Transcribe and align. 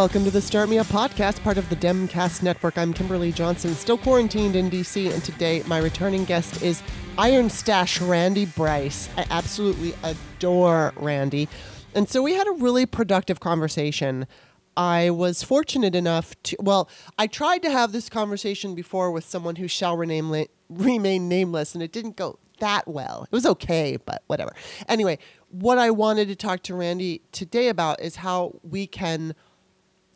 welcome 0.00 0.24
to 0.24 0.30
the 0.30 0.40
Start 0.40 0.70
Me 0.70 0.78
Up 0.78 0.86
podcast, 0.86 1.42
part 1.42 1.58
of 1.58 1.68
the 1.68 1.76
Demcast 1.76 2.42
Network. 2.42 2.78
I'm 2.78 2.94
Kimberly 2.94 3.32
Johnson, 3.32 3.74
still 3.74 3.98
quarantined 3.98 4.56
in 4.56 4.70
DC, 4.70 5.12
and 5.12 5.22
today 5.22 5.62
my 5.66 5.76
returning 5.76 6.24
guest 6.24 6.62
is 6.62 6.82
IronStache 7.18 8.08
Randy 8.08 8.46
Bryce. 8.46 9.10
I 9.18 9.26
absolutely 9.28 9.92
adore 10.02 10.94
Randy. 10.96 11.50
And 11.94 12.08
so 12.08 12.22
we 12.22 12.32
had 12.32 12.46
a 12.48 12.52
really 12.52 12.86
productive 12.86 13.40
conversation. 13.40 14.26
I 14.74 15.10
was 15.10 15.42
fortunate 15.42 15.94
enough 15.94 16.34
to, 16.44 16.56
well, 16.60 16.88
I 17.18 17.26
tried 17.26 17.60
to 17.64 17.70
have 17.70 17.92
this 17.92 18.08
conversation 18.08 18.74
before 18.74 19.10
with 19.10 19.24
someone 19.24 19.56
who 19.56 19.68
shall 19.68 19.98
rename, 19.98 20.46
remain 20.70 21.28
nameless, 21.28 21.74
and 21.74 21.82
it 21.82 21.92
didn't 21.92 22.16
go 22.16 22.38
that 22.60 22.88
well. 22.88 23.24
It 23.24 23.34
was 23.34 23.44
okay, 23.44 23.98
but 24.02 24.22
whatever. 24.28 24.54
Anyway, 24.88 25.18
what 25.50 25.76
I 25.76 25.90
wanted 25.90 26.28
to 26.28 26.36
talk 26.36 26.62
to 26.62 26.74
Randy 26.74 27.20
today 27.32 27.68
about 27.68 28.00
is 28.00 28.16
how 28.16 28.58
we 28.62 28.86
can 28.86 29.34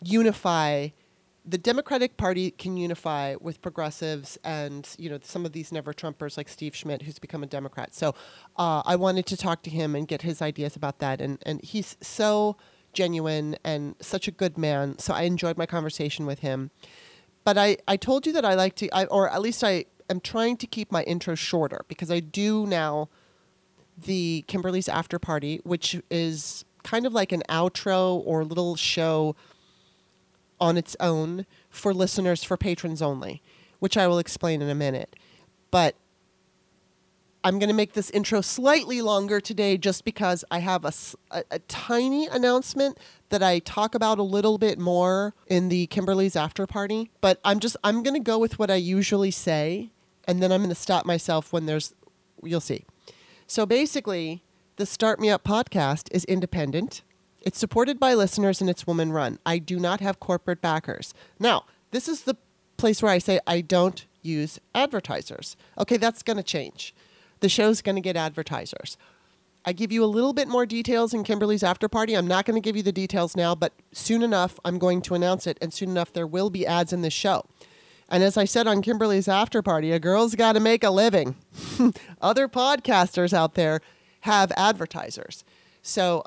unify 0.05 0.89
the 1.47 1.59
Democratic 1.59 2.17
Party 2.17 2.51
can 2.51 2.77
unify 2.77 3.35
with 3.39 3.61
progressives 3.61 4.39
and 4.45 4.89
you 4.99 5.11
know 5.11 5.19
some 5.23 5.45
of 5.45 5.53
these 5.53 5.71
never 5.71 5.93
Trumpers 5.93 6.37
like 6.37 6.49
Steve 6.49 6.75
Schmidt, 6.75 7.03
who's 7.03 7.19
become 7.19 7.43
a 7.43 7.47
Democrat. 7.47 7.95
So 7.95 8.15
uh, 8.57 8.83
I 8.87 8.97
wanted 8.97 9.27
to 9.27 9.37
talk 9.37 9.63
to 9.65 9.71
him 9.71 9.95
and 9.95 10.09
get 10.09 10.23
his 10.23 10.41
ideas 10.41 10.75
about 10.75 11.01
that. 11.01 11.21
And 11.21 11.39
and 11.45 11.63
he's 11.63 11.97
so 12.01 12.57
genuine 12.95 13.57
and 13.63 13.95
such 14.01 14.27
a 14.27 14.31
good 14.31 14.57
man. 14.57 14.99
So 14.99 15.13
I 15.13 15.23
enjoyed 15.23 15.59
my 15.59 15.67
conversation 15.67 16.25
with 16.25 16.39
him. 16.39 16.71
But 17.45 17.59
I 17.59 17.77
I 17.87 17.99
told 17.99 18.27
you 18.27 18.33
that 18.33 18.45
I 18.45 18.55
like 18.55 18.75
to, 18.77 18.89
I, 18.95 19.05
or 19.07 19.29
at 19.29 19.43
least 19.43 19.63
I 19.63 19.85
am 20.09 20.21
trying 20.21 20.57
to 20.59 20.67
keep 20.67 20.91
my 20.91 21.03
intro 21.03 21.35
shorter 21.35 21.85
because 21.89 22.11
I 22.11 22.21
do 22.21 22.67
now 22.67 23.11
the 23.99 24.45
Kimberly's 24.49 24.89
After 24.89 25.19
Party, 25.19 25.61
which 25.65 26.01
is 26.11 26.65
kind 26.83 27.07
of 27.07 27.13
like 27.13 27.33
an 27.33 27.43
outro 27.51 28.23
or 28.25 28.45
little 28.45 28.77
show 28.77 29.37
on 30.61 30.77
its 30.77 30.97
own 31.01 31.47
for 31.71 31.93
listeners, 31.93 32.45
for 32.45 32.57
patrons 32.57 33.03
only, 33.03 33.43
which 33.79 33.97
I 33.97 34.07
will 34.07 34.19
explain 34.19 34.63
in 34.63 34.69
a 34.69 34.75
minute. 34.75 35.17
But 35.71 35.97
I'm 37.47 37.59
going 37.59 37.69
to 37.69 37.75
make 37.75 37.93
this 37.93 38.09
intro 38.11 38.41
slightly 38.41 39.03
longer 39.03 39.39
today 39.39 39.77
just 39.77 40.07
because 40.07 40.47
I 40.51 40.61
have 40.61 40.87
a, 40.87 40.93
a, 41.31 41.45
a, 41.51 41.59
tiny 41.59 42.27
announcement 42.27 42.99
that 43.29 43.43
I 43.43 43.59
talk 43.59 43.95
about 43.95 44.19
a 44.19 44.23
little 44.23 44.57
bit 44.57 44.79
more 44.79 45.35
in 45.47 45.69
the 45.69 45.87
Kimberly's 45.89 46.37
after 46.37 46.67
party. 46.67 47.11
But 47.21 47.41
I'm 47.45 47.61
just, 47.61 47.77
I'm 47.85 48.03
going 48.03 48.15
to 48.15 48.21
go 48.21 48.39
with 48.39 48.59
what 48.59 48.71
I 48.71 48.77
usually 48.77 49.31
say, 49.31 49.91
and 50.27 50.43
then 50.43 50.53
I'm 50.53 50.61
going 50.61 50.71
to 50.71 50.75
stop 50.75 51.05
myself 51.05 51.53
when 51.53 51.67
there's, 51.67 51.95
you'll 52.43 52.61
see. 52.63 52.87
So 53.47 53.67
basically, 53.67 54.43
the 54.77 54.87
Start 54.87 55.21
Me 55.21 55.29
Up 55.29 55.45
podcast 55.45 56.09
is 56.13 56.25
independent. 56.25 57.03
It's 57.45 57.59
supported 57.59 58.01
by 58.01 58.15
listeners 58.15 58.61
and 58.61 58.71
it's 58.71 58.87
woman 58.87 59.13
run. 59.13 59.39
I 59.45 59.59
do 59.59 59.79
not 59.79 60.01
have 60.01 60.19
corporate 60.19 60.63
backers. 60.63 61.13
Now, 61.39 61.65
this 61.91 62.09
is 62.09 62.23
the 62.23 62.37
place 62.79 63.03
where 63.03 63.13
I 63.13 63.19
say 63.19 63.39
I 63.47 63.61
don't 63.61 64.05
use 64.23 64.59
advertisers. 64.75 65.57
Okay, 65.79 65.99
that's 65.99 66.23
going 66.23 66.39
to 66.39 66.43
change. 66.43 66.95
The 67.41 67.51
show's 67.51 67.83
going 67.83 67.97
to 67.97 68.01
get 68.01 68.17
advertisers. 68.17 68.97
I 69.67 69.73
give 69.73 69.93
you 69.93 70.03
a 70.03 70.07
little 70.07 70.33
bit 70.33 70.49
more 70.49 70.67
details 70.67 71.13
in 71.13 71.23
Kimberly's 71.25 71.63
after 71.63 71.89
party. 71.89 72.15
I'm 72.15 72.27
not 72.27 72.47
going 72.47 72.55
to 72.55 72.65
give 72.65 72.77
you 72.77 72.83
the 72.83 72.93
details 72.93 73.37
now, 73.37 73.55
but 73.55 73.73
soon 73.93 74.23
enough, 74.23 74.59
I'm 74.65 74.79
going 74.79 75.03
to 75.03 75.15
announce 75.15 75.47
it, 75.47 75.59
and 75.61 75.73
soon 75.73 75.91
enough, 75.91 76.13
there 76.13 76.27
will 76.27 76.51
be 76.51 76.67
ads 76.67 76.93
in 76.93 77.03
this 77.03 77.15
show. 77.15 77.45
And 78.09 78.23
as 78.23 78.37
I 78.37 78.45
said 78.45 78.67
on 78.67 78.83
Kimberly's 78.83 79.29
after 79.29 79.63
party, 79.63 79.91
a 79.93 79.99
girl's 79.99 80.35
got 80.35 80.53
to 80.53 80.61
make 80.61 80.85
a 80.85 80.91
living. 80.91 81.37
Other 82.21 82.49
podcasters 82.49 83.33
out 83.33 83.55
there 83.55 83.81
have 84.21 84.53
advertisers. 84.57 85.45
So 85.83 86.25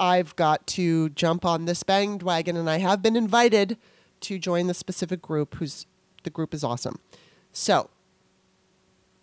I've 0.00 0.34
got 0.34 0.66
to 0.68 1.10
jump 1.10 1.44
on 1.44 1.66
this 1.66 1.82
bandwagon, 1.82 2.56
and 2.56 2.68
I 2.68 2.78
have 2.78 3.02
been 3.02 3.16
invited 3.16 3.76
to 4.22 4.38
join 4.38 4.66
the 4.66 4.74
specific 4.74 5.20
group 5.22 5.54
Who's 5.56 5.86
the 6.22 6.30
group 6.30 6.52
is 6.52 6.64
awesome. 6.64 6.98
So, 7.52 7.88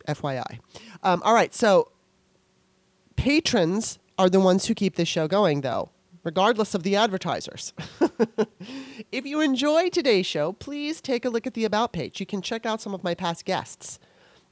FYI. 0.08 0.60
Um, 1.04 1.22
all 1.24 1.34
right, 1.34 1.54
so 1.54 1.92
patrons 3.16 4.00
are 4.18 4.30
the 4.30 4.40
ones 4.40 4.66
who 4.66 4.74
keep 4.74 4.96
this 4.96 5.08
show 5.08 5.28
going, 5.28 5.62
though, 5.62 5.90
regardless 6.24 6.74
of 6.74 6.84
the 6.84 6.96
advertisers. 6.96 7.74
if 9.12 9.26
you 9.26 9.42
enjoy 9.42 9.90
today's 9.90 10.26
show, 10.26 10.54
please 10.54 11.02
take 11.02 11.24
a 11.24 11.30
look 11.30 11.46
at 11.46 11.54
the 11.54 11.66
About 11.66 11.94
page. 11.94 12.20
You 12.20 12.26
can 12.26 12.42
check 12.42 12.66
out 12.66 12.82
some 12.82 12.94
of 12.94 13.04
my 13.04 13.14
past 13.14 13.46
guests. 13.46 14.00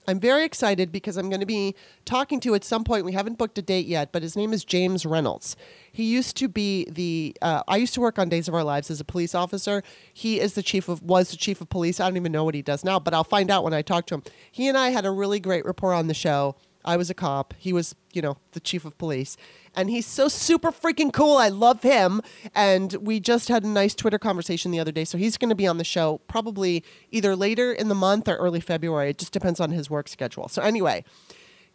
I'm 0.08 0.20
very 0.20 0.44
excited 0.44 0.92
because 0.92 1.18
I'm 1.18 1.30
going 1.30 1.40
to 1.40 1.46
be 1.46 1.76
talking 2.06 2.40
to 2.42 2.56
at 2.56 2.64
some 2.64 2.84
point. 2.84 3.06
We 3.06 3.14
haven't 3.14 3.38
booked 3.38 3.58
a 3.58 3.62
date 3.62 3.86
yet, 3.88 4.12
but 4.12 4.22
his 4.22 4.36
name 4.36 4.54
is 4.54 4.64
James 4.64 5.06
Reynolds. 5.06 5.56
He 5.92 6.04
used 6.04 6.38
to 6.38 6.48
be 6.48 6.86
the. 6.90 7.36
Uh, 7.42 7.64
I 7.68 7.78
used 7.78 7.94
to 7.96 8.02
work 8.02 8.20
on 8.20 8.30
Days 8.30 8.48
of 8.48 8.54
Our 8.54 8.64
Lives 8.64 8.92
as 8.92 9.00
a 9.00 9.06
police 9.06 9.34
officer. 9.34 9.84
He 10.14 10.40
is 10.40 10.54
the 10.54 10.64
chief 10.64 10.90
of 10.90 11.02
was 11.02 11.32
the 11.32 11.38
chief 11.38 11.62
of 11.62 11.70
police. 11.70 12.00
I 12.00 12.08
don't 12.08 12.18
even 12.18 12.32
know 12.32 12.44
what 12.44 12.56
he 12.56 12.62
does 12.62 12.84
now, 12.84 13.00
but 13.00 13.14
I'll 13.14 13.24
find 13.24 13.50
out 13.50 13.64
when 13.64 13.74
I 13.74 13.82
talk 13.82 14.06
to 14.08 14.16
him. 14.16 14.24
He 14.52 14.68
and 14.68 14.78
I 14.78 14.90
had 14.90 15.06
a 15.06 15.12
really 15.12 15.40
great 15.40 15.66
rapport 15.66 15.94
on 15.94 16.08
the 16.08 16.14
show. 16.14 16.56
I 16.86 16.98
was 16.98 17.10
a 17.10 17.14
cop. 17.14 17.54
He 17.58 17.74
was, 17.74 17.96
you 18.14 18.22
know, 18.22 18.38
the 18.54 18.60
chief 18.60 18.86
of 18.86 18.98
police, 18.98 19.36
and 19.76 19.90
he's 19.90 20.06
so 20.06 20.28
super 20.28 20.72
freaking 20.72 21.12
cool. 21.12 21.38
I 21.38 21.50
love 21.50 21.82
him. 21.82 22.22
And 22.54 22.94
we 22.94 23.20
just 23.20 23.50
had 23.50 23.64
a 23.64 23.68
nice 23.68 23.94
Twitter 23.94 24.20
conversation 24.20 24.72
the 24.72 24.80
other 24.80 24.92
day. 24.92 25.04
So 25.04 25.18
he's 25.18 25.38
going 25.38 25.50
to 25.50 25.56
be 25.56 25.68
on 25.68 25.78
the 25.78 25.84
show 25.84 26.22
probably 26.28 26.84
either 27.12 27.36
later 27.36 27.74
in 27.74 27.90
the 27.90 27.96
month 27.96 28.28
or 28.28 28.36
early 28.36 28.62
February. 28.62 29.10
It 29.10 29.18
just 29.18 29.34
depends 29.34 29.60
on 29.60 29.72
his 29.72 29.90
work 29.90 30.08
schedule. 30.08 30.48
So, 30.48 30.62
anyway, 30.62 31.04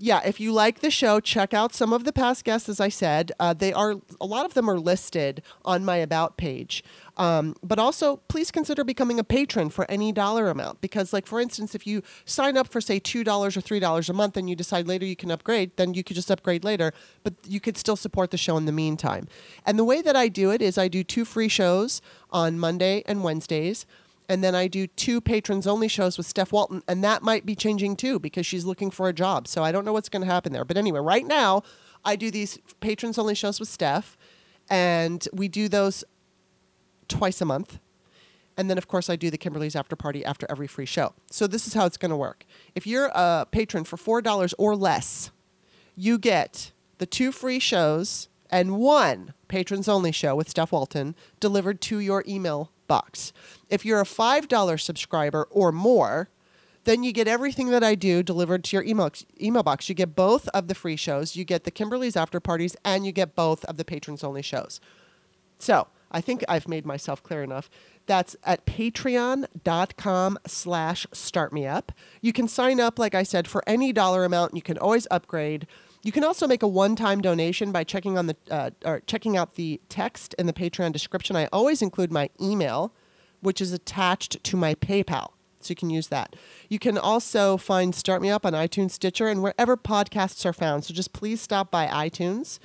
yeah, 0.03 0.23
if 0.25 0.41
you 0.41 0.51
like 0.51 0.81
the 0.81 0.91
show, 0.91 1.21
check 1.21 1.53
out 1.53 1.75
some 1.75 1.93
of 1.93 2.05
the 2.05 2.13
past 2.13 2.43
guests. 2.45 2.71
As 2.71 2.81
I 2.81 2.89
said, 2.89 3.33
uh, 3.39 3.53
they 3.53 3.71
are 3.71 3.97
a 4.19 4.25
lot 4.25 4.47
of 4.47 4.55
them 4.55 4.69
are 4.71 4.81
listed 4.81 5.43
on 5.63 5.85
my 5.85 5.97
about 5.99 6.39
page. 6.39 6.83
Um, 7.19 7.55
but 7.63 7.79
also, 7.79 8.17
please 8.29 8.51
consider 8.51 8.83
becoming 8.83 9.19
a 9.19 9.25
patron 9.25 9.69
for 9.69 9.89
any 9.91 10.11
dollar 10.11 10.49
amount 10.49 10.81
because, 10.81 11.13
like 11.13 11.27
for 11.27 11.39
instance, 11.39 11.75
if 11.75 11.87
you 11.87 12.03
sign 12.25 12.57
up 12.57 12.69
for 12.69 12.81
say 12.81 12.99
two 12.99 13.23
dollars 13.23 13.59
or 13.59 13.61
three 13.61 13.79
dollars 13.79 14.09
a 14.09 14.15
month 14.15 14.39
and 14.39 14.49
you 14.49 14.57
decide 14.57 14.89
later 14.89 15.05
you 15.05 15.17
can 15.17 15.31
upgrade, 15.31 15.77
then 15.77 15.93
you 15.93 16.03
could 16.03 16.17
just 16.17 16.31
upgrade 16.31 16.65
later. 16.65 16.95
But 17.23 17.35
you 17.47 17.61
could 17.61 17.77
still 17.77 17.97
support 17.97 18.31
the 18.31 18.39
show 18.39 18.57
in 18.57 18.65
the 18.65 18.73
meantime. 18.73 19.29
And 19.67 19.79
the 19.79 19.85
way 19.85 20.01
that 20.01 20.17
I 20.17 20.29
do 20.29 20.51
it 20.51 20.63
is 20.63 20.79
I 20.79 20.89
do 20.89 21.05
two 21.05 21.27
free 21.27 21.49
shows 21.49 22.01
on 22.31 22.59
Monday 22.59 23.03
and 23.05 23.23
Wednesdays 23.23 23.85
and 24.31 24.45
then 24.45 24.55
I 24.55 24.69
do 24.69 24.87
two 24.87 25.21
patrons 25.21 25.67
only 25.67 25.89
shows 25.89 26.17
with 26.17 26.25
Steph 26.25 26.53
Walton, 26.53 26.85
and 26.87 27.03
that 27.03 27.25
might 27.25 27.45
be 27.45 27.57
changing 27.57 27.97
too 27.97 28.21
because 28.21 28.47
she's 28.47 28.65
looking 28.65 28.93
for 28.93 29.09
a 29.09 29.13
job. 29.13 29.49
So 29.49 29.65
I 29.65 29.73
don't 29.73 29.85
know 29.85 29.93
what's 29.93 30.09
going 30.09 30.23
to 30.25 30.33
happen 30.33 30.53
there. 30.53 30.65
But 30.65 30.77
anyway, 30.77 31.01
right 31.01 31.27
now 31.27 31.65
I 32.05 32.15
do 32.15 32.31
these 32.31 32.57
patrons 32.79 33.19
only 33.19 33.35
shows 33.35 33.59
with 33.59 33.69
Steph, 33.69 34.17
and 34.71 35.27
we 35.33 35.49
do 35.49 35.69
those 35.69 36.05
twice 37.09 37.41
a 37.41 37.45
month. 37.45 37.81
And 38.57 38.71
then, 38.71 38.79
of 38.79 38.87
course, 38.87 39.11
I 39.11 39.17
do 39.17 39.31
the 39.31 39.39
Kimberly's 39.39 39.75
after 39.75 39.97
party 39.97 40.25
after 40.25 40.47
every 40.49 40.69
free 40.69 40.87
show. 40.87 41.13
So 41.29 41.49
this 41.49 41.67
is 41.67 41.75
how 41.75 41.85
it's 41.87 41.97
going 41.97 42.11
to 42.11 42.17
work. 42.17 42.45
If 42.77 42.87
you're 42.87 43.11
a 43.13 43.49
patron 43.51 43.83
for 43.83 43.97
$4 43.97 44.55
or 44.59 44.77
less, 44.77 45.33
you 45.97 46.19
get 46.19 46.71
the 46.99 47.07
two 47.07 47.33
free 47.33 47.59
shows 47.59 48.29
and 48.49 48.77
one 48.77 49.35
patrons 49.49 49.89
only 49.89 50.13
show 50.13 50.37
with 50.37 50.49
Steph 50.49 50.71
Walton 50.71 51.17
delivered 51.41 51.81
to 51.81 51.99
your 51.99 52.23
email 52.29 52.71
box. 52.91 53.33
If 53.69 53.85
you're 53.85 54.01
a 54.01 54.05
$5 54.05 54.81
subscriber 54.81 55.47
or 55.51 55.71
more, 55.71 56.29
then 56.83 57.05
you 57.05 57.13
get 57.13 57.29
everything 57.29 57.69
that 57.69 57.85
I 57.85 57.95
do 57.95 58.23
delivered 58.25 58.65
to 58.65 58.77
your 58.77 58.85
email 58.85 59.13
email 59.41 59.63
box. 59.63 59.89
You 59.89 59.95
get 59.95 60.17
both 60.17 60.49
of 60.49 60.67
the 60.67 60.75
free 60.75 60.97
shows, 60.97 61.37
you 61.37 61.45
get 61.45 61.63
the 61.63 61.71
Kimberly's 61.71 62.17
after 62.17 62.41
parties, 62.41 62.77
and 62.85 63.07
you 63.07 63.13
get 63.13 63.37
both 63.37 63.65
of 63.67 63.77
the 63.77 63.85
patrons 63.85 64.25
only 64.25 64.43
shows. 64.43 64.81
So 65.61 65.87
I 66.11 66.21
think 66.21 66.43
I've 66.49 66.67
made 66.67 66.85
myself 66.85 67.23
clear 67.23 67.45
enough. 67.45 67.71
That's 68.07 68.35
at 68.43 68.67
patreon.com 68.67 70.39
slash 70.49 71.07
startmeup. 71.13 71.91
You 72.21 72.33
can 72.33 72.49
sign 72.49 72.81
up, 72.81 72.99
like 72.99 73.15
I 73.15 73.23
said, 73.23 73.47
for 73.47 73.63
any 73.69 73.93
dollar 73.93 74.25
amount. 74.25 74.57
You 74.57 74.63
can 74.63 74.79
always 74.79 75.07
upgrade. 75.13 75.69
You 76.03 76.13
can 76.13 76.25
also 76.25 76.47
make 76.47 76.63
a 76.63 76.69
one-time 76.69 77.21
donation 77.21 77.73
by 77.73 77.85
checking 77.85 78.17
on 78.17 78.27
the 78.27 78.37
uh, 78.51 78.71
or 78.85 79.01
checking 79.07 79.37
out 79.37 79.55
the 79.55 79.81
text 79.89 80.35
in 80.39 80.47
the 80.47 80.53
Patreon 80.53 80.93
description. 80.93 81.37
I 81.37 81.47
always 81.53 81.83
include 81.83 82.11
my 82.11 82.31
email, 82.41 82.93
which 83.41 83.61
is 83.61 83.73
attached 83.73 84.43
to 84.45 84.57
my 84.57 84.75
PayPal, 84.75 85.33
so 85.61 85.71
you 85.71 85.77
can 85.77 85.91
use 85.91 86.09
that. 86.09 86.37
You 86.71 86.79
can 86.79 86.97
also 86.97 87.59
find 87.59 87.95
Start 87.95 88.23
Me 88.23 88.31
Up 88.31 88.47
on 88.47 88.55
iTunes, 88.55 88.93
Stitcher, 88.93 89.29
and 89.29 89.43
wherever 89.43 89.77
podcasts 89.77 90.47
are 90.47 90.55
found. 90.55 90.85
So 90.85 90.95
just 90.95 91.13
please 91.13 91.41
stop 91.41 91.71
by 91.71 91.87
iTunes 91.87 92.59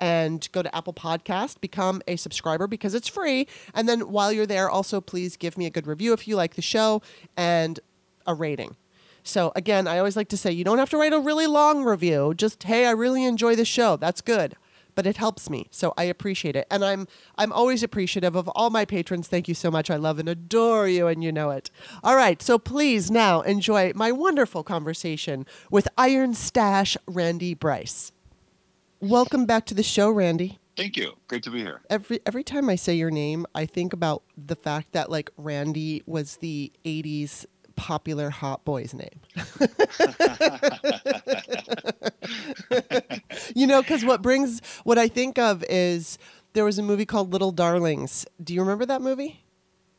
and 0.00 0.48
go 0.52 0.62
to 0.62 0.74
Apple 0.74 0.94
Podcast, 0.94 1.60
become 1.60 2.00
a 2.06 2.16
subscriber 2.16 2.66
because 2.66 2.94
it's 2.94 3.08
free. 3.08 3.46
And 3.74 3.88
then 3.88 4.12
while 4.12 4.32
you're 4.32 4.46
there, 4.46 4.70
also 4.70 5.00
please 5.00 5.36
give 5.36 5.58
me 5.58 5.66
a 5.66 5.70
good 5.70 5.86
review 5.86 6.12
if 6.12 6.26
you 6.26 6.36
like 6.36 6.54
the 6.54 6.62
show 6.62 7.02
and 7.36 7.80
a 8.26 8.32
rating. 8.32 8.76
So 9.28 9.52
again, 9.54 9.86
I 9.86 9.98
always 9.98 10.16
like 10.16 10.28
to 10.30 10.38
say 10.38 10.50
you 10.50 10.64
don't 10.64 10.78
have 10.78 10.90
to 10.90 10.96
write 10.96 11.12
a 11.12 11.20
really 11.20 11.46
long 11.46 11.84
review. 11.84 12.32
Just 12.34 12.62
hey, 12.62 12.86
I 12.86 12.92
really 12.92 13.24
enjoy 13.24 13.54
the 13.54 13.64
show. 13.64 13.96
That's 13.96 14.22
good. 14.22 14.56
But 14.94 15.06
it 15.06 15.18
helps 15.18 15.48
me. 15.48 15.68
So 15.70 15.94
I 15.96 16.04
appreciate 16.04 16.56
it. 16.56 16.66
And 16.70 16.84
I'm 16.84 17.06
I'm 17.36 17.52
always 17.52 17.82
appreciative 17.82 18.34
of 18.34 18.48
all 18.48 18.70
my 18.70 18.86
patrons. 18.86 19.28
Thank 19.28 19.46
you 19.46 19.54
so 19.54 19.70
much. 19.70 19.90
I 19.90 19.96
love 19.96 20.18
and 20.18 20.28
adore 20.28 20.88
you 20.88 21.06
and 21.06 21.22
you 21.22 21.30
know 21.30 21.50
it. 21.50 21.70
All 22.02 22.16
right, 22.16 22.40
so 22.40 22.58
please 22.58 23.10
now 23.10 23.42
enjoy 23.42 23.92
my 23.94 24.10
wonderful 24.10 24.64
conversation 24.64 25.46
with 25.70 25.88
IronStache 25.98 26.96
Randy 27.06 27.52
Bryce. 27.52 28.12
Welcome 29.00 29.44
back 29.44 29.66
to 29.66 29.74
the 29.74 29.82
show, 29.82 30.10
Randy. 30.10 30.58
Thank 30.74 30.96
you. 30.96 31.14
Great 31.28 31.42
to 31.42 31.50
be 31.50 31.58
here. 31.58 31.82
Every 31.90 32.20
every 32.24 32.44
time 32.44 32.70
I 32.70 32.76
say 32.76 32.94
your 32.94 33.10
name, 33.10 33.46
I 33.54 33.66
think 33.66 33.92
about 33.92 34.22
the 34.36 34.56
fact 34.56 34.92
that 34.92 35.10
like 35.10 35.30
Randy 35.36 36.02
was 36.06 36.38
the 36.38 36.72
'80s 36.84 37.44
popular 37.78 38.28
hot 38.28 38.64
boy's 38.64 38.92
name. 38.92 39.20
you 43.54 43.66
know, 43.68 43.80
because 43.80 44.04
what 44.04 44.20
brings 44.20 44.60
what 44.82 44.98
I 44.98 45.06
think 45.06 45.38
of 45.38 45.64
is 45.68 46.18
there 46.54 46.64
was 46.64 46.78
a 46.78 46.82
movie 46.82 47.06
called 47.06 47.32
Little 47.32 47.52
Darlings. 47.52 48.26
Do 48.42 48.52
you 48.52 48.60
remember 48.60 48.84
that 48.86 49.00
movie? 49.00 49.44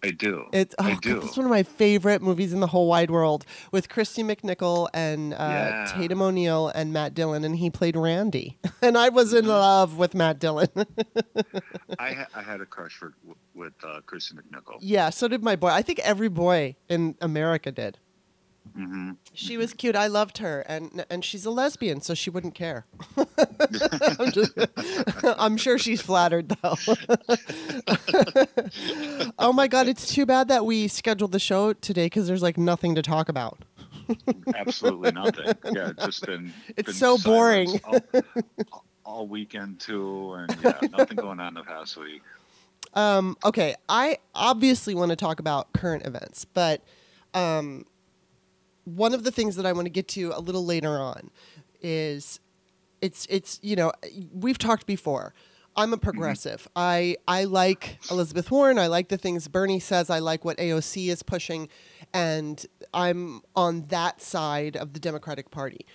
I 0.01 0.11
do. 0.11 0.45
It's 0.53 0.73
oh, 0.79 0.85
I 0.85 0.91
God, 0.91 1.01
do. 1.01 1.21
it's 1.21 1.35
one 1.35 1.45
of 1.45 1.49
my 1.49 1.63
favorite 1.63 2.21
movies 2.21 2.53
in 2.53 2.61
the 2.61 2.67
whole 2.67 2.87
wide 2.87 3.11
world 3.11 3.45
with 3.73 3.89
Kristy 3.89 4.23
McNichol 4.23 4.87
and 4.93 5.33
uh, 5.33 5.37
Yeah. 5.39 5.91
Tatum 5.93 6.21
O'Neal 6.21 6.69
and 6.69 6.93
Matt 6.93 7.13
Dillon, 7.13 7.43
and 7.43 7.57
he 7.57 7.69
played 7.69 7.95
Randy. 7.97 8.57
And 8.81 8.97
I 8.97 9.09
was 9.09 9.29
Mm-hmm. 9.29 9.39
in 9.39 9.47
love 9.47 9.97
with 9.97 10.13
Matt 10.15 10.39
Dillon. 10.39 10.69
I, 11.99 12.13
ha- 12.13 12.27
I 12.33 12.41
had 12.41 12.61
a 12.61 12.65
crush 12.65 12.93
for 12.95 13.13
with 13.53 13.73
uh, 13.83 13.99
Kristen 14.05 14.37
McNichol. 14.37 14.77
yeah, 14.79 15.09
so 15.09 15.27
did 15.27 15.43
my 15.43 15.55
boy. 15.57 15.67
I 15.67 15.81
think 15.81 15.99
every 15.99 16.29
boy 16.29 16.75
in 16.87 17.15
America 17.19 17.71
did. 17.71 17.97
Hmm 18.75 19.11
She 19.33 19.57
was 19.57 19.73
cute. 19.73 19.95
I 19.95 20.07
loved 20.07 20.39
her, 20.39 20.61
and 20.61 21.05
and 21.09 21.23
she's 21.23 21.45
a 21.45 21.51
lesbian, 21.51 22.01
so 22.01 22.13
she 22.13 22.29
wouldn't 22.29 22.55
care. 22.55 22.85
I'm, 24.19 24.31
just, 24.31 24.51
I'm 25.23 25.57
sure 25.57 25.77
she's 25.77 26.01
flattered 26.01 26.49
though. 26.49 26.75
oh 29.39 29.53
my 29.53 29.67
god, 29.67 29.87
it's 29.87 30.13
too 30.13 30.25
bad 30.25 30.47
that 30.47 30.65
we 30.65 30.87
scheduled 30.87 31.31
the 31.31 31.39
show 31.39 31.73
today 31.73 32.05
because 32.05 32.27
there's 32.27 32.41
like 32.41 32.57
nothing 32.57 32.95
to 32.95 33.01
talk 33.01 33.29
about. 33.29 33.59
Absolutely 34.55 35.11
nothing. 35.11 35.53
Yeah, 35.71 35.89
it's 35.89 36.03
just 36.03 36.25
been. 36.25 36.53
It's 36.77 36.87
been 36.87 36.95
so 36.95 37.17
boring. 37.17 37.79
All, 37.85 37.99
all 39.05 39.27
weekend 39.27 39.79
too, 39.79 40.33
and 40.33 40.55
yeah, 40.63 40.81
nothing 40.91 41.17
going 41.17 41.39
on 41.39 41.53
the 41.53 41.63
past 41.63 41.97
week. 41.97 42.21
Um, 42.93 43.37
okay, 43.43 43.75
I 43.87 44.17
obviously 44.33 44.95
want 44.95 45.11
to 45.11 45.15
talk 45.15 45.39
about 45.39 45.71
current 45.73 46.05
events, 46.05 46.45
but 46.45 46.81
um, 47.33 47.85
one 48.95 49.13
of 49.13 49.23
the 49.23 49.31
things 49.31 49.55
that 49.55 49.65
I 49.65 49.73
want 49.73 49.85
to 49.85 49.91
get 49.91 50.07
to 50.09 50.31
a 50.35 50.39
little 50.39 50.65
later 50.65 50.99
on 50.99 51.29
is 51.81 52.39
it's 53.01 53.25
it's 53.29 53.59
you 53.61 53.75
know 53.75 53.91
we've 54.33 54.57
talked 54.57 54.85
before. 54.85 55.33
I'm 55.75 55.93
a 55.93 55.95
mm-hmm. 55.95 56.03
progressive. 56.03 56.67
I 56.75 57.17
I 57.27 57.45
like 57.45 57.99
Elizabeth 58.11 58.51
Warren. 58.51 58.79
I 58.79 58.87
like 58.87 59.09
the 59.09 59.17
things 59.17 59.47
Bernie 59.47 59.79
says. 59.79 60.09
I 60.09 60.19
like 60.19 60.43
what 60.43 60.57
AOC 60.57 61.09
is 61.09 61.23
pushing, 61.23 61.69
and 62.13 62.65
I'm 62.93 63.41
on 63.55 63.85
that 63.87 64.21
side 64.21 64.75
of 64.75 64.93
the 64.93 64.99
Democratic 64.99 65.51
Party. 65.51 65.85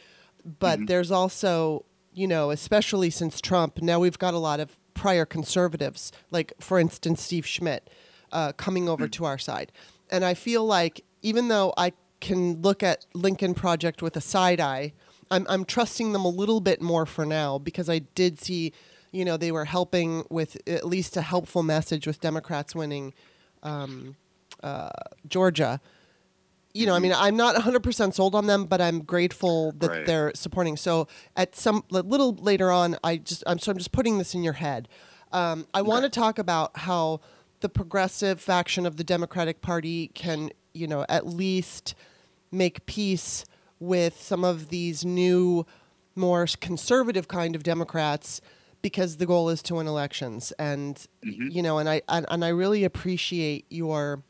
But 0.44 0.78
mm-hmm. 0.78 0.86
there's 0.86 1.10
also 1.10 1.84
you 2.12 2.26
know 2.26 2.50
especially 2.50 3.10
since 3.10 3.40
Trump 3.40 3.82
now 3.82 3.98
we've 3.98 4.18
got 4.18 4.34
a 4.34 4.38
lot 4.38 4.60
of 4.60 4.78
prior 4.94 5.26
conservatives 5.26 6.12
like 6.30 6.52
for 6.60 6.78
instance 6.78 7.20
Steve 7.20 7.44
Schmidt 7.44 7.90
uh, 8.30 8.52
coming 8.52 8.88
over 8.88 9.08
mm. 9.08 9.12
to 9.12 9.24
our 9.24 9.38
side, 9.38 9.72
and 10.10 10.24
I 10.24 10.34
feel 10.34 10.64
like 10.64 11.04
even 11.22 11.48
though 11.48 11.74
I 11.76 11.92
can 12.24 12.60
look 12.62 12.82
at 12.82 13.06
Lincoln 13.14 13.54
Project 13.54 14.02
with 14.02 14.16
a 14.16 14.20
side 14.20 14.60
eye. 14.60 14.92
I'm, 15.30 15.46
I'm 15.48 15.64
trusting 15.64 16.12
them 16.12 16.24
a 16.24 16.28
little 16.28 16.60
bit 16.60 16.80
more 16.82 17.06
for 17.06 17.24
now 17.24 17.58
because 17.58 17.88
I 17.88 18.00
did 18.14 18.40
see, 18.40 18.72
you 19.12 19.24
know, 19.24 19.36
they 19.36 19.52
were 19.52 19.64
helping 19.64 20.24
with 20.30 20.56
at 20.68 20.84
least 20.86 21.16
a 21.16 21.22
helpful 21.22 21.62
message 21.62 22.06
with 22.06 22.20
Democrats 22.20 22.74
winning 22.74 23.14
um, 23.62 24.16
uh, 24.62 24.90
Georgia. 25.28 25.80
You 26.72 26.86
know, 26.86 26.94
I 26.94 26.98
mean, 26.98 27.12
I'm 27.14 27.36
not 27.36 27.54
100% 27.54 28.14
sold 28.14 28.34
on 28.34 28.46
them, 28.48 28.64
but 28.66 28.80
I'm 28.80 29.00
grateful 29.02 29.72
that 29.78 29.90
Right. 29.90 30.06
they're 30.06 30.32
supporting. 30.34 30.76
So 30.76 31.06
at 31.36 31.54
some 31.54 31.84
a 31.92 32.00
little 32.02 32.32
later 32.34 32.70
on, 32.72 32.96
I 33.04 33.18
just 33.18 33.44
I'm 33.46 33.58
so 33.60 33.70
I'm 33.70 33.78
just 33.78 33.92
putting 33.92 34.18
this 34.18 34.34
in 34.34 34.42
your 34.42 34.54
head. 34.54 34.88
Um, 35.32 35.66
I 35.72 35.82
want 35.82 36.02
to 36.04 36.10
talk 36.10 36.38
about 36.38 36.76
how 36.78 37.20
the 37.60 37.68
progressive 37.68 38.40
faction 38.40 38.86
of 38.86 38.96
the 38.96 39.04
Democratic 39.04 39.60
Party 39.60 40.08
can, 40.14 40.50
you 40.74 40.86
know, 40.88 41.06
at 41.08 41.26
least 41.26 41.94
make 42.54 42.86
peace 42.86 43.44
with 43.78 44.20
some 44.20 44.44
of 44.44 44.68
these 44.68 45.04
new, 45.04 45.66
more 46.14 46.46
conservative 46.60 47.28
kind 47.28 47.54
of 47.54 47.62
Democrats 47.62 48.40
because 48.82 49.16
the 49.16 49.26
goal 49.26 49.48
is 49.48 49.62
to 49.62 49.76
win 49.76 49.86
elections. 49.86 50.52
And 50.58 51.04
you 51.22 51.62
know, 51.62 51.78
and 51.78 51.88
I 51.88 52.02
and, 52.08 52.26
and 52.28 52.44
I 52.44 52.48
really 52.48 52.84
appreciate 52.84 53.66
your 53.70 54.22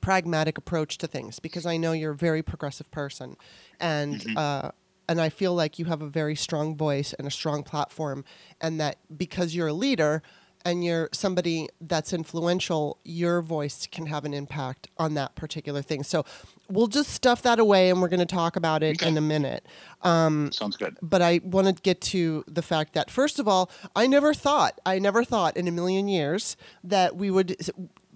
pragmatic 0.00 0.56
approach 0.56 0.96
to 0.98 1.06
things 1.06 1.38
because 1.38 1.66
I 1.66 1.76
know 1.76 1.92
you're 1.92 2.12
a 2.12 2.16
very 2.16 2.42
progressive 2.42 2.90
person, 2.90 3.36
and 3.78 4.24
uh, 4.36 4.70
and 5.08 5.20
I 5.20 5.28
feel 5.28 5.54
like 5.54 5.78
you 5.78 5.84
have 5.86 6.02
a 6.02 6.08
very 6.08 6.34
strong 6.34 6.76
voice 6.76 7.12
and 7.12 7.26
a 7.26 7.30
strong 7.30 7.62
platform, 7.62 8.24
and 8.60 8.80
that 8.80 8.98
because 9.16 9.54
you're 9.54 9.68
a 9.68 9.72
leader 9.72 10.22
and 10.64 10.84
you're 10.84 11.08
somebody 11.12 11.68
that's 11.80 12.12
influential, 12.12 12.98
your 13.04 13.40
voice 13.42 13.86
can 13.90 14.06
have 14.06 14.24
an 14.24 14.34
impact 14.34 14.88
on 14.98 15.14
that 15.14 15.34
particular 15.34 15.82
thing. 15.82 16.02
So 16.02 16.24
we'll 16.68 16.86
just 16.86 17.10
stuff 17.10 17.42
that 17.42 17.58
away, 17.58 17.90
and 17.90 18.00
we're 18.02 18.08
going 18.08 18.20
to 18.20 18.26
talk 18.26 18.56
about 18.56 18.82
it 18.82 19.00
Okay. 19.00 19.08
in 19.08 19.16
a 19.16 19.20
minute 19.22 19.64
um, 20.02 20.50
Sounds 20.52 20.76
good. 20.76 20.96
but 21.02 21.22
I 21.22 21.40
want 21.44 21.66
to 21.68 21.72
get 21.82 22.00
to 22.02 22.44
the 22.46 22.62
fact 22.62 22.92
that 22.94 23.10
first 23.10 23.38
of 23.38 23.48
all, 23.48 23.70
I 23.96 24.06
never 24.06 24.34
thought, 24.34 24.80
I 24.84 24.98
never 24.98 25.24
thought 25.24 25.56
in 25.56 25.66
a 25.68 25.72
million 25.72 26.08
years 26.08 26.56
that 26.84 27.16
we 27.16 27.30
would 27.30 27.56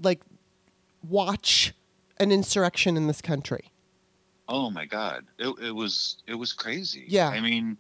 like 0.03 0.21
watch 1.09 1.73
an 2.19 2.31
insurrection 2.31 2.97
in 2.97 3.07
this 3.07 3.21
country. 3.21 3.71
Oh 4.49 4.71
my 4.71 4.85
God, 4.85 5.25
it, 5.39 5.49
it 5.63 5.75
was 5.75 6.19
it 6.27 6.35
was 6.35 6.53
crazy. 6.53 7.05
Yeah. 7.09 7.29
I 7.31 7.41
mean, 7.41 7.79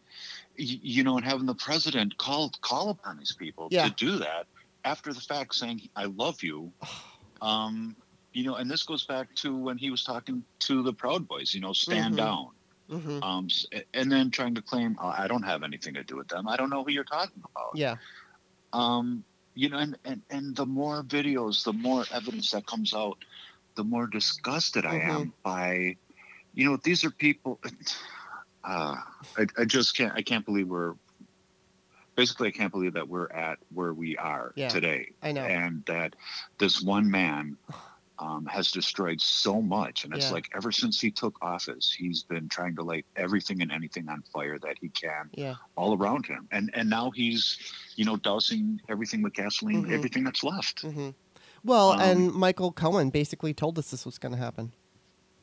you 0.56 1.04
know, 1.04 1.16
and 1.16 1.24
having 1.24 1.44
the 1.46 1.54
president 1.54 2.16
call 2.16 2.50
call 2.62 2.88
upon 2.90 3.18
these 3.18 3.32
people 3.38 3.68
Yeah. 3.70 3.88
to 3.88 3.94
do 3.94 4.16
that 4.18 4.46
after 4.84 5.12
the 5.12 5.20
fact, 5.20 5.54
saying 5.54 5.82
"I 5.96 6.04
love 6.04 6.42
you," 6.42 6.72
um, 7.40 7.96
you 8.32 8.44
know, 8.44 8.56
and 8.56 8.70
this 8.70 8.82
goes 8.84 9.04
back 9.06 9.34
to 9.36 9.56
when 9.56 9.78
he 9.78 9.90
was 9.90 10.04
talking 10.04 10.44
to 10.60 10.82
the 10.82 10.92
Proud 10.92 11.26
Boys. 11.28 11.54
You 11.54 11.60
know, 11.60 11.72
stand 11.72 12.14
Mhm. 12.14 12.18
down. 12.18 12.48
hmm 12.90 13.18
Um, 13.22 13.48
and 13.94 14.12
then 14.12 14.30
trying 14.30 14.54
to 14.54 14.62
claim 14.62 14.96
oh, 15.00 15.08
I 15.08 15.26
don't 15.28 15.42
have 15.44 15.62
anything 15.62 15.94
to 15.94 16.04
do 16.04 16.16
with 16.16 16.28
them. 16.28 16.46
I 16.48 16.56
don't 16.56 16.70
know 16.70 16.84
who 16.84 16.90
you're 16.92 17.04
talking 17.04 17.42
about. 17.50 17.76
Yeah. 17.76 17.96
um, 18.72 19.24
you 19.54 19.68
know, 19.68 19.78
and, 19.78 19.96
and, 20.04 20.22
and 20.30 20.56
the 20.56 20.66
more 20.66 21.02
videos, 21.04 21.64
the 21.64 21.72
more 21.72 22.04
evidence 22.12 22.50
that 22.50 22.66
comes 22.66 22.92
out, 22.92 23.18
the 23.76 23.84
more 23.84 24.06
disgusted 24.08 24.84
I 24.84 24.96
am 24.96 25.32
by, 25.44 25.96
you 26.54 26.68
know, 26.68 26.76
these 26.82 27.04
are 27.04 27.10
people. 27.10 27.60
Uh, 28.64 28.96
I, 29.36 29.46
I 29.58 29.64
just 29.66 29.94
can't. 29.94 30.14
I 30.14 30.22
can't 30.22 30.44
believe 30.44 30.68
we're. 30.68 30.94
Basically, 32.16 32.48
I 32.48 32.52
can't 32.52 32.72
believe 32.72 32.94
that 32.94 33.08
we're 33.08 33.30
at 33.30 33.58
where 33.72 33.92
we 33.94 34.16
are 34.16 34.52
Yeah, 34.56 34.68
today, 34.68 35.14
I 35.22 35.32
know. 35.32 35.42
and 35.44 35.84
that 35.86 36.14
this 36.58 36.80
one 36.82 37.10
man 37.10 37.56
um, 38.20 38.46
has 38.46 38.70
destroyed 38.70 39.20
so 39.20 39.60
much. 39.60 40.04
And 40.04 40.14
it's 40.14 40.26
Yeah. 40.26 40.34
like 40.34 40.48
ever 40.54 40.70
since 40.70 41.00
he 41.00 41.10
took 41.10 41.36
office, 41.42 41.92
he's 41.92 42.22
been 42.22 42.48
trying 42.48 42.76
to 42.76 42.82
light 42.84 43.06
everything 43.16 43.60
and 43.60 43.72
anything 43.72 44.08
on 44.08 44.22
fire 44.32 44.56
that 44.60 44.76
he 44.80 44.88
can 44.90 45.30
Yeah. 45.34 45.56
all 45.76 45.96
around 45.98 46.24
him. 46.26 46.46
And 46.52 46.70
and 46.74 46.88
now 46.88 47.10
he's, 47.10 47.58
you 47.96 48.04
know, 48.04 48.16
dousing 48.16 48.80
everything 48.88 49.20
with 49.22 49.32
gasoline, 49.34 49.84
Mhm. 49.86 49.92
everything 49.92 50.22
that's 50.22 50.44
left. 50.44 50.82
hmm 50.82 51.10
Well, 51.64 51.92
Um, 51.92 52.00
and 52.00 52.32
Michael 52.32 52.70
Cohen 52.72 53.10
basically 53.10 53.52
told 53.52 53.78
us 53.78 53.90
this 53.90 54.06
was 54.06 54.18
going 54.18 54.32
to 54.32 54.38
happen. 54.38 54.72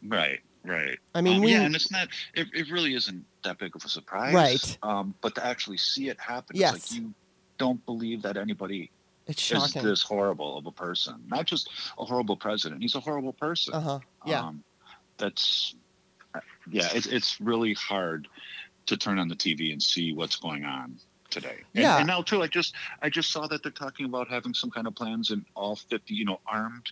Right, 0.03 0.39
right. 0.63 0.97
I 1.15 1.21
mean, 1.21 1.37
Um, 1.37 1.41
we 1.41 1.51
yeah, 1.51 1.61
and 1.61 1.75
it's 1.75 1.91
not. 1.91 2.07
It, 2.33 2.47
it 2.53 2.71
really 2.71 2.93
isn't 2.95 3.25
that 3.43 3.57
big 3.57 3.75
of 3.75 3.83
a 3.83 3.89
surprise, 3.89 4.33
Right. 4.33 4.77
Um, 4.83 5.15
but 5.21 5.35
to 5.35 5.45
actually 5.45 5.77
see 5.77 6.09
it 6.09 6.19
happen, 6.19 6.55
Yes. 6.55 6.75
it's 6.75 6.91
like 6.91 7.01
you 7.01 7.13
don't 7.57 7.85
believe 7.85 8.21
that 8.23 8.37
anybody 8.37 8.91
it's 9.27 9.51
is 9.51 9.73
this 9.73 10.01
horrible 10.01 10.57
of 10.57 10.65
a 10.65 10.71
person. 10.71 11.23
Not 11.27 11.45
just 11.45 11.69
a 11.97 12.05
horrible 12.05 12.37
president; 12.37 12.81
he's 12.81 12.95
a 12.95 12.99
horrible 12.99 13.33
person. 13.33 13.73
Uh 13.73 13.81
huh. 13.81 13.99
Yeah. 14.25 14.41
Um, 14.41 14.63
that's 15.17 15.75
yeah. 16.69 16.89
It's 16.93 17.07
it's 17.07 17.39
really 17.39 17.73
hard 17.73 18.27
to 18.87 18.97
turn 18.97 19.19
on 19.19 19.27
the 19.27 19.35
TV 19.35 19.71
and 19.71 19.81
see 19.81 20.13
what's 20.13 20.35
going 20.35 20.65
on 20.65 20.97
today. 21.29 21.57
And, 21.73 21.83
Yeah. 21.83 21.97
And 21.97 22.07
now 22.07 22.21
too, 22.21 22.41
I 22.41 22.47
just 22.47 22.75
I 23.01 23.09
just 23.09 23.31
saw 23.31 23.47
that 23.47 23.63
they're 23.63 23.71
talking 23.71 24.05
about 24.05 24.27
having 24.27 24.53
some 24.53 24.71
kind 24.71 24.87
of 24.87 24.95
plans 24.95 25.31
in 25.31 25.45
all 25.55 25.75
fifty, 25.75 26.13
you 26.15 26.25
know, 26.25 26.39
armed 26.45 26.91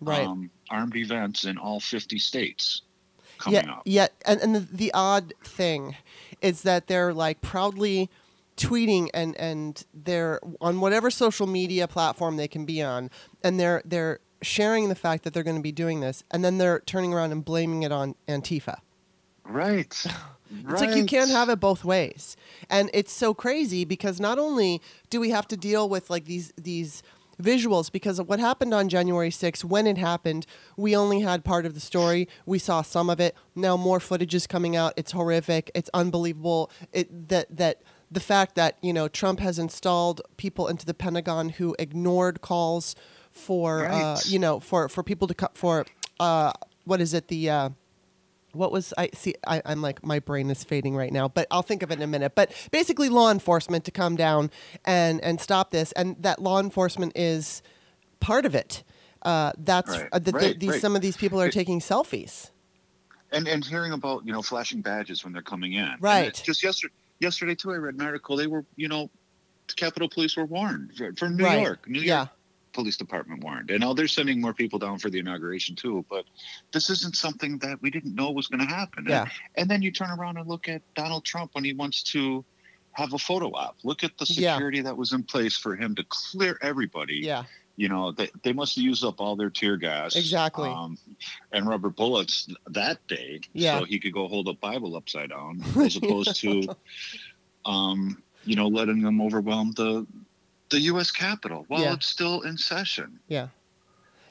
right. 0.00 0.26
um, 0.26 0.50
armed 0.70 0.96
events 0.96 1.44
in 1.44 1.58
all 1.58 1.80
fifty 1.80 2.18
states 2.18 2.82
coming 3.38 3.64
yeah, 3.64 3.72
up. 3.72 3.82
Yeah, 3.84 4.08
and, 4.24 4.40
and 4.40 4.54
the, 4.54 4.60
the 4.60 4.92
odd 4.94 5.34
thing 5.42 5.96
is 6.40 6.62
that 6.62 6.86
they're 6.86 7.14
like 7.14 7.40
proudly 7.40 8.10
tweeting 8.56 9.10
and 9.12 9.36
and 9.36 9.84
they're 9.92 10.40
on 10.60 10.80
whatever 10.80 11.10
social 11.10 11.46
media 11.46 11.86
platform 11.86 12.36
they 12.36 12.48
can 12.48 12.64
be 12.64 12.82
on, 12.82 13.10
and 13.42 13.58
they're 13.60 13.82
they're 13.84 14.20
sharing 14.42 14.88
the 14.88 14.94
fact 14.94 15.24
that 15.24 15.34
they're 15.34 15.42
going 15.42 15.56
to 15.56 15.62
be 15.62 15.72
doing 15.72 16.00
this, 16.00 16.22
and 16.30 16.44
then 16.44 16.58
they're 16.58 16.80
turning 16.80 17.12
around 17.12 17.32
and 17.32 17.44
blaming 17.44 17.82
it 17.82 17.92
on 17.92 18.14
Antifa. 18.28 18.78
Right. 19.44 20.04
It's 20.68 20.80
like 20.80 20.94
you 20.94 21.06
can't 21.06 21.30
have 21.30 21.48
it 21.48 21.58
both 21.58 21.84
ways. 21.84 22.36
And 22.70 22.88
it's 22.94 23.12
so 23.12 23.34
crazy 23.34 23.84
because 23.84 24.20
not 24.20 24.38
only 24.38 24.80
do 25.10 25.18
we 25.18 25.30
have 25.30 25.48
to 25.48 25.56
deal 25.56 25.88
with 25.88 26.08
like 26.08 26.26
these 26.26 26.52
these 26.56 27.02
visuals 27.42 27.90
because 27.90 28.18
of 28.18 28.28
what 28.28 28.40
happened 28.40 28.72
on 28.72 28.88
January 28.88 29.30
6th 29.30 29.64
when 29.64 29.86
it 29.86 29.98
happened 29.98 30.46
we 30.76 30.96
only 30.96 31.20
had 31.20 31.44
part 31.44 31.66
of 31.66 31.74
the 31.74 31.80
story. 31.80 32.28
We 32.44 32.58
saw 32.58 32.82
some 32.82 33.10
of 33.10 33.20
it. 33.20 33.34
Now 33.54 33.76
more 33.76 34.00
footage 34.00 34.34
is 34.34 34.46
coming 34.46 34.76
out. 34.76 34.92
It's 34.96 35.12
horrific. 35.12 35.70
It's 35.74 35.90
unbelievable. 35.92 36.70
It 36.92 37.28
that 37.28 37.54
that 37.56 37.82
the 38.10 38.20
fact 38.20 38.54
that 38.54 38.78
you 38.82 38.92
know 38.92 39.08
Trump 39.08 39.40
has 39.40 39.58
installed 39.58 40.22
people 40.36 40.68
into 40.68 40.86
the 40.86 40.94
Pentagon 40.94 41.50
who 41.50 41.74
ignored 41.78 42.40
calls 42.40 42.94
for 43.30 43.86
uh, 43.86 44.18
you 44.26 44.38
know 44.38 44.60
for 44.60 44.88
for 44.88 45.02
people 45.02 45.28
to 45.28 45.34
co- 45.34 45.48
for 45.54 45.84
uh, 46.20 46.52
what 46.84 47.00
is 47.00 47.14
it? 47.14 47.28
The 47.28 47.50
uh, 47.50 47.70
what 48.56 48.72
was 48.72 48.92
I 48.98 49.10
see 49.14 49.34
I, 49.46 49.62
I'm 49.64 49.82
like 49.82 50.04
my 50.04 50.18
brain 50.18 50.50
is 50.50 50.64
fading 50.64 50.96
right 50.96 51.12
now, 51.12 51.28
but 51.28 51.46
I'll 51.50 51.62
think 51.62 51.82
of 51.82 51.90
it 51.90 51.94
in 51.94 52.02
a 52.02 52.06
minute. 52.06 52.34
But 52.34 52.52
basically 52.72 53.08
law 53.08 53.30
enforcement 53.30 53.84
to 53.84 53.90
come 53.90 54.16
down 54.16 54.50
and 54.84 55.20
and 55.22 55.40
stop 55.40 55.70
this 55.70 55.92
and 55.92 56.16
that 56.22 56.40
law 56.40 56.60
enforcement 56.60 57.12
is 57.16 57.62
part 58.20 58.44
of 58.46 58.54
it. 58.54 58.82
Uh, 59.22 59.52
that's 59.58 59.90
Right. 59.90 60.08
uh, 60.12 60.18
that 60.18 60.24
the- 60.24 60.32
Right, 60.32 60.60
these 60.60 60.70
right. 60.70 60.80
some 60.80 60.94
of 60.96 61.02
these 61.02 61.16
people 61.16 61.40
are 61.40 61.46
It- 61.46 61.52
taking 61.52 61.80
selfies. 61.80 62.50
and 63.32 63.48
and 63.48 63.64
hearing 63.64 63.92
about 63.92 64.24
you 64.26 64.32
know 64.32 64.42
flashing 64.42 64.80
badges 64.82 65.24
when 65.24 65.32
they're 65.32 65.42
coming 65.42 65.72
in. 65.72 65.90
Right. 66.00 66.40
just 66.44 66.62
yesterday, 66.62 66.94
yesterday 67.20 67.54
too, 67.54 67.72
I 67.72 67.76
read 67.76 67.94
an 67.94 68.02
article. 68.02 68.36
They 68.36 68.46
were 68.46 68.64
you 68.76 68.88
know, 68.88 69.10
the 69.68 69.74
Capitol 69.74 70.08
Police 70.08 70.36
were 70.36 70.44
warned 70.44 70.92
for, 70.96 71.12
for 71.14 71.28
New. 71.28 71.44
York. 71.48 71.88
New 71.88 72.00
Yeah. 72.00 72.26
Police 72.76 72.96
Department 72.96 73.42
warned, 73.42 73.70
and 73.72 73.80
now 73.80 73.92
they're 73.94 74.06
sending 74.06 74.40
more 74.40 74.54
people 74.54 74.78
down 74.78 74.98
for 74.98 75.10
the 75.10 75.18
inauguration 75.18 75.74
too. 75.74 76.04
But 76.08 76.26
this 76.72 76.90
isn't 76.90 77.16
something 77.16 77.58
that 77.58 77.82
we 77.82 77.90
didn't 77.90 78.14
know 78.14 78.30
was 78.30 78.46
going 78.46 78.60
to 78.60 78.72
happen. 78.72 79.06
Yeah. 79.08 79.22
And, 79.22 79.30
and 79.56 79.70
then 79.70 79.82
you 79.82 79.90
turn 79.90 80.10
around 80.10 80.36
and 80.36 80.46
look 80.46 80.68
at 80.68 80.82
Donald 80.94 81.24
Trump 81.24 81.50
when 81.54 81.64
he 81.64 81.72
wants 81.72 82.02
to 82.14 82.44
have 82.92 83.12
a 83.14 83.18
photo 83.18 83.48
op. 83.52 83.76
Look 83.82 84.04
at 84.04 84.16
the 84.18 84.26
Yeah. 84.28 84.54
security 84.54 84.82
that 84.82 84.96
was 84.96 85.12
in 85.12 85.22
place 85.24 85.56
for 85.56 85.74
him 85.74 85.94
to 85.96 86.04
clear 86.08 86.58
everybody 86.62 87.16
Yeah. 87.22 87.44
you 87.76 87.88
know 87.88 88.12
they, 88.12 88.28
they 88.42 88.52
must 88.54 88.76
have 88.76 88.84
used 88.84 89.04
up 89.04 89.20
all 89.20 89.36
their 89.36 89.50
tear 89.50 89.76
gas 89.76 90.16
Exactly. 90.16 90.68
um, 90.70 90.96
and 91.52 91.68
rubber 91.68 91.90
bullets 91.90 92.48
that 92.70 92.98
day 93.06 93.40
Yeah. 93.52 93.78
so 93.80 93.84
he 93.84 93.98
could 93.98 94.14
go 94.14 94.28
hold 94.28 94.48
a 94.48 94.54
bible 94.54 94.96
upside 94.96 95.28
down 95.30 95.62
as 95.86 95.96
opposed 95.96 96.36
to 96.40 96.74
um, 97.66 98.22
you 98.44 98.56
know 98.56 98.68
letting 98.68 99.02
them 99.02 99.20
overwhelm 99.20 99.72
the 99.76 100.06
the 100.70 100.80
u.s 100.80 101.10
capitol 101.10 101.64
while 101.68 101.80
Yeah. 101.82 101.94
it's 101.94 102.06
still 102.06 102.42
in 102.42 102.56
session 102.58 103.20
Yeah. 103.28 103.48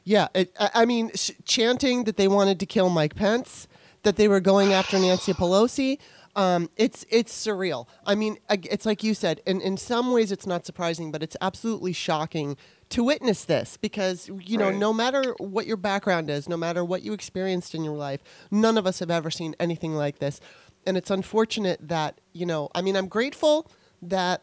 Yeah. 0.04 0.27
It, 0.36 0.56
I, 0.60 0.86
mean, 0.86 1.10
sh- 1.15 1.32
chanting 1.46 2.04
that 2.04 2.15
they 2.15 2.27
wanted 2.27 2.60
to 2.60 2.65
kill 2.68 2.89
Mike 2.89 3.15
Pence, 3.15 3.68
that 4.04 4.18
they 4.18 4.27
were 4.27 4.39
going 4.39 4.72
after 4.72 5.00
Nancy 5.00 5.34
Pelosi. 5.34 5.98
Um, 6.36 6.70
it's 6.75 7.06
it's 7.10 7.34
surreal. 7.34 7.88
I 8.06 8.13
mean, 8.13 8.38
it's 8.50 8.86
like 8.86 9.04
you 9.04 9.13
said. 9.15 9.42
In 9.48 9.62
in 9.62 9.77
some 9.77 10.12
ways, 10.12 10.32
it's 10.32 10.46
not 10.46 10.65
surprising, 10.65 11.12
but 11.12 11.24
it's 11.24 11.36
absolutely 11.42 11.94
shocking 11.94 12.56
to 12.89 13.04
witness 13.04 13.46
this 13.46 13.77
because 13.77 14.30
you 14.46 14.58
know, 14.60 14.68
Right. 14.70 14.75
no 14.77 14.92
matter 14.94 15.34
what 15.39 15.65
your 15.65 15.77
background 15.77 16.30
is, 16.30 16.48
no 16.50 16.58
matter 16.58 16.84
what 16.86 17.01
you 17.01 17.13
experienced 17.13 17.74
in 17.74 17.84
your 17.86 17.96
life, 17.98 18.22
none 18.51 18.77
of 18.77 18.86
us 18.86 19.00
have 19.00 19.10
ever 19.10 19.32
seen 19.32 19.56
anything 19.62 19.96
like 19.96 20.20
this, 20.20 20.39
and 20.86 20.98
it's 20.98 21.10
unfortunate 21.10 21.80
that 21.88 22.20
you 22.34 22.46
know. 22.46 22.70
I 22.75 22.82
mean, 22.84 22.96
I'm 22.98 23.08
grateful 23.08 23.72
that 24.04 24.42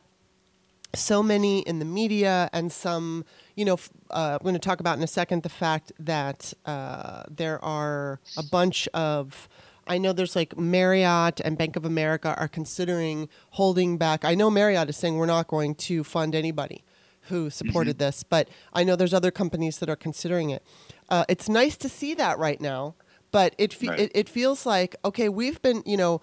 so 0.94 1.22
many 1.22 1.60
in 1.60 1.78
the 1.78 1.84
media 1.84 2.50
and 2.52 2.70
some, 2.70 3.24
you 3.56 3.64
know, 3.64 3.78
uh, 4.10 4.38
I'm 4.38 4.42
going 4.44 4.54
to 4.54 4.58
talk 4.60 4.80
about 4.80 4.96
in 4.98 5.02
a 5.04 5.06
second 5.08 5.42
the 5.42 5.48
fact 5.48 5.92
that 5.98 6.52
uh, 6.66 7.22
there 7.30 7.62
are 7.64 8.20
a 8.36 8.42
bunch 8.42 8.88
of, 8.88 9.48
I 9.86 9.98
know 9.98 10.12
there's 10.12 10.36
like 10.36 10.56
Marriott 10.58 11.40
and 11.40 11.56
Bank 11.56 11.76
of 11.76 11.84
America 11.84 12.34
are 12.38 12.48
considering 12.48 13.28
holding 13.50 13.96
back. 13.98 14.24
I 14.24 14.34
know 14.34 14.50
Marriott 14.50 14.88
is 14.90 14.96
saying 14.96 15.16
we're 15.16 15.26
not 15.26 15.48
going 15.48 15.74
to 15.76 16.04
fund 16.04 16.34
anybody 16.34 16.84
who 17.28 17.50
supported 17.50 17.98
this, 17.98 18.22
but 18.22 18.48
I 18.72 18.84
know 18.84 18.96
there's 18.96 19.14
other 19.14 19.30
companies 19.30 19.78
that 19.78 19.88
are 19.88 19.96
considering 19.96 20.50
it. 20.50 20.62
Uh, 21.08 21.24
it's 21.28 21.48
nice 21.48 21.76
to 21.78 21.88
see 21.88 22.14
that 22.14 22.38
right 22.38 22.60
now, 22.60 22.94
but 23.30 23.54
it, 23.58 23.72
fe- 23.72 23.88
Right. 23.88 24.00
it 24.00 24.12
it 24.14 24.28
feels 24.28 24.66
like 24.66 24.96
okay, 25.04 25.28
we've 25.28 25.60
been, 25.62 25.82
you 25.86 25.96
know, 25.96 26.20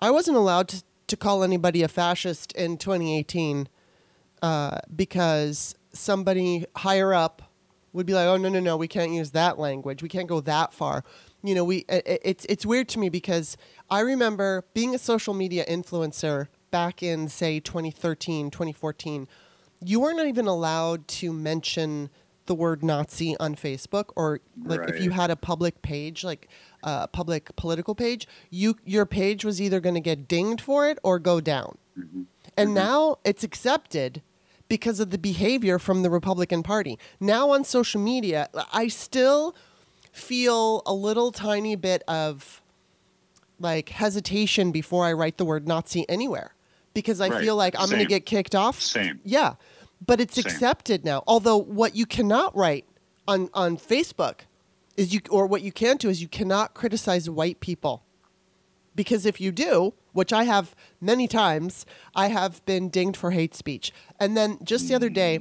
I 0.00 0.10
wasn't 0.10 0.36
allowed 0.36 0.68
to 0.68 0.82
to 1.06 1.16
call 1.16 1.42
anybody 1.42 1.82
a 1.82 1.88
fascist 1.88 2.52
in 2.52 2.76
2018 2.78 3.68
uh, 4.42 4.78
because 4.94 5.74
somebody 5.92 6.64
higher 6.76 7.12
up 7.14 7.42
would 7.92 8.06
be 8.06 8.14
like, 8.14 8.26
"Oh 8.26 8.36
no, 8.36 8.48
no, 8.48 8.60
no, 8.60 8.76
we 8.76 8.88
can't 8.88 9.12
use 9.12 9.30
that 9.32 9.58
language. 9.58 10.02
We 10.02 10.08
can't 10.08 10.28
go 10.28 10.40
that 10.40 10.72
far." 10.72 11.04
You 11.42 11.54
know, 11.54 11.64
we 11.64 11.84
i- 11.88 11.96
i- 12.06 12.18
it's 12.22 12.44
it's 12.48 12.64
weird 12.66 12.88
to 12.90 12.98
me 12.98 13.08
because 13.08 13.56
I 13.90 14.00
remember 14.00 14.64
being 14.74 14.94
a 14.94 14.98
social 14.98 15.34
media 15.34 15.64
influencer 15.66 16.48
back 16.70 17.02
in 17.02 17.28
say 17.28 17.58
2013, 17.60 18.50
2014. 18.50 19.26
You 19.82 19.98
weren't 20.00 20.20
even 20.20 20.46
allowed 20.46 21.08
to 21.08 21.32
mention 21.32 22.10
the 22.46 22.54
word 22.54 22.82
Nazi 22.82 23.36
on 23.38 23.54
Facebook 23.54 24.06
or 24.16 24.40
like 24.64 24.80
if 24.88 25.00
you 25.00 25.10
had 25.10 25.30
a 25.30 25.36
public 25.36 25.82
page 25.82 26.22
like 26.24 26.48
a 26.82 27.08
public 27.08 27.54
political 27.56 27.94
page, 27.94 28.26
you 28.50 28.76
your 28.84 29.06
page 29.06 29.44
was 29.44 29.60
either 29.60 29.80
going 29.80 29.94
to 29.94 30.00
get 30.00 30.28
dinged 30.28 30.60
for 30.60 30.88
it 30.88 30.98
or 31.02 31.18
go 31.18 31.40
down. 31.40 31.78
And 32.56 32.74
now 32.74 33.16
it's 33.24 33.42
accepted 33.42 34.22
because 34.70 35.00
of 35.00 35.10
the 35.10 35.18
behavior 35.18 35.78
from 35.78 36.02
the 36.02 36.08
Republican 36.08 36.62
Party. 36.62 36.98
Now 37.18 37.50
on 37.50 37.64
social 37.64 38.00
media, 38.00 38.48
I 38.72 38.88
still 38.88 39.54
feel 40.12 40.82
a 40.86 40.94
little 40.94 41.32
tiny 41.32 41.76
bit 41.76 42.02
of 42.08 42.62
like 43.58 43.90
hesitation 43.90 44.70
before 44.72 45.04
I 45.04 45.12
write 45.12 45.36
the 45.36 45.44
word 45.44 45.68
Nazi 45.68 46.08
anywhere 46.08 46.54
because 46.94 47.20
I 47.20 47.28
Right. 47.28 47.42
feel 47.42 47.56
like 47.56 47.74
I'm 47.78 47.88
going 47.90 48.00
to 48.00 48.06
get 48.06 48.24
kicked 48.24 48.54
off. 48.54 48.80
Same. 48.80 49.20
Yeah. 49.24 49.54
But 50.06 50.20
it's 50.20 50.36
Same. 50.36 50.46
accepted 50.46 51.04
now. 51.04 51.22
Although 51.26 51.58
what 51.58 51.94
you 51.94 52.06
cannot 52.06 52.56
write 52.56 52.86
on 53.28 53.50
on 53.52 53.76
Facebook 53.76 54.40
is 54.96 55.12
you 55.12 55.20
or 55.28 55.46
what 55.46 55.62
you 55.62 55.72
can't 55.72 56.00
do 56.00 56.08
is 56.08 56.22
you 56.22 56.28
cannot 56.28 56.72
criticize 56.74 57.28
white 57.28 57.60
people. 57.60 58.02
Because 58.94 59.26
if 59.26 59.40
you 59.40 59.52
do, 59.52 59.92
which 60.12 60.32
I 60.32 60.44
have 60.44 60.74
many 61.00 61.28
times, 61.28 61.86
I 62.14 62.28
have 62.28 62.64
been 62.66 62.88
dinged 62.88 63.16
for 63.16 63.30
hate 63.30 63.54
speech. 63.54 63.92
And 64.18 64.36
then 64.36 64.58
just 64.62 64.88
the 64.88 64.94
other 64.94 65.08
day, 65.08 65.40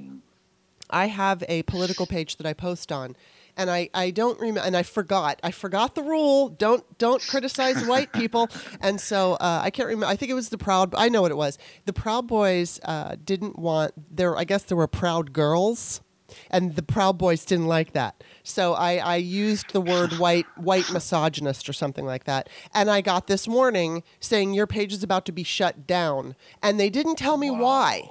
I 0.89 1.07
have 1.07 1.43
a 1.47 1.63
political 1.63 2.05
page 2.05 2.37
that 2.37 2.47
I 2.47 2.53
post 2.53 2.91
on, 2.91 3.15
and 3.55 3.69
I, 3.69 3.89
I 3.93 4.11
don't 4.11 4.39
remember, 4.39 4.61
and 4.61 4.75
I 4.75 4.83
forgot. 4.83 5.39
I 5.43 5.51
forgot 5.51 5.93
the 5.93 6.01
rule. 6.01 6.49
Don't 6.49 6.83
don't 6.97 7.21
criticize 7.21 7.85
white 7.85 8.13
people. 8.13 8.49
And 8.81 9.01
so 9.01 9.33
uh, 9.33 9.61
I 9.63 9.71
can't 9.71 9.87
remember. 9.87 10.05
I 10.05 10.15
think 10.15 10.31
it 10.31 10.35
was 10.35 10.49
the 10.49 10.57
Proud. 10.57 10.95
I 10.95 11.09
know 11.09 11.21
what 11.21 11.31
it 11.31 11.37
was. 11.37 11.57
The 11.85 11.93
Proud 11.93 12.27
Boys 12.27 12.79
uh, 12.83 13.15
didn't 13.23 13.59
want 13.59 13.91
there. 14.15 14.37
I 14.37 14.45
guess 14.45 14.63
there 14.63 14.77
were 14.77 14.87
Proud 14.87 15.33
Girls. 15.33 16.01
And 16.49 16.75
the 16.75 16.83
Proud 16.83 17.17
Boys 17.17 17.45
didn't 17.45 17.67
like 17.67 17.93
that, 17.93 18.23
so 18.43 18.73
I, 18.73 18.97
I 18.97 19.15
used 19.17 19.73
the 19.73 19.81
word 19.81 20.13
white 20.13 20.45
white 20.57 20.91
misogynist 20.91 21.69
or 21.69 21.73
something 21.73 22.05
like 22.05 22.25
that. 22.25 22.49
And 22.73 22.89
I 22.89 23.01
got 23.01 23.27
this 23.27 23.47
warning 23.47 24.03
saying 24.19 24.53
your 24.53 24.67
page 24.67 24.93
is 24.93 25.03
about 25.03 25.25
to 25.25 25.31
be 25.31 25.43
shut 25.43 25.87
down, 25.87 26.35
and 26.61 26.79
they 26.79 26.89
didn't 26.89 27.15
tell 27.15 27.37
me 27.37 27.49
why. 27.49 28.09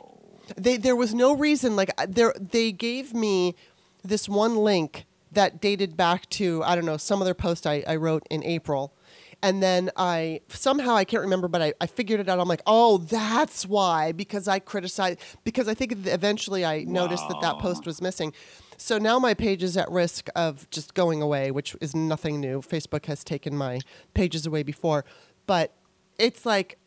They 0.57 0.77
there 0.77 0.97
was 0.97 1.15
no 1.15 1.35
reason 1.35 1.77
like 1.77 1.91
uh, 1.99 2.07
there 2.09 2.35
they 2.39 2.73
gave 2.73 3.15
me 3.15 3.55
this 4.03 4.29
one 4.29 4.57
link 4.57 5.05
that 5.33 5.61
dated 5.61 5.97
back 5.97 6.29
to 6.31 6.63
I 6.65 6.75
don't 6.75 6.87
know 6.87 6.97
some 6.97 7.21
other 7.21 7.35
post 7.35 7.67
I, 7.67 7.85
I 7.87 7.97
wrote 7.97 8.27
in 8.31 8.43
April 8.45 8.95
and 9.43 9.63
then 9.63 9.91
I 9.97 10.41
somehow 10.49 10.95
I 10.97 11.05
can't 11.05 11.23
remember 11.23 11.49
but 11.49 11.63
I, 11.63 11.73
I 11.81 11.87
figured 11.87 12.21
it 12.21 12.29
out 12.29 12.41
I'm 12.41 12.49
like 12.49 12.63
oh 12.67 12.99
that's 12.99 13.65
why 13.67 14.13
because 14.13 14.49
I 14.49 14.59
criticized 14.59 15.21
because 15.45 15.69
I 15.69 15.75
think 15.75 15.93
eventually 16.07 16.65
I 16.65 16.85
noticed 16.85 17.29
that 17.29 17.41
that 17.43 17.59
post 17.59 17.87
was 17.87 18.01
missing 18.03 18.33
so 18.77 18.99
now 18.99 19.19
my 19.19 19.35
page 19.35 19.63
is 19.63 19.77
at 19.77 19.91
risk 19.91 20.29
of 20.37 20.69
just 20.71 20.95
going 20.95 21.23
away 21.23 21.51
which 21.51 21.77
is 21.81 21.95
nothing 21.95 22.41
new 22.41 22.61
Facebook 22.61 23.07
has 23.07 23.23
taken 23.23 23.57
my 23.57 23.81
pages 24.15 24.47
away 24.47 24.63
before 24.63 25.05
but 25.47 25.73
it's 26.19 26.45
like 26.45 26.79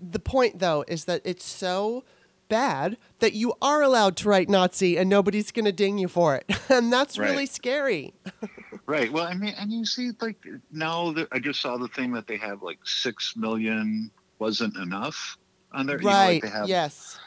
the 0.00 0.18
point 0.18 0.58
though 0.58 0.84
is 0.88 1.04
that 1.04 1.22
it's 1.24 1.44
so 1.44 2.02
bad 2.48 2.98
that 3.20 3.32
you 3.34 3.54
are 3.62 3.82
allowed 3.82 4.16
to 4.16 4.28
write 4.28 4.48
Nazi 4.48 4.98
and 4.98 5.08
nobody's 5.08 5.50
going 5.52 5.64
to 5.64 5.72
ding 5.72 5.96
you 5.96 6.06
for 6.08 6.34
it. 6.36 6.44
and 6.68 6.92
that's 6.92 7.16
Right. 7.18 7.30
really 7.30 7.46
scary. 7.46 8.12
right 8.92 9.10
well 9.12 9.26
i 9.26 9.34
mean 9.34 9.54
and 9.58 9.72
you 9.72 9.84
see 9.84 10.10
like 10.20 10.36
now 10.70 11.12
that 11.12 11.26
i 11.32 11.38
just 11.38 11.60
saw 11.60 11.76
the 11.76 11.88
thing 11.88 12.12
that 12.12 12.26
they 12.26 12.36
have 12.36 12.62
like 12.62 12.78
six 12.84 13.34
million 13.36 14.10
wasn't 14.38 14.76
enough 14.76 15.38
on 15.72 15.86
their 15.86 15.98
you 15.98 16.04
know, 16.04 16.10
like 16.10 16.28
right. 16.28 16.42
they 16.42 16.48
have 16.48 16.68
yes. 16.68 17.18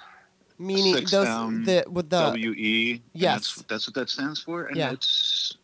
Meaning 0.57 0.95
six 0.95 1.11
those 1.11 1.25
down 1.25 1.63
the 1.63 1.83
with 1.89 2.09
the 2.09 2.31
WE. 2.33 3.01
Yes. 3.13 3.55
That's, 3.55 3.61
that's 3.63 3.87
what 3.87 3.95
that 3.95 4.09
stands 4.09 4.41
for. 4.41 4.67
And 4.67 4.77
Yeah. 4.77 4.91
it's 4.91 5.57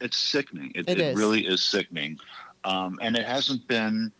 it's 0.00 0.16
sickening. 0.16 0.72
It, 0.74 0.88
It 0.88 1.16
really 1.16 1.46
is 1.46 1.62
sickening. 1.62 2.18
Um, 2.64 2.98
and 3.02 3.16
it 3.16 3.26
hasn't 3.26 3.66
been, 3.66 4.12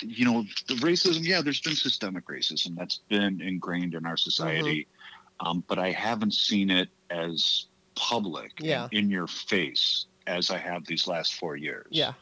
you 0.00 0.24
know, 0.24 0.44
the 0.68 0.74
racism. 0.74 1.24
Yeah, 1.24 1.42
there's 1.42 1.60
been 1.60 1.74
systemic 1.74 2.26
racism 2.26 2.74
that's 2.76 3.00
been 3.08 3.40
ingrained 3.40 3.94
in 3.94 4.06
our 4.06 4.16
society, 4.16 4.86
Mm-hmm. 4.86 5.46
um, 5.46 5.64
but 5.68 5.78
I 5.78 5.90
haven't 5.90 6.32
seen 6.32 6.70
it 6.70 6.88
as 7.10 7.66
public 7.96 8.52
Yeah. 8.60 8.88
in 8.92 9.10
your 9.10 9.26
face 9.26 10.06
as 10.26 10.50
I 10.50 10.58
have 10.58 10.86
these 10.86 11.06
last 11.06 11.34
four 11.34 11.56
years. 11.56 11.86
Yeah. 11.90 12.12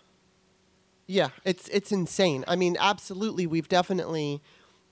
Yeah, 1.06 1.28
it's 1.44 1.68
it's 1.68 1.92
insane. 1.92 2.44
I 2.48 2.56
mean, 2.56 2.76
absolutely, 2.80 3.46
we've 3.46 3.68
definitely 3.68 4.40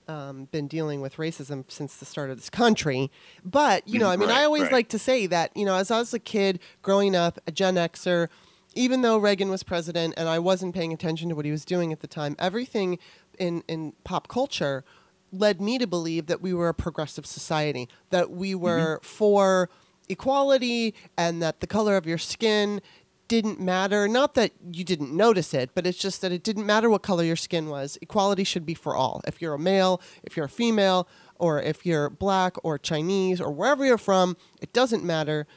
um, 0.07 0.45
been 0.51 0.67
dealing 0.67 1.01
with 1.01 1.15
racism 1.17 1.63
since 1.69 1.95
the 1.95 2.05
start 2.05 2.29
of 2.29 2.37
this 2.37 2.49
country. 2.49 3.09
But 3.43 3.87
you 3.87 3.99
know, 3.99 4.09
I 4.09 4.17
mean, 4.17 4.29
I 4.29 4.43
always 4.43 4.63
right. 4.63 4.71
like 4.71 4.89
to 4.89 4.99
say 4.99 5.25
that 5.27 5.55
you 5.55 5.65
know, 5.65 5.75
as 5.75 5.89
I 5.89 5.97
was 5.99 6.13
a 6.13 6.19
kid 6.19 6.59
growing 6.81 7.15
up, 7.15 7.39
a 7.47 7.51
Gen 7.51 7.75
Xer, 7.75 8.27
even 8.75 9.01
though 9.01 9.17
Reagan 9.17 9.49
was 9.49 9.63
president 9.63 10.13
and 10.15 10.29
I 10.29 10.39
wasn't 10.39 10.75
paying 10.75 10.93
attention 10.93 11.29
to 11.29 11.35
what 11.35 11.45
he 11.45 11.51
was 11.51 11.65
doing 11.65 11.91
at 11.91 12.01
the 12.01 12.07
time, 12.07 12.35
everything 12.37 12.99
in 13.39 13.63
in 13.67 13.93
pop 14.03 14.27
culture 14.27 14.83
led 15.31 15.59
me 15.59 15.79
to 15.79 15.87
believe 15.87 16.27
that 16.27 16.41
we 16.41 16.53
were 16.53 16.69
a 16.69 16.75
progressive 16.75 17.25
society, 17.25 17.89
that 18.11 18.29
we 18.29 18.53
were 18.53 18.99
for 19.01 19.67
equality, 20.09 20.93
and 21.17 21.41
that 21.41 21.59
the 21.59 21.67
color 21.67 21.97
of 21.97 22.05
your 22.05 22.17
skin 22.17 22.81
didn't 23.27 23.59
matter. 23.59 24.07
Not 24.07 24.33
that 24.35 24.51
you 24.71 24.83
didn't 24.83 25.15
notice 25.15 25.53
it, 25.53 25.71
but 25.73 25.87
it's 25.87 25.97
just 25.97 26.21
that 26.21 26.31
it 26.31 26.43
didn't 26.43 26.65
matter 26.65 26.89
what 26.89 27.01
color 27.01 27.23
your 27.23 27.35
skin 27.35 27.69
was. 27.69 27.97
Equality 28.01 28.43
should 28.43 28.65
be 28.65 28.73
for 28.73 28.95
all. 28.95 29.21
If 29.25 29.41
you're 29.41 29.53
a 29.53 29.59
male, 29.59 30.01
if 30.23 30.35
you're 30.35 30.45
a 30.45 30.49
female, 30.49 31.07
or 31.39 31.61
if 31.61 31.85
you're 31.85 32.09
black 32.09 32.55
or 32.63 32.77
Chinese 32.77 33.41
or 33.41 33.51
wherever 33.51 33.85
you're 33.85 33.97
from, 33.97 34.37
it 34.61 34.71
doesn't 34.73 35.03
matter. 35.03 35.47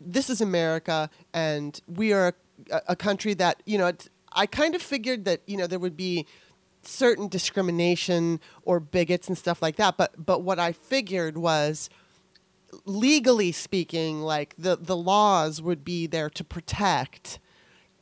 This 0.00 0.28
is 0.28 0.40
America, 0.40 1.08
and 1.32 1.80
we 1.86 2.12
are 2.12 2.34
a, 2.70 2.82
a 2.88 2.96
country 2.96 3.34
that, 3.34 3.62
you 3.64 3.78
know, 3.78 3.92
I 4.32 4.46
kind 4.46 4.74
of 4.74 4.82
figured 4.82 5.24
that, 5.26 5.42
you 5.46 5.56
know, 5.56 5.66
there 5.66 5.78
would 5.78 5.96
be 5.96 6.26
certain 6.82 7.28
discrimination 7.28 8.40
or 8.62 8.80
bigots 8.80 9.28
and 9.28 9.38
stuff 9.38 9.62
like 9.62 9.76
that. 9.76 9.96
But 9.96 10.26
but 10.26 10.42
what 10.42 10.58
I 10.58 10.72
figured 10.72 11.38
was 11.38 11.88
legally 12.84 13.52
speaking, 13.52 14.22
like 14.22 14.54
the, 14.58 14.76
the 14.76 14.96
laws 14.96 15.60
would 15.62 15.84
be 15.84 16.06
there 16.06 16.30
to 16.30 16.44
protect 16.44 17.38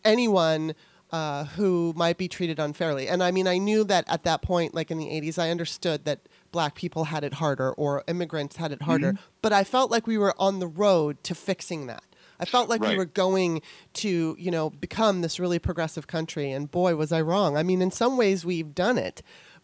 anyone 0.05 0.75
uh, 1.13 1.45
who 1.45 1.93
might 1.95 2.17
be 2.17 2.27
treated 2.27 2.59
unfairly. 2.59 3.07
And 3.07 3.23
I 3.23 3.31
mean, 3.31 3.47
I 3.47 3.59
knew 3.59 3.85
that 3.85 4.05
at 4.09 4.25
that 4.25 4.41
point, 4.41 4.75
like 4.75 4.91
in 4.91 4.99
the 4.99 5.07
80s, 5.07 5.39
I 5.39 5.51
understood 5.51 6.05
that 6.07 6.21
black 6.53 6.75
people 6.75 7.05
had 7.05 7.23
it 7.23 7.35
harder 7.35 7.73
or 7.73 8.03
immigrants 8.09 8.57
had 8.57 8.73
it 8.73 8.83
harder. 8.83 9.15
But 9.43 9.53
I 9.53 9.65
felt 9.65 9.91
like 9.91 10.07
we 10.07 10.17
were 10.17 10.35
on 10.39 10.59
the 10.59 10.67
road 10.67 11.23
to 11.25 11.35
fixing 11.35 11.87
that. 11.87 12.03
I 12.41 12.45
felt 12.45 12.69
like 12.69 12.81
we 12.81 12.97
were 12.97 13.05
going 13.05 13.63
to, 13.95 14.35
you 14.39 14.51
know, 14.51 14.71
become 14.71 15.21
this 15.21 15.39
really 15.39 15.61
progressive 15.61 16.09
country. 16.09 16.51
And 16.51 16.69
boy, 16.69 16.97
was 16.97 17.13
I 17.13 17.21
wrong. 17.21 17.57
I 17.57 17.63
mean, 17.63 17.81
in 17.81 17.93
some 17.93 18.17
ways, 18.17 18.45
we've 18.45 18.75
done 18.75 18.99
it. 18.99 19.23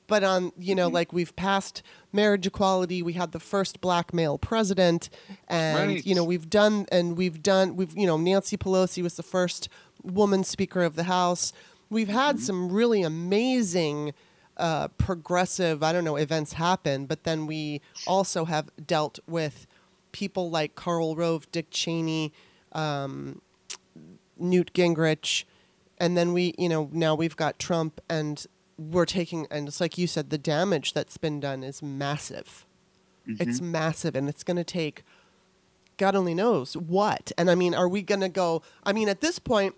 But 0.08 0.24
on, 0.24 0.50
you 0.58 0.74
know, 0.74 0.88
like 0.88 1.12
we've 1.12 1.34
passed 1.36 1.82
marriage 2.12 2.46
equality. 2.46 3.02
We 3.02 3.12
had 3.12 3.30
the 3.32 3.38
first 3.38 3.80
black 3.80 4.12
male 4.12 4.38
president, 4.38 5.08
and 5.46 5.90
Right. 5.92 6.06
you 6.06 6.14
know 6.16 6.24
we've 6.24 6.50
done, 6.50 6.86
and 6.90 7.16
we've 7.16 7.40
done, 7.42 7.76
we've 7.76 7.96
you 7.96 8.06
know 8.06 8.16
Nancy 8.16 8.56
Pelosi 8.56 9.02
was 9.02 9.14
the 9.14 9.22
first 9.22 9.68
woman 10.02 10.42
Speaker 10.44 10.82
of 10.82 10.96
the 10.96 11.04
House. 11.04 11.52
We've 11.90 12.08
had 12.08 12.40
some 12.40 12.72
really 12.72 13.02
amazing 13.02 14.12
uh, 14.56 14.88
progressive, 14.98 15.82
I 15.82 15.92
don't 15.92 16.04
know, 16.04 16.16
events 16.16 16.54
happen, 16.54 17.06
but 17.06 17.24
then 17.24 17.46
we 17.46 17.80
also 18.06 18.44
have 18.46 18.70
dealt 18.84 19.18
with 19.28 19.66
people 20.12 20.50
like 20.50 20.74
Karl 20.74 21.14
Rove, 21.16 21.50
Dick 21.52 21.66
Cheney, 21.70 22.32
um, 22.72 23.40
Newt 24.38 24.72
Gingrich, 24.72 25.44
and 25.98 26.16
then 26.16 26.32
we, 26.32 26.54
you 26.58 26.68
know, 26.68 26.88
now 26.92 27.14
we've 27.14 27.36
got 27.36 27.58
Trump, 27.58 28.00
and 28.08 28.46
we're 28.78 29.06
taking, 29.06 29.46
and 29.50 29.68
it's 29.68 29.80
like 29.80 29.98
you 29.98 30.06
said, 30.06 30.30
the 30.30 30.38
damage 30.38 30.94
that's 30.94 31.16
been 31.16 31.40
done 31.40 31.64
is 31.64 31.82
massive. 31.82 32.64
Mm-hmm. 33.28 33.48
It's 33.48 33.60
massive, 33.60 34.14
and 34.14 34.28
it's 34.28 34.44
going 34.44 34.56
to 34.56 34.64
take, 34.64 35.02
God 35.96 36.14
only 36.14 36.34
knows 36.34 36.76
what. 36.76 37.32
And 37.36 37.50
I 37.50 37.54
mean, 37.54 37.74
are 37.74 37.88
we 37.88 38.02
going 38.02 38.20
to 38.20 38.28
go? 38.28 38.62
I 38.84 38.92
mean, 38.92 39.08
at 39.08 39.20
this 39.20 39.38
point, 39.38 39.74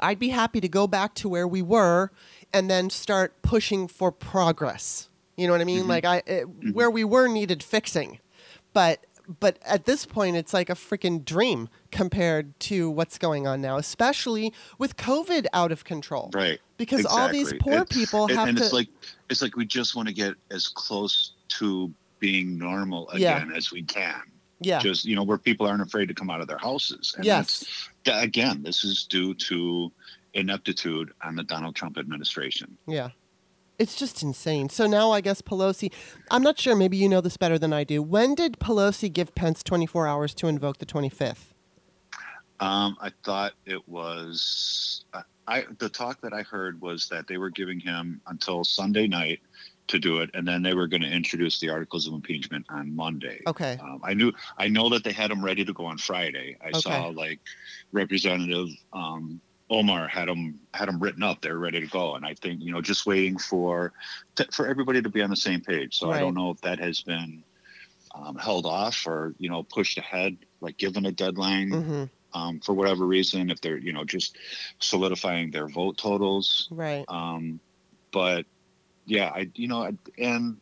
I'd 0.00 0.18
be 0.18 0.30
happy 0.30 0.60
to 0.60 0.68
go 0.68 0.86
back 0.86 1.14
to 1.16 1.28
where 1.28 1.46
we 1.46 1.60
were 1.60 2.10
and 2.52 2.70
then 2.70 2.88
start 2.90 3.42
pushing 3.42 3.88
for 3.88 4.10
progress. 4.10 5.08
You 5.36 5.46
know 5.46 5.52
what 5.52 5.60
I 5.60 5.64
mean? 5.64 5.80
Mm-hmm. 5.80 5.88
Like 5.88 6.04
I, 6.04 6.22
it, 6.26 6.44
where 6.72 6.90
we 6.90 7.04
were 7.04 7.26
needed 7.28 7.62
fixing, 7.62 8.20
but 8.72 9.04
but 9.40 9.58
at 9.64 9.86
this 9.86 10.04
point, 10.04 10.36
it's 10.36 10.52
like 10.52 10.68
a 10.68 10.74
freaking 10.74 11.24
dream 11.24 11.68
compared 11.94 12.58
to 12.58 12.90
what's 12.90 13.18
going 13.18 13.46
on 13.46 13.60
now, 13.60 13.76
especially 13.76 14.52
with 14.78 14.96
COVID 14.96 15.46
out 15.52 15.70
of 15.70 15.84
control. 15.84 16.28
Right. 16.34 16.60
Because 16.76 17.06
all 17.06 17.28
these 17.28 17.54
poor 17.60 17.84
people 17.84 18.24
and, 18.24 18.36
have 18.36 18.48
and 18.48 18.58
to. 18.58 18.64
it's 18.64 18.72
like 18.72 18.88
it's 19.30 19.40
like 19.40 19.56
we 19.56 19.64
just 19.64 19.94
want 19.94 20.08
to 20.08 20.14
get 20.14 20.34
as 20.50 20.66
close 20.66 21.32
to 21.60 21.94
being 22.18 22.58
normal 22.58 23.08
Yeah. 23.14 23.36
again 23.36 23.52
as 23.52 23.70
we 23.70 23.82
can. 23.84 24.20
yeah. 24.60 24.80
Just 24.80 25.04
you 25.04 25.14
know, 25.14 25.22
where 25.22 25.38
people 25.38 25.66
aren't 25.68 25.82
afraid 25.82 26.08
to 26.08 26.14
come 26.14 26.30
out 26.30 26.40
of 26.40 26.48
their 26.48 26.58
houses. 26.58 27.14
And 27.16 27.24
yes. 27.24 27.88
again, 28.06 28.64
this 28.64 28.82
is 28.82 29.04
due 29.04 29.32
to 29.34 29.92
ineptitude 30.34 31.12
on 31.22 31.36
the 31.36 31.44
Donald 31.44 31.76
Trump 31.76 31.96
administration. 31.96 32.76
Yeah. 32.88 33.10
It's 33.78 33.94
just 33.94 34.20
insane. 34.22 34.68
So 34.68 34.88
now 34.88 35.12
I 35.12 35.20
guess 35.20 35.42
Pelosi, 35.42 35.92
I'm 36.30 36.42
not 36.42 36.58
sure, 36.58 36.74
maybe 36.74 36.96
you 36.96 37.08
know 37.08 37.20
this 37.20 37.36
better 37.36 37.58
than 37.58 37.72
I 37.72 37.84
do. 37.84 38.02
When 38.02 38.34
did 38.34 38.58
Pelosi 38.58 39.12
give 39.12 39.34
Pence 39.36 39.62
24 39.62 40.08
hours 40.08 40.34
to 40.34 40.48
invoke 40.48 40.78
the 40.78 40.86
25th? 40.86 41.53
Um, 42.60 42.96
I 43.00 43.12
thought 43.24 43.54
it 43.66 43.86
was 43.88 45.04
I, 45.12 45.22
I 45.46 45.64
the 45.78 45.88
talk 45.88 46.20
that 46.22 46.32
I 46.32 46.42
heard 46.42 46.80
was 46.80 47.08
that 47.08 47.26
they 47.26 47.38
were 47.38 47.50
giving 47.50 47.80
him 47.80 48.20
until 48.26 48.64
Sunday 48.64 49.06
night 49.06 49.40
to 49.88 49.98
do 49.98 50.18
it, 50.20 50.30
and 50.34 50.46
then 50.48 50.62
they 50.62 50.74
were 50.74 50.86
going 50.86 51.02
to 51.02 51.10
introduce 51.10 51.60
the 51.60 51.70
articles 51.70 52.06
of 52.06 52.14
impeachment 52.14 52.66
on 52.70 52.94
Monday. 52.96 53.40
Okay. 53.46 53.80
Um, 53.80 54.00
I 54.04 54.14
knew 54.14 54.32
I 54.58 54.68
know 54.68 54.88
that 54.90 55.04
they 55.04 55.12
had 55.12 55.30
them 55.30 55.44
ready 55.44 55.64
to 55.64 55.72
go 55.72 55.86
on 55.86 55.98
Friday. 55.98 56.56
I 56.64 56.72
Okay. 56.72 56.80
saw 56.80 57.06
like 57.08 57.40
Representative 57.92 58.68
um, 58.92 59.40
Omar 59.70 60.08
had 60.08 60.28
them 60.28 60.60
had 60.74 60.88
them 60.88 61.00
written 61.00 61.22
up. 61.22 61.40
They're 61.40 61.58
ready 61.58 61.80
to 61.80 61.86
go, 61.86 62.14
and 62.14 62.24
I 62.24 62.34
think 62.34 62.62
you 62.62 62.72
know 62.72 62.80
just 62.82 63.06
waiting 63.06 63.38
for 63.38 63.92
t- 64.36 64.46
for 64.52 64.66
everybody 64.66 65.02
to 65.02 65.10
be 65.10 65.22
on 65.22 65.30
the 65.30 65.36
same 65.36 65.60
page. 65.60 65.96
So 65.98 66.10
I 66.10 66.18
don't 66.18 66.34
know 66.34 66.50
if 66.50 66.60
that 66.62 66.78
has 66.78 67.02
been 67.02 67.44
um, 68.14 68.36
held 68.36 68.66
off 68.66 69.06
or 69.06 69.34
you 69.38 69.50
know 69.50 69.62
pushed 69.64 69.98
ahead, 69.98 70.38
like 70.60 70.76
given 70.78 71.06
a 71.06 71.12
deadline 71.12 71.82
hmm 71.82 72.04
um, 72.34 72.60
for 72.60 72.74
whatever 72.74 73.06
reason. 73.06 73.50
If 73.50 73.60
they're 73.60 73.78
you 73.78 73.92
know 73.92 74.04
just 74.04 74.36
solidifying 74.80 75.50
their 75.50 75.68
vote 75.68 75.96
totals, 75.96 76.68
Right. 76.70 77.04
um, 77.08 77.60
but 78.12 78.44
yeah, 79.06 79.30
I 79.34 79.50
you 79.54 79.68
know 79.68 79.84
I, 79.84 79.92
and 80.18 80.60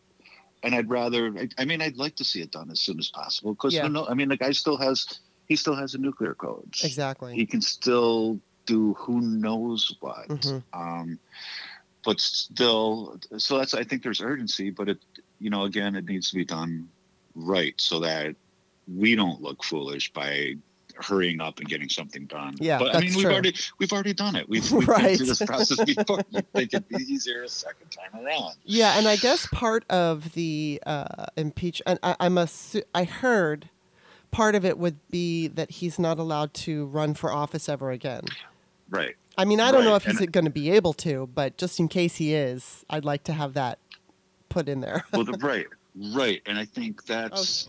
and 0.62 0.74
I'd 0.74 0.88
rather. 0.88 1.35
I, 1.37 1.48
I 1.58 1.64
mean, 1.64 1.82
I'd 1.82 1.96
like 1.96 2.16
to 2.16 2.24
see 2.24 2.40
it 2.40 2.52
done 2.52 2.70
as 2.70 2.80
soon 2.80 2.98
as 2.98 3.08
possible 3.11 3.54
because 3.54 3.74
Yeah. 3.74 3.88
no, 3.88 4.06
I 4.06 4.14
mean 4.14 4.28
the 4.28 4.37
guy 4.37 4.52
still 4.52 4.76
has 4.76 5.06
he 5.48 5.56
still 5.56 5.74
has 5.74 5.94
a 5.94 5.98
nuclear 5.98 6.35
code. 6.35 6.74
Exactly. 6.85 7.35
He 7.35 7.46
can 7.46 7.61
still 7.61 8.38
do 8.66 8.94
who 8.94 9.20
knows 9.20 9.94
what. 10.00 10.28
Mhm. 10.28 10.62
Um, 10.72 11.18
but 12.04 12.20
still, 12.20 13.18
so 13.38 13.58
that's 13.58 13.74
I 13.74 13.85
think 13.85 14.02
there's 14.02 14.20
urgency, 14.20 14.70
but 14.70 14.88
it 14.88 14.98
you 15.40 15.50
know 15.50 15.64
again 15.64 15.96
it 15.96 16.04
needs 16.04 16.30
to 16.30 16.37
be 16.37 16.44
done 16.44 16.88
right 17.35 17.74
so 17.80 18.00
that 18.00 18.37
we 18.92 19.14
don't 19.14 19.40
look 19.40 19.64
foolish 19.64 20.12
by 20.12 20.54
hurrying 20.96 21.40
up 21.40 21.59
and 21.59 21.68
getting 21.68 21.88
something 21.88 22.26
done. 22.26 22.57
Yeah, 22.61 22.78
but 22.78 22.94
I 22.94 23.00
mean 23.00 23.14
we've 23.14 23.22
true. 23.24 23.33
already 23.33 23.55
we've 23.78 23.92
already 23.92 24.12
done 24.14 24.37
it. 24.37 24.48
We've, 24.48 24.70
we've 24.70 24.87
been 24.87 24.94
Right. 24.94 25.16
through 25.16 25.26
this 25.26 25.42
process 25.46 25.85
before. 25.85 26.20
You 26.31 26.42
think 26.55 26.74
it'd 26.74 26.88
be 26.88 26.96
easier 27.05 27.42
a 27.42 27.48
second 27.48 27.90
time 27.90 28.24
around? 28.24 28.55
Yeah, 28.64 28.96
and 28.98 29.07
I 29.09 29.16
guess 29.16 29.46
part 29.46 29.85
of 29.90 30.33
the 30.33 30.83
uh, 30.87 31.26
impeach, 31.37 31.81
and 31.87 31.98
I, 32.02 32.16
I'm 32.20 32.35
assu- 32.37 32.85
I 32.94 33.05
heard 33.05 33.68
part 34.31 34.55
of 34.55 34.64
it 34.64 34.78
would 34.78 34.96
be 35.11 35.46
that 35.48 35.70
he's 35.72 35.98
not 35.98 36.18
allowed 36.18 36.55
to 36.55 36.87
run 36.87 37.14
for 37.14 37.31
office 37.33 37.68
ever 37.68 37.90
again. 37.90 38.24
Right. 38.88 39.14
I 39.37 39.44
mean, 39.44 39.61
I 39.61 39.70
don't 39.72 39.85
know 39.85 39.94
if 39.94 40.05
he's 40.05 40.20
and- 40.20 40.33
going 40.33 40.44
to 40.44 40.50
be 40.50 40.70
able 40.70 40.92
to, 40.94 41.28
but 41.35 41.57
just 41.57 41.78
in 41.81 41.88
case 41.88 42.16
he 42.16 42.35
is, 42.35 42.85
I'd 42.90 43.05
like 43.05 43.24
to 43.24 43.33
have 43.33 43.55
that 43.55 43.78
put 44.48 44.68
in 44.68 44.81
there. 44.81 45.05
Well, 45.12 45.24
the, 45.24 45.33
right. 45.40 45.66
Right. 46.14 46.40
And 46.46 46.59
I 46.59 46.64
think 46.64 47.05
that's 47.05 47.68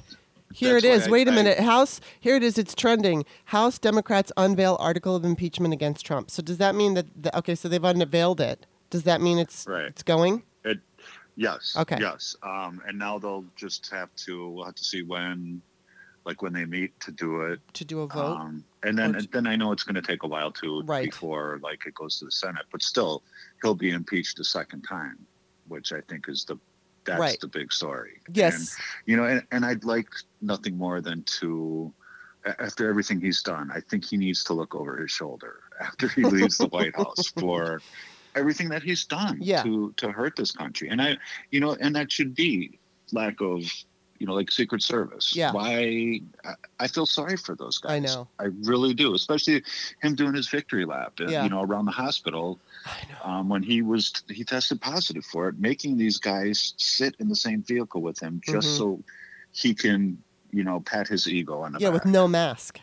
Here 0.54 0.78
it 0.78 0.86
is. 0.86 1.08
I- 1.08 1.12
Wait 1.12 1.28
a 1.28 1.32
I- 1.32 1.36
minute. 1.36 1.60
House, 1.60 2.00
here 2.20 2.36
it 2.36 2.44
is. 2.44 2.58
It's 2.58 2.76
trending. 2.76 3.26
House 3.46 3.80
Democrats 3.80 4.32
unveil 4.38 4.78
article 4.80 5.16
of 5.16 5.26
impeachment 5.26 5.74
against 5.74 6.06
Trump. 6.06 6.30
So 6.32 6.42
does 6.44 6.58
that 6.60 6.76
mean 6.76 6.94
that, 6.94 7.08
the, 7.22 7.36
okay, 7.40 7.56
so 7.56 7.68
they've 7.68 7.84
unveiled 7.84 8.40
it. 8.40 8.66
Does 8.90 9.04
that 9.04 9.22
mean 9.22 9.40
it's 9.40 9.66
Right. 9.68 9.86
it's 9.86 10.04
going? 10.04 10.44
yes. 11.36 11.76
Okay. 11.76 11.98
Yes. 12.00 12.36
Um, 12.44 12.80
and 12.88 13.00
now 13.00 13.18
they'll 13.18 13.44
just 13.56 13.90
have 13.90 14.14
to. 14.18 14.50
We'll 14.52 14.66
have 14.66 14.76
to 14.76 14.84
see 14.84 15.02
when, 15.02 15.64
like 16.26 16.44
when 16.44 16.54
they 16.54 16.66
meet 16.66 16.98
to 17.00 17.12
do 17.12 17.42
it. 17.42 17.60
to 17.74 17.84
do 17.84 18.02
a 18.02 18.08
vote? 18.08 18.38
Um, 18.38 18.64
and 18.84 18.96
then 18.96 19.20
j- 19.20 19.28
then 19.32 19.48
I 19.48 19.56
know 19.56 19.72
it's 19.72 19.82
going 19.82 19.96
to 19.96 20.02
take 20.04 20.22
a 20.22 20.28
while 20.28 20.52
too 20.52 20.84
Right. 20.86 21.10
before 21.10 21.60
like 21.64 21.88
it 21.88 21.96
goes 21.96 22.20
to 22.20 22.26
the 22.26 22.32
Senate. 22.32 22.66
But 22.72 22.84
still, 22.84 23.24
he'll 23.64 23.74
be 23.74 23.90
impeached 23.90 24.40
a 24.40 24.44
second 24.44 24.84
time, 24.84 25.26
which 25.70 25.92
I 25.92 26.02
think 26.02 26.30
is 26.30 26.46
the 26.46 26.56
that's 27.06 27.20
Right. 27.20 27.40
the 27.40 27.48
big 27.48 27.72
story. 27.74 28.22
And, 28.28 28.38
yes. 28.38 28.76
you 29.06 29.18
know, 29.18 29.26
and, 29.26 29.44
and 29.52 29.66
I'd 29.66 29.84
like 29.84 30.10
nothing 30.42 30.78
more 30.78 31.02
than 31.02 31.24
to. 31.40 31.94
After 32.60 32.90
everything 32.90 33.22
he's 33.22 33.42
done, 33.42 33.72
I 33.74 33.80
think 33.80 34.04
he 34.04 34.18
needs 34.18 34.44
to 34.46 34.54
look 34.54 34.76
over 34.76 34.98
his 34.98 35.10
shoulder 35.12 35.62
after 35.80 36.10
he 36.10 36.24
leaves 36.26 36.58
the 36.58 36.68
White 36.68 36.94
House 36.94 37.30
for 37.40 37.82
everything 38.36 38.68
that 38.70 38.84
he's 38.84 39.06
done 39.06 39.38
Yeah. 39.40 39.64
to 39.64 39.94
to 39.96 40.12
hurt 40.12 40.36
this 40.36 40.52
country. 40.52 40.90
And 40.90 41.02
I, 41.02 41.18
you 41.52 41.62
know, 41.62 41.78
and 41.80 41.96
that 41.96 42.12
should 42.12 42.36
be 42.36 42.80
lack 43.14 43.40
of, 43.40 43.64
you 44.24 44.28
know, 44.28 44.36
like 44.36 44.50
Secret 44.50 44.82
Service. 44.82 45.36
Yeah. 45.36 45.52
Why? 45.52 46.22
I, 46.46 46.54
I 46.80 46.88
feel 46.88 47.06
sorry 47.06 47.36
for 47.36 47.56
those 47.56 47.78
guys. 47.78 47.92
I 47.92 48.00
know. 48.00 48.26
I 48.40 48.46
really 48.62 48.94
do, 48.94 49.14
especially 49.16 49.62
him 50.02 50.16
doing 50.16 50.34
his 50.34 50.48
victory 50.48 50.86
lap, 50.86 51.12
Yeah. 51.20 51.44
you 51.44 51.50
know, 51.50 51.62
around 51.62 51.84
the 51.88 51.92
hospital 51.92 52.58
I 52.86 53.02
know. 53.12 53.30
um, 53.30 53.50
when 53.50 53.64
he 53.64 53.82
was 53.82 54.14
he 54.30 54.46
tested 54.46 54.80
positive 54.80 55.26
for 55.26 55.50
it, 55.50 55.60
making 55.60 55.98
these 55.98 56.20
guys 56.20 56.74
sit 56.78 57.18
in 57.20 57.28
the 57.28 57.36
same 57.36 57.64
vehicle 57.64 58.02
with 58.02 58.18
him 58.18 58.40
just 58.46 58.70
Mhm. 58.70 58.78
so 58.78 59.04
he 59.52 59.74
can, 59.76 60.18
you 60.52 60.64
know, 60.64 60.80
pat 60.80 61.10
his 61.10 61.28
ego 61.28 61.60
on 61.60 61.74
the 61.74 61.80
Yeah, 61.80 61.90
back. 61.90 62.06
with 62.06 62.14
no 62.14 62.26
mask. 62.26 62.80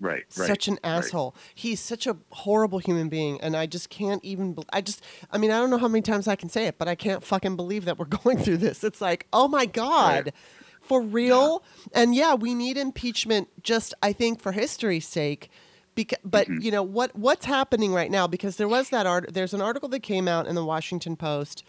Right. 0.00 0.24
Right. 0.36 0.46
such 0.46 0.68
an 0.68 0.74
right. 0.84 0.90
asshole. 0.90 1.34
He's 1.54 1.80
such 1.80 2.06
a 2.06 2.16
horrible 2.30 2.78
human 2.78 3.08
being, 3.08 3.40
and 3.40 3.56
I 3.56 3.66
just 3.66 3.88
can't 3.90 4.22
even. 4.24 4.56
I 4.72 4.80
just, 4.80 5.02
I 5.30 5.38
mean, 5.38 5.50
I 5.50 5.58
don't 5.58 5.70
know 5.70 5.78
how 5.78 5.88
many 5.88 6.02
times 6.02 6.28
I 6.28 6.36
can 6.36 6.48
say 6.48 6.66
it, 6.66 6.78
but 6.78 6.86
I 6.88 6.94
can't 6.94 7.22
fucking 7.22 7.56
believe 7.56 7.84
that 7.86 7.98
we're 7.98 8.04
going 8.24 8.38
through 8.38 8.58
this. 8.58 8.84
It's 8.84 9.00
like, 9.00 9.26
oh 9.32 9.48
my 9.48 9.64
god, 9.66 10.26
Right. 10.26 10.34
for 10.82 11.00
real. 11.00 11.62
And 11.94 12.14
yeah, 12.14 12.34
we 12.34 12.54
need 12.54 12.76
impeachment. 12.76 13.48
Just, 13.62 13.94
I 14.02 14.12
think, 14.12 14.40
for 14.40 14.52
history's 14.52 15.06
sake. 15.08 15.50
Because, 15.94 16.18
but 16.22 16.46
Mhm. 16.46 16.62
you 16.62 16.70
know 16.70 16.82
what? 16.82 17.16
What's 17.16 17.46
happening 17.46 17.94
right 17.94 18.10
now? 18.10 18.26
Because 18.26 18.56
there 18.56 18.68
was 18.68 18.90
that 18.90 19.06
art. 19.06 19.32
There's 19.32 19.54
an 19.54 19.62
article 19.62 19.88
that 19.88 20.00
came 20.02 20.28
out 20.28 20.46
in 20.46 20.54
the 20.54 20.64
Washington 20.64 21.16
Post. 21.16 21.64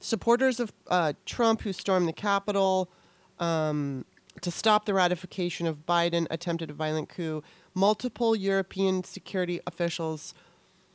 Supporters 0.00 0.58
of 0.58 0.72
uh, 0.88 1.12
Trump 1.26 1.60
who 1.62 1.72
stormed 1.72 2.08
the 2.08 2.12
Capitol 2.12 2.90
um, 3.38 4.04
to 4.40 4.50
stop 4.50 4.84
the 4.84 4.94
ratification 4.94 5.66
of 5.66 5.86
Biden 5.86 6.26
attempted 6.30 6.70
a 6.70 6.74
violent 6.74 7.08
coup. 7.08 7.42
Multiple 7.74 8.34
European 8.34 9.04
security 9.04 9.60
officials 9.66 10.34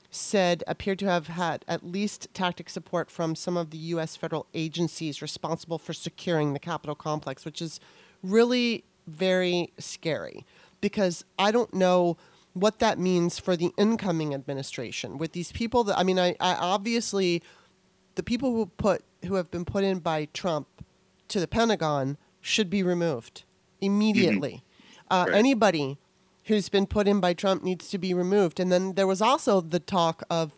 said 0.09 0.63
appeared 0.67 0.99
to 0.99 1.05
have 1.05 1.27
had 1.27 1.63
at 1.67 1.85
least 1.85 2.27
tactic 2.33 2.69
support 2.69 3.11
from 3.11 3.35
some 3.35 3.57
of 3.57 3.69
the 3.71 3.77
U.S. 3.77 4.15
federal 4.15 4.47
agencies 4.53 5.21
responsible 5.21 5.77
for 5.77 5.93
securing 5.93 6.53
the 6.53 6.59
Capitol 6.59 6.95
complex, 6.95 7.45
which 7.45 7.61
is 7.61 7.79
really 8.23 8.83
very 9.05 9.71
scary 9.77 10.45
because 10.81 11.23
I 11.39 11.51
don't 11.51 11.73
know 11.73 12.17
what 12.53 12.79
that 12.79 12.97
means 12.97 13.39
for 13.39 13.55
the 13.55 13.71
incoming 13.77 14.33
administration 14.33 15.17
with 15.17 15.31
these 15.33 15.51
people 15.51 15.83
that 15.85 15.97
I 15.97 16.03
mean 16.03 16.19
I, 16.19 16.35
I 16.39 16.55
obviously 16.55 17.41
the 18.15 18.23
people 18.23 18.51
who 18.51 18.65
put 18.65 19.03
who 19.25 19.35
have 19.35 19.51
been 19.51 19.65
put 19.65 19.83
in 19.83 19.99
by 19.99 20.25
Trump 20.33 20.67
to 21.29 21.39
the 21.39 21.47
Pentagon 21.47 22.17
should 22.41 22.69
be 22.69 22.83
removed 22.83 23.43
immediately. 23.81 24.63
Uh, 25.09 25.25
Right. 25.27 25.35
Anybody 25.37 25.97
who's 26.45 26.69
been 26.69 26.85
put 26.85 27.07
in 27.07 27.19
by 27.19 27.33
Trump 27.33 27.63
needs 27.63 27.89
to 27.89 27.97
be 27.97 28.13
removed. 28.13 28.59
And 28.59 28.71
then 28.71 28.93
there 28.93 29.07
was 29.07 29.21
also 29.21 29.59
the 29.61 29.79
talk 29.79 30.23
of 30.29 30.53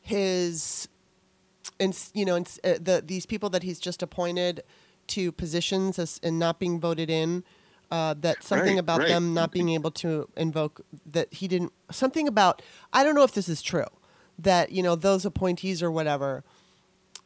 his, 0.00 0.88
and 1.78 1.96
you 2.14 2.24
know, 2.24 2.36
ins- 2.36 2.58
uh, 2.64 2.78
the 2.80 3.02
these 3.04 3.26
people 3.26 3.50
that 3.50 3.62
he's 3.62 3.78
just 3.78 4.02
appointed 4.02 4.62
to 5.08 5.32
positions 5.32 5.98
as, 5.98 6.18
and 6.22 6.38
not 6.38 6.58
being 6.58 6.80
voted 6.80 7.10
in. 7.10 7.44
Uh, 7.90 8.14
that 8.20 8.44
something 8.44 8.74
Right, 8.74 8.78
about 8.80 8.98
right. 8.98 9.08
them 9.08 9.32
not 9.32 9.50
being 9.50 9.70
able 9.70 9.90
to 9.92 10.28
invoke 10.36 10.82
that 11.06 11.32
he 11.32 11.48
didn't 11.48 11.72
something 11.90 12.28
about 12.28 12.60
I 12.92 13.02
don't 13.02 13.14
know 13.14 13.22
if 13.22 13.32
this 13.32 13.48
is 13.48 13.62
true 13.62 13.86
that 14.38 14.72
you 14.72 14.82
know 14.82 14.94
those 14.94 15.24
appointees 15.24 15.82
or 15.82 15.90
whatever 15.90 16.44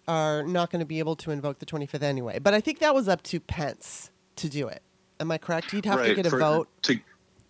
are 0.09 0.43
not 0.43 0.71
going 0.71 0.81
to 0.81 0.87
be 0.87 0.99
able 0.99 1.17
to 1.17 1.31
invoke 1.31 1.59
the 1.59 1.67
25th 1.67 2.03
anyway. 2.03 2.39
But 2.39 2.55
I 2.55 2.61
think 2.61 2.81
that 2.81 2.95
was 2.95 3.09
up 3.09 3.23
to 3.25 3.41
Pence 3.41 4.11
to 4.37 4.49
do 4.49 4.69
it. 4.69 4.83
Am 5.21 5.31
I 5.31 5.39
correct? 5.39 5.71
He'd 5.71 5.85
have 5.85 6.05
to 6.05 6.15
get 6.15 6.27
a 6.27 6.31
for- 6.31 6.39
vote. 6.39 6.69
to 6.83 6.99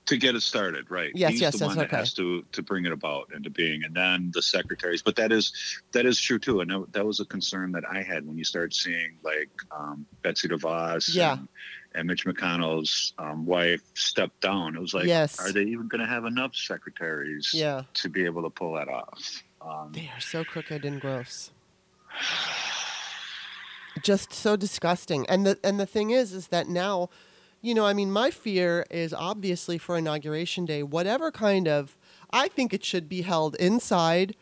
to 0.04 0.16
get 0.16 0.34
it 0.34 0.40
started. 0.42 0.90
Right. 0.90 1.12
Yes, 1.14 1.30
He's 1.30 1.40
yes, 1.42 1.52
the 1.52 1.58
yes, 1.60 1.68
one 1.68 1.78
that 1.78 1.90
has 1.92 2.12
to 2.14 2.42
to 2.52 2.60
bring 2.62 2.84
it 2.86 2.92
about 2.92 3.30
into 3.34 3.50
being, 3.50 3.84
and 3.84 3.94
then 3.94 4.32
the 4.34 4.42
secretaries. 4.42 5.00
But 5.00 5.14
that 5.16 5.30
is 5.32 5.52
that 5.92 6.04
is 6.06 6.20
true 6.20 6.40
too, 6.40 6.60
and 6.60 6.70
that, 6.70 6.92
that 6.92 7.06
was 7.06 7.20
a 7.20 7.24
concern 7.24 7.70
that 7.72 7.84
I 7.88 8.02
had 8.02 8.26
when 8.26 8.36
you 8.36 8.42
started 8.44 8.74
seeing 8.74 9.16
like 9.22 9.48
um, 9.70 10.04
Betsy 10.22 10.48
DeVos. 10.48 11.14
Yeah. 11.14 11.34
And, 11.34 11.48
and 11.94 12.08
Mitch 12.08 12.24
McConnell's 12.26 13.12
um, 13.18 13.46
wife 13.46 13.82
stepped 13.94 14.40
down. 14.40 14.74
It 14.74 14.80
was 14.80 14.92
like, 14.94 15.04
Yes. 15.04 15.38
are 15.38 15.52
they 15.52 15.62
even 15.64 15.86
going 15.88 16.00
to 16.00 16.06
have 16.06 16.24
enough 16.24 16.56
secretaries 16.56 17.50
Yeah. 17.54 17.82
to 17.94 18.08
be 18.08 18.24
able 18.24 18.42
to 18.42 18.50
pull 18.50 18.72
that 18.74 18.88
off? 18.88 19.42
Um, 19.60 19.92
They 19.92 20.10
are 20.14 20.20
so 20.20 20.42
crooked 20.42 20.84
and 20.86 21.00
gross. 21.00 21.51
Just 24.02 24.32
so 24.32 24.56
disgusting. 24.56 25.26
And 25.28 25.46
the 25.46 25.58
and 25.62 25.78
the 25.78 25.86
thing 25.86 26.10
is 26.10 26.32
is 26.32 26.48
that 26.48 26.66
now, 26.68 27.10
you 27.60 27.74
know, 27.74 27.84
I 27.84 27.92
mean 27.92 28.10
my 28.10 28.30
fear 28.30 28.86
is 28.90 29.12
obviously 29.12 29.76
for 29.78 29.96
inauguration 29.96 30.64
day, 30.64 30.82
whatever 30.82 31.30
kind 31.30 31.68
of 31.68 31.96
I 32.30 32.48
think 32.48 32.72
it 32.72 32.84
should 32.84 33.08
be 33.08 33.22
held 33.22 33.54
inside 33.56 34.34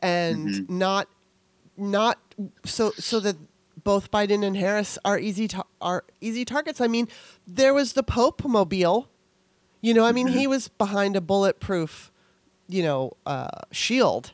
and 0.00 0.48
Mhm. 0.48 0.70
not 0.70 1.08
not 1.76 2.18
so 2.64 2.92
so 2.92 3.18
that 3.20 3.36
both 3.82 4.10
Biden 4.12 4.44
and 4.46 4.56
Harris 4.56 4.98
are 5.04 5.18
easy 5.18 5.48
to, 5.48 5.64
are 5.80 6.04
easy 6.20 6.44
targets. 6.44 6.80
I 6.80 6.86
mean, 6.86 7.08
there 7.46 7.74
was 7.74 7.94
the 7.94 8.02
Pope 8.04 8.44
mobile. 8.44 9.08
You 9.80 9.92
know, 9.94 10.04
I 10.04 10.12
mean, 10.12 10.28
he 10.28 10.46
was 10.46 10.68
behind 10.68 11.16
a 11.16 11.20
bulletproof, 11.20 12.12
you 12.68 12.84
know, 12.84 13.16
uh, 13.26 13.48
shield. 13.72 14.32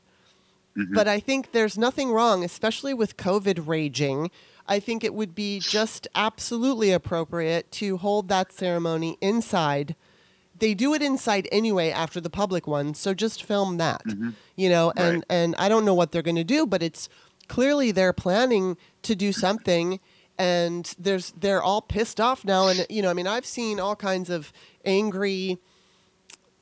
Mhm. 0.79 0.95
But 0.95 1.09
I 1.09 1.21
think 1.21 1.53
there's 1.53 1.77
nothing 1.77 2.13
wrong, 2.13 2.45
especially 2.45 2.95
with 2.95 3.17
COVID 3.17 3.67
raging. 3.67 4.31
I 4.67 4.81
think 4.81 5.03
it 5.03 5.15
would 5.15 5.35
be 5.35 5.61
just 5.61 6.07
absolutely 6.15 6.93
appropriate 6.93 7.71
to 7.73 7.97
hold 7.97 8.29
that 8.29 8.53
ceremony 8.53 9.17
inside. 9.21 9.97
They 10.59 10.75
do 10.75 10.93
it 10.95 11.03
inside 11.03 11.49
anyway 11.53 11.91
after 11.91 12.21
the 12.21 12.31
public 12.31 12.67
one, 12.67 12.95
so 12.95 13.15
just 13.15 13.43
film 13.43 13.79
that. 13.79 14.03
Mhm. 14.07 14.35
You 14.57 14.69
know, 14.69 14.93
and 14.97 15.17
Right. 15.17 15.25
and 15.31 15.55
I 15.57 15.69
don't 15.69 15.85
know 15.85 15.95
what 15.95 16.13
they're 16.13 16.23
going 16.23 16.37
to 16.37 16.45
do, 16.45 16.67
but 16.67 16.83
it's 16.83 17.09
clearly 17.49 17.93
they're 17.93 18.13
planning 18.13 18.77
to 19.03 19.15
do 19.15 19.33
something 19.33 20.01
and 20.39 20.95
there's 20.99 21.33
they're 21.41 21.63
all 21.63 21.81
pissed 21.81 22.21
off 22.21 22.45
now 22.45 22.69
and 22.69 22.87
you 22.91 23.01
know, 23.03 23.11
I 23.11 23.15
mean, 23.15 23.27
I've 23.27 23.47
seen 23.47 23.81
all 23.81 23.97
kinds 23.97 24.29
of 24.31 24.53
angry 24.85 25.59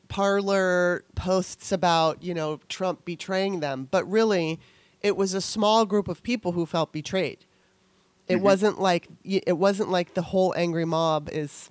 Parler 0.09 1.05
posts 1.15 1.73
about 1.73 2.23
you 2.23 2.35
know 2.35 2.61
Trump 2.69 3.05
betraying 3.05 3.61
them, 3.61 3.89
but 3.91 4.09
really, 4.11 4.61
it 5.03 5.17
was 5.17 5.35
a 5.35 5.41
small 5.41 5.85
group 5.87 6.09
of 6.09 6.23
people 6.23 6.53
who 6.53 6.67
felt 6.67 6.93
betrayed. 6.93 7.39
It 8.29 8.37
Mhm. 8.37 8.43
wasn't 8.43 8.81
like 8.81 9.09
it 9.25 9.59
wasn't 9.59 9.91
like 9.91 10.15
the 10.15 10.23
whole 10.23 10.53
angry 10.57 10.85
mob 10.85 11.29
is 11.33 11.71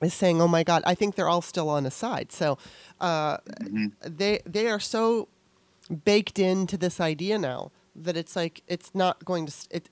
is 0.00 0.14
saying, 0.14 0.40
"Oh 0.40 0.48
my 0.48 0.64
God!" 0.64 0.82
I 0.86 0.94
think 0.94 1.14
they're 1.14 1.28
all 1.28 1.42
still 1.42 1.68
on 1.68 1.84
his 1.84 1.94
side. 1.94 2.32
So 2.32 2.58
uh, 3.00 3.38
Mhm. 3.60 3.92
they 4.00 4.40
they 4.46 4.68
are 4.68 4.80
so 4.80 5.28
baked 6.04 6.38
into 6.38 6.76
this 6.76 7.00
idea 7.00 7.38
now 7.38 7.70
that 7.94 8.16
it's 8.16 8.34
like 8.36 8.62
it's 8.66 8.94
not 8.94 9.24
going 9.24 9.46
to. 9.46 9.52
It, 9.70 9.88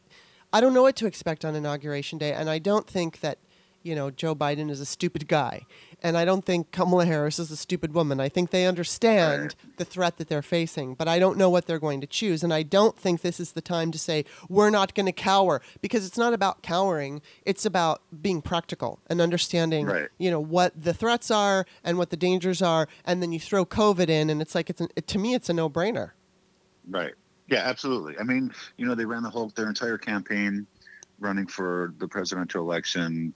I 0.53 0.61
don't 0.61 0.75
know 0.75 0.83
what 0.83 0.97
to 0.97 1.07
expect 1.07 1.45
on 1.45 1.55
inauguration 1.55 2.19
day, 2.19 2.33
and 2.33 2.49
I 2.51 2.59
don't 2.59 2.89
think 2.89 3.21
that 3.21 3.39
you 3.83 3.95
know 3.95 4.11
Joe 4.11 4.35
Biden 4.35 4.71
is 4.71 4.81
a 4.81 4.87
stupid 4.87 5.27
guy, 5.29 5.67
and 6.03 6.17
I 6.17 6.25
don't 6.25 6.45
think 6.45 6.71
Kamala 6.71 7.07
Harris 7.07 7.39
is 7.39 7.51
a 7.51 7.57
stupid 7.57 7.95
woman. 7.95 8.21
I 8.21 8.29
think 8.29 8.51
they 8.51 8.67
understand 8.67 9.55
the 9.77 9.85
threat 9.85 10.17
that 10.19 10.29
they're 10.29 10.43
facing, 10.43 10.95
but 10.95 11.09
I 11.09 11.19
don't 11.19 11.39
know 11.39 11.49
what 11.51 11.67
they're 11.67 11.79
going 11.79 12.01
to 12.01 12.07
choose, 12.07 12.43
and 12.43 12.53
I 12.53 12.63
don't 12.63 12.99
think 12.99 13.21
this 13.23 13.41
is 13.41 13.53
the 13.53 13.61
time 13.61 13.91
to 13.93 13.99
say 13.99 14.25
we're 14.49 14.71
not 14.71 14.95
going 14.95 15.07
to 15.07 15.13
cower 15.13 15.63
because 15.81 16.07
it's 16.07 16.19
not 16.19 16.33
about 16.35 16.63
cowering. 16.63 17.23
It's 17.45 17.65
about 17.65 18.03
being 18.23 18.43
practical 18.43 19.01
and 19.09 19.21
understanding, 19.21 19.87
Right. 19.87 20.09
you 20.19 20.31
know, 20.31 20.41
what 20.41 20.73
the 20.81 20.93
threats 20.95 21.31
are 21.31 21.67
and 21.85 21.99
what 21.99 22.11
the 22.11 22.17
dangers 22.17 22.61
are, 22.63 22.89
and 23.05 23.23
then 23.23 23.33
you 23.33 23.41
throw 23.41 23.65
COVID 23.65 24.09
in, 24.09 24.31
and 24.31 24.43
it's 24.43 24.55
like 24.55 24.69
it's 24.71 24.81
an, 24.81 24.89
it, 24.97 25.07
to 25.09 25.19
me 25.19 25.35
it's 25.35 25.49
a 25.49 25.53
no 25.55 25.71
brainer. 25.71 26.11
Right. 26.89 27.15
Yeah, 27.49 27.63
absolutely. 27.65 28.17
I 28.19 28.23
mean, 28.23 28.53
you 28.77 28.87
know, 28.87 28.95
they 28.95 29.05
ran 29.05 29.23
the 29.23 29.31
whole 29.31 29.49
their 29.57 29.69
entire 29.69 29.99
campaign 29.99 30.67
running 31.19 31.47
for 31.47 31.93
the 31.99 32.09
presidential 32.09 32.63
election, 32.63 33.35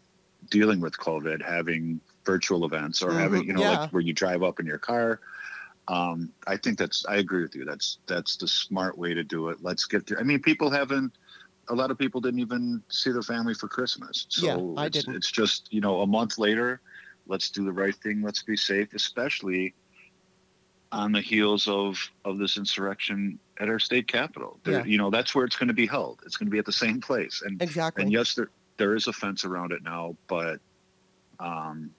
dealing 0.50 0.80
with 0.80 0.96
COVID, 0.98 1.42
having 1.42 2.00
virtual 2.24 2.64
events 2.64 3.02
or 3.02 3.12
having, 3.12 3.42
Mhm, 3.42 3.46
you 3.46 3.52
know, 3.52 3.60
yeah. 3.60 3.80
like 3.80 3.90
where 3.90 4.02
you 4.02 4.12
drive 4.12 4.42
up 4.42 4.60
in 4.60 4.66
your 4.66 4.78
car. 4.78 5.20
Um, 5.88 6.32
I 6.46 6.56
think 6.56 6.78
that's 6.78 7.04
I 7.06 7.16
agree 7.16 7.42
with 7.42 7.54
you. 7.54 7.64
That's 7.64 7.98
that's 8.06 8.36
the 8.36 8.48
smart 8.48 8.96
way 8.96 9.12
to 9.14 9.22
do 9.22 9.48
it. 9.50 9.58
Let's 9.62 9.84
get 9.84 10.06
through. 10.06 10.18
I 10.18 10.22
mean, 10.22 10.40
people 10.40 10.70
haven't 10.70 11.12
a 11.68 11.74
lot 11.74 11.90
of 11.90 11.98
people 11.98 12.20
didn't 12.20 12.40
even 12.40 12.82
see 12.88 13.10
their 13.10 13.22
family 13.22 13.54
for 13.54 13.68
Christmas. 13.68 14.26
So 14.28 14.46
Yeah, 14.46 14.82
I 14.82 14.86
it's, 14.86 14.98
didn't. 14.98 15.16
it's 15.16 15.30
just, 15.30 15.72
you 15.72 15.80
know, 15.80 16.02
a 16.02 16.06
month 16.06 16.36
later, 16.38 16.80
let's 17.26 17.50
do 17.50 17.64
the 17.64 17.72
right 17.72 17.94
thing. 17.96 18.20
Let's 18.22 18.42
be 18.42 18.56
safe, 18.56 18.92
especially 18.94 19.74
on 20.92 21.10
the 21.12 21.20
heels 21.20 21.66
of 21.68 21.98
of 22.24 22.38
this 22.38 22.56
insurrection 22.56 23.38
at 23.58 23.68
our 23.68 23.78
state 23.78 24.06
capitol. 24.08 24.60
There, 24.64 24.74
Yeah. 24.80 24.84
You 24.84 24.98
know, 24.98 25.10
that's 25.10 25.34
where 25.34 25.44
it's 25.44 25.56
going 25.56 25.68
to 25.68 25.74
be 25.74 25.86
held. 25.86 26.20
It's 26.24 26.36
going 26.36 26.46
to 26.46 26.50
be 26.52 26.58
at 26.58 26.66
the 26.66 26.72
same 26.72 27.00
place. 27.00 27.42
And 27.44 27.60
Exactly. 27.62 28.02
and 28.04 28.12
yes, 28.12 28.34
there 28.34 28.48
there 28.76 28.94
is 28.94 29.06
a 29.06 29.12
fence 29.12 29.44
around 29.44 29.72
it 29.72 29.82
now, 29.82 30.16
but 30.26 30.60
um, 31.40 31.90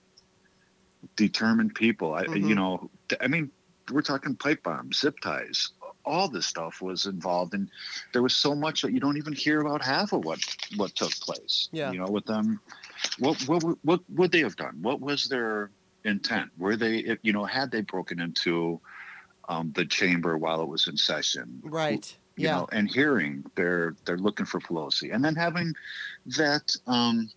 determined 1.16 1.74
people. 1.74 2.14
I 2.14 2.24
Mhm. 2.24 2.48
you 2.48 2.54
know, 2.54 2.90
I 3.20 3.28
mean, 3.28 3.50
we're 3.90 4.02
talking 4.02 4.34
pipe 4.34 4.62
bombs, 4.62 4.98
zip 5.00 5.20
ties. 5.20 5.70
All 6.04 6.28
this 6.28 6.46
stuff 6.46 6.80
was 6.80 7.06
involved, 7.06 7.54
and 7.54 7.68
there 8.12 8.22
was 8.22 8.34
so 8.34 8.54
much 8.54 8.82
that 8.82 8.92
you 8.92 9.00
don't 9.00 9.16
even 9.16 9.32
hear 9.32 9.60
about 9.60 9.82
half 9.82 10.12
of 10.12 10.24
what 10.24 10.40
what 10.76 10.94
took 10.94 11.12
place. 11.20 11.68
Yeah. 11.72 11.92
you 11.92 11.98
know, 11.98 12.06
with 12.10 12.26
them, 12.26 12.60
what 13.18 13.40
what 13.48 13.62
what 13.62 13.78
what 13.82 14.00
would 14.10 14.32
they 14.32 14.40
have 14.40 14.56
done? 14.56 14.78
What 14.82 15.00
was 15.00 15.28
their 15.28 15.70
intent? 16.04 16.50
Were 16.58 16.76
they, 16.76 17.16
you 17.22 17.32
know, 17.32 17.44
had 17.44 17.70
they 17.70 17.80
broken 17.80 18.20
into 18.20 18.80
um, 19.48 19.72
the 19.74 19.84
chamber 19.84 20.36
while 20.38 20.60
it 20.62 20.68
was 20.68 20.86
in 20.88 20.96
session? 20.96 21.60
right. 21.64 22.16
You 22.36 22.46
Yeah. 22.46 22.56
know, 22.56 22.68
and 22.72 22.90
hearing 22.90 23.44
they're 23.54 23.94
they're 24.04 24.18
looking 24.18 24.46
for 24.46 24.60
Pelosi, 24.60 25.14
and 25.14 25.24
then 25.24 25.34
having 25.34 25.74
that 26.36 26.74
um, 26.86 27.30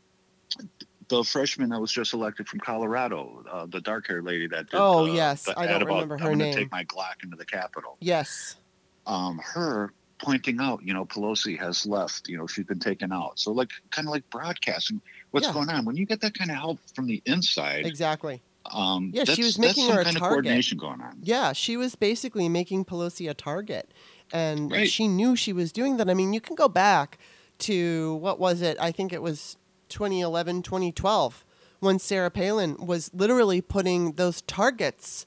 the 1.08 1.24
freshman 1.24 1.70
that 1.70 1.80
was 1.82 1.92
just 1.92 2.14
elected 2.14 2.48
from 2.48 2.60
Colorado, 2.60 3.44
uh, 3.52 3.66
the 3.66 3.82
dark 3.82 4.08
haired 4.08 4.24
lady 4.26 4.48
that 4.48 4.70
did 4.70 4.80
Oh, 4.80 5.08
the- 5.08 5.14
yes. 5.14 5.44
the 5.44 5.58
I 5.60 5.66
don't 5.66 5.82
about, 5.82 5.88
remember 5.94 6.18
her 6.20 6.32
I'm 6.32 6.38
name." 6.38 6.54
take 6.54 6.72
my 6.72 6.84
Glock 6.86 7.24
into 7.24 7.36
the 7.36 7.46
Capitol. 7.46 7.98
yes. 8.00 8.56
Um, 9.08 9.40
her 9.44 9.92
pointing 10.20 10.60
out, 10.60 10.84
you 10.84 10.94
know, 10.94 11.06
Pelosi 11.06 11.58
has 11.58 11.86
left. 11.88 12.28
You 12.28 12.38
know, 12.38 12.46
she's 12.46 12.66
been 12.66 12.78
taken 12.80 13.12
out. 13.12 13.40
So 13.40 13.52
like, 13.52 13.72
kind 13.90 14.08
of 14.08 14.12
like 14.12 14.30
broadcasting 14.30 15.02
what's 15.32 15.48
Yeah. 15.48 15.54
going 15.54 15.70
on. 15.70 15.86
When 15.86 15.96
you 15.96 16.06
get 16.06 16.22
that 16.22 16.34
kind 16.38 16.52
of 16.52 16.58
help 16.58 16.80
from 16.94 17.08
the 17.08 17.22
inside, 17.26 17.86
Exactly. 17.88 18.42
Um, 18.66 19.10
Yeah, 19.16 19.24
she 19.24 19.42
was 19.44 19.58
making 19.58 19.90
her 19.90 20.00
a 20.00 20.02
of 20.02 20.08
target. 20.08 20.20
coordination 20.22 20.78
going 20.78 21.02
on. 21.02 21.18
Yeah, 21.24 21.54
she 21.54 21.76
was 21.78 21.96
basically 21.96 22.50
making 22.50 22.86
Pelosi 22.86 23.28
a 23.30 23.34
target. 23.34 23.92
And 24.32 24.72
Right. 24.72 24.90
she 24.90 25.08
knew 25.08 25.36
she 25.36 25.54
was 25.54 25.72
doing 25.72 25.98
that. 25.98 26.10
I 26.10 26.14
mean, 26.14 26.34
you 26.34 26.42
can 26.42 26.56
go 26.56 26.68
back 26.68 27.18
to 27.60 28.16
what 28.16 28.40
was 28.40 28.62
it? 28.62 28.78
I 28.80 28.92
think 28.92 29.12
it 29.12 29.22
was 29.22 29.58
2011, 29.90 30.62
2012, 30.62 31.46
when 31.80 31.98
Sarah 32.00 32.30
Palin 32.32 32.78
was 32.78 33.10
literally 33.14 33.62
putting 33.62 34.14
those 34.14 34.42
targets 34.44 35.26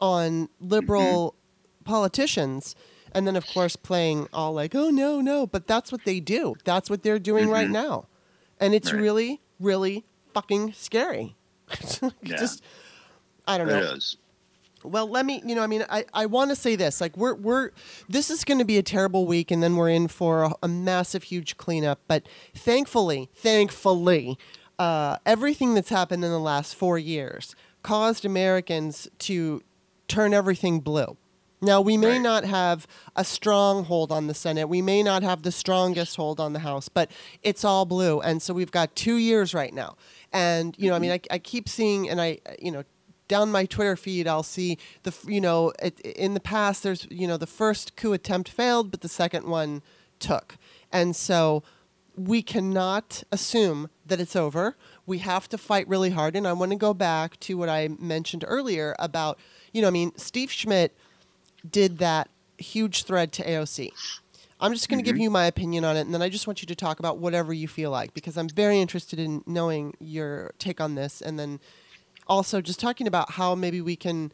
on 0.00 0.48
liberal 0.60 1.34
politicians. 1.84 2.74
And 3.12 3.26
then, 3.26 3.36
of 3.36 3.46
course, 3.46 3.74
playing 3.74 4.28
all 4.32 4.52
like, 4.52 4.74
oh, 4.74 4.90
no, 4.90 5.20
no. 5.20 5.46
But 5.46 5.66
that's 5.66 5.90
what 5.90 6.04
they 6.04 6.20
do. 6.20 6.54
That's 6.64 6.88
what 6.90 7.02
they're 7.02 7.18
doing 7.18 7.48
right 7.48 7.68
Mhm. 7.68 7.72
now. 7.72 8.06
And 8.60 8.74
it's 8.74 8.92
Right. 8.92 9.00
really, 9.00 9.40
really 9.58 10.04
fucking 10.34 10.74
scary. 10.74 11.34
Yeah. 12.22 12.36
Just, 12.36 12.62
I 13.46 13.56
don't 13.58 13.68
It 13.68 13.72
know. 13.72 13.92
is. 13.94 14.16
Well, 14.84 15.08
let 15.08 15.26
me, 15.26 15.42
you 15.44 15.54
know, 15.54 15.62
I 15.62 15.66
mean, 15.66 15.84
I, 15.90 16.04
I 16.14 16.26
want 16.26 16.50
to 16.50 16.56
say 16.56 16.76
this. 16.76 17.00
Like, 17.00 17.16
we're, 17.16 17.34
we're, 17.34 17.70
this 18.08 18.30
is 18.30 18.44
going 18.44 18.58
to 18.58 18.64
be 18.64 18.78
a 18.78 18.82
terrible 18.82 19.26
week, 19.26 19.50
and 19.50 19.62
then 19.62 19.76
we're 19.76 19.90
in 19.90 20.08
for 20.08 20.44
a, 20.44 20.52
a 20.62 20.68
massive, 20.68 21.24
huge 21.24 21.56
cleanup. 21.56 22.00
But 22.06 22.28
thankfully, 22.54 23.28
thankfully, 23.34 24.38
uh, 24.78 25.16
everything 25.26 25.74
that's 25.74 25.88
happened 25.90 26.24
in 26.24 26.30
the 26.30 26.38
last 26.38 26.74
four 26.76 26.98
years 26.98 27.56
caused 27.82 28.24
Americans 28.24 29.08
to 29.20 29.62
turn 30.06 30.32
everything 30.32 30.80
blue. 30.80 31.16
Now, 31.60 31.80
we 31.80 31.96
may 31.96 32.12
Right. 32.12 32.20
not 32.22 32.44
have 32.44 32.86
a 33.16 33.24
strong 33.24 33.84
hold 33.84 34.12
on 34.12 34.28
the 34.28 34.34
Senate. 34.34 34.68
We 34.68 34.80
may 34.80 35.02
not 35.02 35.24
have 35.24 35.42
the 35.42 35.50
strongest 35.50 36.14
hold 36.14 36.38
on 36.38 36.52
the 36.52 36.60
House, 36.60 36.88
but 36.88 37.10
it's 37.42 37.64
all 37.64 37.84
blue. 37.84 38.20
And 38.20 38.40
so 38.40 38.54
we've 38.54 38.70
got 38.70 38.94
two 38.94 39.16
years 39.16 39.54
right 39.54 39.74
now. 39.74 39.96
And, 40.32 40.76
you 40.78 40.88
know, 40.88 40.94
I 40.94 41.00
mean, 41.00 41.10
I, 41.10 41.20
I 41.32 41.38
keep 41.38 41.68
seeing, 41.68 42.08
and 42.08 42.20
I, 42.20 42.38
you 42.62 42.70
know, 42.70 42.84
down 43.28 43.52
my 43.52 43.66
Twitter 43.66 43.94
feed, 43.96 44.26
I'll 44.26 44.42
see 44.42 44.78
the, 45.02 45.14
you 45.26 45.40
know, 45.40 45.72
it, 45.82 46.00
in 46.00 46.34
the 46.34 46.40
past, 46.40 46.82
there's, 46.82 47.06
you 47.10 47.26
know, 47.26 47.36
the 47.36 47.46
first 47.46 47.94
coup 47.96 48.12
attempt 48.12 48.48
failed, 48.48 48.90
but 48.90 49.02
the 49.02 49.08
second 49.08 49.46
one 49.46 49.82
took. 50.18 50.56
And 50.90 51.14
so 51.14 51.62
we 52.16 52.42
cannot 52.42 53.22
assume 53.30 53.90
that 54.06 54.20
it's 54.20 54.34
over. 54.34 54.76
We 55.06 55.18
have 55.18 55.48
to 55.50 55.58
fight 55.58 55.86
really 55.86 56.10
hard. 56.10 56.34
And 56.34 56.48
I 56.48 56.52
want 56.54 56.72
to 56.72 56.76
go 56.76 56.92
back 56.94 57.38
to 57.40 57.56
what 57.56 57.68
I 57.68 57.88
mentioned 58.00 58.44
earlier 58.48 58.96
about, 58.98 59.38
you 59.72 59.80
know, 59.82 59.88
I 59.88 59.92
mean, 59.92 60.12
Steve 60.16 60.50
Schmidt 60.50 60.96
did 61.70 61.98
that 61.98 62.28
huge 62.58 63.04
thread 63.04 63.30
to 63.32 63.44
AOC. 63.48 63.92
I'm 64.60 64.72
just 64.72 64.88
going 64.88 64.98
to 64.98 65.04
give 65.04 65.14
Mhm. 65.16 65.22
you 65.22 65.30
my 65.30 65.46
opinion 65.46 65.84
on 65.84 65.96
it, 65.96 66.00
and 66.00 66.12
then 66.12 66.20
I 66.22 66.28
just 66.28 66.48
want 66.48 66.60
you 66.62 66.66
to 66.66 66.74
talk 66.74 66.98
about 66.98 67.18
whatever 67.18 67.52
you 67.52 67.68
feel 67.68 67.92
like 67.92 68.12
because 68.12 68.36
I'm 68.36 68.48
very 68.48 68.80
interested 68.80 69.20
in 69.20 69.44
knowing 69.46 69.94
your 70.00 70.52
take 70.58 70.80
on 70.80 70.96
this, 70.96 71.20
and 71.22 71.38
then 71.38 71.60
also 72.28 72.60
just 72.60 72.80
talking 72.80 73.06
about 73.06 73.32
how 73.32 73.54
maybe 73.54 73.80
we 73.80 73.96
can 73.96 74.32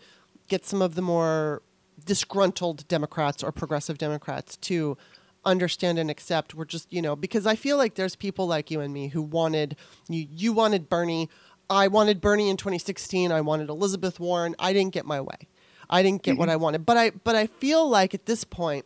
get 0.49 0.65
some 0.65 0.83
of 0.83 0.95
the 0.95 1.03
more 1.03 1.63
disgruntled 2.05 2.87
Democrats 2.89 3.43
or 3.43 3.53
progressive 3.53 3.99
Democrats 3.99 4.57
to 4.59 4.97
understand 5.45 5.99
and 5.99 6.11
accept. 6.11 6.55
We're 6.55 6.65
just 6.65 6.93
you 6.93 7.03
know 7.03 7.17
because 7.17 7.47
I 7.47 7.55
feel 7.55 7.77
like 7.77 7.95
there's 7.95 8.17
people 8.17 8.47
like 8.47 8.71
you 8.71 8.81
and 8.81 8.93
me 8.93 9.09
who 9.09 9.23
wanted 9.23 9.77
you 10.09 10.27
you 10.31 10.53
wanted 10.53 10.89
Bernie. 10.89 11.29
I 11.71 11.89
wanted 11.89 12.21
Bernie 12.21 12.51
in 12.51 12.57
2016 12.57 13.33
I 13.33 13.41
wanted 13.41 13.69
Elizabeth 13.69 14.21
Warren. 14.21 14.55
I 14.59 14.73
didn't 14.73 14.93
get 14.93 15.07
my 15.07 15.21
way. 15.21 15.49
I 15.89 16.03
didn't 16.03 16.23
get 16.23 16.37
what 16.37 16.47
mm-hmm. 16.47 16.53
I 16.53 16.57
wanted. 16.57 16.87
But 16.87 16.97
I 16.97 17.11
but 17.11 17.35
I 17.35 17.47
feel 17.47 17.89
like 17.89 18.15
at 18.15 18.27
this 18.27 18.45
point 18.45 18.85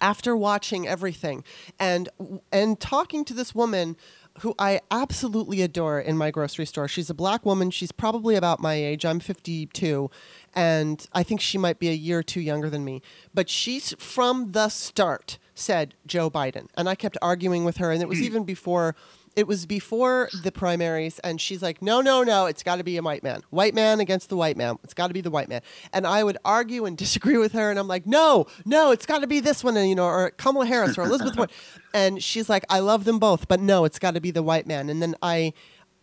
after 0.00 0.36
watching 0.36 0.86
everything 0.86 1.44
and 1.78 2.08
and 2.52 2.78
talking 2.80 3.24
to 3.24 3.34
this 3.34 3.54
woman 3.54 3.96
who 4.40 4.54
I 4.58 4.80
absolutely 4.90 5.62
adore 5.62 6.00
in 6.00 6.16
my 6.16 6.30
grocery 6.30 6.66
store. 6.66 6.88
She's 6.88 7.10
a 7.10 7.14
black 7.14 7.44
woman. 7.44 7.70
She's 7.70 7.92
probably 7.92 8.36
about 8.36 8.60
my 8.60 8.74
age. 8.74 9.04
I'm 9.04 9.20
52 9.20 10.10
and 10.54 11.06
I 11.12 11.22
think 11.22 11.40
she 11.40 11.58
might 11.58 11.78
be 11.78 11.88
a 11.88 11.92
year 11.92 12.18
or 12.18 12.22
two 12.22 12.40
younger 12.40 12.70
than 12.70 12.84
me. 12.84 13.02
But 13.34 13.48
she's 13.48 13.94
from 13.98 14.52
the 14.52 14.68
start 14.68 15.38
said 15.54 15.94
Joe 16.06 16.30
Biden. 16.30 16.68
And 16.76 16.88
I 16.88 16.94
kept 16.94 17.18
arguing 17.20 17.64
with 17.64 17.78
her 17.78 17.90
and 17.90 18.00
it 18.00 18.08
was 18.08 18.18
hmm. 18.18 18.24
even 18.24 18.44
before 18.44 18.94
it 19.38 19.46
was 19.46 19.66
before 19.66 20.28
the 20.42 20.50
primaries 20.50 21.18
and 21.20 21.40
she's 21.40 21.62
like 21.62 21.80
no 21.80 22.00
no 22.00 22.22
no 22.24 22.46
it's 22.46 22.62
got 22.64 22.76
to 22.76 22.84
be 22.84 22.96
a 22.96 23.02
white 23.02 23.22
man. 23.22 23.40
White 23.50 23.74
man 23.74 24.00
against 24.00 24.28
the 24.28 24.36
white 24.36 24.56
man. 24.56 24.78
It's 24.82 24.94
got 24.94 25.06
to 25.08 25.14
be 25.14 25.20
the 25.20 25.30
white 25.30 25.48
man. 25.48 25.62
And 25.92 26.06
i 26.06 26.24
would 26.24 26.38
argue 26.44 26.84
and 26.86 26.96
disagree 27.04 27.38
with 27.38 27.52
her 27.52 27.70
and 27.70 27.78
i'm 27.78 27.86
like 27.88 28.06
no 28.06 28.46
no 28.64 28.90
it's 28.90 29.06
got 29.06 29.20
to 29.20 29.26
be 29.26 29.40
this 29.40 29.62
one 29.62 29.76
and 29.76 29.88
you 29.88 29.94
know 29.94 30.06
or 30.06 30.30
kamala 30.32 30.66
harris 30.66 30.98
or 30.98 31.02
elizabeth 31.02 31.36
warren. 31.36 31.50
And 31.94 32.22
she's 32.22 32.48
like 32.48 32.64
i 32.68 32.80
love 32.80 33.04
them 33.04 33.18
both 33.18 33.48
but 33.48 33.60
no 33.60 33.84
it's 33.84 33.98
got 33.98 34.14
to 34.14 34.20
be 34.20 34.30
the 34.32 34.42
white 34.42 34.66
man. 34.66 34.90
And 34.90 35.00
then 35.00 35.14
i 35.22 35.52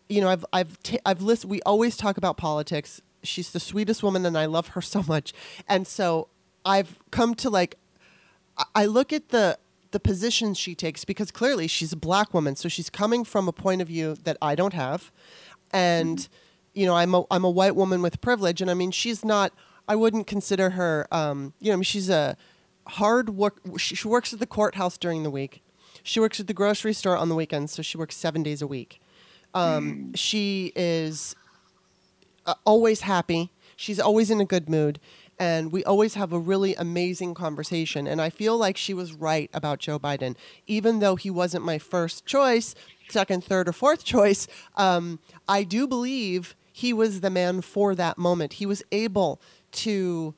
you 0.07 0.21
know 0.21 0.29
i've 0.29 0.45
i've 0.53 0.81
t- 0.83 0.99
i've 1.05 1.21
listened 1.21 1.51
we 1.51 1.61
always 1.63 1.97
talk 1.97 2.17
about 2.17 2.37
politics. 2.37 3.01
She's 3.23 3.51
the 3.51 3.59
sweetest 3.59 4.01
woman 4.03 4.25
and 4.25 4.37
i 4.37 4.45
love 4.45 4.69
her 4.69 4.81
so 4.81 5.03
much. 5.07 5.33
And 5.67 5.85
so 5.85 6.29
i've 6.63 6.97
come 7.11 7.35
to 7.35 7.49
like 7.49 7.75
I- 8.57 8.65
I 8.83 8.85
look 8.85 9.11
at 9.11 9.29
the 9.29 9.57
the 9.95 9.99
positions 10.01 10.57
she 10.57 10.75
takes 10.75 11.05
because 11.05 11.31
clearly 11.31 11.67
she's 11.67 11.93
a 11.93 11.95
black 11.95 12.33
woman, 12.33 12.57
so 12.57 12.67
she's 12.67 12.89
coming 12.89 13.23
from 13.23 13.47
a 13.47 13.53
point 13.53 13.81
of 13.81 13.87
view 13.87 14.17
that 14.25 14.35
I 14.41 14.53
don't 14.53 14.73
have, 14.73 15.09
and 15.71 16.27
you 16.73 16.85
know 16.85 16.95
I'm 16.95 17.15
a 17.15 17.23
I'm 17.31 17.45
a 17.45 17.49
white 17.49 17.77
woman 17.77 18.01
with 18.01 18.19
privilege, 18.19 18.61
and 18.61 18.69
I 18.69 18.73
mean 18.73 18.91
she's 18.91 19.23
not. 19.23 19.53
I 19.87 19.95
wouldn't 19.95 20.27
consider 20.27 20.71
her. 20.71 21.07
Um, 21.13 21.53
you 21.61 21.67
know, 21.69 21.73
I 21.73 21.77
mean, 21.77 21.83
she's 21.83 22.09
a 22.09 22.35
hard 22.87 23.29
work. 23.29 23.61
She, 23.77 23.95
she 23.95 24.07
works 24.09 24.33
at 24.33 24.39
the 24.39 24.45
courthouse 24.45 24.97
during 24.97 25.23
the 25.23 25.29
week. 25.29 25.63
She 26.03 26.19
works 26.19 26.41
at 26.41 26.47
the 26.47 26.53
grocery 26.53 26.91
store 26.91 27.15
on 27.15 27.29
the 27.29 27.35
weekends, 27.35 27.71
so 27.71 27.81
she 27.81 27.97
works 27.97 28.17
seven 28.17 28.43
days 28.43 28.61
a 28.61 28.67
week. 28.67 28.99
Um, 29.53 30.13
She 30.13 30.73
is 30.75 31.37
uh, 32.45 32.55
always 32.65 33.01
happy. 33.01 33.51
She's 33.77 33.99
always 33.99 34.29
in 34.29 34.41
a 34.41 34.45
good 34.45 34.69
mood. 34.69 34.99
And 35.37 35.71
we 35.71 35.83
always 35.83 36.13
have 36.13 36.31
a 36.31 36.39
really 36.39 36.75
amazing 36.75 37.33
conversation. 37.33 38.07
And 38.07 38.21
I 38.21 38.29
feel 38.29 38.57
like 38.57 38.77
she 38.77 38.93
was 38.93 39.13
right 39.13 39.49
about 39.53 39.79
Joe 39.79 39.99
Biden. 39.99 40.35
Even 40.65 40.99
though 40.99 41.15
he 41.15 41.29
wasn't 41.29 41.65
my 41.65 41.77
first 41.77 42.25
choice, 42.25 42.73
second, 43.09 43.43
third, 43.43 43.67
or 43.67 43.73
fourth 43.73 44.03
choice, 44.15 44.47
um, 44.75 45.19
I 45.47 45.63
do 45.63 45.87
believe 45.87 46.55
he 46.71 46.93
was 46.93 47.21
the 47.21 47.29
man 47.29 47.61
for 47.61 47.95
that 47.95 48.17
moment. 48.17 48.53
He 48.53 48.65
was 48.65 48.83
able 48.91 49.41
to 49.71 50.33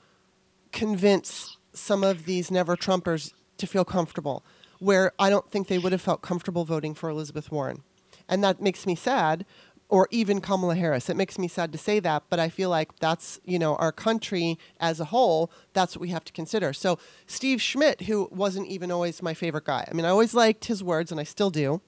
convince 0.72 1.58
some 1.74 2.04
of 2.04 2.26
these 2.26 2.52
never 2.52 2.76
Trumpers 2.76 3.34
to 3.58 3.68
feel 3.68 3.86
comfortable, 3.86 4.44
where 4.80 5.12
I 5.18 5.30
don't 5.30 5.50
think 5.50 5.68
they 5.68 5.78
would 5.78 5.92
have 5.92 6.02
felt 6.02 6.22
comfortable 6.22 6.66
voting 6.66 6.94
for 6.94 7.10
Elizabeth 7.10 7.52
Warren. 7.52 7.84
And 8.30 8.44
that 8.44 8.62
makes 8.62 8.86
me 8.86 8.96
sad, 8.96 9.46
or 9.90 10.08
even 10.12 10.42
Kamala 10.42 10.76
Harris. 10.76 11.10
It 11.10 11.16
makes 11.16 11.40
me 11.40 11.48
sad 11.48 11.72
to 11.72 11.78
say 11.78 12.00
that, 12.00 12.24
but 12.30 12.40
I 12.40 12.50
feel 12.50 12.70
like 12.70 12.98
that's, 13.00 13.40
you 13.46 13.58
know, 13.58 13.76
our 13.78 13.92
country 13.92 14.60
as 14.80 15.00
a 15.00 15.06
whole, 15.06 15.52
that's 15.74 15.96
what 15.96 16.02
we 16.02 16.10
have 16.10 16.26
to 16.26 16.34
consider. 16.34 16.74
So, 16.74 17.00
Steve 17.26 17.62
Schmidt, 17.62 18.02
who 18.02 18.28
wasn't 18.32 18.68
even 18.68 18.92
always 18.92 19.22
my 19.22 19.34
favorite 19.34 19.66
guy, 19.66 19.88
I 19.90 19.94
mean, 19.94 20.06
I 20.06 20.10
always 20.10 20.34
liked 20.34 20.66
his 20.66 20.84
words, 20.84 21.12
and 21.12 21.20
I 21.20 21.24
still 21.24 21.50
do. 21.50 21.82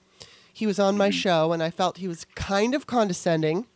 He 0.52 0.66
was 0.66 0.80
on 0.80 0.98
my 0.98 1.10
show, 1.10 1.54
and 1.54 1.62
I 1.62 1.70
felt 1.70 1.98
he 1.98 2.08
was 2.08 2.26
kind 2.36 2.74
of 2.74 2.88
condescending. 2.88 3.68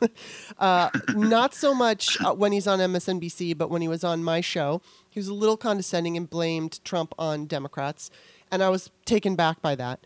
uh, 0.58 0.90
not 1.14 1.54
so 1.54 1.74
much 1.74 2.20
uh, 2.22 2.34
when 2.34 2.52
he's 2.52 2.66
on 2.66 2.78
MSNBC, 2.78 3.56
but 3.56 3.70
when 3.70 3.82
he 3.82 3.88
was 3.88 4.04
on 4.04 4.22
my 4.22 4.40
show, 4.40 4.80
he 5.08 5.18
was 5.18 5.28
a 5.28 5.34
little 5.34 5.56
condescending 5.56 6.16
and 6.16 6.28
blamed 6.28 6.84
Trump 6.84 7.14
on 7.18 7.46
Democrats, 7.46 8.10
and 8.50 8.62
I 8.62 8.68
was 8.68 8.90
taken 9.04 9.36
back 9.36 9.62
by 9.62 9.74
that. 9.76 10.00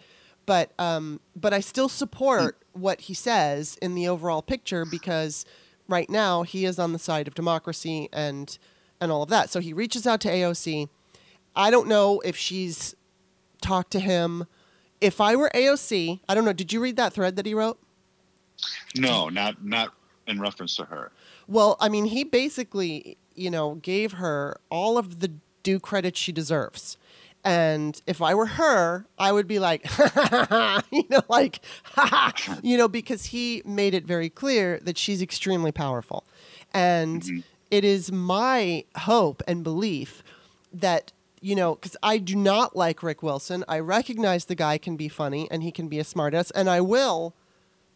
But 0.46 0.72
um, 0.78 1.20
but 1.36 1.52
I 1.52 1.60
still 1.60 1.88
support 1.88 2.58
what 2.72 3.02
he 3.02 3.14
says 3.14 3.78
in 3.80 3.94
the 3.94 4.08
overall 4.08 4.42
picture 4.42 4.84
because 4.84 5.44
right 5.88 6.08
now 6.10 6.42
he 6.42 6.64
is 6.64 6.78
on 6.78 6.92
the 6.92 6.98
side 6.98 7.28
of 7.28 7.34
democracy 7.34 8.08
and 8.12 8.56
and 9.00 9.12
all 9.12 9.22
of 9.22 9.28
that. 9.30 9.50
So 9.50 9.60
he 9.60 9.72
reaches 9.72 10.06
out 10.06 10.20
to 10.22 10.28
AOC. 10.28 10.88
I 11.54 11.70
don't 11.70 11.88
know 11.88 12.20
if 12.24 12.36
she's 12.36 12.94
talked 13.60 13.90
to 13.92 14.00
him. 14.00 14.46
If 15.00 15.20
I 15.20 15.36
were 15.36 15.50
AOC, 15.54 16.20
I 16.28 16.34
don't 16.34 16.44
know. 16.44 16.52
Did 16.52 16.72
you 16.72 16.80
read 16.80 16.96
that 16.96 17.12
thread 17.12 17.36
that 17.36 17.46
he 17.46 17.54
wrote? 17.54 17.78
No, 18.96 19.28
not 19.28 19.64
not 19.64 19.92
in 20.26 20.40
reference 20.40 20.76
to 20.76 20.84
her. 20.84 21.10
Well, 21.48 21.76
I 21.80 21.88
mean, 21.88 22.06
he 22.06 22.24
basically, 22.24 23.18
you 23.34 23.50
know, 23.50 23.74
gave 23.76 24.12
her 24.12 24.56
all 24.70 24.96
of 24.96 25.20
the 25.20 25.32
due 25.62 25.80
credit 25.80 26.16
she 26.16 26.32
deserves. 26.32 26.96
And 27.44 28.00
if 28.06 28.22
I 28.22 28.34
were 28.34 28.46
her, 28.46 29.06
I 29.18 29.32
would 29.32 29.48
be 29.48 29.58
like, 29.58 29.84
you 30.92 31.04
know, 31.10 31.22
like, 31.28 31.60
you 32.62 32.78
know, 32.78 32.88
because 32.88 33.26
he 33.26 33.62
made 33.64 33.94
it 33.94 34.04
very 34.04 34.30
clear 34.30 34.78
that 34.82 34.96
she's 34.96 35.20
extremely 35.20 35.72
powerful. 35.72 36.24
And 36.72 37.22
mm-hmm. 37.22 37.40
it 37.70 37.84
is 37.84 38.12
my 38.12 38.84
hope 38.96 39.42
and 39.48 39.64
belief 39.64 40.22
that, 40.72 41.12
you 41.40 41.56
know, 41.56 41.74
because 41.74 41.96
I 42.02 42.18
do 42.18 42.36
not 42.36 42.76
like 42.76 43.02
Rick 43.02 43.24
Wilson. 43.24 43.64
I 43.66 43.80
recognize 43.80 44.44
the 44.44 44.54
guy 44.54 44.78
can 44.78 44.96
be 44.96 45.08
funny 45.08 45.50
and 45.50 45.64
he 45.64 45.72
can 45.72 45.88
be 45.88 45.98
a 45.98 46.04
smartass, 46.04 46.52
and 46.54 46.70
I 46.70 46.80
will 46.80 47.34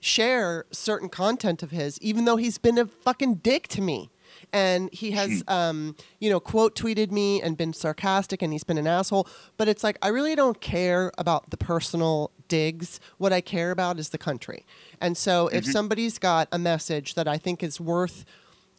share 0.00 0.66
certain 0.72 1.09
content 1.09 1.62
of 1.62 1.70
his, 1.70 2.00
even 2.00 2.24
though 2.24 2.37
he's 2.37 2.59
been 2.59 2.78
a 2.78 2.87
fucking 2.87 3.37
dick 3.37 3.68
to 3.68 3.80
me. 3.80 4.11
And 4.52 4.92
he 4.92 5.12
has 5.12 5.42
um, 5.48 5.96
you 6.18 6.30
know 6.30 6.40
quote 6.40 6.74
tweeted 6.74 7.11
me 7.11 7.42
and 7.42 7.56
been 7.56 7.72
sarcastic 7.72 8.42
and 8.42 8.52
he's 8.52 8.64
been 8.64 8.78
an 8.78 8.87
asshole. 8.87 9.28
But 9.56 9.68
it's 9.68 9.85
like 9.85 9.98
i 10.02 10.09
really 10.09 10.35
don't 10.35 10.61
care 10.61 11.12
about 11.18 11.50
the 11.50 11.56
personal 11.56 12.30
digs. 12.48 13.00
What 13.18 13.32
i 13.32 13.40
care 13.40 13.70
about 13.70 13.98
is 13.98 14.11
the 14.11 14.18
country. 14.18 14.64
And 15.00 15.16
so 15.16 15.48
if 15.48 15.64
somebody's 15.64 16.18
got 16.18 16.48
a 16.52 16.59
message 16.59 17.14
that 17.14 17.28
i 17.28 17.38
think 17.38 17.62
is 17.62 17.80
worth 17.80 18.24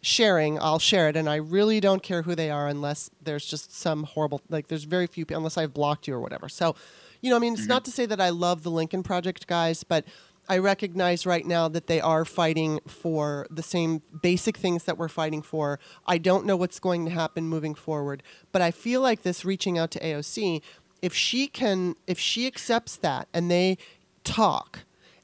sharing 0.01 0.59
i'll 0.59 0.79
share 0.79 1.09
it. 1.09 1.15
And 1.15 1.29
i 1.29 1.35
really 1.35 1.79
don't 1.79 2.03
care 2.03 2.21
who 2.21 2.35
they 2.35 2.49
are 2.49 2.67
unless 2.67 3.09
there's 3.21 3.45
just 3.45 3.75
some 3.75 4.03
horrible 4.03 4.41
like 4.49 4.67
there's 4.67 4.85
very 4.85 5.07
few 5.07 5.25
people 5.25 5.37
unless 5.37 5.57
i've 5.57 5.73
blocked 5.73 6.07
you 6.07 6.13
or 6.13 6.21
whatever. 6.21 6.49
So 6.49 6.75
you 7.21 7.29
know 7.29 7.35
i 7.35 7.39
mean 7.39 7.53
it's 7.53 7.65
not 7.65 7.83
to 7.85 7.91
say 7.91 8.05
that 8.05 8.21
i 8.21 8.29
love 8.29 8.63
the 8.63 8.69
lincoln 8.69 9.01
project 9.01 9.47
guys 9.47 9.83
but 9.83 10.05
I 10.49 10.57
recognize 10.59 11.25
right 11.25 11.45
now 11.45 11.67
that 11.67 11.87
they 11.87 11.99
are 11.99 12.23
fighting 12.23 12.79
for 12.87 13.47
the 13.49 13.63
same 13.63 14.01
basic 14.21 14.57
things 14.57 14.85
that 14.85 14.97
we're 14.97 15.09
fighting 15.09 15.41
for. 15.41 15.79
I 16.05 16.17
don't 16.17 16.45
know 16.45 16.55
what's 16.55 16.79
going 16.79 17.05
to 17.05 17.11
happen 17.11 17.47
moving 17.47 17.75
forward, 17.75 18.23
but 18.51 18.61
I 18.61 18.71
feel 18.71 19.01
like 19.01 19.23
this 19.23 19.43
reaching 19.43 19.77
out 19.77 19.91
to 19.91 19.99
AOC, 19.99 20.61
if 21.01 21.13
she 21.13 21.47
can, 21.47 21.95
if 22.07 22.17
she 22.17 22.47
accepts 22.47 22.95
that 22.97 23.27
and 23.33 23.51
they 23.51 23.77
talk 24.23 24.79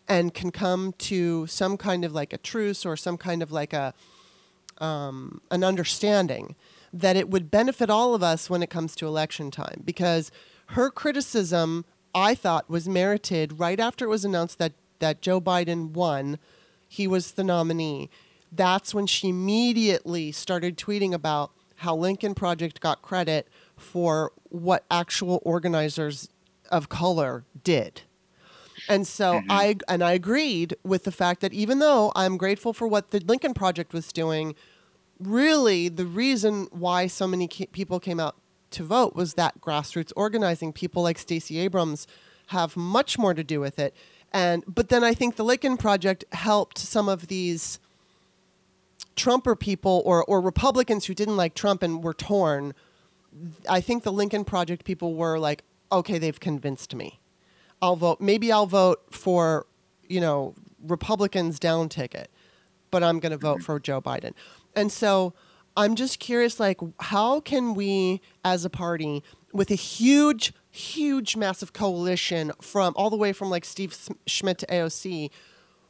and 0.07 0.33
can 0.33 0.51
come 0.51 0.93
to 0.97 1.47
some 1.47 1.77
kind 1.77 2.03
of 2.03 2.13
like 2.13 2.33
a 2.33 2.37
truce 2.37 2.85
or 2.85 2.97
some 2.97 3.17
kind 3.17 3.41
of 3.41 3.51
like 3.51 3.73
a 3.73 3.93
um, 4.79 5.39
an 5.51 5.63
understanding 5.63 6.55
that 6.91 7.15
it 7.15 7.29
would 7.29 7.49
benefit 7.49 7.89
all 7.89 8.13
of 8.13 8.21
us 8.21 8.49
when 8.49 8.61
it 8.61 8.69
comes 8.69 8.95
to 8.95 9.07
election 9.07 9.51
time 9.51 9.81
because 9.85 10.31
her 10.67 10.89
criticism 10.89 11.85
I 12.13 12.35
thought 12.35 12.69
was 12.69 12.87
merited 12.87 13.59
right 13.59 13.79
after 13.79 14.05
it 14.05 14.09
was 14.09 14.25
announced 14.25 14.59
that 14.59 14.73
that 15.03 15.21
Joe 15.21 15.39
Biden 15.39 15.91
won 15.91 16.39
he 16.87 17.07
was 17.07 17.33
the 17.33 17.43
nominee 17.43 18.09
that's 18.55 18.93
when 18.93 19.07
she 19.07 19.29
immediately 19.29 20.31
started 20.31 20.77
tweeting 20.77 21.13
about 21.13 21.51
how 21.77 21.95
Lincoln 21.95 22.35
Project 22.35 22.79
got 22.79 23.01
credit 23.01 23.47
for 23.75 24.31
what 24.49 24.85
actual 24.91 25.41
organizers 25.43 26.29
of 26.71 26.87
color 26.87 27.43
did. 27.63 28.01
And 28.87 29.07
so 29.07 29.35
mm-hmm. 29.35 29.51
I 29.51 29.75
and 29.87 30.03
I 30.03 30.11
agreed 30.11 30.75
with 30.83 31.03
the 31.03 31.11
fact 31.11 31.41
that 31.41 31.53
even 31.53 31.79
though 31.79 32.11
I'm 32.15 32.37
grateful 32.37 32.73
for 32.73 32.87
what 32.87 33.11
the 33.11 33.19
Lincoln 33.19 33.53
Project 33.53 33.93
was 33.93 34.11
doing, 34.11 34.55
really 35.19 35.89
the 35.89 36.05
reason 36.05 36.67
why 36.71 37.07
so 37.07 37.27
many 37.27 37.47
ca- 37.47 37.67
people 37.67 37.99
came 37.99 38.19
out 38.19 38.35
to 38.71 38.83
vote 38.83 39.15
was 39.15 39.35
that 39.35 39.61
grassroots 39.61 40.11
organizing. 40.15 40.73
People 40.73 41.03
like 41.03 41.17
Stacey 41.17 41.59
Abrams 41.59 42.07
have 42.47 42.75
much 42.75 43.17
more 43.17 43.33
to 43.33 43.43
do 43.43 43.59
with 43.59 43.79
it. 43.79 43.95
And 44.33 44.63
but 44.67 44.89
then 44.89 45.03
I 45.03 45.13
think 45.13 45.35
the 45.35 45.43
Lincoln 45.43 45.77
Project 45.77 46.25
helped 46.31 46.77
some 46.77 47.07
of 47.07 47.27
these 47.27 47.79
Trumper 49.15 49.55
people 49.55 50.01
or 50.05 50.23
or 50.25 50.41
Republicans 50.41 51.05
who 51.05 51.13
didn't 51.13 51.37
like 51.37 51.53
Trump 51.53 51.83
and 51.83 52.03
were 52.03 52.15
torn. 52.15 52.73
I 53.69 53.79
think 53.81 54.03
the 54.03 54.11
Lincoln 54.11 54.43
Project 54.43 54.85
people 54.85 55.15
were 55.15 55.37
like, 55.39 55.63
okay, 55.91 56.17
they've 56.17 56.39
convinced 56.39 56.95
me. 56.95 57.19
I'll 57.81 57.95
vote. 57.95 58.21
Maybe 58.21 58.51
I'll 58.51 58.65
vote 58.65 59.01
for, 59.11 59.67
you 60.07 60.21
know, 60.21 60.55
Republicans 60.85 61.59
down 61.59 61.89
ticket, 61.89 62.29
but 62.91 63.03
I'm 63.03 63.19
going 63.19 63.31
to 63.31 63.37
vote 63.37 63.57
mm-hmm. 63.57 63.65
for 63.65 63.79
Joe 63.79 64.01
Biden. 64.01 64.33
And 64.75 64.91
so 64.91 65.33
I'm 65.75 65.95
just 65.95 66.19
curious, 66.19 66.59
like, 66.59 66.79
how 66.99 67.39
can 67.39 67.73
we 67.73 68.21
as 68.43 68.65
a 68.65 68.69
party 68.69 69.23
with 69.51 69.69
a 69.71 69.75
huge, 69.75 70.53
huge, 70.73 71.35
massive 71.35 71.71
coalition 71.71 72.51
from 72.59 72.93
all 72.97 73.11
the 73.11 73.15
way 73.15 73.31
from 73.31 73.49
like 73.49 73.63
Steve 73.63 73.95
Schmidt 74.25 74.57
to 74.57 74.65
AOC, 74.65 75.29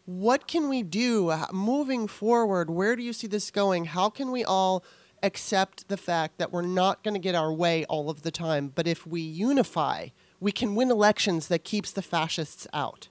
what 0.06 0.46
can 0.46 0.68
we 0.68 0.84
do 0.84 1.34
moving 1.54 2.06
forward? 2.08 2.70
Where 2.70 2.98
do 2.98 3.02
you 3.02 3.14
see 3.14 3.28
this 3.28 3.50
going? 3.50 3.86
How 3.86 4.10
can 4.10 4.30
we 4.30 4.44
all 4.44 4.84
accept 5.24 5.88
the 5.88 5.96
fact 5.96 6.38
that 6.38 6.52
we're 6.52 6.64
not 6.64 7.02
going 7.02 7.14
to 7.14 7.20
get 7.20 7.34
our 7.34 7.54
way 7.54 7.86
all 7.86 8.10
of 8.10 8.24
the 8.24 8.32
time, 8.32 8.74
but 8.76 8.86
if 8.86 9.08
we 9.08 9.22
unify, 9.22 10.10
we 10.42 10.52
can 10.52 10.76
win 10.76 10.92
elections 10.92 11.48
that 11.48 11.64
keeps 11.64 11.92
the 11.92 12.02
fascists 12.02 12.68
out? 12.74 13.08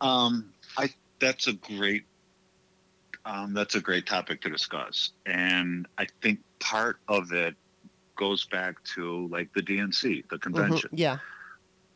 Um, 0.00 0.52
I 0.76 0.90
that's 1.20 1.46
a 1.46 1.52
great 1.52 2.04
um, 3.24 3.54
that's 3.54 3.76
a 3.76 3.80
great 3.80 4.06
topic 4.06 4.40
to 4.42 4.50
discuss, 4.50 5.12
and 5.26 5.86
I 5.96 6.06
think 6.20 6.40
part 6.58 6.98
of 7.06 7.32
it 7.32 7.54
goes 8.16 8.46
back 8.46 8.76
to 8.94 9.28
like 9.28 9.50
the 9.54 9.62
DNC, 9.62 10.24
the 10.30 10.36
Mhm. 10.38 10.40
convention, 10.42 10.90
Yeah. 10.92 11.18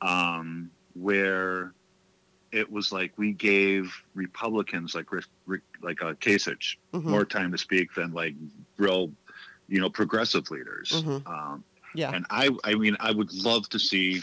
um, 0.00 0.70
where 0.94 1.72
it 2.52 2.70
was 2.70 2.92
like 2.92 3.12
we 3.18 3.33
gave 3.33 3.92
Republicans 4.14 4.94
like 4.94 5.11
Rick, 5.12 5.26
Rick, 5.46 5.62
like 5.83 6.02
uh, 6.02 6.14
Kasich 6.14 6.76
Mhm. 6.94 7.05
more 7.05 7.24
time 7.24 7.52
to 7.52 7.59
speak 7.59 7.92
than 7.94 8.12
like 8.12 8.35
real, 8.79 9.12
you 9.68 9.81
know, 9.81 9.90
progressive 9.90 10.50
leaders. 10.50 10.90
Mhm. 10.92 11.26
Um, 11.26 11.64
Yeah. 11.94 12.12
and 12.14 12.26
I, 12.31 12.50
I 12.64 12.74
mean, 12.74 12.96
I 13.00 13.11
would 13.11 13.33
love 13.33 13.68
to 13.70 13.79
see 13.79 14.22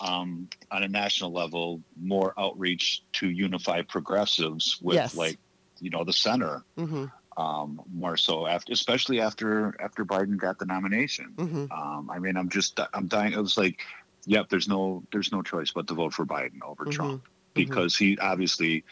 um, 0.00 0.48
on 0.70 0.82
a 0.82 0.88
national 0.88 1.32
level 1.32 1.82
more 1.98 2.34
outreach 2.38 3.02
to 3.14 3.30
unify 3.30 3.80
progressives 3.82 4.78
with 4.82 4.96
Yes. 4.96 5.14
like, 5.14 5.38
you 5.80 5.88
know, 5.90 6.04
the 6.04 6.12
center 6.12 6.62
hmm 6.76 7.06
um, 7.36 7.80
more 7.92 8.16
so 8.16 8.46
after, 8.46 8.72
especially 8.72 9.20
after 9.20 9.74
after 9.80 10.04
Biden 10.04 10.36
got 10.36 10.58
the 10.58 10.66
nomination. 10.66 11.34
hmm 11.38 11.66
Um, 11.70 12.10
I 12.10 12.18
mean, 12.18 12.36
I'm 12.36 12.48
just 12.48 12.78
I'm 12.94 13.06
dying. 13.08 13.32
It 13.32 13.38
was 13.40 13.58
like, 13.58 13.80
yep, 14.24 14.48
there's 14.48 14.68
no 14.68 15.02
there's 15.12 15.32
no 15.32 15.42
choice 15.42 15.72
but 15.72 15.86
to 15.88 15.94
vote 15.94 16.14
for 16.14 16.24
Biden 16.26 16.62
over 16.64 16.84
Mhm. 16.84 16.92
Trump 16.92 17.22
because 17.54 17.96
he 17.96 18.18
obviously 18.18 18.84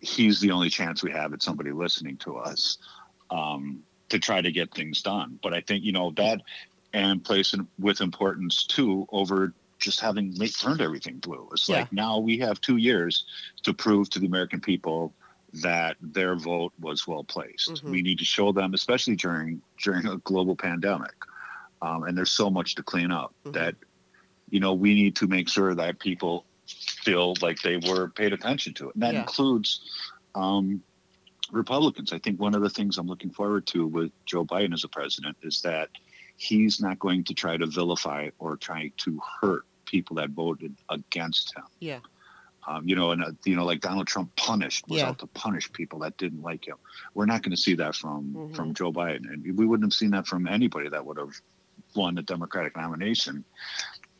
he's 0.00 0.40
the 0.40 0.50
only 0.50 0.68
chance 0.68 1.02
we 1.02 1.12
have 1.12 1.32
at 1.32 1.42
somebody 1.42 1.70
listening 1.70 2.16
to 2.18 2.36
us 2.36 2.78
um, 3.30 3.82
to 4.08 4.18
try 4.18 4.40
to 4.40 4.50
get 4.50 4.74
things 4.74 5.00
done. 5.02 5.38
But 5.42 5.54
I 5.54 5.60
think 5.60 5.84
you 5.84 5.92
know 5.92 6.10
that 6.16 6.42
and 6.92 7.24
place 7.24 7.54
in, 7.54 7.66
with 7.78 8.00
importance 8.00 8.66
too 8.66 9.06
over 9.10 9.54
just 9.78 10.00
having 10.00 10.34
turned 10.34 10.80
everything 10.80 11.18
blue. 11.18 11.48
It's 11.52 11.68
Yeah. 11.68 11.78
like 11.78 11.92
now 11.92 12.18
we 12.18 12.38
have 12.38 12.60
two 12.60 12.76
years 12.76 13.24
to 13.62 13.72
prove 13.72 14.10
to 14.10 14.20
the 14.20 14.26
American 14.26 14.60
people 14.60 15.14
that 15.54 15.96
their 16.00 16.34
vote 16.36 16.72
was 16.80 17.06
well 17.06 17.24
placed. 17.24 17.70
Mhm. 17.84 17.90
We 17.90 18.02
need 18.02 18.18
to 18.18 18.24
show 18.24 18.52
them, 18.52 18.74
especially 18.74 19.16
during 19.16 19.60
during 19.82 20.06
a 20.06 20.16
global 20.18 20.56
pandemic, 20.56 21.14
um, 21.82 22.04
and 22.04 22.16
there's 22.16 22.30
so 22.32 22.50
much 22.50 22.74
to 22.76 22.82
clean 22.82 23.10
up 23.12 23.34
Mhm. 23.44 23.52
that 23.52 23.74
you 24.50 24.60
know 24.60 24.72
we 24.74 24.94
need 24.94 25.16
to 25.16 25.26
make 25.26 25.48
sure 25.48 25.74
that 25.74 25.98
people 25.98 26.46
feel 26.66 27.34
like 27.42 27.60
they 27.62 27.76
were 27.76 28.08
paid 28.08 28.32
attention 28.32 28.72
to 28.74 28.88
it, 28.88 28.94
and 28.94 29.02
that 29.02 29.14
Yeah. 29.14 29.20
includes 29.20 29.80
um, 30.34 30.82
Republicans. 31.50 32.10
I 32.12 32.18
think 32.18 32.40
one 32.40 32.54
of 32.54 32.62
the 32.62 32.70
things 32.70 32.96
I'm 32.96 33.06
looking 33.06 33.30
forward 33.30 33.66
to 33.66 33.86
with 33.86 34.10
Joe 34.24 34.46
Biden 34.46 34.72
as 34.72 34.84
a 34.84 34.88
president 34.88 35.36
is 35.42 35.60
that 35.60 35.90
he's 36.38 36.80
not 36.80 36.98
going 36.98 37.24
to 37.24 37.34
try 37.34 37.58
to 37.58 37.66
vilify 37.66 38.30
or 38.38 38.56
try 38.56 38.90
to 38.96 39.20
hurt 39.42 39.66
people 39.84 40.16
that 40.16 40.30
voted 40.30 40.74
against 40.88 41.54
him. 41.54 41.64
Yeah. 41.80 42.00
Um, 42.66 42.88
you 42.88 42.94
know, 42.94 43.10
and 43.10 43.24
uh, 43.24 43.32
you 43.44 43.56
know, 43.56 43.64
like 43.64 43.80
Donald 43.80 44.06
Trump 44.06 44.34
punished 44.36 44.84
was 44.88 45.00
Yeah. 45.00 45.08
out 45.08 45.18
to 45.18 45.26
punish 45.26 45.72
people 45.72 45.98
that 46.00 46.16
didn't 46.16 46.42
like 46.42 46.66
him. 46.66 46.76
We're 47.14 47.26
not 47.26 47.42
going 47.42 47.50
to 47.50 47.60
see 47.60 47.74
that 47.76 47.96
from 47.96 48.34
Mhm. 48.34 48.54
from 48.56 48.74
Joe 48.74 48.92
Biden, 48.92 49.32
and 49.32 49.42
we 49.58 49.66
wouldn't 49.66 49.86
have 49.86 49.96
seen 49.96 50.10
that 50.12 50.26
from 50.26 50.46
anybody 50.46 50.88
that 50.88 51.04
would 51.04 51.18
have 51.18 51.32
won 51.96 52.14
the 52.14 52.22
Democratic 52.22 52.76
nomination. 52.76 53.44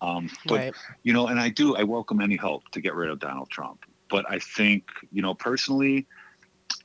Um, 0.01 0.29
but 0.47 0.59
right. 0.59 0.75
you 1.05 1.13
know, 1.13 1.29
and 1.29 1.39
I 1.39 1.49
do, 1.51 1.77
I 1.77 1.85
welcome 1.85 2.21
any 2.21 2.37
help 2.37 2.69
to 2.73 2.81
get 2.81 2.95
rid 2.95 3.11
of 3.11 3.21
Donald 3.21 3.51
Trump. 3.51 3.85
But 4.11 4.29
I 4.29 4.41
think, 4.41 4.89
you 5.13 5.23
know, 5.23 5.35
personally, 5.35 6.09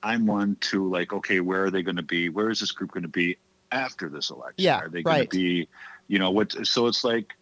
I'm 0.03 0.27
one 0.27 0.57
to 0.69 0.87
like, 0.87 1.11
okay, 1.11 1.39
where 1.39 1.65
are 1.65 1.71
they 1.71 1.81
going 1.81 1.95
to 1.95 2.03
be? 2.03 2.29
Where 2.29 2.49
is 2.49 2.59
this 2.59 2.71
group 2.71 2.91
going 2.91 3.03
to 3.03 3.09
be 3.09 3.37
after 3.71 4.07
this 4.09 4.29
election? 4.29 4.63
Yeah, 4.63 4.77
Are 4.77 4.89
they 4.89 5.01
going 5.01 5.17
right. 5.17 5.29
to 5.31 5.37
be, 5.37 5.67
you 6.07 6.19
know, 6.19 6.29
what? 6.29 6.67
So 6.67 6.87
it's 6.87 7.03
like, 7.03 7.33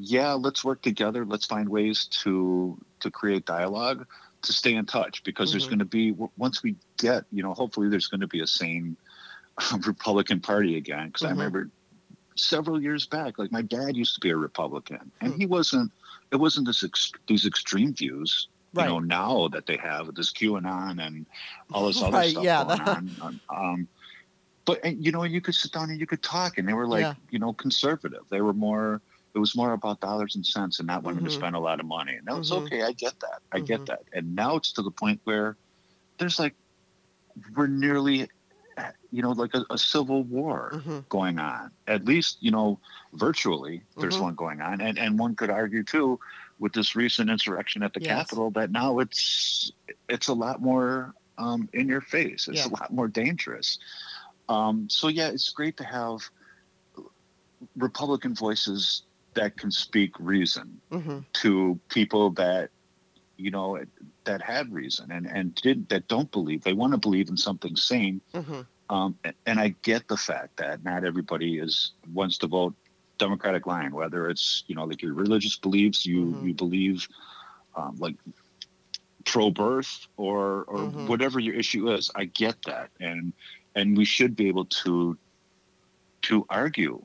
yeah, 0.00 0.32
let's 0.34 0.64
work 0.64 0.82
together. 0.82 1.24
Let's 1.24 1.46
find 1.46 1.68
ways 1.68 2.06
to 2.22 2.78
to 3.00 3.10
create 3.10 3.44
dialogue, 3.46 4.06
to 4.42 4.52
stay 4.52 4.74
in 4.74 4.86
touch, 4.86 5.22
because 5.24 5.50
there's 5.52 5.66
Mhm. 5.66 5.70
going 5.70 5.78
to 5.80 5.84
be 5.84 6.12
once 6.36 6.62
we 6.62 6.76
get, 6.98 7.24
you 7.32 7.42
know, 7.42 7.54
hopefully 7.54 7.88
there's 7.88 8.06
going 8.08 8.20
to 8.20 8.26
be 8.26 8.40
a 8.40 8.46
sane 8.46 8.96
Republican 9.86 10.40
Party 10.40 10.76
again. 10.76 11.06
Because 11.08 11.22
I 11.22 11.28
Mhm. 11.28 11.38
remember 11.38 11.70
several 12.36 12.80
years 12.80 13.06
back, 13.06 13.38
like 13.38 13.50
my 13.50 13.62
dad 13.62 13.96
used 13.96 14.14
to 14.14 14.20
be 14.20 14.30
a 14.30 14.36
Republican, 14.36 15.10
and 15.20 15.32
Hmm. 15.32 15.38
he 15.40 15.46
wasn't. 15.46 15.90
It 16.30 16.36
wasn't 16.36 16.66
this 16.66 16.84
ex- 16.84 17.12
these 17.26 17.46
extreme 17.46 17.94
views, 17.94 18.48
Right. 18.74 18.84
you 18.84 18.90
know, 18.90 18.98
now 18.98 19.48
that 19.48 19.64
they 19.66 19.78
have 19.78 20.06
with 20.06 20.16
this 20.16 20.30
QAnon 20.32 21.00
and 21.04 21.24
all 21.72 21.86
this 21.86 22.02
other 22.02 22.18
Right, 22.18 22.30
stuff 22.30 22.44
yeah, 22.44 22.64
going 22.64 22.78
that- 22.78 22.88
on. 22.98 23.16
Um, 23.20 23.40
Um, 23.48 23.88
but 24.66 24.78
and, 24.84 25.02
you 25.02 25.10
know, 25.10 25.22
you 25.24 25.40
could 25.40 25.54
sit 25.54 25.72
down 25.72 25.88
and 25.90 25.98
you 25.98 26.06
could 26.06 26.22
talk, 26.22 26.58
and 26.58 26.68
they 26.68 26.74
were 26.74 26.86
like, 26.86 27.00
Yeah. 27.00 27.14
you 27.30 27.38
know, 27.38 27.54
conservative. 27.54 28.24
They 28.28 28.42
were 28.42 28.52
more. 28.52 29.00
It 29.38 29.40
was 29.40 29.54
more 29.54 29.72
about 29.72 30.00
dollars 30.00 30.34
and 30.34 30.44
cents 30.44 30.80
and 30.80 30.88
not 30.88 31.04
wanting 31.04 31.22
Mhm. 31.22 31.26
to 31.26 31.30
spend 31.30 31.54
a 31.54 31.60
lot 31.60 31.78
of 31.78 31.86
money. 31.86 32.16
And 32.16 32.26
that 32.26 32.36
was 32.36 32.50
Mhm. 32.50 32.66
okay. 32.66 32.82
I 32.82 32.90
get 32.90 33.14
that. 33.20 33.40
I 33.52 33.60
Mhm. 33.60 33.66
get 33.66 33.86
that. 33.86 34.02
And 34.12 34.34
now 34.34 34.56
it's 34.56 34.72
to 34.72 34.82
the 34.82 34.90
point 34.90 35.20
where 35.22 35.56
there's 36.18 36.40
like 36.40 36.56
we're 37.54 37.68
nearly, 37.68 38.28
you 39.12 39.22
know, 39.22 39.30
like 39.30 39.54
a, 39.54 39.64
a 39.70 39.78
civil 39.78 40.24
war 40.24 40.82
hmm 40.84 40.98
going 41.08 41.38
on. 41.38 41.70
At 41.86 42.04
least, 42.04 42.38
you 42.40 42.50
know, 42.50 42.80
virtually, 43.12 43.84
there's 43.96 44.16
Mhm. 44.16 44.22
one 44.22 44.34
going 44.34 44.60
on, 44.60 44.80
and 44.80 44.98
and 44.98 45.20
one 45.20 45.36
could 45.36 45.50
argue 45.50 45.84
too, 45.84 46.18
with 46.58 46.72
this 46.72 46.96
recent 46.96 47.30
insurrection 47.30 47.84
at 47.84 47.94
the 47.94 48.00
Yes. 48.00 48.08
Capitol, 48.08 48.50
that 48.50 48.72
now 48.72 48.98
it's 48.98 49.70
it's 50.08 50.26
a 50.26 50.34
lot 50.34 50.60
more 50.60 51.14
um, 51.38 51.68
in 51.72 51.88
your 51.88 52.00
face. 52.00 52.48
It's 52.48 52.66
Yeah. 52.66 52.72
a 52.72 52.74
lot 52.74 52.92
more 52.92 53.06
dangerous. 53.06 53.78
Um, 54.48 54.90
so 54.90 55.06
yeah, 55.06 55.28
it's 55.28 55.50
great 55.50 55.76
to 55.76 55.84
have 55.84 56.28
Republican 57.76 58.34
voices 58.34 59.02
that 59.34 59.56
can 59.56 59.70
speak 59.70 60.12
reason 60.18 60.80
hmm 60.90 61.20
to 61.34 61.78
people 61.88 62.30
that 62.30 62.70
you 63.36 63.50
know 63.50 63.78
that 64.24 64.42
had 64.42 64.72
reason 64.72 65.10
and 65.10 65.26
and 65.26 65.54
did 65.54 65.88
that 65.88 66.08
don't 66.08 66.30
believe 66.32 66.62
they 66.62 66.72
want 66.72 66.92
to 66.92 66.98
believe 66.98 67.28
in 67.28 67.36
something 67.36 67.76
sane 67.76 68.20
hmm 68.34 68.60
um, 68.90 69.18
and 69.46 69.58
I 69.60 69.74
get 69.82 70.08
the 70.08 70.16
fact 70.16 70.56
that 70.58 70.82
not 70.84 71.04
everybody 71.04 71.58
is 71.58 71.92
wants 72.12 72.38
to 72.38 72.46
vote 72.46 72.74
Democratic 73.18 73.66
line, 73.66 73.92
whether 73.92 74.28
it's 74.28 74.64
you 74.66 74.74
know 74.74 74.84
like 74.84 75.02
your 75.02 75.14
religious 75.14 75.56
beliefs, 75.56 76.04
you 76.06 76.34
Mhm. 76.34 76.46
you 76.46 76.54
believe 76.54 77.06
um, 77.76 77.96
like 77.98 78.16
pro 79.24 79.50
birth 79.50 80.06
or 80.16 80.64
or 80.64 80.86
Mhm. 80.86 81.06
whatever 81.06 81.38
your 81.38 81.54
issue 81.54 81.90
is. 81.92 82.10
I 82.14 82.24
get 82.24 82.56
that, 82.66 82.90
and 83.00 83.32
and 83.74 83.96
we 83.96 84.04
should 84.04 84.36
be 84.36 84.48
able 84.48 84.66
to 84.84 85.18
to 86.22 86.46
argue 86.48 87.02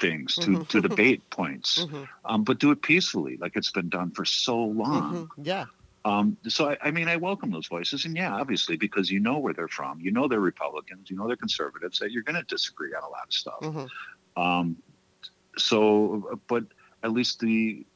things 0.00 0.38
to 0.38 0.56
Mhm. 0.56 0.68
to 0.68 0.80
debate 0.80 1.22
points, 1.30 1.86
hmm 1.90 2.04
um, 2.24 2.44
but 2.44 2.58
do 2.58 2.70
it 2.70 2.82
peacefully, 2.82 3.36
like 3.38 3.52
it's 3.56 3.70
been 3.70 3.88
done 3.88 4.10
for 4.12 4.24
so 4.24 4.58
long. 4.58 5.28
hmm 5.36 5.44
Yeah. 5.44 5.66
Um, 6.06 6.36
so 6.48 6.70
I, 6.70 6.76
I 6.82 6.90
mean, 6.90 7.08
I 7.08 7.16
welcome 7.16 7.50
those 7.50 7.66
voices, 7.68 8.04
and 8.04 8.14
yeah, 8.16 8.34
obviously, 8.34 8.76
because 8.76 9.10
you 9.10 9.20
know 9.20 9.38
where 9.38 9.54
they're 9.54 9.68
from, 9.68 10.00
you 10.00 10.10
know 10.10 10.28
they're 10.28 10.40
Republicans, 10.40 11.10
you 11.10 11.16
know 11.16 11.26
they're 11.26 11.36
conservatives, 11.36 11.98
that 11.98 12.12
you're 12.12 12.22
going 12.22 12.36
to 12.36 12.42
disagree 12.44 12.92
on 12.94 13.02
a 13.02 13.08
lot 13.08 13.26
of 13.26 13.32
stuff. 13.32 13.60
hmm 13.62 13.86
Um, 14.36 14.76
so, 15.56 16.40
but 16.48 16.64
at 17.02 17.12
least 17.12 17.40
the 17.40 17.86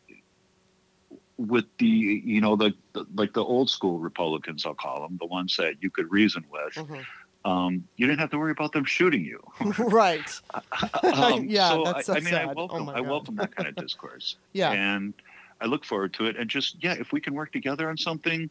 with 1.36 1.66
the 1.78 1.86
you 1.86 2.40
know 2.40 2.56
the, 2.56 2.72
the 2.94 3.06
like 3.14 3.32
the 3.32 3.44
old 3.44 3.70
school 3.70 3.98
Republicans, 3.98 4.66
I'll 4.66 4.74
call 4.74 5.02
them, 5.02 5.18
the 5.20 5.26
ones 5.26 5.56
that 5.56 5.74
you 5.82 5.90
could 5.90 6.10
reason 6.10 6.44
with, 6.50 6.76
hmm 6.76 7.00
um, 7.44 7.84
you 7.96 8.06
didn't 8.06 8.20
have 8.20 8.30
to 8.30 8.38
worry 8.38 8.50
about 8.52 8.72
them 8.72 8.84
shooting 8.84 9.24
you. 9.24 9.40
right. 9.78 10.30
Um, 11.02 11.44
Yeah, 11.48 11.68
so 11.70 11.84
that's 11.84 11.98
I, 11.98 12.02
so 12.02 12.12
I 12.14 12.20
mean, 12.20 12.34
I 12.34 12.44
sad. 12.44 12.48
Oh 12.50 12.54
welcome 12.54 12.84
my 12.86 12.94
I 12.94 13.00
welcome 13.00 13.36
that 13.36 13.54
kind 13.54 13.68
of 13.68 13.76
discourse. 13.76 14.36
Yeah. 14.52 14.72
And 14.72 15.14
I 15.60 15.66
look 15.66 15.84
forward 15.84 16.12
to 16.14 16.26
it. 16.26 16.36
And 16.36 16.48
just, 16.48 16.82
yeah, 16.82 16.94
if 16.94 17.12
we 17.12 17.20
can 17.20 17.34
work 17.34 17.52
together 17.52 17.88
on 17.88 17.96
something, 17.96 18.48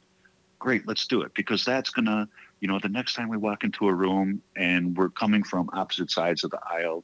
great, 0.59 0.87
let's 0.87 1.05
do 1.07 1.21
it. 1.21 1.33
Because 1.35 1.63
that's 1.63 1.89
going 1.89 2.05
to, 2.05 2.27
you 2.59 2.67
know, 2.67 2.79
the 2.79 2.89
next 2.89 3.13
time 3.13 3.29
we 3.29 3.37
walk 3.37 3.63
into 3.63 3.87
a 3.87 3.93
room 3.93 4.41
and 4.55 4.97
we're 4.97 5.09
coming 5.09 5.43
from 5.43 5.69
opposite 5.73 6.09
sides 6.11 6.43
of 6.43 6.51
the 6.51 6.59
aisle, 6.69 7.03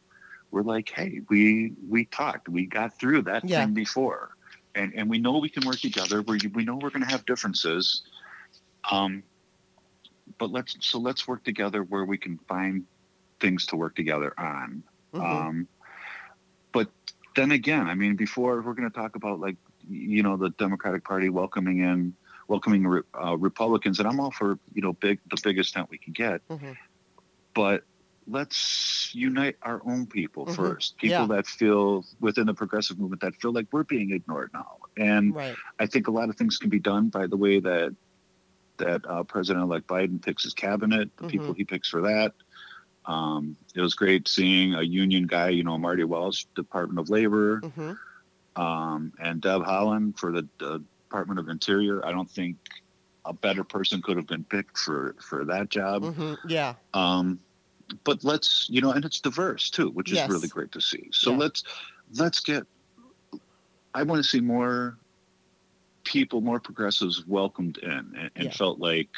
we're 0.52 0.62
like, 0.64 0.90
hey, 0.90 1.22
we 1.30 1.74
we 1.88 2.06
talked, 2.06 2.50
we 2.50 2.66
got 2.66 2.98
through 3.00 3.24
that 3.24 3.48
Yeah. 3.48 3.64
thing 3.66 3.74
before. 3.74 4.32
And, 4.76 4.92
and 4.96 5.10
we 5.10 5.20
know 5.20 5.38
we 5.38 5.50
can 5.50 5.66
work 5.66 5.80
together. 5.80 6.22
We, 6.22 6.40
we 6.54 6.66
know 6.66 6.76
we're 6.76 6.90
going 6.90 7.04
to 7.06 7.12
have 7.12 7.26
differences. 7.26 8.02
Um, 8.92 9.24
but 10.44 10.52
let's 10.52 10.76
so 10.82 11.00
let's 11.00 11.26
work 11.26 11.42
together 11.46 11.84
where 11.84 12.04
we 12.04 12.18
can 12.18 12.38
find 12.50 12.84
things 13.40 13.66
to 13.68 13.78
work 13.78 13.96
together 13.96 14.34
on. 14.38 14.84
Mhm. 15.14 15.24
Um, 15.24 15.68
but 16.74 16.90
then 17.38 17.52
again, 17.52 17.88
I 17.88 17.96
mean, 17.96 18.18
before 18.18 18.62
we're 18.62 18.74
going 18.74 18.90
to 18.90 18.96
talk 18.96 19.16
about 19.16 19.40
like 19.40 19.56
you 19.90 20.22
know 20.22 20.36
the 20.36 20.50
Democratic 20.50 21.06
Party 21.06 21.30
welcoming 21.30 21.80
in 21.80 22.14
welcoming 22.50 22.86
re- 22.86 23.04
uh, 23.24 23.38
Republicans, 23.38 24.00
and 24.00 24.08
I'm 24.08 24.20
all 24.20 24.32
for 24.32 24.60
you 24.74 24.82
know 24.82 24.92
big 24.92 25.22
the 25.32 25.38
biggest 25.42 25.74
tent 25.74 25.90
we 25.90 25.98
can 25.98 26.12
get, 26.12 26.46
Mhm. 26.50 26.76
but 27.54 27.86
let's 28.28 29.12
unite 29.16 29.56
our 29.62 29.82
own 29.86 30.08
people 30.08 30.46
Mhm. 30.46 30.56
first. 30.58 30.98
People 30.98 31.22
Yeah. 31.22 31.36
that 31.38 31.48
feel 31.48 32.04
within 32.20 32.48
the 32.48 32.54
progressive 32.54 33.00
movement 33.00 33.22
that 33.22 33.34
feel 33.36 33.54
like 33.54 33.68
we're 33.72 33.84
being 33.86 34.12
ignored 34.12 34.50
now, 34.54 34.80
and 34.98 35.34
Right. 35.34 35.56
I 35.80 35.86
think 35.86 36.10
a 36.10 36.12
lot 36.12 36.28
of 36.28 36.36
things 36.36 36.58
can 36.58 36.70
be 36.70 36.80
done 36.80 37.08
by 37.08 37.28
the 37.28 37.38
way 37.38 37.62
that 37.62 37.96
that 38.78 39.06
uh, 39.08 39.24
President-elect 39.24 39.88
Biden 39.88 40.22
picks 40.22 40.44
his 40.44 40.54
cabinet, 40.54 41.10
the 41.18 41.24
people 41.26 41.54
Mhm. 41.54 41.58
he 41.58 41.66
picks 41.66 41.90
for 41.90 42.02
that. 42.02 42.34
Um, 43.06 43.58
it 43.76 43.82
was 43.82 43.96
great 43.96 44.28
seeing 44.28 44.74
a 44.76 44.82
union 44.82 45.28
guy, 45.28 45.50
you 45.50 45.64
know, 45.64 45.78
Marty 45.78 46.04
Walsh, 46.04 46.46
Department 46.56 47.00
of 47.00 47.10
Labor, 47.10 47.60
hmm 47.60 47.92
um, 48.56 49.14
and 49.20 49.42
Deb 49.42 49.62
Haaland 49.64 50.18
for 50.18 50.32
the, 50.32 50.48
the 50.60 50.84
Department 51.10 51.40
of 51.40 51.50
Interior. 51.50 52.06
I 52.06 52.12
don't 52.12 52.30
think 52.30 52.58
a 53.26 53.34
better 53.34 53.64
person 53.64 54.02
could 54.02 54.18
have 54.18 54.28
been 54.28 54.46
picked 54.46 54.78
for 54.78 55.16
for 55.20 55.46
that 55.46 55.70
job. 55.70 56.04
hmm 56.04 56.34
Yeah. 56.48 56.76
Um, 56.94 57.40
but 58.04 58.24
let's, 58.24 58.68
you 58.70 58.82
know, 58.82 58.92
and 58.92 59.06
it's 59.06 59.20
diverse 59.20 59.70
too, 59.70 59.90
which 59.90 60.12
is 60.12 60.18
Yes. 60.18 60.30
really 60.30 60.48
great 60.48 60.72
to 60.74 60.82
see. 60.82 61.10
So 61.12 61.32
Yeah. 61.32 61.38
let's 61.38 61.64
let's 62.18 62.40
get. 62.40 62.64
I 63.94 64.04
want 64.04 64.24
to 64.24 64.28
see 64.28 64.40
more 64.42 64.98
people, 66.04 66.42
more 66.42 66.60
progressives 66.60 67.26
welcomed 67.26 67.78
in 67.78 67.92
and, 67.92 68.32
and 68.36 68.46
Yeah. 68.46 68.52
felt 68.54 68.80
like, 68.80 69.10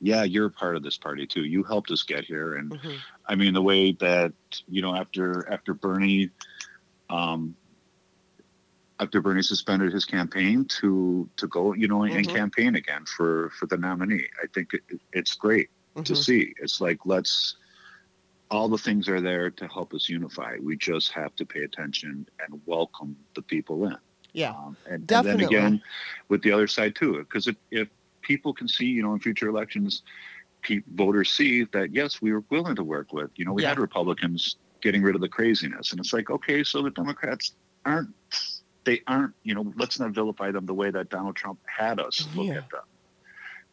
yeah, 0.00 0.24
you're 0.24 0.50
part 0.50 0.76
of 0.76 0.82
this 0.82 0.98
party 0.98 1.26
too. 1.26 1.44
You 1.44 1.62
helped 1.64 1.90
us 1.90 2.02
get 2.02 2.24
here, 2.24 2.56
and 2.56 2.76
hmm 2.82 2.96
I 3.28 3.34
mean 3.36 3.54
the 3.54 3.62
way 3.62 3.92
that 3.92 4.32
you 4.66 4.82
know 4.82 4.94
after 4.94 5.50
after 5.52 5.74
Bernie, 5.74 6.30
um, 7.10 7.56
after 8.98 9.20
Bernie 9.20 9.42
suspended 9.42 9.92
his 9.92 10.04
campaign 10.04 10.64
to 10.80 11.28
to 11.36 11.46
go, 11.48 11.74
you 11.74 11.88
know, 11.88 12.02
and 12.04 12.14
Mhm. 12.16 12.32
campaign 12.32 12.76
again 12.76 13.04
for 13.06 13.50
for 13.50 13.66
the 13.66 13.76
nominee. 13.76 14.26
I 14.42 14.46
think 14.54 14.74
it, 14.74 14.82
it's 15.12 15.34
great 15.34 15.70
to 16.04 16.14
hmm 16.14 16.22
see. 16.22 16.54
It's 16.62 16.80
like 16.80 16.98
let's 17.04 17.56
all 18.50 18.68
the 18.68 18.78
things 18.78 19.08
are 19.08 19.20
there 19.20 19.50
to 19.50 19.68
help 19.68 19.94
us 19.94 20.08
unify. 20.08 20.56
We 20.60 20.76
just 20.76 21.12
have 21.12 21.34
to 21.36 21.46
pay 21.46 21.62
attention 21.62 22.26
and 22.40 22.60
welcome 22.66 23.16
the 23.34 23.42
people 23.42 23.84
in. 23.86 23.96
Yeah. 24.32 24.50
Um, 24.50 24.76
and, 24.88 25.06
Definitely. 25.06 25.30
and 25.44 25.52
then 25.52 25.58
again, 25.64 25.82
with 26.28 26.42
the 26.42 26.52
other 26.52 26.66
side 26.66 26.94
too, 26.94 27.18
because 27.18 27.46
if, 27.46 27.56
if 27.70 27.88
people 28.22 28.52
can 28.52 28.68
see, 28.68 28.86
you 28.86 29.02
know, 29.02 29.12
in 29.12 29.20
future 29.20 29.48
elections, 29.48 30.02
pe- 30.62 30.82
voters 30.94 31.30
see 31.30 31.64
that 31.72 31.92
yes, 31.94 32.20
we 32.22 32.32
were 32.32 32.44
willing 32.50 32.76
to 32.76 32.84
work 32.84 33.12
with. 33.12 33.30
You 33.36 33.44
know, 33.44 33.52
we 33.52 33.62
Yeah. 33.62 33.70
had 33.70 33.78
Republicans 33.78 34.56
getting 34.80 35.02
rid 35.02 35.14
of 35.14 35.20
the 35.20 35.28
craziness, 35.28 35.90
and 35.90 36.00
it's 36.00 36.12
like, 36.12 36.30
okay, 36.30 36.62
so 36.64 36.82
the 36.82 36.90
Democrats 36.90 37.52
aren't. 37.84 38.14
They 38.84 39.02
aren't. 39.06 39.34
You 39.42 39.54
know, 39.54 39.72
let's 39.76 39.98
not 40.00 40.10
vilify 40.12 40.50
them 40.52 40.64
the 40.66 40.74
way 40.74 40.90
that 40.90 41.10
Donald 41.10 41.36
Trump 41.36 41.58
had 41.66 42.00
us 42.00 42.26
look 42.34 42.46
Yeah. 42.46 42.54
at 42.54 42.70
them, 42.70 42.84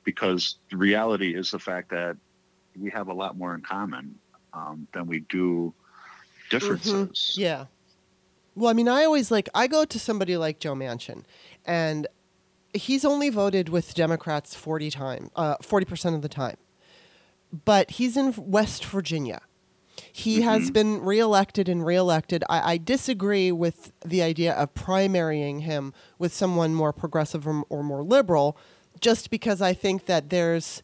because 0.03 0.57
the 0.69 0.77
reality 0.77 1.35
is 1.35 1.51
the 1.51 1.59
fact 1.59 1.89
that 1.91 2.17
we 2.77 2.89
have 2.91 3.07
a 3.07 3.13
lot 3.13 3.37
more 3.37 3.55
in 3.55 3.61
common 3.61 4.15
um, 4.53 4.87
than 4.93 5.07
we 5.07 5.19
do 5.21 5.73
differences. 6.49 7.35
Yeah. 7.37 7.65
Well, 8.57 8.71
I 8.71 8.73
mean, 8.73 8.87
I 8.87 9.05
always 9.05 9.29
like 9.29 9.47
I 9.53 9.67
go 9.67 9.85
to 9.85 9.99
somebody 9.99 10.35
like 10.35 10.59
Joe 10.59 10.73
Manchin, 10.73 11.23
and 11.63 12.07
he's 12.73 13.05
only 13.05 13.29
voted 13.29 13.69
with 13.69 13.93
Democrats 13.93 14.55
forty 14.55 14.89
times, 14.89 15.29
forty 15.61 15.85
percent 15.85 16.15
of 16.15 16.23
the 16.23 16.29
time, 16.29 16.57
but 17.65 17.91
he's 17.91 18.17
in 18.17 18.33
West 18.35 18.83
Virginia. 18.85 19.41
He 20.11 20.41
has 20.41 20.69
Mhm. 20.69 20.73
been 20.73 21.01
reelected 21.01 21.69
and 21.69 21.85
reelected. 21.85 22.43
I, 22.49 22.73
I 22.73 22.77
disagree 22.77 23.51
with 23.51 23.91
the 24.03 24.21
idea 24.23 24.53
of 24.53 24.73
primarying 24.73 25.61
him 25.61 25.93
with 26.17 26.33
someone 26.33 26.73
more 26.73 26.93
progressive 26.93 27.47
or, 27.47 27.63
or 27.69 27.83
more 27.83 28.03
liberal, 28.03 28.57
just 28.99 29.29
because 29.29 29.61
I 29.61 29.73
think 29.73 30.05
that 30.05 30.29
there's 30.29 30.81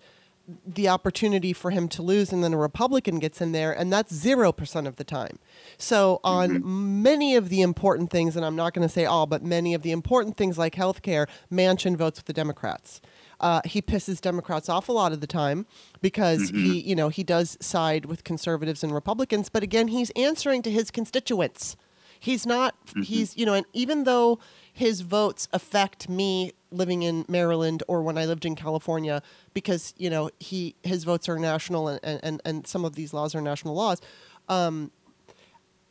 the 0.65 0.87
opportunity 0.89 1.53
for 1.53 1.71
him 1.71 1.87
to 1.89 2.01
lose 2.01 2.31
and 2.31 2.43
then 2.43 2.53
a 2.53 2.57
Republican 2.57 3.19
gets 3.19 3.41
in 3.41 3.51
there, 3.51 3.71
and 3.71 3.91
that's 3.91 4.13
0% 4.13 4.87
of 4.87 4.95
the 4.95 5.03
time. 5.03 5.39
So, 5.77 6.19
on 6.23 6.49
mm-hmm. 6.49 7.03
many 7.03 7.35
of 7.35 7.49
the 7.49 7.61
important 7.61 8.09
things, 8.09 8.35
and 8.35 8.45
I'm 8.45 8.55
not 8.55 8.73
going 8.73 8.87
to 8.87 8.93
say 8.93 9.05
all, 9.05 9.25
but 9.25 9.43
many 9.43 9.73
of 9.73 9.81
the 9.81 9.91
important 9.91 10.37
things 10.37 10.57
like 10.57 10.75
healthcare, 10.75 11.27
Manchin 11.51 11.95
votes 11.95 12.19
with 12.19 12.25
the 12.25 12.33
Democrats. 12.33 13.01
Uh, 13.39 13.61
he 13.65 13.81
pisses 13.81 14.21
Democrats 14.21 14.69
off 14.69 14.87
a 14.87 14.93
lot 14.93 15.11
of 15.11 15.19
the 15.19 15.27
time 15.27 15.65
because 16.01 16.49
he, 16.49 16.55
mm-hmm. 16.55 16.89
you 16.89 16.95
know, 16.95 17.09
he 17.09 17.23
does 17.23 17.57
side 17.59 18.05
with 18.05 18.23
conservatives 18.23 18.83
and 18.83 18.93
Republicans, 18.93 19.49
but 19.49 19.63
again, 19.63 19.89
he's 19.89 20.11
answering 20.11 20.61
to 20.61 20.71
his 20.71 20.89
constituents. 20.91 21.75
He's 22.19 22.45
not, 22.45 22.73
mm-hmm. 22.85 23.01
he's, 23.01 23.35
you 23.35 23.45
know, 23.45 23.53
and 23.53 23.65
even 23.73 24.05
though 24.05 24.39
his 24.74 25.01
votes 25.01 25.47
affect 25.53 26.09
me 26.09 26.51
living 26.71 27.03
in 27.03 27.24
Maryland 27.30 27.84
or 27.88 28.01
when 28.01 28.17
I 28.17 28.26
lived 28.26 28.43
in 28.43 28.55
California, 28.55 29.21
because, 29.53 29.93
you 29.97 30.09
know, 30.09 30.32
he, 30.39 30.76
his 30.84 31.03
votes 31.03 31.30
are 31.30 31.38
national 31.38 31.88
and, 31.88 32.19
and, 32.24 32.41
and 32.43 32.67
some 32.67 32.84
of 32.84 32.95
these 32.95 33.13
laws 33.13 33.36
are 33.36 33.41
national 33.41 33.76
laws, 33.76 34.01
um, 34.49 34.91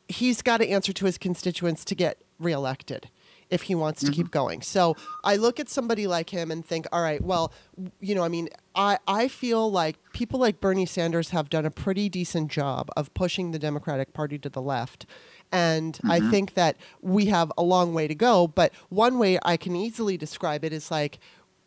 he's 0.09 0.43
got 0.43 0.59
to 0.59 0.69
answer 0.69 0.93
to 0.93 1.07
his 1.07 1.17
constituents 1.17 1.85
to 1.87 1.95
get 1.95 2.19
reelected 2.41 3.09
if 3.51 3.63
he 3.63 3.75
wants 3.75 4.03
to 4.03 4.11
keep 4.11 4.31
going. 4.31 4.63
So 4.63 4.97
I 5.23 5.37
look 5.37 5.61
at 5.61 5.69
somebody 5.69 6.07
like 6.07 6.31
him 6.31 6.51
and 6.51 6.65
think, 6.65 6.87
all 6.91 7.03
right, 7.03 7.23
well, 7.23 7.53
you 8.01 8.15
know, 8.15 8.25
I 8.25 8.29
mean, 8.29 8.49
I, 8.75 8.99
I 9.07 9.29
feel 9.29 9.71
like 9.71 9.99
people 10.15 10.41
like 10.41 10.59
Bernie 10.59 10.87
Sanders 10.87 11.31
have 11.31 11.51
done 11.51 11.67
a 11.67 11.71
pretty 11.71 12.09
decent 12.09 12.51
job 12.51 12.89
of 12.97 13.13
pushing 13.13 13.51
the 13.51 13.59
Democratic 13.59 14.15
Party 14.15 14.39
to 14.39 14.49
the 14.49 14.63
left. 14.63 15.05
And 15.53 15.99
I 16.05 16.19
mm-hmm. 16.19 16.31
think 16.31 16.55
that 16.55 16.77
we 17.03 17.27
have 17.27 17.53
a 17.59 17.63
long 17.63 17.93
way 17.93 18.09
to 18.09 18.15
go. 18.15 18.49
But 18.49 18.73
one 18.89 19.19
way 19.19 19.39
I 19.45 19.59
can 19.59 19.77
easily 19.77 20.17
describe 20.17 20.65
it 20.65 20.73
is 20.73 20.91
like 20.91 21.19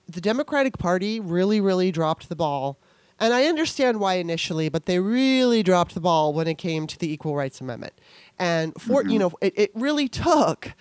the 0.07 0.21
Democratic 0.21 0.77
Party 0.77 1.19
really, 1.19 1.61
really 1.61 1.91
dropped 1.91 2.27
the 2.27 2.35
ball. 2.35 2.79
And 3.19 3.33
I 3.33 3.45
understand 3.45 3.99
why 3.99 4.15
initially, 4.15 4.67
but 4.69 4.87
they 4.87 4.99
really 4.99 5.63
dropped 5.63 5.93
the 5.93 6.01
ball 6.01 6.33
when 6.33 6.47
it 6.47 6.57
came 6.57 6.85
to 6.87 6.97
the 6.97 7.11
Equal 7.11 7.35
Rights 7.35 7.61
Amendment. 7.61 7.93
And 8.37 8.73
for 8.79 9.03
you 9.03 9.11
mm-hmm. 9.11 9.17
know, 9.19 9.31
it, 9.39 9.53
it 9.55 9.71
really 9.73 10.09
took 10.09 10.73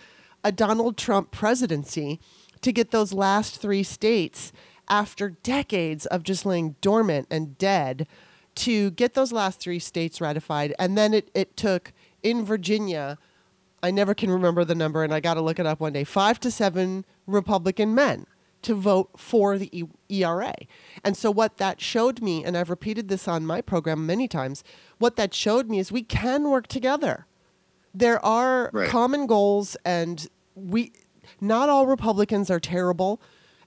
a 0.43 0.51
Donald 0.51 0.97
Trump 0.97 1.31
presidency 1.31 2.21
to 2.63 2.73
get 2.73 2.91
those 2.91 3.13
last 3.13 3.61
three 3.61 3.83
states 3.83 4.53
after 4.89 5.31
decades 5.31 6.07
of 6.07 6.23
just 6.23 6.45
laying 6.45 6.77
dormant 6.81 7.27
and 7.31 7.57
dead 7.59 8.07
to 8.55 8.91
get 8.93 9.15
those 9.15 9.33
last 9.33 9.61
three 9.61 9.79
states 9.79 10.21
ratified. 10.21 10.75
And 10.79 10.97
then 10.97 11.15
it, 11.15 11.31
it 11.35 11.57
took 11.57 11.93
in 12.25 12.45
Virginia, 12.45 13.19
I 13.83 13.93
never 13.93 14.15
can 14.15 14.31
remember 14.31 14.65
the 14.65 14.75
number, 14.75 15.05
and 15.05 15.15
I 15.15 15.21
got 15.21 15.35
to 15.35 15.41
look 15.43 15.61
it 15.61 15.67
up 15.67 15.79
one 15.79 15.93
day, 15.93 16.03
five 16.05 16.41
to 16.41 16.51
seven 16.51 17.05
Republican 17.29 17.95
men 17.95 18.27
to 18.63 18.75
vote 18.75 19.11
for 19.17 19.59
the 19.59 19.69
e- 19.79 19.85
ERA. 20.09 20.55
And 21.05 21.17
so, 21.17 21.31
what 21.31 21.59
that 21.59 21.81
showed 21.83 22.23
me, 22.23 22.43
and 22.45 22.57
I've 22.57 22.71
repeated 22.71 23.09
this 23.09 23.29
on 23.29 23.45
my 23.47 23.61
program 23.61 24.07
many 24.07 24.27
times, 24.27 24.65
what 24.99 25.17
that 25.17 25.35
showed 25.35 25.69
me 25.69 25.79
is 25.79 25.93
we 25.93 26.03
can 26.03 26.49
work 26.51 26.67
together. 26.67 27.27
There 27.95 28.25
are 28.25 28.71
Right. 28.73 28.89
common 28.89 29.27
goals, 29.27 29.77
and 29.85 30.27
we, 30.55 30.93
not 31.41 31.69
all 31.69 31.87
Republicans 31.87 32.51
are 32.51 32.59
terrible. 32.59 33.21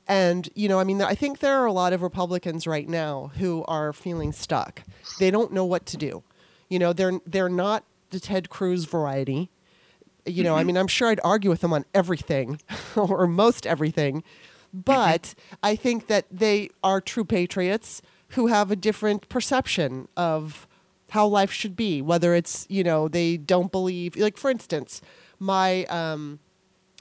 And, 0.07 0.49
you 0.55 0.67
know, 0.67 0.79
I 0.79 0.83
mean, 0.83 1.01
I 1.01 1.13
think 1.15 1.39
there 1.39 1.59
are 1.59 1.65
a 1.65 1.71
lot 1.73 1.93
of 1.93 2.01
Republicans 2.01 2.65
right 2.65 2.87
now 2.89 3.31
who 3.37 3.63
are 3.67 3.93
feeling 3.93 4.31
stuck. 4.31 4.81
They 5.19 5.29
don't 5.29 5.51
know 5.53 5.65
what 5.65 5.85
to 5.87 5.97
do. 5.97 6.23
You 6.69 6.79
know, 6.79 6.91
they're, 6.93 7.19
they're 7.25 7.49
not 7.49 7.83
the 8.09 8.19
Ted 8.19 8.49
Cruz 8.49 8.85
variety. 8.85 9.49
You 10.25 10.43
know, 10.43 10.55
I 10.55 10.63
mean, 10.63 10.77
I'm 10.77 10.87
sure 10.87 11.07
I'd 11.07 11.21
argue 11.23 11.49
with 11.49 11.61
them 11.61 11.71
on 11.71 11.85
everything 11.93 12.59
or 12.95 13.27
most 13.27 13.65
everything. 13.65 14.23
But 14.73 15.33
I 15.63 15.75
think 15.75 16.07
that 16.07 16.25
they 16.29 16.69
are 16.83 16.99
true 16.99 17.23
patriots 17.23 18.01
who 18.29 18.47
have 18.47 18.69
a 18.69 18.75
different 18.75 19.29
perception 19.29 20.07
of 20.17 20.67
how 21.11 21.25
life 21.25 21.51
should 21.51 21.75
be, 21.75 22.01
whether 22.01 22.35
it's, 22.35 22.65
you 22.69 22.83
know, 22.83 23.07
they 23.07 23.37
don't 23.37 23.71
believe, 23.71 24.17
like, 24.17 24.37
for 24.37 24.51
instance, 24.51 25.01
my, 25.39 25.85
um, 25.85 26.39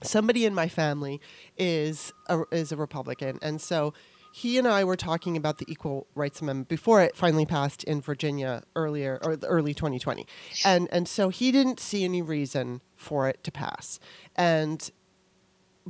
somebody 0.02 0.46
in 0.46 0.54
my 0.54 0.68
family 0.68 1.20
is 1.58 2.12
a, 2.28 2.42
is 2.52 2.70
a 2.70 2.76
Republican, 2.76 3.38
and 3.42 3.60
so 3.60 3.92
he 4.36 4.58
and 4.58 4.68
I 4.68 4.84
were 4.84 4.96
talking 4.96 5.34
about 5.34 5.56
the 5.56 5.64
Equal 5.66 6.06
Rights 6.14 6.42
Amendment 6.42 6.68
before 6.68 7.00
it 7.00 7.16
finally 7.16 7.46
passed 7.46 7.82
in 7.84 8.02
Virginia 8.02 8.64
earlier 8.74 9.18
or 9.22 9.38
early 9.44 9.72
2020, 9.72 10.26
and 10.62 10.88
and 10.92 11.08
so 11.08 11.30
he 11.30 11.50
didn't 11.50 11.80
see 11.80 12.04
any 12.04 12.20
reason 12.20 12.82
for 12.94 13.30
it 13.30 13.42
to 13.44 13.50
pass, 13.50 13.98
and 14.36 14.90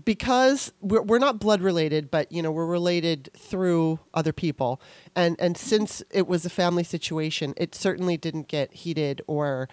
because 0.05 0.72
we're, 0.80 1.03
we're 1.03 1.18
not 1.18 1.40
blood 1.40 1.61
related, 1.61 2.09
but 2.09 2.30
you 2.30 2.40
know 2.40 2.53
we're 2.53 2.66
related 2.66 3.30
through 3.36 3.99
other 4.14 4.32
people, 4.32 4.80
and 5.16 5.34
and 5.40 5.57
since 5.57 6.05
it 6.12 6.28
was 6.28 6.44
a 6.44 6.51
family 6.51 6.84
situation, 6.84 7.53
it 7.57 7.74
certainly 7.74 8.16
didn't 8.16 8.47
get 8.47 8.72
heated 8.72 9.22
or, 9.26 9.68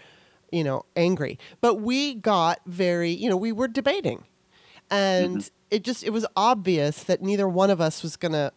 you 0.51 0.63
know, 0.63 0.83
angry. 0.95 1.37
But 1.61 1.75
we 1.75 2.15
got 2.15 2.59
very, 2.65 3.11
you 3.11 3.29
know, 3.29 3.37
we 3.37 3.51
were 3.51 3.67
debating, 3.67 4.23
and 4.89 5.37
mm-hmm. 5.37 5.53
it 5.69 5.83
just 5.83 6.03
it 6.03 6.09
was 6.09 6.25
obvious 6.35 7.03
that 7.03 7.21
neither 7.21 7.47
one 7.47 7.69
of 7.69 7.79
us 7.79 8.01
was 8.01 8.15
gonna 8.15 8.51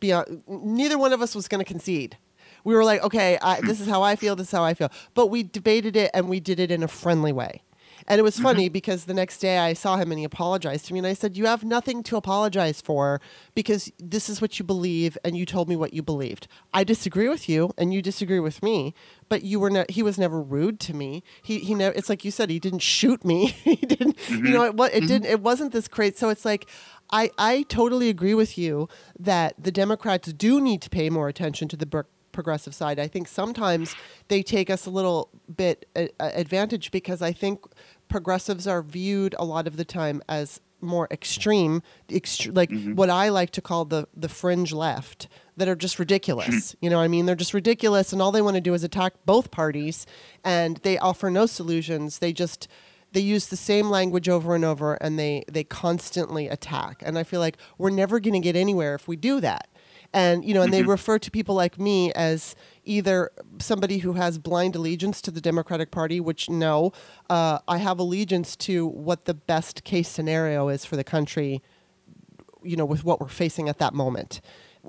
be 0.00 0.12
on, 0.12 0.42
neither 0.46 0.98
one 0.98 1.12
of 1.12 1.22
us 1.22 1.34
was 1.34 1.48
gonna 1.48 1.64
concede. 1.64 2.16
We 2.64 2.74
were 2.74 2.84
like, 2.84 3.02
okay, 3.02 3.38
I, 3.42 3.60
this 3.60 3.80
is 3.80 3.88
how 3.88 4.02
I 4.02 4.16
feel. 4.16 4.36
This 4.36 4.48
is 4.48 4.52
how 4.52 4.64
I 4.64 4.74
feel. 4.74 4.90
But 5.14 5.28
we 5.28 5.42
debated 5.42 5.96
it, 5.96 6.10
and 6.14 6.28
we 6.28 6.38
did 6.40 6.60
it 6.60 6.70
in 6.70 6.82
a 6.82 6.88
friendly 6.88 7.32
way. 7.32 7.62
And 8.06 8.18
it 8.18 8.22
was 8.22 8.34
mm-hmm. 8.34 8.44
funny 8.44 8.68
because 8.68 9.04
the 9.04 9.14
next 9.14 9.38
day 9.38 9.58
I 9.58 9.72
saw 9.72 9.96
him 9.96 10.10
and 10.10 10.18
he 10.18 10.24
apologized 10.24 10.86
to 10.86 10.92
me. 10.92 10.98
And 10.98 11.06
I 11.06 11.14
said, 11.14 11.36
You 11.36 11.46
have 11.46 11.64
nothing 11.64 12.02
to 12.04 12.16
apologize 12.16 12.80
for 12.80 13.20
because 13.54 13.90
this 13.98 14.28
is 14.28 14.40
what 14.40 14.58
you 14.58 14.64
believe 14.64 15.16
and 15.24 15.36
you 15.36 15.46
told 15.46 15.68
me 15.68 15.76
what 15.76 15.92
you 15.92 16.02
believed. 16.02 16.48
I 16.72 16.84
disagree 16.84 17.28
with 17.28 17.48
you 17.48 17.72
and 17.78 17.92
you 17.92 18.02
disagree 18.02 18.40
with 18.40 18.62
me, 18.62 18.94
but 19.28 19.42
you 19.42 19.60
were 19.60 19.70
ne- 19.70 19.86
he 19.88 20.02
was 20.02 20.18
never 20.18 20.40
rude 20.40 20.80
to 20.80 20.94
me. 20.94 21.22
He, 21.42 21.58
he 21.58 21.74
never, 21.74 21.94
it's 21.96 22.08
like 22.08 22.24
you 22.24 22.30
said, 22.30 22.50
he 22.50 22.58
didn't 22.58 22.80
shoot 22.82 23.24
me. 23.24 23.46
he 23.64 23.76
didn't, 23.76 24.16
you 24.28 24.36
mm-hmm. 24.36 24.52
know, 24.52 24.64
it, 24.64 24.68
it 24.68 24.76
mm-hmm. 24.76 25.06
didn't, 25.06 25.26
it 25.26 25.40
wasn't 25.40 25.72
this 25.72 25.88
crazy. 25.88 26.16
So 26.16 26.28
it's 26.28 26.44
like, 26.44 26.68
I, 27.10 27.30
I 27.36 27.62
totally 27.64 28.08
agree 28.08 28.34
with 28.34 28.56
you 28.56 28.88
that 29.18 29.54
the 29.58 29.70
Democrats 29.70 30.32
do 30.32 30.60
need 30.60 30.80
to 30.82 30.90
pay 30.90 31.10
more 31.10 31.28
attention 31.28 31.68
to 31.68 31.76
the 31.76 31.86
bur- 31.86 32.06
progressive 32.32 32.74
side. 32.74 32.98
I 32.98 33.08
think 33.08 33.28
sometimes 33.28 33.94
they 34.28 34.42
take 34.42 34.70
us 34.70 34.86
a 34.86 34.90
little 34.90 35.30
bit 35.54 35.88
uh, 35.94 36.06
uh, 36.18 36.30
advantage 36.34 36.90
because 36.90 37.22
I 37.22 37.32
think 37.32 37.64
progressives 38.08 38.66
are 38.66 38.82
viewed 38.82 39.34
a 39.38 39.44
lot 39.44 39.66
of 39.66 39.76
the 39.76 39.84
time 39.84 40.22
as 40.28 40.60
more 40.80 41.06
extreme, 41.10 41.82
ext- 42.08 42.54
like 42.54 42.70
mm-hmm. 42.70 42.94
what 42.94 43.08
I 43.08 43.28
like 43.28 43.50
to 43.52 43.60
call 43.62 43.84
the 43.84 44.08
the 44.16 44.28
fringe 44.28 44.72
left, 44.72 45.28
that 45.56 45.68
are 45.68 45.76
just 45.76 45.98
ridiculous. 45.98 46.48
Mm-hmm. 46.48 46.84
you 46.84 46.90
know, 46.90 46.96
what 46.98 47.04
I 47.04 47.08
mean, 47.08 47.26
they're 47.26 47.36
just 47.36 47.54
ridiculous, 47.54 48.12
and 48.12 48.20
all 48.20 48.32
they 48.32 48.42
want 48.42 48.56
to 48.56 48.60
do 48.60 48.74
is 48.74 48.82
attack 48.82 49.14
both 49.24 49.50
parties, 49.50 50.06
and 50.44 50.78
they 50.78 50.98
offer 50.98 51.30
no 51.30 51.46
solutions. 51.46 52.18
They 52.18 52.32
just 52.32 52.68
they 53.12 53.20
use 53.20 53.46
the 53.46 53.56
same 53.56 53.90
language 53.90 54.28
over 54.28 54.54
and 54.54 54.64
over, 54.64 54.94
and 54.94 55.18
they 55.18 55.44
they 55.50 55.64
constantly 55.64 56.48
attack. 56.48 57.02
And 57.04 57.18
I 57.18 57.22
feel 57.22 57.40
like 57.40 57.58
we're 57.78 57.90
never 57.90 58.18
going 58.20 58.34
to 58.34 58.40
get 58.40 58.56
anywhere 58.56 58.94
if 58.94 59.06
we 59.06 59.16
do 59.16 59.40
that 59.40 59.68
and 60.12 60.44
you 60.44 60.54
know 60.54 60.62
and 60.62 60.72
they 60.72 60.82
refer 60.82 61.18
to 61.18 61.30
people 61.30 61.54
like 61.54 61.78
me 61.78 62.12
as 62.12 62.54
either 62.84 63.30
somebody 63.58 63.98
who 63.98 64.14
has 64.14 64.38
blind 64.38 64.74
allegiance 64.76 65.20
to 65.22 65.30
the 65.30 65.40
democratic 65.40 65.90
party 65.90 66.20
which 66.20 66.48
no 66.50 66.92
uh, 67.30 67.58
i 67.68 67.78
have 67.78 67.98
allegiance 67.98 68.56
to 68.56 68.86
what 68.86 69.24
the 69.24 69.34
best 69.34 69.84
case 69.84 70.08
scenario 70.08 70.68
is 70.68 70.84
for 70.84 70.96
the 70.96 71.04
country 71.04 71.62
you 72.62 72.76
know 72.76 72.84
with 72.84 73.04
what 73.04 73.20
we're 73.20 73.28
facing 73.28 73.68
at 73.68 73.78
that 73.78 73.94
moment 73.94 74.40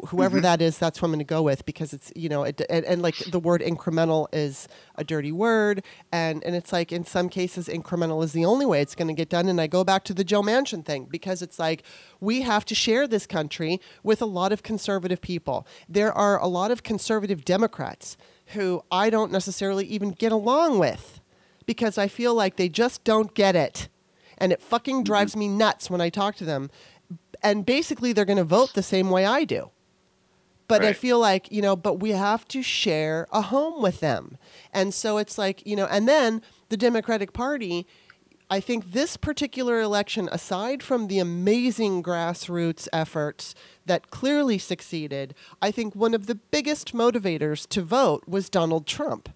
whoever 0.08 0.38
mm-hmm. 0.38 0.44
that 0.44 0.62
is 0.62 0.78
that's 0.78 1.02
what 1.02 1.08
i'm 1.08 1.12
going 1.12 1.20
to 1.20 1.24
go 1.24 1.44
with 1.44 1.66
because 1.66 1.94
it's 1.94 2.12
you 2.16 2.28
know 2.28 2.44
it, 2.44 2.62
and, 2.70 2.84
and 2.86 3.02
like 3.02 3.16
the 3.30 3.40
word 3.40 3.62
incremental 3.62 4.28
is 4.34 4.68
a 4.96 5.04
dirty 5.04 5.32
word 5.32 5.84
and 6.12 6.44
and 6.44 6.56
it's 6.56 6.74
like 6.74 6.92
in 6.92 7.06
some 7.06 7.30
cases 7.30 7.68
incremental 7.68 8.24
is 8.24 8.34
the 8.34 8.44
only 8.44 8.66
way 8.66 8.82
it's 8.82 8.96
going 8.96 9.08
to 9.08 9.14
get 9.14 9.30
done 9.30 9.48
and 9.48 9.62
i 9.62 9.68
go 9.68 9.84
back 9.84 10.04
to 10.04 10.14
the 10.14 10.24
joe 10.24 10.42
manchin 10.42 10.84
thing 10.84 11.06
because 11.06 11.42
it's 11.42 11.60
like 11.60 11.84
we 12.20 12.42
have 12.42 12.66
to 12.66 12.76
share 12.76 13.08
this 13.08 13.28
country 13.28 13.80
with 14.02 14.22
a 14.22 14.26
lot 14.26 14.52
of 14.52 14.64
conservative 14.64 15.22
people. 15.22 15.68
There 15.88 16.14
are 16.14 16.40
a 16.40 16.48
lot 16.48 16.72
of 16.72 16.84
conservative 16.84 17.46
democrats 17.46 18.18
who 18.48 18.84
i 18.92 19.10
don't 19.10 19.32
necessarily 19.32 19.86
even 19.86 20.12
get 20.12 20.32
along 20.32 20.80
with 20.80 21.22
because 21.66 21.98
i 21.98 22.08
feel 22.08 22.36
like 22.36 22.58
they 22.58 22.68
just 22.68 23.04
don't 23.04 23.34
get 23.34 23.56
it 23.56 23.88
and 24.38 24.52
it 24.52 24.62
fucking 24.62 25.04
drives 25.04 25.32
mm-hmm. 25.32 25.40
me 25.40 25.48
nuts 25.48 25.90
when 25.90 26.02
i 26.02 26.10
talk 26.10 26.36
to 26.36 26.44
them 26.44 26.70
and 27.42 27.66
basically 27.66 28.12
they're 28.12 28.26
going 28.26 28.38
to 28.38 28.44
vote 28.44 28.74
the 28.74 28.84
same 28.84 29.10
way 29.10 29.26
i 29.26 29.46
do 29.46 29.72
but 30.80 30.88
I 30.88 30.94
feel 30.94 31.20
like, 31.20 31.52
you 31.52 31.62
know, 31.62 31.76
but 31.76 32.00
we 32.00 32.12
have 32.12 32.48
to 32.50 32.64
share 32.64 33.28
a 33.32 33.42
home 33.42 33.82
with 33.82 34.00
them. 34.00 34.38
And 34.74 34.94
so 34.94 35.18
it's 35.18 35.38
like, 35.38 35.66
you 35.66 35.76
know, 35.76 35.86
and 35.86 36.08
then 36.08 36.42
the 36.70 36.78
Democratic 36.78 37.32
Party, 37.34 37.86
I 38.50 38.60
think 38.60 38.92
this 38.92 39.16
particular 39.16 39.82
election, 39.82 40.30
aside 40.32 40.82
from 40.82 41.08
the 41.08 41.20
amazing 41.20 42.02
grassroots 42.02 42.88
efforts 42.92 43.56
that 43.86 44.10
clearly 44.10 44.58
succeeded, 44.58 45.36
I 45.62 45.72
think 45.72 45.96
one 45.96 46.14
of 46.14 46.26
the 46.26 46.36
biggest 46.36 46.94
motivators 46.94 47.68
to 47.70 47.82
vote 47.82 48.24
was 48.28 48.50
Donald 48.50 48.88
Trump. 48.88 49.30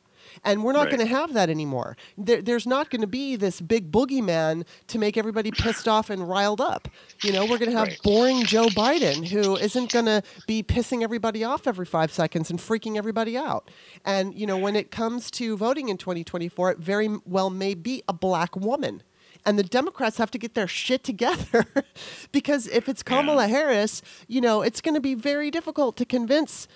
And 0.44 0.64
we're 0.64 0.74
not 0.74 0.88
Right. 0.88 0.92
going 0.98 1.08
to 1.08 1.14
have 1.16 1.34
that 1.34 1.50
anymore. 1.50 1.98
There, 2.18 2.42
there's 2.42 2.66
not 2.68 2.90
going 2.90 3.02
to 3.02 3.08
be 3.08 3.36
this 3.36 3.62
big 3.62 3.92
boogeyman 3.92 4.66
to 4.88 5.00
make 5.00 5.18
everybody 5.18 5.52
pissed 5.52 5.88
off 5.88 6.10
and 6.10 6.28
riled 6.28 6.62
up. 6.62 6.88
You 7.22 7.32
know, 7.32 7.46
we're 7.46 7.58
going 7.58 7.72
to 7.72 7.78
have 7.78 7.88
Right. 7.90 8.04
boring 8.04 8.46
Joe 8.46 8.70
Biden 8.70 9.28
who 9.28 9.58
isn't 9.58 9.92
going 9.92 10.06
to 10.06 10.22
be 10.46 10.64
pissing 10.64 11.02
everybody 11.04 11.44
off 11.44 11.68
every 11.68 11.86
five 11.86 12.12
seconds 12.12 12.50
and 12.50 12.60
freaking 12.60 12.98
everybody 12.98 13.38
out. 13.38 13.70
And, 14.06 14.34
you 14.38 14.46
know, 14.46 14.58
when 14.58 14.76
it 14.76 14.92
comes 14.92 15.30
to 15.32 15.58
voting 15.58 15.90
in 15.90 15.98
2024, 15.98 16.72
it 16.72 16.78
very 16.80 17.10
well 17.26 17.50
may 17.50 17.74
be 17.74 18.04
a 18.08 18.14
black 18.14 18.56
woman. 18.56 19.04
And 19.46 19.58
the 19.58 19.64
Democrats 19.64 20.18
have 20.18 20.32
to 20.32 20.38
get 20.38 20.56
their 20.56 20.68
shit 20.68 21.04
together 21.04 21.66
because 22.32 22.68
if 22.68 22.90
it's 22.90 23.02
Kamala 23.04 23.48
Harris, 23.48 24.02
you 24.28 24.42
know, 24.42 24.62
it's 24.62 24.82
going 24.82 24.96
to 24.96 25.00
be 25.02 25.14
very 25.16 25.50
difficult 25.52 25.96
to 25.98 26.06
convince 26.06 26.68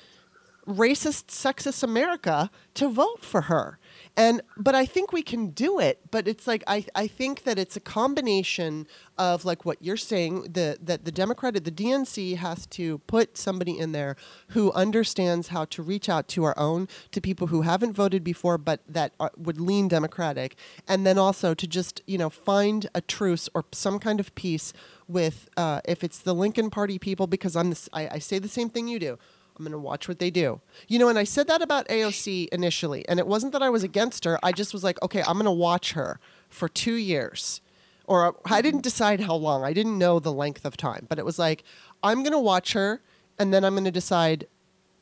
racist, 0.67 1.27
sexist 1.27 1.83
America 1.83 2.49
to 2.75 2.89
vote 2.89 3.23
for 3.23 3.41
her. 3.41 3.79
And 4.17 4.41
but 4.57 4.75
I 4.75 4.85
think 4.85 5.13
we 5.13 5.21
can 5.21 5.47
do 5.47 5.79
it. 5.79 5.99
But 6.11 6.27
it's 6.27 6.45
like 6.45 6.63
I, 6.67 6.85
I 6.95 7.07
think 7.07 7.43
that 7.43 7.57
it's 7.57 7.75
a 7.75 7.79
combination 7.79 8.87
of 9.17 9.45
like 9.45 9.65
what 9.65 9.81
you're 9.81 9.97
saying, 9.97 10.43
the 10.43 10.77
that 10.81 11.05
the 11.05 11.11
Democrat 11.11 11.53
the 11.53 11.71
DNC 11.71 12.37
has 12.37 12.65
to 12.67 12.99
put 12.99 13.37
somebody 13.37 13.77
in 13.77 13.91
there 13.91 14.15
who 14.49 14.71
understands 14.73 15.49
how 15.49 15.65
to 15.65 15.81
reach 15.81 16.09
out 16.09 16.27
to 16.29 16.43
our 16.43 16.57
own, 16.57 16.87
to 17.11 17.21
people 17.21 17.47
who 17.47 17.61
haven't 17.61 17.93
voted 17.93 18.23
before 18.23 18.57
but 18.57 18.81
that 18.87 19.13
are, 19.19 19.31
would 19.37 19.59
lean 19.59 19.87
Democratic, 19.87 20.55
and 20.87 21.05
then 21.05 21.17
also 21.17 21.53
to 21.53 21.67
just, 21.67 22.01
you 22.05 22.17
know, 22.17 22.29
find 22.29 22.89
a 22.93 23.01
truce 23.01 23.49
or 23.53 23.65
some 23.71 23.99
kind 23.99 24.19
of 24.19 24.33
peace 24.35 24.73
with 25.07 25.49
uh, 25.57 25.81
if 25.85 26.03
it's 26.03 26.19
the 26.19 26.33
Lincoln 26.33 26.69
Party 26.69 26.99
people, 26.99 27.27
because 27.27 27.55
I'm 27.55 27.73
I 27.93 28.19
say 28.19 28.39
the 28.39 28.47
same 28.47 28.69
thing 28.69 28.87
you 28.87 28.99
do. 28.99 29.17
I'm 29.61 29.65
going 29.65 29.73
to 29.73 29.77
watch 29.77 30.07
what 30.07 30.17
they 30.17 30.31
do. 30.31 30.59
You 30.87 30.97
know, 30.97 31.07
and 31.07 31.19
I 31.19 31.23
said 31.23 31.47
that 31.47 31.61
about 31.61 31.87
AOC 31.87 32.47
initially, 32.47 33.07
and 33.07 33.19
it 33.19 33.27
wasn't 33.27 33.53
that 33.53 33.61
I 33.61 33.69
was 33.69 33.83
against 33.83 34.25
her. 34.25 34.39
I 34.41 34.51
just 34.51 34.73
was 34.73 34.83
like, 34.83 34.99
okay, 35.03 35.21
I'm 35.21 35.33
going 35.35 35.45
to 35.45 35.51
watch 35.51 35.91
her 35.93 36.19
for 36.49 36.67
two 36.67 36.95
years. 36.95 37.61
Or 38.05 38.25
uh, 38.25 38.29
I 38.29 38.33
mm-hmm. 38.33 38.61
didn't 38.63 38.81
decide 38.81 39.19
how 39.19 39.35
long. 39.35 39.63
I 39.63 39.71
didn't 39.71 39.99
know 39.99 40.19
the 40.19 40.33
length 40.33 40.65
of 40.65 40.77
time, 40.77 41.05
but 41.07 41.19
it 41.19 41.25
was 41.25 41.37
like, 41.37 41.63
I'm 42.01 42.23
going 42.23 42.31
to 42.31 42.39
watch 42.39 42.73
her, 42.73 43.01
and 43.37 43.53
then 43.53 43.63
I'm 43.63 43.75
going 43.75 43.83
to 43.83 43.91
decide 43.91 44.47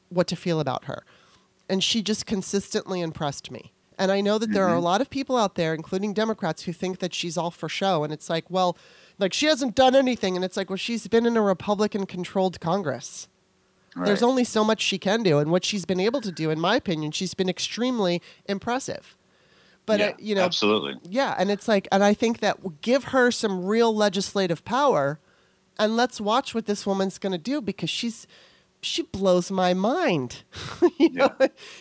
what 0.09 0.27
to 0.27 0.35
feel 0.35 0.59
about 0.59 0.83
her. 0.85 1.05
And 1.69 1.81
she 1.81 2.01
just 2.01 2.25
consistently 2.25 2.99
impressed 2.99 3.49
me. 3.49 3.71
And 3.97 4.11
I 4.11 4.19
know 4.19 4.37
that 4.39 4.51
there 4.51 4.65
are 4.65 4.71
mm-hmm. 4.71 4.77
a 4.77 4.81
lot 4.91 4.99
of 4.99 5.09
people 5.09 5.37
out 5.37 5.55
there, 5.55 5.73
including 5.73 6.13
Democrats, 6.13 6.63
who 6.63 6.73
think 6.73 6.99
that 6.99 7.13
she's 7.13 7.37
all 7.37 7.51
for 7.51 7.69
show. 7.69 8.03
And 8.03 8.11
it's 8.11 8.29
like, 8.29 8.43
well, 8.49 8.77
Like 9.19 9.33
she 9.33 9.45
hasn't 9.45 9.75
done 9.75 9.95
anything, 9.95 10.35
and 10.35 10.43
it's 10.43 10.57
like, 10.57 10.69
well, 10.69 10.77
she's 10.77 11.07
been 11.07 11.25
in 11.25 11.37
a 11.37 11.41
Republican-controlled 11.41 12.59
Congress. 12.59 13.27
There's 13.95 14.23
only 14.23 14.43
so 14.43 14.63
much 14.63 14.81
she 14.81 14.97
can 14.97 15.23
do, 15.23 15.39
and 15.39 15.51
what 15.51 15.65
she's 15.65 15.85
been 15.85 15.99
able 15.99 16.21
to 16.21 16.31
do, 16.31 16.49
in 16.49 16.59
my 16.59 16.75
opinion, 16.75 17.11
she's 17.11 17.33
been 17.33 17.49
extremely 17.49 18.21
impressive. 18.45 19.17
But 19.85 19.99
yeah, 19.99 20.05
uh, 20.07 20.13
you 20.19 20.35
know, 20.35 20.43
absolutely. 20.43 20.97
yeah, 21.03 21.35
and 21.37 21.49
it's 21.49 21.67
like, 21.67 21.87
and 21.91 22.03
I 22.03 22.13
think 22.13 22.39
that 22.39 22.81
give 22.81 23.05
her 23.05 23.31
some 23.31 23.65
real 23.65 23.93
legislative 23.95 24.63
power, 24.63 25.19
and 25.79 25.97
let's 25.97 26.21
watch 26.21 26.53
what 26.53 26.67
this 26.67 26.85
woman's 26.85 27.17
going 27.17 27.31
to 27.31 27.39
do 27.39 27.59
because 27.61 27.89
she's 27.89 28.27
she 28.81 29.01
blows 29.01 29.51
my 29.51 29.73
mind. 29.73 30.43
you 30.97 31.09
know, 31.09 31.33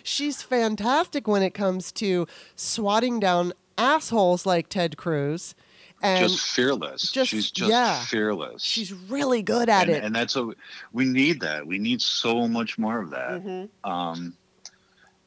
she's 0.03 0.43
fantastic 0.43 1.29
when 1.29 1.43
it 1.43 1.55
comes 1.55 1.93
to 1.93 2.27
swatting 2.57 3.21
down 3.21 3.53
assholes 3.77 4.47
like 4.47 4.69
Ted 4.69 4.97
Cruz, 4.97 5.55
and 6.03 6.29
just 6.29 6.41
fearless. 6.41 7.11
just- 7.11 7.31
she's 7.31 7.51
just 7.51 7.71
yeah. 7.71 8.03
fearless. 8.05 8.63
she's 8.63 8.93
really 8.93 9.43
good 9.43 9.69
at 9.69 9.89
and, 9.89 9.97
it. 9.97 10.05
and 10.05 10.15
that's 10.15 10.37
a 10.37 10.51
we 10.93 11.05
need. 11.05 11.41
That 11.41 11.67
we 11.67 11.79
need 11.79 12.01
so 12.03 12.47
much 12.49 12.79
more 12.79 13.01
of 13.01 13.11
that. 13.11 13.43
Mhm. 13.45 13.69
Um, 13.85 14.35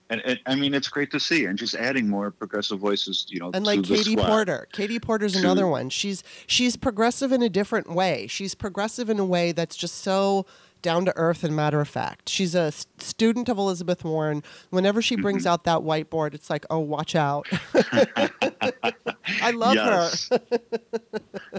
and, 0.09 0.21
and 0.25 0.39
I 0.45 0.55
mean, 0.55 0.73
it's 0.73 0.89
great 0.89 1.09
to 1.11 1.19
see, 1.21 1.45
and 1.45 1.57
just 1.57 1.73
adding 1.73 2.09
more 2.09 2.31
progressive 2.31 2.79
voices. 2.79 3.25
You 3.29 3.39
know, 3.39 3.51
and 3.53 3.65
like 3.65 3.83
Katie 3.83 4.11
squad. 4.13 4.27
Porter. 4.27 4.67
Katie 4.73 4.99
Porter's 4.99 5.33
To- 5.33 5.39
another 5.39 5.67
one. 5.67 5.89
She's 5.89 6.23
she's 6.47 6.75
progressive 6.75 7.31
in 7.31 7.41
a 7.41 7.49
different 7.49 7.89
way. 7.89 8.27
She's 8.27 8.53
progressive 8.55 9.09
in 9.09 9.19
a 9.19 9.25
way 9.25 9.51
that's 9.53 9.75
just 9.77 9.95
so 9.95 10.45
down 10.81 11.05
to 11.05 11.15
earth 11.15 11.43
and 11.43 11.55
matter 11.55 11.79
of 11.79 11.87
fact. 11.87 12.27
She's 12.27 12.55
a 12.55 12.73
student 12.97 13.47
of 13.49 13.57
Elizabeth 13.59 14.03
Warren. 14.03 14.41
Whenever 14.71 14.99
she 15.01 15.15
brings 15.15 15.43
Mm-hmm. 15.43 15.53
out 15.53 15.63
that 15.65 15.79
whiteboard, 15.81 16.33
it's 16.33 16.49
like, 16.49 16.65
oh, 16.71 16.79
watch 16.79 17.15
out. 17.15 17.47
I 19.41 19.51
love 19.51 19.75
Yes. 19.75 20.29
her. 20.29 20.39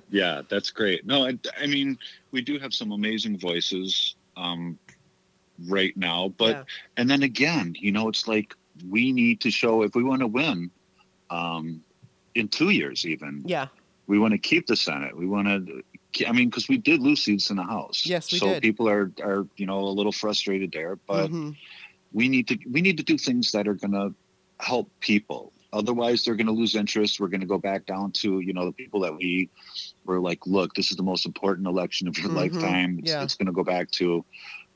yeah, 0.09 0.43
that's 0.49 0.71
great. 0.71 1.07
No, 1.07 1.27
I, 1.27 1.39
I 1.61 1.67
mean, 1.67 1.99
we 2.33 2.43
do 2.43 2.59
have 2.59 2.73
some 2.75 2.93
amazing 2.93 3.39
voices 3.39 4.17
um, 4.37 4.79
right 5.69 5.97
now, 5.97 6.29
but 6.39 6.57
Yeah. 6.57 6.65
and 6.97 7.09
then 7.11 7.23
again, 7.23 7.75
you 7.79 7.93
know, 7.93 8.09
it's 8.09 8.27
like 8.27 8.55
we 8.89 9.13
need 9.13 9.41
to 9.43 9.51
show 9.51 9.83
if 9.83 9.95
we 9.95 10.03
want 10.03 10.21
to 10.21 10.27
win 10.27 10.71
um, 11.31 11.83
in 12.35 12.49
two 12.49 12.71
years, 12.71 13.05
even 13.07 13.43
Yeah, 13.47 13.69
we 14.07 14.19
want 14.19 14.33
to 14.33 14.39
keep 14.39 14.67
the 14.67 14.77
Senate. 14.77 15.17
We 15.17 15.27
want 15.27 15.49
to. 15.49 15.83
I 16.27 16.33
mean, 16.33 16.51
because 16.51 16.69
we 16.69 16.77
did 16.79 17.01
lose 17.01 17.23
seats 17.25 17.51
in 17.51 17.57
the 17.57 17.63
House. 17.63 18.05
Yes, 18.05 18.31
we 18.33 18.39
so 18.39 18.47
did. 18.47 18.63
people 18.63 18.89
are 18.89 19.13
are 19.23 19.47
you 19.57 19.67
know 19.67 19.81
a 19.81 19.95
little 19.97 20.13
frustrated 20.13 20.73
there, 20.73 20.99
but 21.07 21.31
Mhm. 21.31 21.57
we 22.13 22.29
need 22.29 22.49
to 22.49 22.59
we 22.71 22.81
need 22.83 22.97
to 22.99 23.03
do 23.03 23.17
things 23.19 23.53
that 23.53 23.69
are 23.69 23.75
going 23.75 23.93
to 23.93 24.15
help 24.61 24.91
people 25.01 25.53
otherwise 25.73 26.25
they're 26.25 26.35
going 26.37 26.47
to 26.47 26.53
lose 26.53 26.75
interest. 26.75 27.21
We're 27.21 27.29
going 27.29 27.41
to 27.41 27.47
go 27.47 27.59
back 27.59 27.87
down 27.87 28.13
to 28.13 28.41
you 28.41 28.53
know 28.53 28.65
the 28.67 28.73
people 28.73 29.01
that 29.01 29.17
we 29.17 29.51
were 30.05 30.21
like 30.21 30.47
look 30.47 30.75
this 30.75 30.91
is 30.91 30.97
the 30.97 31.03
most 31.03 31.27
important 31.27 31.67
election 31.67 32.09
of 32.09 32.19
your 32.19 32.31
Mhm, 32.31 32.35
lifetime. 32.37 32.99
It's, 32.99 33.13
yeah. 33.13 33.23
it's 33.23 33.35
going 33.37 33.47
to 33.47 33.53
go 33.53 33.65
back 33.65 33.91
to 33.93 34.25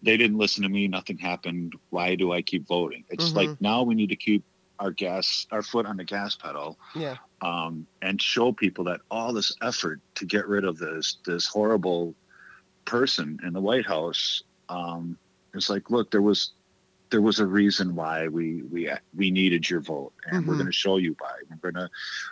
they 0.02 0.16
didn't 0.16 0.38
listen 0.38 0.62
to 0.62 0.68
me. 0.68 0.88
Nothing 0.88 1.18
happened. 1.18 1.74
Why 1.90 2.14
do 2.16 2.32
i 2.32 2.42
keep 2.42 2.66
voting? 2.66 3.04
It's 3.10 3.32
Mhm. 3.32 3.36
like 3.36 3.50
now 3.60 3.82
we 3.82 3.94
need 3.94 4.10
to 4.10 4.16
keep 4.16 4.44
our 4.78 4.90
gas 4.90 5.46
our 5.50 5.62
foot 5.62 5.86
on 5.86 5.96
the 5.96 6.04
gas 6.04 6.36
pedal 6.36 6.78
yeah, 6.94 7.16
um, 7.40 7.86
and 8.02 8.20
show 8.20 8.52
people 8.52 8.84
that 8.84 9.00
all 9.10 9.32
this 9.32 9.54
effort 9.62 10.00
to 10.16 10.26
get 10.26 10.46
rid 10.46 10.64
of 10.64 10.78
this 10.78 11.18
this 11.24 11.46
horrible 11.46 12.14
person 12.84 13.38
in 13.44 13.52
the 13.52 13.60
White 13.60 13.86
House 13.86 14.42
um, 14.68 15.18
is 15.54 15.70
like, 15.70 15.90
look, 15.90 16.10
there 16.10 16.22
was 16.22 16.52
there 17.10 17.22
was 17.22 17.38
a 17.38 17.46
reason 17.46 17.94
why 17.94 18.28
we 18.28 18.62
we 18.62 18.90
we 19.14 19.30
needed 19.30 19.68
your 19.68 19.80
vote, 19.80 20.12
and 20.26 20.46
we're 20.46 20.54
Mhm. 20.54 20.58
going 20.58 20.66
to 20.66 20.72
show 20.72 20.96
you 20.96 21.14
why. 21.18 21.34
We're 21.48 21.70
gonna 21.70 21.90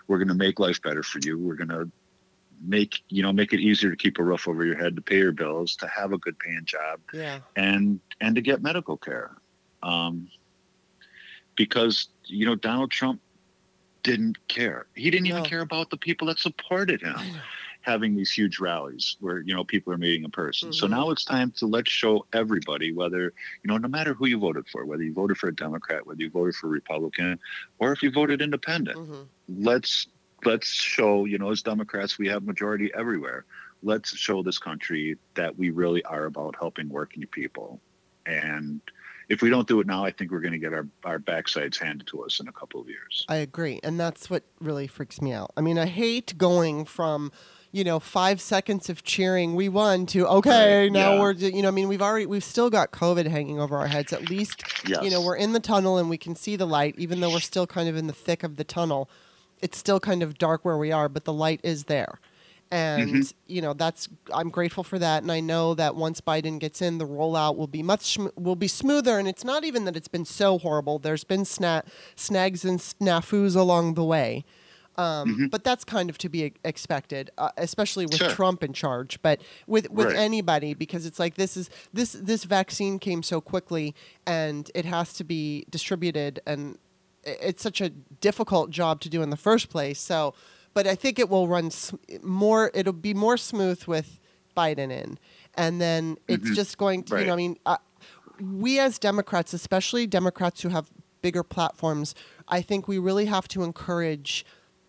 we're 0.08 0.18
gonna 0.18 0.34
make 0.34 0.58
life 0.58 0.80
better 0.82 1.02
for 1.02 1.20
you. 1.20 1.38
We're 1.38 1.54
gonna 1.56 1.90
make 2.66 3.02
you 3.08 3.22
know 3.22 3.32
make 3.32 3.52
it 3.52 3.60
easier 3.60 3.90
to 3.90 3.96
keep 3.96 4.18
a 4.18 4.24
roof 4.24 4.48
over 4.48 4.64
your 4.64 4.76
head, 4.76 4.96
to 4.96 5.02
pay 5.02 5.18
your 5.18 5.32
bills, 5.32 5.76
to 5.76 5.86
have 5.88 6.12
a 6.12 6.18
good 6.18 6.38
paying 6.38 6.64
job, 6.64 7.00
yeah, 7.12 7.40
and 7.56 8.00
and 8.20 8.34
to 8.34 8.40
get 8.40 8.62
medical 8.62 8.96
care 8.96 9.36
um, 9.82 10.28
because 11.56 12.08
you 12.24 12.46
know 12.46 12.54
donald 12.54 12.90
trump 12.90 13.20
didn't 14.02 14.36
care 14.48 14.86
he 14.94 15.10
didn't 15.10 15.26
even 15.26 15.44
care 15.44 15.60
about 15.60 15.90
the 15.90 15.96
people 15.96 16.26
that 16.28 16.38
supported 16.38 17.00
him. 17.00 17.16
having 17.84 18.16
these 18.16 18.32
huge 18.32 18.58
rallies 18.60 19.16
where 19.20 19.40
you 19.40 19.54
know 19.54 19.62
people 19.62 19.92
are 19.92 19.98
meeting 19.98 20.24
in 20.24 20.30
person 20.30 20.72
so 20.72 20.86
Mhm. 20.86 20.90
now 20.90 21.10
it's 21.10 21.24
time 21.24 21.50
to 21.58 21.66
let's 21.66 21.90
show 21.90 22.24
everybody 22.32 22.92
whether 22.92 23.24
you 23.62 23.68
know 23.68 23.76
no 23.76 23.88
matter 23.88 24.14
who 24.14 24.26
you 24.26 24.38
voted 24.38 24.66
for 24.68 24.86
whether 24.86 25.02
you 25.02 25.12
voted 25.12 25.36
for 25.36 25.48
a 25.48 25.54
democrat 25.54 26.06
whether 26.06 26.22
you 26.22 26.30
voted 26.30 26.54
for 26.54 26.68
a 26.68 26.70
republican 26.70 27.38
or 27.78 27.92
if 27.92 28.02
you 28.02 28.10
voted 28.10 28.40
independent 28.40 28.96
Mhm. 28.98 29.26
let's 29.48 30.06
let's 30.46 30.66
show 30.68 31.26
you 31.26 31.36
know 31.36 31.50
as 31.50 31.60
democrats 31.62 32.18
we 32.18 32.26
have 32.28 32.42
majority 32.44 32.90
everywhere 32.94 33.44
let's 33.82 34.16
show 34.16 34.42
this 34.42 34.58
country 34.58 35.16
that 35.34 35.58
we 35.58 35.68
really 35.68 36.02
are 36.04 36.24
about 36.24 36.54
helping 36.58 36.88
working 36.88 37.26
people 37.26 37.80
and 38.24 38.80
if 39.28 39.40
we 39.42 39.50
don't 39.50 39.68
do 39.68 39.78
it 39.80 39.86
now 39.86 40.02
i 40.04 40.10
think 40.10 40.30
we're 40.30 40.40
going 40.40 40.52
to 40.52 40.58
get 40.58 40.72
our, 40.72 40.86
our 41.04 41.18
backsides 41.18 41.78
handed 41.78 42.06
to 42.06 42.22
us 42.24 42.40
in 42.40 42.48
a 42.48 42.52
couple 42.52 42.80
of 42.80 42.88
years 42.88 43.26
I 43.28 43.36
agree, 43.36 43.80
and 43.82 44.00
that's 44.00 44.28
what 44.30 44.42
really 44.60 44.86
freaks 44.86 45.20
me 45.22 45.32
out. 45.32 45.50
I 45.56 45.60
mean, 45.62 45.78
I 45.78 45.86
hate 45.86 46.36
going 46.36 46.84
from, 46.84 47.32
you 47.74 47.82
know, 47.82 47.98
five 47.98 48.40
seconds 48.40 48.88
of 48.88 49.02
cheering, 49.02 49.56
we 49.56 49.68
won, 49.68 50.06
to 50.06 50.24
okay, 50.28 50.88
now 50.92 51.14
yeah. 51.14 51.20
we're, 51.20 51.32
you 51.32 51.60
know, 51.60 51.66
I 51.66 51.72
mean, 51.72 51.88
we've 51.88 52.00
already, 52.00 52.24
we've 52.24 52.44
still 52.44 52.70
got 52.70 52.92
COVID 52.92 53.26
hanging 53.26 53.58
over 53.58 53.76
our 53.76 53.88
heads. 53.88 54.12
At 54.12 54.30
least, 54.30 54.62
yes 54.86 55.02
you 55.02 55.10
know, 55.10 55.20
we're 55.20 55.34
in 55.34 55.54
the 55.54 55.58
tunnel 55.58 55.98
and 55.98 56.08
we 56.08 56.16
can 56.16 56.36
see 56.36 56.54
the 56.54 56.66
light, 56.68 56.94
even 56.98 57.18
though 57.18 57.30
we're 57.30 57.40
still 57.40 57.66
kind 57.66 57.88
of 57.88 57.96
in 57.96 58.06
the 58.06 58.12
thick 58.12 58.44
of 58.44 58.54
the 58.58 58.62
tunnel. 58.62 59.10
It's 59.60 59.76
still 59.76 59.98
kind 59.98 60.22
of 60.22 60.38
dark 60.38 60.64
where 60.64 60.78
we 60.78 60.92
are, 60.92 61.08
but 61.08 61.24
the 61.24 61.32
light 61.32 61.58
is 61.64 61.84
there. 61.86 62.20
And, 62.70 63.10
Mhm. 63.10 63.34
you 63.48 63.60
know, 63.60 63.72
that's, 63.72 64.08
I'm 64.32 64.50
grateful 64.50 64.84
for 64.84 65.00
that. 65.00 65.24
And 65.24 65.32
I 65.32 65.40
know 65.40 65.74
that 65.74 65.96
once 65.96 66.20
Biden 66.20 66.60
gets 66.60 66.80
in, 66.80 66.98
the 66.98 67.06
rollout 67.06 67.56
will 67.56 67.66
be 67.66 67.82
much, 67.82 68.16
will 68.36 68.54
be 68.56 68.68
smoother. 68.68 69.18
And 69.18 69.26
it's 69.26 69.42
not 69.44 69.64
even 69.64 69.84
that 69.86 69.96
it's 69.96 70.06
been 70.08 70.24
so 70.24 70.58
horrible. 70.58 71.00
There's 71.00 71.24
been 71.24 71.42
sna- 71.42 71.82
snags 72.14 72.64
and 72.64 72.78
snafus 72.78 73.56
along 73.56 73.94
the 73.94 74.04
way. 74.04 74.44
Um, 74.96 75.36
Mhm. 75.36 75.50
But 75.50 75.64
that's 75.64 75.84
kind 75.84 76.08
of 76.08 76.18
to 76.18 76.28
be 76.28 76.52
expected, 76.64 77.30
uh, 77.38 77.50
especially 77.56 78.06
with 78.06 78.16
Sure. 78.16 78.30
Trump 78.30 78.62
in 78.62 78.72
charge. 78.72 79.20
But 79.22 79.40
with 79.66 79.90
with 79.90 80.06
Right. 80.08 80.16
anybody, 80.16 80.74
because 80.74 81.04
it's 81.06 81.18
like 81.18 81.34
this 81.34 81.56
is 81.56 81.68
this 81.92 82.12
this 82.12 82.44
vaccine 82.44 82.98
came 82.98 83.22
so 83.22 83.40
quickly, 83.40 83.94
and 84.26 84.70
it 84.74 84.84
has 84.84 85.12
to 85.14 85.24
be 85.24 85.64
distributed, 85.70 86.40
and 86.46 86.78
it's 87.24 87.62
such 87.62 87.80
a 87.80 87.90
difficult 88.20 88.70
job 88.70 89.00
to 89.00 89.08
do 89.08 89.22
in 89.22 89.30
the 89.30 89.36
first 89.36 89.68
place. 89.70 89.98
So, 90.00 90.34
but 90.74 90.86
I 90.86 90.94
think 90.94 91.18
it 91.18 91.28
will 91.28 91.48
run 91.48 91.70
sm- 91.70 91.96
more. 92.22 92.70
It'll 92.74 92.92
be 92.92 93.14
more 93.14 93.36
smooth 93.36 93.82
with 93.84 94.20
Biden 94.56 94.90
in, 94.92 95.18
and 95.54 95.80
then 95.80 96.18
it's 96.28 96.50
Mhm. 96.50 96.54
just 96.54 96.78
going 96.78 97.02
to. 97.04 97.18
You 97.18 97.26
know, 97.26 97.32
I 97.32 97.36
mean, 97.36 97.58
uh, 97.66 97.78
we 98.40 98.78
as 98.78 98.98
Democrats, 98.98 99.52
especially 99.54 100.06
Democrats 100.06 100.62
who 100.62 100.68
have 100.68 100.90
bigger 101.22 101.42
platforms, 101.42 102.14
I 102.48 102.60
think 102.60 102.86
we 102.86 102.98
really 102.98 103.24
have 103.26 103.48
to 103.48 103.62
encourage 103.64 104.44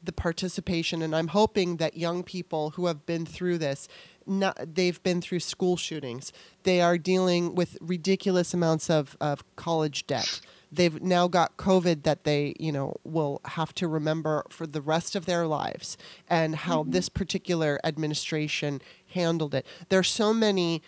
the 0.06 0.12
participation. 0.12 1.02
And 1.02 1.16
I'm 1.16 1.30
hoping 1.30 1.78
that 1.78 1.98
young 1.98 2.24
people 2.24 2.72
who 2.72 2.88
have 2.88 3.06
been 3.06 3.26
through 3.26 3.58
this, 3.58 3.88
not, 4.26 4.58
they've 4.76 5.02
been 5.04 5.22
through 5.22 5.40
school 5.40 5.78
shootings, 5.78 6.32
they 6.64 6.82
are 6.82 6.98
dealing 6.98 7.56
with 7.56 7.78
ridiculous 7.82 8.54
amounts 8.54 8.90
of, 8.90 9.16
of 9.22 9.44
college 9.56 10.08
debt. 10.08 10.42
They've 10.72 11.02
now 11.02 11.28
got 11.28 11.58
COVID 11.58 12.04
that 12.04 12.24
they, 12.24 12.54
you 12.60 12.72
know, 12.72 12.96
will 13.04 13.40
have 13.46 13.74
to 13.76 13.88
remember 13.88 14.46
for 14.50 14.68
the 14.68 14.82
rest 14.82 15.16
of 15.16 15.26
their 15.26 15.48
lives 15.48 15.98
and 16.28 16.56
how 16.56 16.82
mm-hmm. 16.82 16.92
this 16.92 17.08
particular 17.08 17.80
administration 17.84 18.82
handled 19.08 19.54
it. 19.54 19.66
There's 19.90 20.10
so 20.10 20.34
many 20.34 20.82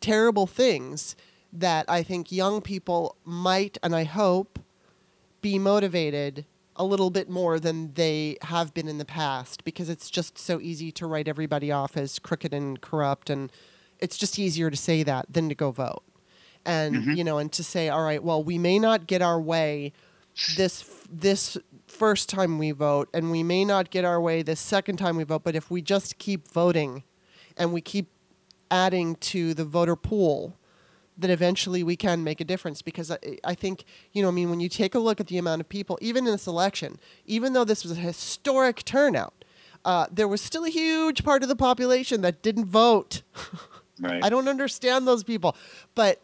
terrible 0.00 0.46
things 0.46 1.16
that 1.52 1.86
I 1.88 2.02
think 2.02 2.30
young 2.30 2.60
people 2.60 3.16
might, 3.24 3.78
and 3.82 3.96
I 3.96 4.04
hope, 4.04 4.58
be 5.40 5.58
motivated 5.58 6.44
a 6.78 6.84
little 6.84 7.10
bit 7.10 7.28
more 7.28 7.58
than 7.58 7.92
they 7.94 8.36
have 8.42 8.72
been 8.72 8.86
in 8.88 8.98
the 8.98 9.04
past 9.04 9.64
because 9.64 9.88
it's 9.88 10.08
just 10.08 10.38
so 10.38 10.60
easy 10.60 10.92
to 10.92 11.06
write 11.06 11.26
everybody 11.28 11.72
off 11.72 11.96
as 11.96 12.18
crooked 12.18 12.54
and 12.54 12.80
corrupt 12.80 13.28
and 13.30 13.50
it's 13.98 14.16
just 14.16 14.38
easier 14.38 14.70
to 14.70 14.76
say 14.76 15.02
that 15.02 15.26
than 15.28 15.48
to 15.48 15.54
go 15.56 15.70
vote 15.72 16.04
and 16.64 16.94
Mhm. 16.96 17.16
you 17.16 17.24
know 17.24 17.38
and 17.38 17.50
to 17.52 17.64
say 17.64 17.88
all 17.88 18.02
right 18.04 18.22
well 18.22 18.42
we 18.42 18.58
may 18.58 18.78
not 18.78 19.06
get 19.08 19.20
our 19.22 19.40
way 19.40 19.92
this 20.56 20.84
this 21.10 21.56
first 21.88 22.28
time 22.28 22.58
we 22.58 22.70
vote 22.70 23.08
and 23.12 23.30
we 23.32 23.42
may 23.42 23.64
not 23.64 23.90
get 23.90 24.04
our 24.04 24.20
way 24.20 24.42
the 24.42 24.54
second 24.54 24.98
time 24.98 25.16
we 25.16 25.24
vote 25.24 25.42
but 25.42 25.56
if 25.56 25.68
we 25.70 25.82
just 25.82 26.18
keep 26.18 26.46
voting 26.48 27.02
and 27.56 27.72
we 27.72 27.80
keep 27.80 28.06
adding 28.70 29.16
to 29.16 29.52
the 29.54 29.64
voter 29.64 29.96
pool 29.96 30.56
that 31.18 31.30
eventually 31.30 31.82
we 31.82 31.96
can 31.96 32.22
make 32.22 32.40
a 32.40 32.44
difference 32.44 32.80
because 32.80 33.10
I, 33.10 33.18
I 33.44 33.54
think 33.54 33.84
you 34.12 34.22
know 34.22 34.28
I 34.28 34.32
mean 34.32 34.50
when 34.50 34.60
you 34.60 34.68
take 34.68 34.94
a 34.94 34.98
look 34.98 35.20
at 35.20 35.26
the 35.26 35.38
amount 35.38 35.60
of 35.60 35.68
people 35.68 35.98
even 36.00 36.26
in 36.26 36.32
this 36.32 36.46
election 36.46 36.98
even 37.26 37.52
though 37.52 37.64
this 37.64 37.82
was 37.84 37.92
a 37.92 38.00
historic 38.00 38.84
turnout 38.84 39.38
uh, 39.84 40.06
there 40.10 40.28
was 40.28 40.40
still 40.40 40.64
a 40.64 40.70
huge 40.70 41.24
part 41.24 41.42
of 41.42 41.48
the 41.48 41.56
population 41.56 42.20
that 42.22 42.42
didn't 42.42 42.66
vote. 42.66 43.22
Right. 44.00 44.24
I 44.24 44.28
don't 44.28 44.46
understand 44.46 45.08
those 45.08 45.24
people, 45.24 45.56
but 45.96 46.22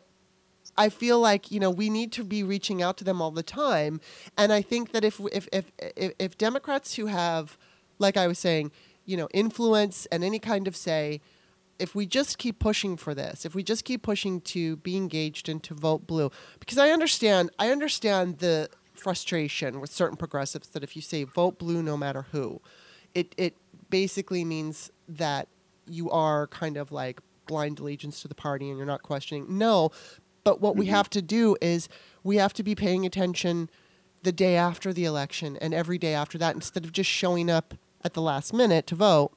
I 0.77 0.89
feel 0.89 1.19
like 1.19 1.51
you 1.51 1.59
know 1.59 1.71
we 1.71 1.91
need 1.91 2.13
to 2.13 2.23
be 2.23 2.45
reaching 2.45 2.83
out 2.83 2.97
to 2.99 3.05
them 3.05 3.21
all 3.21 3.33
the 3.33 3.43
time, 3.43 4.01
and 4.39 4.53
I 4.53 4.63
think 4.63 4.93
that 4.93 5.05
if 5.05 5.19
if 5.33 5.49
if 5.53 5.73
if, 5.79 6.13
if 6.21 6.39
Democrats 6.39 6.95
who 6.95 7.07
have, 7.07 7.59
like 7.99 8.17
I 8.17 8.29
was 8.29 8.39
saying, 8.39 8.71
you 9.05 9.17
know, 9.17 9.27
influence 9.35 10.07
and 10.13 10.23
any 10.23 10.39
kind 10.39 10.69
of 10.69 10.77
say, 10.77 11.21
if 11.79 11.95
we 11.95 12.07
just 12.07 12.39
keep 12.39 12.59
pushing 12.59 12.97
for 12.97 13.15
this, 13.15 13.45
if 13.45 13.55
we 13.55 13.63
just 13.63 13.85
keep 13.85 14.03
pushing 14.03 14.41
to 14.43 14.77
be 14.77 14.97
engaged 14.97 15.49
and 15.49 15.63
to 15.65 15.75
vote 15.75 16.07
blue, 16.07 16.31
because 16.61 16.79
I 16.79 16.91
understand, 16.91 17.51
I 17.59 17.71
understand 17.71 18.39
the 18.39 18.69
frustration 18.95 19.81
with 19.81 19.91
certain 19.91 20.17
progressives 20.17 20.69
that 20.69 20.85
if 20.85 20.95
you 20.97 21.03
say 21.03 21.25
vote 21.25 21.59
blue 21.59 21.83
no 21.83 21.97
matter 21.97 22.27
who, 22.33 22.61
it 23.15 23.35
it 23.37 23.57
basically 23.91 24.45
means 24.45 24.91
that 25.09 25.49
you 25.87 26.11
are 26.11 26.47
kind 26.49 26.77
of 26.77 26.91
like 26.93 27.21
blind 27.47 27.79
allegiance 27.79 28.23
to 28.23 28.29
the 28.29 28.35
party 28.35 28.69
and 28.69 28.77
you're 28.79 28.87
not 28.87 29.03
questioning. 29.03 29.47
No, 29.59 29.91
but 30.45 30.61
what 30.61 30.77
we 30.77 30.87
Mhm. 30.87 30.91
have 30.91 31.11
to 31.11 31.21
do 31.23 31.57
is 31.61 31.89
we 32.23 32.37
have 32.37 32.53
to 32.55 32.63
be 32.63 32.75
paying 32.75 33.05
attention 33.05 33.69
the 34.23 34.33
day 34.33 34.57
after 34.57 34.93
the 34.93 35.05
election 35.05 35.57
and 35.59 35.75
every 35.75 35.99
day 35.99 36.15
after 36.15 36.39
that 36.39 36.55
instead 36.55 36.85
of 36.85 36.93
just 36.93 37.11
showing 37.11 37.51
up 37.51 37.75
at 38.03 38.15
the 38.15 38.23
last 38.23 38.53
minute 38.55 38.87
to 38.87 38.95
vote. 38.95 39.33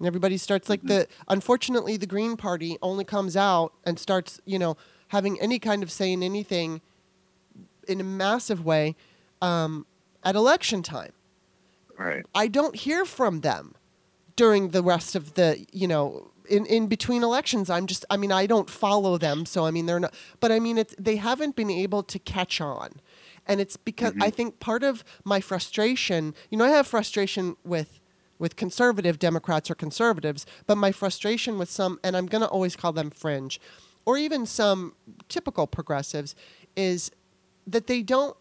And 0.00 0.06
everybody 0.06 0.38
starts 0.38 0.70
like 0.70 0.82
the 0.82 1.06
unfortunately 1.28 1.98
the 1.98 2.06
Green 2.06 2.38
Party 2.38 2.78
only 2.80 3.04
comes 3.04 3.36
out 3.36 3.74
and 3.84 3.98
starts, 3.98 4.40
you 4.46 4.58
know, 4.58 4.78
having 5.08 5.38
any 5.40 5.58
kind 5.58 5.82
of 5.82 5.92
say 5.92 6.10
in 6.10 6.22
anything 6.22 6.80
in 7.86 8.00
a 8.00 8.04
massive 8.04 8.64
way 8.64 8.96
um, 9.42 9.84
at 10.24 10.34
election 10.36 10.82
time. 10.82 11.12
Right. 11.98 12.24
I 12.34 12.46
don't 12.48 12.74
hear 12.74 13.04
from 13.04 13.42
them 13.42 13.74
during 14.36 14.70
the 14.70 14.82
rest 14.82 15.14
of 15.14 15.34
the, 15.34 15.66
you 15.70 15.86
know, 15.86 16.30
in, 16.48 16.64
in 16.64 16.86
between 16.86 17.22
elections. 17.22 17.68
I'm 17.68 17.86
just, 17.86 18.06
I 18.08 18.16
mean, 18.16 18.32
I 18.32 18.46
don't 18.46 18.70
follow 18.70 19.18
them. 19.18 19.44
So, 19.44 19.66
I 19.66 19.70
mean, 19.70 19.84
they're 19.84 20.00
not, 20.00 20.14
but 20.40 20.50
I 20.50 20.60
mean, 20.60 20.78
it's, 20.78 20.94
they 20.98 21.16
haven't 21.16 21.56
been 21.56 21.70
able 21.70 22.02
to 22.04 22.18
catch 22.18 22.58
on. 22.58 22.88
And 23.46 23.60
it's 23.60 23.76
because 23.76 24.14
I 24.20 24.30
think 24.30 24.60
part 24.60 24.82
of 24.82 25.04
my 25.24 25.40
frustration, 25.40 26.34
you 26.50 26.56
know, 26.56 26.64
I 26.64 26.70
have 26.70 26.86
frustration 26.86 27.56
with, 27.64 27.99
with 28.40 28.56
conservative 28.56 29.18
Democrats 29.18 29.70
or 29.70 29.76
conservatives, 29.76 30.46
but 30.66 30.76
my 30.76 30.90
frustration 30.90 31.58
with 31.58 31.70
some, 31.70 32.00
and 32.02 32.16
I'm 32.16 32.26
going 32.26 32.40
to 32.40 32.48
always 32.48 32.74
call 32.74 32.90
them 32.90 33.10
fringe, 33.10 33.60
or 34.06 34.16
even 34.16 34.46
some 34.46 34.94
typical 35.28 35.68
progressives, 35.68 36.34
is 36.74 37.12
that 37.66 37.86
they 37.86 38.02
don't 38.02 38.36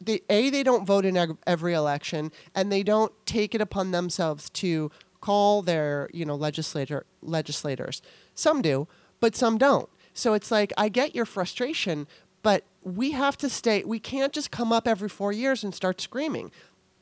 they 0.00 0.20
a 0.28 0.50
they 0.50 0.62
don't 0.62 0.84
vote 0.84 1.04
in 1.04 1.36
every 1.46 1.74
election 1.74 2.32
and 2.54 2.70
they 2.72 2.82
don't 2.82 3.12
take 3.24 3.54
it 3.54 3.60
upon 3.60 3.92
themselves 3.92 4.50
to 4.50 4.90
call 5.20 5.62
their 5.62 6.10
you 6.12 6.24
know 6.24 6.34
legislator 6.34 7.06
legislators. 7.22 8.02
Some 8.34 8.62
do 8.62 8.86
but 9.20 9.36
some 9.36 9.58
don't. 9.58 9.88
So 10.12 10.34
it's 10.34 10.50
like 10.50 10.72
i 10.76 10.88
get 10.88 11.14
your 11.14 11.24
frustration 11.24 12.06
but 12.42 12.64
we 12.82 13.12
have 13.12 13.36
to 13.38 13.48
stay 13.48 13.84
we 13.84 14.00
can't 14.00 14.32
just 14.32 14.50
come 14.50 14.72
up 14.72 14.86
every 14.86 15.08
4 15.08 15.32
years 15.32 15.62
and 15.64 15.74
start 15.74 16.00
screaming 16.00 16.50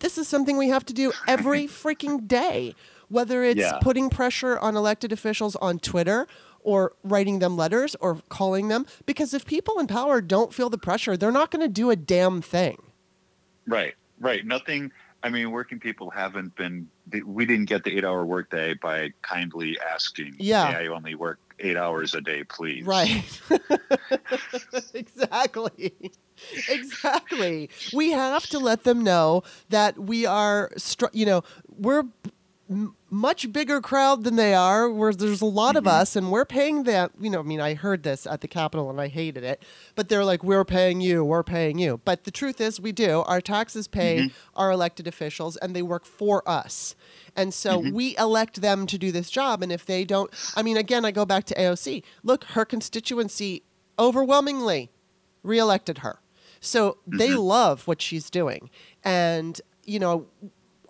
this 0.01 0.19
is 0.19 0.27
something 0.29 0.57
we 0.57 0.69
have 0.69 0.85
to 0.87 0.93
do 0.93 1.13
every 1.29 1.67
freaking 1.67 2.27
day 2.27 2.75
whether 3.09 3.43
it's 3.43 3.59
Yeah. 3.61 3.79
putting 3.81 4.09
pressure 4.11 4.59
on 4.59 4.77
elected 4.77 5.13
officials 5.13 5.57
on 5.57 5.79
twitter 5.79 6.27
or 6.63 6.93
writing 7.03 7.39
them 7.39 7.57
letters 7.57 7.97
or 8.01 8.21
calling 8.29 8.69
them 8.69 8.85
because 9.07 9.33
if 9.33 9.47
people 9.47 9.79
in 9.79 9.87
power 9.87 10.21
don't 10.21 10.53
feel 10.53 10.69
the 10.71 10.79
pressure 10.79 11.17
they're 11.17 11.33
not 11.33 11.51
going 11.51 11.63
to 11.63 11.69
do 11.69 11.91
a 11.91 11.97
damn 11.97 12.41
thing 12.43 12.83
Right. 13.67 13.95
Right. 14.19 14.45
Nothing. 14.45 14.91
I 15.23 15.29
mean, 15.29 15.51
working 15.53 15.79
people 15.79 16.11
haven't 16.11 16.57
been. 16.57 16.89
We 17.25 17.45
didn't 17.47 17.67
get 17.67 17.85
the 17.85 17.97
eight-hour 17.97 18.25
workday 18.25 18.75
by 18.75 19.13
kindly 19.23 19.79
asking. 19.79 20.35
Yeah. 20.39 20.73
"Hey, 20.73 20.85
I 20.85 20.87
only 20.89 21.15
work 21.15 21.39
eight 21.61 21.77
hours 21.77 22.15
a 22.15 22.21
day, 22.21 22.45
please." 22.45 22.85
Right. 22.85 23.25
exactly. 24.95 26.13
Exactly. 26.69 27.71
We 27.93 28.11
have 28.13 28.47
to 28.49 28.59
let 28.59 28.85
them 28.85 29.05
know 29.05 29.43
that 29.69 29.99
we 29.99 30.27
are, 30.27 30.71
you 31.13 31.27
know, 31.27 31.43
we're 31.69 32.05
m- 32.71 32.95
much 33.11 33.53
bigger 33.53 33.81
crowd 33.81 34.25
than 34.25 34.37
they 34.37 34.55
are. 34.55 34.89
Where 34.89 35.13
there's 35.13 35.41
a 35.41 35.47
lot 35.47 35.77
of 35.77 35.85
mm-hmm. 35.85 36.01
us, 36.01 36.17
and 36.17 36.31
we're 36.31 36.45
paying 36.45 36.85
them. 36.85 37.11
You 37.21 37.31
know, 37.31 37.41
I 37.41 37.43
mean, 37.43 37.61
I 37.61 37.75
heard 37.75 38.03
this 38.03 38.27
at 38.27 38.41
the 38.41 38.49
Capitol, 38.49 38.89
and 38.89 39.01
I 39.01 39.09
hated 39.09 39.45
it. 39.45 39.63
But 39.95 40.09
they're 40.09 40.25
like, 40.25 40.45
"We're 40.45 40.65
paying 40.65 41.01
you. 41.01 41.25
We're 41.25 41.43
paying 41.43 41.79
you." 41.79 42.01
But 42.05 42.25
the 42.25 42.31
truth 42.31 42.61
is, 42.61 42.81
we 42.81 42.93
do. 42.93 43.21
Our 43.27 43.41
taxes 43.41 43.89
pay 43.89 44.19
mm-hmm. 44.19 44.59
our 44.59 44.71
elected 44.71 45.07
officials, 45.07 45.57
and 45.57 45.75
they 45.75 45.83
work 45.83 46.05
for 46.05 46.49
us. 46.49 46.95
And 47.37 47.53
so 47.53 47.81
mm-hmm. 47.81 47.95
we 47.95 48.17
elect 48.17 48.61
them 48.61 48.87
to 48.87 48.99
do 48.99 49.13
this 49.13 49.31
job. 49.31 49.63
And 49.63 49.73
if 49.73 49.87
they 49.87 50.05
don't, 50.05 50.31
I 50.57 50.63
mean, 50.63 50.77
again, 50.77 51.05
I 51.05 51.11
go 51.11 51.25
back 51.25 51.45
to 51.45 51.55
AOC. 51.55 52.03
Look, 52.23 52.45
her 52.45 52.65
constituency 52.65 53.63
overwhelmingly 53.99 54.91
reelected 55.43 55.99
her. 55.99 56.21
So 56.61 56.99
they 57.07 57.35
love 57.35 57.87
what 57.87 58.03
she's 58.03 58.29
doing. 58.29 58.71
And, 59.03 59.61
you 59.85 59.99
know, 59.99 60.27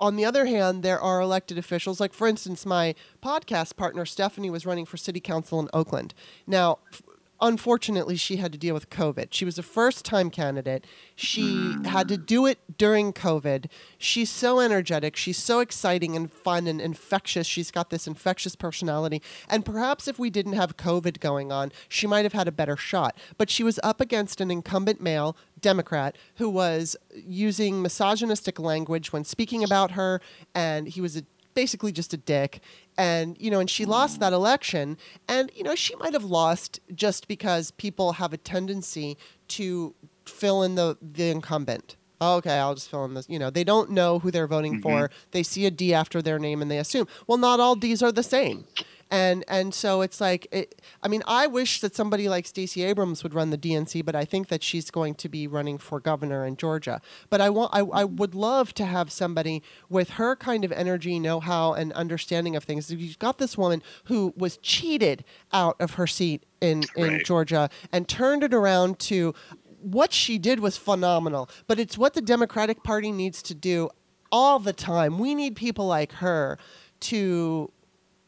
on 0.01 0.17
the 0.17 0.25
other 0.25 0.47
hand, 0.47 0.83
there 0.83 1.01
are 1.01 1.21
elected 1.21 1.59
officials, 1.59 2.01
like, 2.01 2.15
for 2.15 2.27
instance, 2.27 2.65
my 2.65 2.95
podcast 3.23 3.77
partner, 3.77 4.07
Stephanie, 4.07 4.51
was 4.51 4.65
running 4.67 4.87
for 4.87 4.97
city 4.97 5.21
council 5.21 5.61
in 5.61 5.69
Oakland. 5.75 6.15
Now, 6.47 6.79
f- 6.93 7.03
unfortunately, 7.41 8.17
she 8.17 8.37
had 8.37 8.53
to 8.53 8.59
deal 8.59 8.75
with 8.75 8.91
COVID. 8.91 9.29
She 9.31 9.45
was 9.45 9.59
a 9.59 9.63
first 9.63 10.05
time 10.05 10.31
candidate. 10.31 10.85
She 11.15 11.73
hmm. 11.73 11.85
had 11.85 12.09
to 12.09 12.17
do 12.17 12.47
it 12.47 12.59
during 12.79 13.13
COVID. 13.13 13.67
She's 13.99 14.31
so 14.31 14.61
energetic. 14.61 15.17
She's 15.17 15.39
so 15.39 15.61
exciting 15.61 16.17
and 16.17 16.31
fun 16.31 16.67
and 16.67 16.81
infectious. 16.81 17.47
She's 17.47 17.71
got 17.71 17.91
this 17.91 18.07
infectious 18.07 18.57
personality. 18.57 19.23
And 19.49 19.65
perhaps 19.65 20.09
if 20.09 20.19
we 20.19 20.31
didn't 20.31 20.55
have 20.55 20.77
COVID 20.77 21.21
going 21.21 21.53
on, 21.53 21.73
she 21.89 22.07
might 22.07 22.25
have 22.25 22.33
had 22.33 22.49
a 22.49 22.53
better 22.53 22.77
shot. 22.77 23.17
But 23.39 23.51
she 23.51 23.63
was 23.63 23.81
up 23.83 24.01
against 24.01 24.41
an 24.41 24.51
incumbent 24.51 25.01
male 25.01 25.37
Democrat 25.61 26.17
who 26.37 26.49
was 26.49 26.97
using 27.13 27.83
misogynistic 27.83 28.59
language 28.59 29.13
when 29.13 29.25
speaking 29.25 29.63
about 29.63 29.93
her, 29.93 30.21
and 30.55 30.89
he 30.89 31.01
was 31.01 31.17
a 31.17 31.23
basically 31.55 31.93
just 31.93 32.15
a 32.15 32.17
dick 32.17 32.61
and 33.01 33.37
you 33.41 33.51
know 33.51 33.61
and 33.61 33.71
she 33.71 33.87
lost 33.87 34.21
that 34.21 34.33
election. 34.33 34.99
And 35.27 35.51
you 35.55 35.65
know 35.65 35.75
she 35.75 35.97
might 35.97 36.13
have 36.13 36.25
lost 36.25 36.81
just 36.95 37.29
because 37.29 37.71
people 37.73 38.13
have 38.13 38.33
a 38.33 38.37
tendency 38.37 39.17
to 39.49 39.95
fill 40.27 40.63
in 40.63 40.75
the 40.75 40.99
the 41.01 41.31
incumbent. 41.31 41.97
Oh, 42.23 42.37
okay 42.37 42.59
i'll 42.59 42.75
just 42.75 42.91
fill 42.91 43.07
in 43.07 43.15
this 43.15 43.27
you 43.31 43.39
know 43.39 43.49
they 43.49 43.65
don't 43.65 43.91
know 43.91 44.19
who 44.19 44.31
they're 44.31 44.47
voting 44.47 44.75
mm-hmm. 44.75 44.83
for. 44.83 45.11
They 45.31 45.43
see 45.43 45.65
a 45.65 45.71
d 45.71 45.95
after 45.95 46.21
their 46.21 46.39
name 46.39 46.61
and 46.61 46.71
they 46.71 46.79
assume. 46.79 47.09
Well 47.27 47.39
not 47.39 47.59
all 47.59 47.75
d's 47.75 48.03
are 48.03 48.13
the 48.13 48.23
same 48.23 48.67
and 49.11 49.45
and 49.49 49.75
so 49.75 50.01
it's 50.01 50.21
like 50.21 50.47
it, 50.53 50.81
I 51.03 51.09
mean 51.09 51.23
I 51.27 51.47
wish 51.47 51.81
that 51.81 51.95
somebody 51.95 52.29
like 52.29 52.47
Stacey 52.47 52.83
Abrams 52.85 53.23
would 53.23 53.35
run 53.35 53.51
the 53.51 53.59
DNC, 53.59 54.05
but 54.05 54.15
I 54.15 54.25
think 54.25 54.49
that 54.49 54.63
she's 54.63 54.91
going 54.91 55.15
to 55.17 55.29
be 55.29 55.47
running 55.47 55.79
for 55.79 56.01
governor 56.01 56.47
in 56.47 56.57
Georgia. 56.57 57.01
But 57.29 57.41
I 57.41 57.51
want 57.51 57.71
I, 57.75 57.81
I 57.81 58.05
would 58.05 58.35
love 58.35 58.73
to 58.75 58.85
have 58.85 59.11
somebody 59.11 59.63
with 59.89 60.11
her 60.11 60.37
kind 60.37 60.65
of 60.65 60.73
energy, 60.73 61.19
know-how, 61.19 61.75
and 61.75 61.93
understanding 61.95 62.57
of 62.57 62.65
things. 62.65 62.91
You've 62.91 63.19
got 63.19 63.39
this 63.39 63.59
woman 63.59 63.83
who 64.05 64.33
was 64.37 64.57
cheated 64.59 65.25
out 65.53 65.77
of 65.81 65.95
her 65.95 66.07
seat 66.07 66.45
in 66.61 66.85
in 66.97 67.09
Right. 67.11 67.25
Georgia 67.25 67.69
and 67.93 68.09
turned 68.09 68.43
it 68.45 68.55
around 68.55 68.99
to 69.01 69.35
what 69.81 70.13
she 70.13 70.39
did 70.39 70.61
was 70.61 70.77
phenomenal. 70.77 71.49
But 71.67 71.79
it's 71.79 71.97
what 71.97 72.15
the 72.15 72.21
Democratic 72.21 72.83
Party 72.83 73.11
needs 73.11 73.43
to 73.43 73.55
do 73.55 73.91
all 74.31 74.59
the 74.59 74.73
time. 74.73 75.19
We 75.19 75.35
need 75.35 75.57
people 75.57 75.87
like 75.87 76.13
her 76.13 76.59
to 77.01 77.73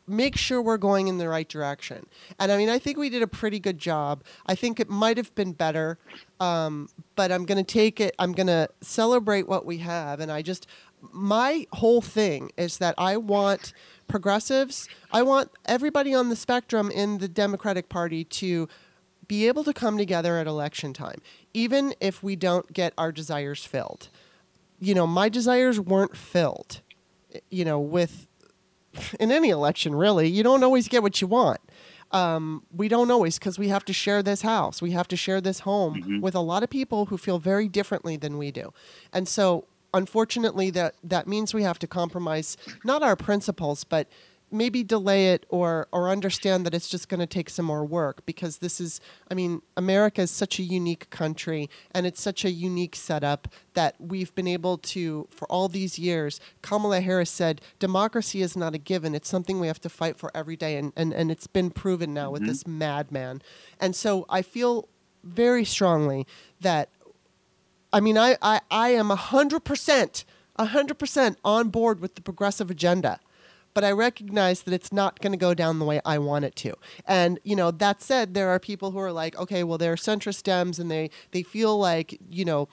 make 0.06 0.36
sure 0.36 0.60
we're 0.60 0.78
going 0.78 1.08
in 1.08 1.18
the 1.18 1.28
right 1.28 1.48
direction. 1.48 2.06
And 2.38 2.50
I 2.50 2.56
mean, 2.56 2.68
I 2.68 2.78
think 2.78 2.98
we 2.98 3.08
did 3.08 3.22
a 3.22 3.26
pretty 3.26 3.60
good 3.60 3.78
job. 3.78 4.24
I 4.46 4.54
think 4.54 4.80
it 4.80 4.88
might 4.88 5.16
have 5.16 5.34
been 5.34 5.52
better, 5.52 5.98
um, 6.40 6.88
but 7.14 7.30
I'm 7.30 7.44
going 7.44 7.64
to 7.64 7.72
take 7.72 8.00
it, 8.00 8.14
I'm 8.18 8.32
going 8.32 8.48
to 8.48 8.68
celebrate 8.80 9.48
what 9.48 9.64
we 9.64 9.78
have. 9.78 10.20
And 10.20 10.30
I 10.30 10.42
just, 10.42 10.66
my 11.12 11.66
whole 11.72 12.00
thing 12.00 12.50
is 12.56 12.78
that 12.78 12.94
I 12.98 13.16
want 13.16 13.72
progressives, 14.08 14.88
I 15.12 15.22
want 15.22 15.50
everybody 15.64 16.14
on 16.14 16.28
the 16.28 16.36
spectrum 16.36 16.90
in 16.90 17.18
the 17.18 17.28
Democratic 17.28 17.88
Party 17.88 18.24
to 18.24 18.68
be 19.28 19.48
able 19.48 19.64
to 19.64 19.72
come 19.72 19.96
together 19.96 20.36
at 20.36 20.46
election 20.46 20.92
time, 20.92 21.22
even 21.54 21.94
if 22.00 22.22
we 22.22 22.36
don't 22.36 22.72
get 22.72 22.92
our 22.98 23.12
desires 23.12 23.64
filled. 23.64 24.08
You 24.78 24.94
know, 24.94 25.06
my 25.06 25.28
desires 25.28 25.80
weren't 25.80 26.16
filled, 26.16 26.80
you 27.48 27.64
know, 27.64 27.78
with 27.78 28.26
in 29.18 29.30
any 29.32 29.50
election, 29.50 29.94
really, 29.94 30.28
you 30.28 30.42
don't 30.42 30.62
always 30.62 30.88
get 30.88 31.02
what 31.02 31.20
you 31.20 31.26
want. 31.26 31.60
Um, 32.10 32.62
we 32.74 32.88
don't 32.88 33.10
always 33.10 33.38
because 33.38 33.58
we 33.58 33.68
have 33.68 33.84
to 33.86 33.92
share 33.92 34.22
this 34.22 34.42
house. 34.42 34.82
We 34.82 34.90
have 34.90 35.08
to 35.08 35.16
share 35.16 35.40
this 35.40 35.60
home 35.60 36.20
with 36.20 36.34
a 36.34 36.40
lot 36.40 36.62
of 36.62 36.68
people 36.68 37.06
who 37.06 37.16
feel 37.16 37.38
very 37.38 37.68
differently 37.68 38.18
than 38.18 38.36
we 38.36 38.50
do. 38.50 38.74
And 39.14 39.26
so, 39.26 39.64
unfortunately, 39.94 40.68
that, 40.70 40.94
that 41.02 41.26
means 41.26 41.54
we 41.54 41.62
have 41.62 41.78
to 41.78 41.86
compromise 41.86 42.58
not 42.84 43.02
our 43.02 43.16
principles, 43.16 43.84
but 43.84 44.08
maybe 44.52 44.84
delay 44.84 45.28
it 45.28 45.46
or, 45.48 45.88
or 45.92 46.08
understand 46.08 46.66
that 46.66 46.74
it's 46.74 46.88
just 46.88 47.08
going 47.08 47.20
to 47.20 47.26
take 47.26 47.48
some 47.50 47.64
more 47.64 47.84
work 47.84 48.24
because 48.26 48.58
this 48.58 48.80
is, 48.80 49.00
I 49.30 49.34
mean, 49.34 49.62
America 49.76 50.22
is 50.22 50.30
such 50.30 50.58
a 50.58 50.62
unique 50.62 51.10
country 51.10 51.70
and 51.92 52.06
it's 52.06 52.20
such 52.20 52.44
a 52.44 52.50
unique 52.50 52.94
setup 52.94 53.48
that 53.74 53.96
we've 53.98 54.34
been 54.34 54.46
able 54.46 54.78
to, 54.78 55.26
for 55.30 55.50
all 55.50 55.68
these 55.68 55.98
years, 55.98 56.40
Kamala 56.60 57.00
Harris 57.00 57.30
said, 57.30 57.60
democracy 57.78 58.42
is 58.42 58.56
not 58.56 58.74
a 58.74 58.78
given. 58.78 59.14
It's 59.14 59.28
something 59.28 59.58
we 59.58 59.66
have 59.66 59.80
to 59.80 59.88
fight 59.88 60.18
for 60.18 60.30
every 60.34 60.56
day. 60.56 60.76
And, 60.76 60.92
and, 60.96 61.12
and 61.12 61.30
it's 61.30 61.46
been 61.46 61.70
proven 61.70 62.12
now 62.12 62.30
with 62.30 62.46
this 62.46 62.62
mm-hmm. 62.62 62.78
madman. 62.78 63.42
And 63.80 63.96
so 63.96 64.26
I 64.28 64.42
feel 64.42 64.88
very 65.24 65.64
strongly 65.64 66.26
that 66.60 66.90
I 67.92 68.00
mean, 68.00 68.16
I, 68.16 68.36
I, 68.40 68.60
I 68.70 68.88
am 68.90 69.10
100%, 69.10 70.24
100% 70.58 71.36
on 71.44 71.68
board 71.68 72.00
with 72.00 72.14
the 72.14 72.22
progressive 72.22 72.70
agenda. 72.70 73.20
But 73.74 73.84
I 73.84 73.92
recognize 73.92 74.62
that 74.62 74.74
it's 74.74 74.92
not 74.92 75.20
going 75.20 75.32
to 75.32 75.38
go 75.38 75.54
down 75.54 75.78
the 75.78 75.84
way 75.84 76.00
I 76.04 76.18
want 76.18 76.44
it 76.44 76.56
to. 76.56 76.74
And 77.06 77.38
you 77.44 77.56
know, 77.56 77.70
that 77.70 78.02
said, 78.02 78.34
there 78.34 78.48
are 78.48 78.58
people 78.58 78.90
who 78.90 78.98
are 78.98 79.12
like, 79.12 79.38
okay, 79.38 79.64
well, 79.64 79.78
they're 79.78 79.96
centrist 79.96 80.42
Dems, 80.42 80.78
and 80.78 80.90
they 80.90 81.10
they 81.32 81.42
feel 81.42 81.78
like 81.78 82.18
you 82.30 82.44
know 82.44 82.68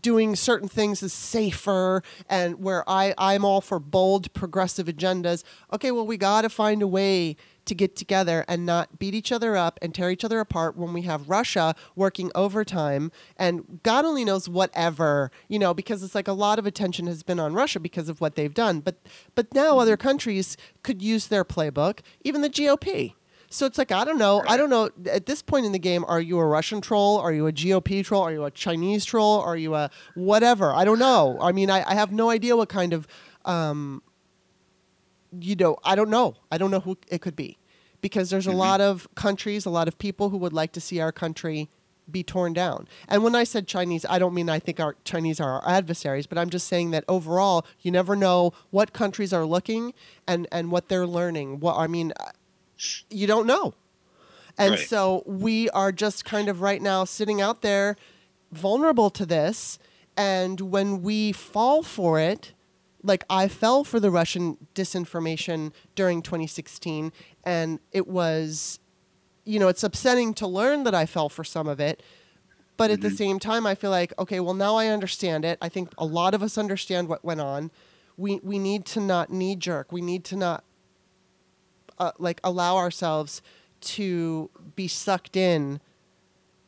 doing 0.00 0.36
certain 0.36 0.68
things 0.68 1.02
is 1.02 1.12
safer 1.12 2.02
and 2.28 2.60
where 2.60 2.88
I, 2.88 3.14
I'm 3.16 3.44
all 3.44 3.60
for 3.60 3.78
bold 3.78 4.32
progressive 4.32 4.86
agendas. 4.86 5.44
Okay, 5.72 5.90
well, 5.90 6.06
we 6.06 6.16
got 6.16 6.42
to 6.42 6.48
find 6.48 6.82
a 6.82 6.86
way 6.86 7.36
to 7.64 7.74
get 7.74 7.94
together 7.94 8.44
and 8.48 8.64
not 8.64 8.98
beat 8.98 9.14
each 9.14 9.30
other 9.30 9.56
up 9.56 9.78
and 9.82 9.94
tear 9.94 10.10
each 10.10 10.24
other 10.24 10.40
apart 10.40 10.76
when 10.76 10.92
we 10.92 11.02
have 11.02 11.28
Russia 11.28 11.74
working 11.94 12.30
overtime 12.34 13.12
and 13.36 13.80
God 13.82 14.04
only 14.04 14.24
knows 14.24 14.48
whatever, 14.48 15.30
you 15.48 15.58
know, 15.58 15.74
because 15.74 16.02
it's 16.02 16.14
like 16.14 16.28
a 16.28 16.32
lot 16.32 16.58
of 16.58 16.66
attention 16.66 17.06
has 17.06 17.22
been 17.22 17.38
on 17.38 17.52
Russia 17.52 17.78
because 17.78 18.08
of 18.08 18.20
what 18.20 18.36
they've 18.36 18.54
done. 18.54 18.80
But 18.80 18.96
but 19.34 19.52
now 19.54 19.78
other 19.78 19.96
countries 19.96 20.56
could 20.82 21.02
use 21.02 21.26
their 21.26 21.44
playbook, 21.44 22.00
even 22.22 22.40
the 22.40 22.50
GOP. 22.50 23.14
So 23.50 23.64
it's 23.66 23.78
like 23.78 23.90
I 23.92 24.04
don't 24.04 24.18
know. 24.18 24.42
I 24.46 24.56
don't 24.56 24.68
know. 24.70 24.90
At 25.10 25.26
this 25.26 25.40
point 25.42 25.64
in 25.64 25.72
the 25.72 25.78
game, 25.78 26.04
are 26.06 26.20
you 26.20 26.38
a 26.38 26.46
Russian 26.46 26.80
troll? 26.80 27.18
Are 27.18 27.32
you 27.32 27.46
a 27.46 27.52
GOP 27.52 28.04
troll? 28.04 28.22
Are 28.22 28.32
you 28.32 28.44
a 28.44 28.50
Chinese 28.50 29.04
troll? 29.06 29.40
Are 29.40 29.56
you 29.56 29.74
a 29.74 29.90
whatever? 30.14 30.72
I 30.72 30.84
don't 30.84 30.98
know. 30.98 31.38
I 31.40 31.52
mean, 31.52 31.70
I, 31.70 31.82
I 31.88 31.94
have 31.94 32.12
no 32.12 32.28
idea 32.30 32.56
what 32.56 32.68
kind 32.68 32.92
of, 32.92 33.06
um, 33.46 34.02
you 35.40 35.56
know, 35.56 35.76
I 35.84 35.94
don't 35.94 36.10
know. 36.10 36.36
I 36.52 36.58
don't 36.58 36.70
know 36.70 36.80
who 36.80 36.98
it 37.08 37.20
could 37.22 37.36
be, 37.36 37.56
because 38.02 38.30
there's 38.30 38.46
a 38.46 38.50
Mhm. 38.50 38.56
lot 38.56 38.80
of 38.82 39.08
countries, 39.14 39.64
a 39.66 39.70
lot 39.70 39.88
of 39.88 39.98
people 39.98 40.28
who 40.30 40.36
would 40.38 40.52
like 40.52 40.72
to 40.72 40.80
see 40.80 41.00
our 41.00 41.12
country 41.12 41.68
be 42.10 42.22
torn 42.22 42.54
down. 42.54 42.88
And 43.06 43.22
when 43.22 43.34
I 43.34 43.44
said 43.44 43.66
Chinese, 43.66 44.06
I 44.08 44.18
don't 44.18 44.32
mean 44.32 44.48
I 44.48 44.58
think 44.58 44.80
our 44.80 44.96
Chinese 45.04 45.40
are 45.40 45.60
our 45.60 45.68
adversaries, 45.70 46.26
but 46.26 46.38
I'm 46.38 46.48
just 46.48 46.66
saying 46.66 46.90
that 46.92 47.04
overall, 47.06 47.66
you 47.82 47.90
never 47.90 48.16
know 48.16 48.52
what 48.70 48.94
countries 48.94 49.32
are 49.32 49.44
looking 49.44 49.92
and 50.26 50.46
and 50.50 50.70
what 50.70 50.88
they're 50.88 51.06
learning. 51.06 51.60
What 51.60 51.76
I 51.76 51.86
mean, 51.86 52.14
you 53.10 53.26
don't 53.26 53.46
know. 53.46 53.74
And 54.56 54.70
Right. 54.72 54.78
so 54.80 55.22
we 55.26 55.70
are 55.70 55.92
just 55.92 56.24
kind 56.24 56.48
of 56.48 56.60
right 56.60 56.82
now 56.82 57.04
sitting 57.04 57.40
out 57.40 57.62
there 57.62 57.96
vulnerable 58.50 59.10
to 59.10 59.24
this. 59.26 59.78
And 60.16 60.60
when 60.60 61.02
we 61.02 61.30
fall 61.32 61.82
for 61.82 62.18
it, 62.18 62.52
like 63.04 63.24
I 63.30 63.46
fell 63.46 63.84
for 63.84 64.00
the 64.00 64.10
Russian 64.10 64.56
disinformation 64.74 65.72
during 65.94 66.22
2016, 66.22 67.12
and 67.44 67.78
it 67.92 68.08
was, 68.08 68.80
you 69.44 69.60
know, 69.60 69.68
it's 69.68 69.84
upsetting 69.84 70.34
to 70.34 70.46
learn 70.48 70.82
that 70.84 70.94
I 70.94 71.06
fell 71.06 71.28
for 71.28 71.44
some 71.44 71.68
of 71.68 71.78
it. 71.78 72.02
But 72.76 72.90
at 72.90 73.00
the 73.00 73.08
Mhm. 73.08 73.16
same 73.16 73.38
time, 73.38 73.66
I 73.66 73.74
feel 73.76 73.90
like, 73.90 74.12
okay, 74.18 74.40
well, 74.40 74.54
now 74.54 74.74
I 74.76 74.88
understand 74.88 75.44
it. 75.44 75.58
I 75.62 75.68
think 75.68 75.90
a 75.98 76.04
lot 76.04 76.34
of 76.34 76.42
us 76.42 76.58
understand 76.58 77.08
what 77.08 77.24
went 77.24 77.40
on. 77.40 77.70
We, 78.16 78.40
we 78.42 78.58
need 78.58 78.84
to 78.86 79.00
not 79.00 79.30
knee 79.30 79.54
jerk. 79.56 79.92
We 79.92 80.00
need 80.00 80.24
to 80.26 80.36
not 80.36 80.64
uh, 81.98 82.12
like 82.18 82.40
allow 82.44 82.76
ourselves 82.76 83.42
to 83.80 84.50
be 84.76 84.88
sucked 84.88 85.36
in 85.36 85.80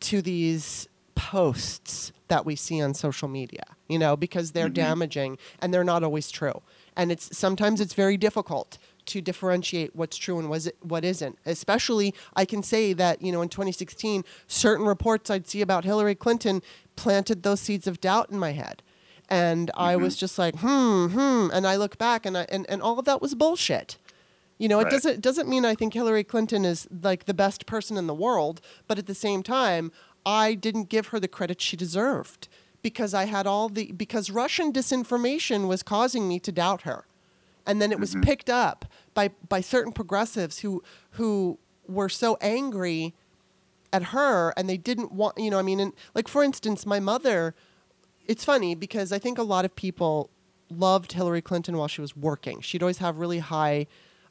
to 0.01 0.23
these 0.23 0.89
posts 1.15 2.13
that 2.29 2.47
we 2.47 2.57
see 2.57 2.81
on 2.81 2.95
social 2.95 3.29
media 3.29 3.63
you 3.89 3.99
know 3.99 4.17
because 4.17 4.53
they're 4.53 4.69
Mhm. 4.71 4.75
damaging 4.75 5.39
and 5.61 5.73
they're 5.75 5.85
not 5.85 6.03
always 6.03 6.31
true. 6.31 6.63
And 6.97 7.11
it's 7.13 7.37
sometimes 7.37 7.81
it's 7.81 7.95
very 7.95 8.17
difficult 8.17 8.79
to 9.07 9.21
differentiate 9.21 9.95
what's 9.97 10.17
true 10.17 10.39
and 10.39 10.49
was 10.51 10.67
it, 10.69 10.77
what 10.83 11.05
isn't. 11.05 11.39
Especially 11.45 12.15
i 12.37 12.45
can 12.45 12.63
say 12.63 12.93
that 12.93 13.21
you 13.23 13.33
know 13.33 13.43
in 13.43 13.49
2016 13.49 14.25
certain 14.47 14.87
reports 14.87 15.31
i'd 15.31 15.49
see 15.49 15.61
about 15.61 15.85
hillary 15.85 16.15
clinton 16.15 16.63
planted 16.97 17.43
those 17.43 17.61
seeds 17.61 17.87
of 17.87 18.01
doubt 18.01 18.31
in 18.31 18.39
my 18.39 18.53
head. 18.53 18.83
And 19.29 19.71
i 19.77 19.95
Mhm. 19.95 20.01
was 20.03 20.17
just 20.17 20.39
like 20.39 20.55
hmm 20.57 21.07
hmm. 21.09 21.49
And 21.53 21.67
i 21.67 21.77
look 21.77 21.99
back 21.99 22.25
and 22.27 22.37
I, 22.39 22.47
and, 22.51 22.65
and 22.71 22.81
all 22.83 22.99
of 22.99 23.05
that 23.07 23.21
was 23.21 23.35
bullshit 23.35 23.97
you 24.61 24.69
know, 24.69 24.79
it 24.81 24.91
doesn't 24.91 25.21
doesn't 25.23 25.49
mean 25.49 25.65
I 25.65 25.75
think 25.75 25.95
Hillary 25.95 26.23
Clinton 26.23 26.65
is 26.67 26.87
like 27.03 27.25
the 27.25 27.35
best 27.35 27.65
person 27.67 27.97
in 27.97 28.07
the 28.07 28.15
world, 28.15 28.61
but 28.87 28.99
at 28.99 29.07
the 29.07 29.15
same 29.15 29.43
time, 29.43 29.91
I 30.27 30.55
didn't 30.55 30.91
give 30.91 31.09
her 31.09 31.19
the 31.19 31.29
credit 31.29 31.63
she 31.63 31.77
deserved 31.77 32.47
because 32.83 33.15
I 33.15 33.25
had 33.25 33.47
all 33.47 33.71
the 33.71 33.91
because 33.93 34.31
Russian 34.31 34.71
disinformation 34.71 35.67
was 35.67 35.83
causing 35.83 36.29
me 36.29 36.39
to 36.41 36.53
doubt 36.53 36.83
her. 36.83 37.07
And 37.67 37.81
then 37.81 37.91
it 37.91 37.99
was 37.99 38.15
Mhm. 38.15 38.23
picked 38.23 38.51
up 38.51 38.85
by 39.15 39.31
by 39.49 39.63
certain 39.63 39.93
progressives 39.93 40.59
who 40.59 40.83
who 41.13 41.59
were 41.89 42.11
so 42.11 42.37
angry 42.43 43.15
at 43.95 44.03
her 44.15 44.53
and 44.57 44.69
they 44.69 44.77
didn't 44.77 45.11
want, 45.11 45.39
you 45.39 45.51
know, 45.51 45.59
I 45.59 45.63
mean, 45.63 45.81
and 45.81 45.93
like 46.15 46.29
for 46.29 46.43
instance, 46.45 46.85
my 46.85 47.01
mother 47.01 47.55
it's 48.27 48.45
funny 48.45 48.75
because 48.75 49.11
I 49.11 49.19
think 49.19 49.39
a 49.39 49.43
lot 49.43 49.65
of 49.65 49.75
people 49.75 50.29
loved 50.69 51.13
Hillary 51.13 51.41
Clinton 51.43 51.77
while 51.79 51.89
she 51.89 52.01
was 52.03 52.15
working. 52.15 52.61
She'd 52.61 52.83
always 52.83 52.99
have 52.99 53.19
really 53.19 53.41
high 53.41 53.87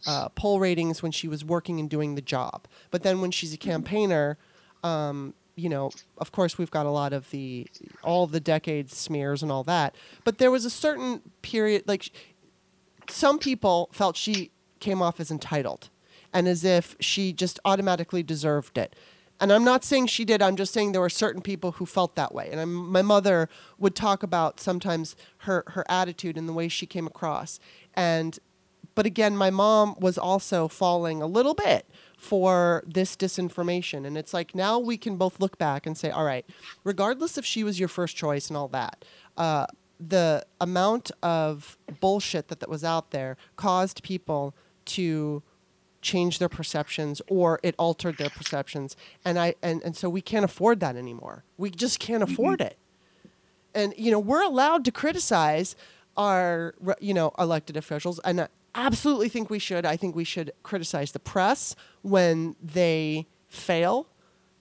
uh, 0.06 0.30
poll 0.30 0.60
ratings 0.60 1.02
when 1.04 1.12
she 1.12 1.28
was 1.28 1.43
working 1.43 1.80
and 1.80 1.89
doing 1.89 2.16
the 2.16 2.22
job. 2.22 2.68
But 2.91 3.04
then 3.04 3.22
when 3.22 3.32
she's 3.32 3.54
a 3.54 3.58
campaigner, 3.58 4.38
um, 4.84 5.34
you 5.56 5.70
know, 5.70 5.91
of 6.18 6.32
course 6.32 6.58
we've 6.58 6.72
got 6.72 6.86
a 6.86 6.89
lot 6.89 7.12
of 7.14 7.30
the 7.32 7.68
all 8.04 8.28
the 8.28 8.39
decades 8.39 8.95
smears 8.95 9.43
and 9.43 9.52
all 9.52 9.64
that. 9.66 9.95
But 10.24 10.38
there 10.38 10.52
was 10.52 10.66
a 10.66 10.70
certain 10.70 11.22
period, 11.41 11.84
like 11.88 12.12
some 13.10 13.39
people 13.39 13.89
felt 13.91 14.16
she 14.16 14.52
came 14.80 15.02
off 15.02 15.20
as 15.20 15.30
entitled 15.30 15.89
and 16.34 16.47
as 16.47 16.64
if 16.64 16.95
she 17.00 17.34
just 17.34 17.60
automatically 17.66 18.24
deserved 18.24 18.78
it. 18.78 18.95
And 19.41 19.54
I'm 19.54 19.64
not 19.64 19.84
saying 19.84 20.08
she 20.08 20.26
did. 20.26 20.41
I'm 20.41 20.58
just 20.58 20.74
saying 20.74 20.91
there 20.91 21.02
were 21.02 21.10
certain 21.10 21.41
people 21.41 21.74
who 21.74 21.86
felt 21.86 22.16
that 22.16 22.34
way. 22.34 22.50
And 22.52 22.60
I'm, 22.60 22.74
my 22.74 23.02
mother 23.02 23.47
would 23.78 23.95
talk 23.95 24.22
about 24.22 24.60
sometimes 24.60 25.16
her 25.39 25.64
her 25.68 25.86
attitude 25.89 26.38
and 26.38 26.47
the 26.47 26.54
way 26.54 26.68
she 26.68 26.86
came 26.86 27.08
across. 27.08 27.60
And 27.93 28.38
but 28.95 29.05
again, 29.05 29.38
my 29.38 29.49
mom 29.49 29.95
was 29.99 30.17
also 30.17 30.67
falling 30.67 31.21
a 31.21 31.27
little 31.27 31.53
bit 31.53 31.86
for 32.17 32.84
this 32.86 33.15
disinformation. 33.15 34.05
And 34.05 34.17
it's 34.17 34.34
like 34.34 34.53
now 34.53 34.77
we 34.77 34.97
can 34.97 35.15
both 35.15 35.39
look 35.39 35.57
back 35.57 35.86
and 35.86 35.97
say, 35.97 36.09
all 36.09 36.25
right, 36.25 36.45
regardless 36.84 37.38
if 37.38 37.45
she 37.45 37.63
was 37.63 37.80
your 37.80 37.88
first 37.88 38.17
choice 38.17 38.49
and 38.49 38.57
all 38.57 38.67
that, 38.69 39.05
uh, 39.38 39.67
the 39.99 40.45
amount 40.59 41.11
of 41.23 41.77
bullshit 41.99 42.47
that, 42.49 42.59
that 42.59 42.69
was 42.69 42.84
out 42.84 43.11
there 43.11 43.38
caused 43.55 44.03
people 44.03 44.55
to 44.86 45.43
change 46.01 46.39
their 46.39 46.49
perceptions 46.49 47.21
or 47.27 47.59
it 47.63 47.75
altered 47.77 48.17
their 48.17 48.30
perceptions. 48.30 48.95
And 49.23 49.38
I 49.38 49.55
and, 49.61 49.82
and 49.84 49.95
so 49.95 50.09
we 50.09 50.21
can't 50.21 50.45
afford 50.45 50.80
that 50.80 50.95
anymore. 50.95 51.43
We 51.57 51.69
just 51.69 51.99
can't 51.99 52.23
afford 52.23 52.61
it 52.61 52.77
and 53.73 53.93
you 53.97 54.11
know 54.11 54.19
we're 54.19 54.43
allowed 54.43 54.86
to 54.86 54.91
criticize 54.91 55.75
our 56.17 56.73
you 56.99 57.13
know 57.13 57.32
elected 57.39 57.77
officials 57.77 58.19
and 58.23 58.47
absolutely 58.86 59.30
think 59.30 59.49
we 59.49 59.59
should 59.59 59.86
i 59.86 59.95
think 59.97 60.15
we 60.15 60.23
should 60.23 60.51
criticize 60.63 61.11
the 61.11 61.19
press 61.19 61.75
when 62.01 62.55
they 62.61 63.27
fail 63.47 64.07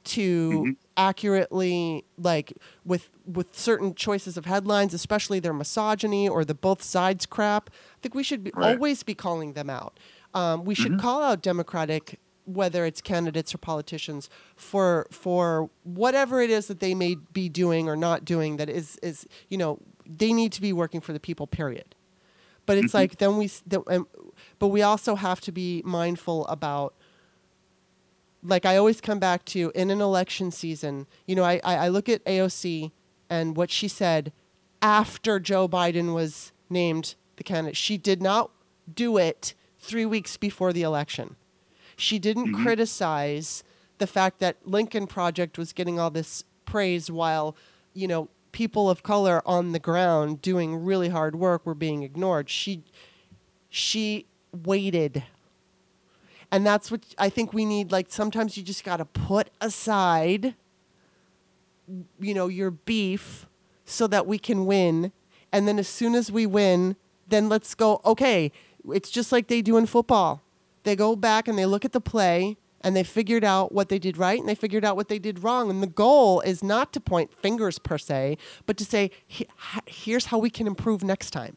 to 0.05 0.63
Mhm. 0.67 0.77
accurately 0.97 2.05
like 2.17 2.53
with 2.85 3.11
with 3.27 3.57
certain 3.57 3.95
choices 3.95 4.37
of 4.37 4.45
headlines 4.47 4.95
especially 4.95 5.39
their 5.41 5.53
misogyny 5.53 6.29
or 6.29 6.45
the 6.45 6.55
both 6.55 6.83
sides 6.83 7.27
crap 7.27 7.71
i 7.71 7.99
think 8.03 8.15
we 8.15 8.23
should 8.23 8.43
be, 8.45 8.51
Right. 8.55 8.75
always 8.75 9.03
be 9.03 9.15
calling 9.15 9.53
them 9.53 9.71
out 9.71 9.99
um, 10.35 10.65
we 10.65 10.75
should 10.75 10.93
Mhm. 10.93 11.01
call 11.01 11.23
out 11.23 11.43
democratic 11.43 12.19
whether 12.47 12.87
it's 12.87 13.01
candidates 13.03 13.55
or 13.55 13.59
politicians 13.59 14.31
for 14.57 15.07
for 15.11 15.69
whatever 15.85 16.41
it 16.41 16.49
is 16.51 16.67
that 16.67 16.81
they 16.81 16.95
may 16.95 17.15
be 17.15 17.49
doing 17.49 17.89
or 17.89 17.97
not 17.97 18.25
doing 18.25 18.57
that 18.57 18.69
is 18.71 18.97
is 19.03 19.27
you 19.49 19.59
know 19.59 19.79
they 20.07 20.33
need 20.33 20.51
to 20.53 20.61
be 20.63 20.73
working 20.73 21.01
for 21.03 21.13
the 21.13 21.21
people 21.21 21.47
period 21.47 21.95
but 22.69 22.79
it's 22.79 22.93
Mhm. 22.93 23.01
like 23.01 23.19
then 23.19 23.37
we 23.37 23.47
s- 23.47 23.63
the, 23.67 23.81
um, 23.89 24.07
but 24.61 24.69
we 24.69 24.83
also 24.83 25.17
have 25.17 25.41
to 25.41 25.51
be 25.51 25.83
mindful 25.85 26.47
about 26.47 26.95
like 28.43 28.65
I 28.65 28.77
always 28.77 29.01
come 29.01 29.19
back 29.19 29.45
to 29.47 29.73
in 29.75 29.91
an 29.91 30.01
election 30.01 30.51
season, 30.53 31.07
you 31.27 31.35
know, 31.35 31.43
I, 31.43 31.61
I, 31.65 31.75
I 31.87 31.89
look 31.89 32.09
at 32.09 32.25
AOC 32.25 32.93
and 33.29 33.57
what 33.57 33.71
she 33.71 33.89
said 33.89 34.33
after 34.81 35.41
Joe 35.41 35.69
Biden 35.69 36.15
was 36.15 36.53
named 36.71 37.17
the 37.37 37.43
candidate. 37.43 37.77
She 37.77 37.97
did 37.99 38.23
not 38.23 38.51
do 38.93 39.17
it 39.17 39.55
three 39.81 40.07
weeks 40.07 40.37
before 40.37 40.73
the 40.73 40.83
election. 40.83 41.35
She 41.97 42.19
didn't 42.21 42.53
Mhm. 42.55 42.63
criticize 42.63 43.65
the 43.99 44.07
fact 44.07 44.39
that 44.39 44.57
Lincoln 44.65 45.09
Project 45.09 45.59
was 45.59 45.73
getting 45.73 45.99
all 45.99 46.11
this 46.11 46.45
praise 46.65 47.11
while, 47.11 47.57
you 47.93 48.07
know, 48.07 48.29
people 48.59 48.91
of 48.91 49.05
color 49.05 49.41
on 49.47 49.71
the 49.71 49.79
ground 49.79 50.43
doing 50.43 50.75
really 50.85 51.11
hard 51.11 51.37
work 51.37 51.65
were 51.65 51.77
being 51.77 52.03
ignored. 52.03 52.51
She 52.51 52.83
she 53.71 54.27
waited 54.53 55.23
and 56.51 56.67
that's 56.67 56.91
what 56.91 57.03
I 57.19 57.29
think 57.29 57.53
we 57.53 57.65
need. 57.65 57.93
Like 57.93 58.07
sometimes 58.09 58.57
you 58.57 58.65
just 58.65 58.83
got 58.83 58.97
to 58.97 59.05
put 59.05 59.51
aside, 59.61 60.55
you 62.19 62.35
know, 62.35 62.49
your 62.49 62.73
beef 62.73 63.47
so 63.85 64.09
that 64.09 64.27
we 64.27 64.39
can 64.39 64.67
win. 64.67 65.13
And 65.53 65.69
then 65.69 65.79
as 65.79 65.87
soon 65.87 66.17
as 66.17 66.33
we 66.33 66.45
win, 66.45 66.97
then 67.29 67.49
let's 67.49 67.77
go, 67.77 68.01
okay, 68.05 68.51
it's 68.91 69.11
just 69.11 69.31
like 69.31 69.47
they 69.47 69.63
do 69.63 69.77
in 69.77 69.87
football. 69.87 70.43
They 70.83 70.97
go 70.97 71.15
back 71.15 71.47
and 71.47 71.57
they 71.57 71.67
look 71.67 71.85
at 71.85 71.93
the 71.93 72.01
play 72.01 72.57
and 72.81 72.95
they 72.97 73.03
figured 73.05 73.45
out 73.45 73.73
what 73.73 73.89
they 73.89 73.99
did 73.99 74.17
right 74.17 74.39
and 74.39 74.49
they 74.49 74.55
figured 74.55 74.85
out 74.85 74.97
what 74.97 75.09
they 75.09 75.19
did 75.19 75.43
wrong. 75.43 75.69
And 75.71 75.83
the 75.83 75.87
goal 75.89 76.41
is 76.41 76.63
not 76.63 76.93
to 76.93 77.01
point 77.01 77.33
fingers 77.33 77.79
per 77.79 77.99
se, 77.99 78.39
but 78.67 78.77
to 78.77 78.85
say, 78.85 79.11
here's 79.87 80.27
how 80.27 80.39
we 80.39 80.51
can 80.51 80.67
improve 80.67 81.03
next 81.03 81.31
time. 81.31 81.57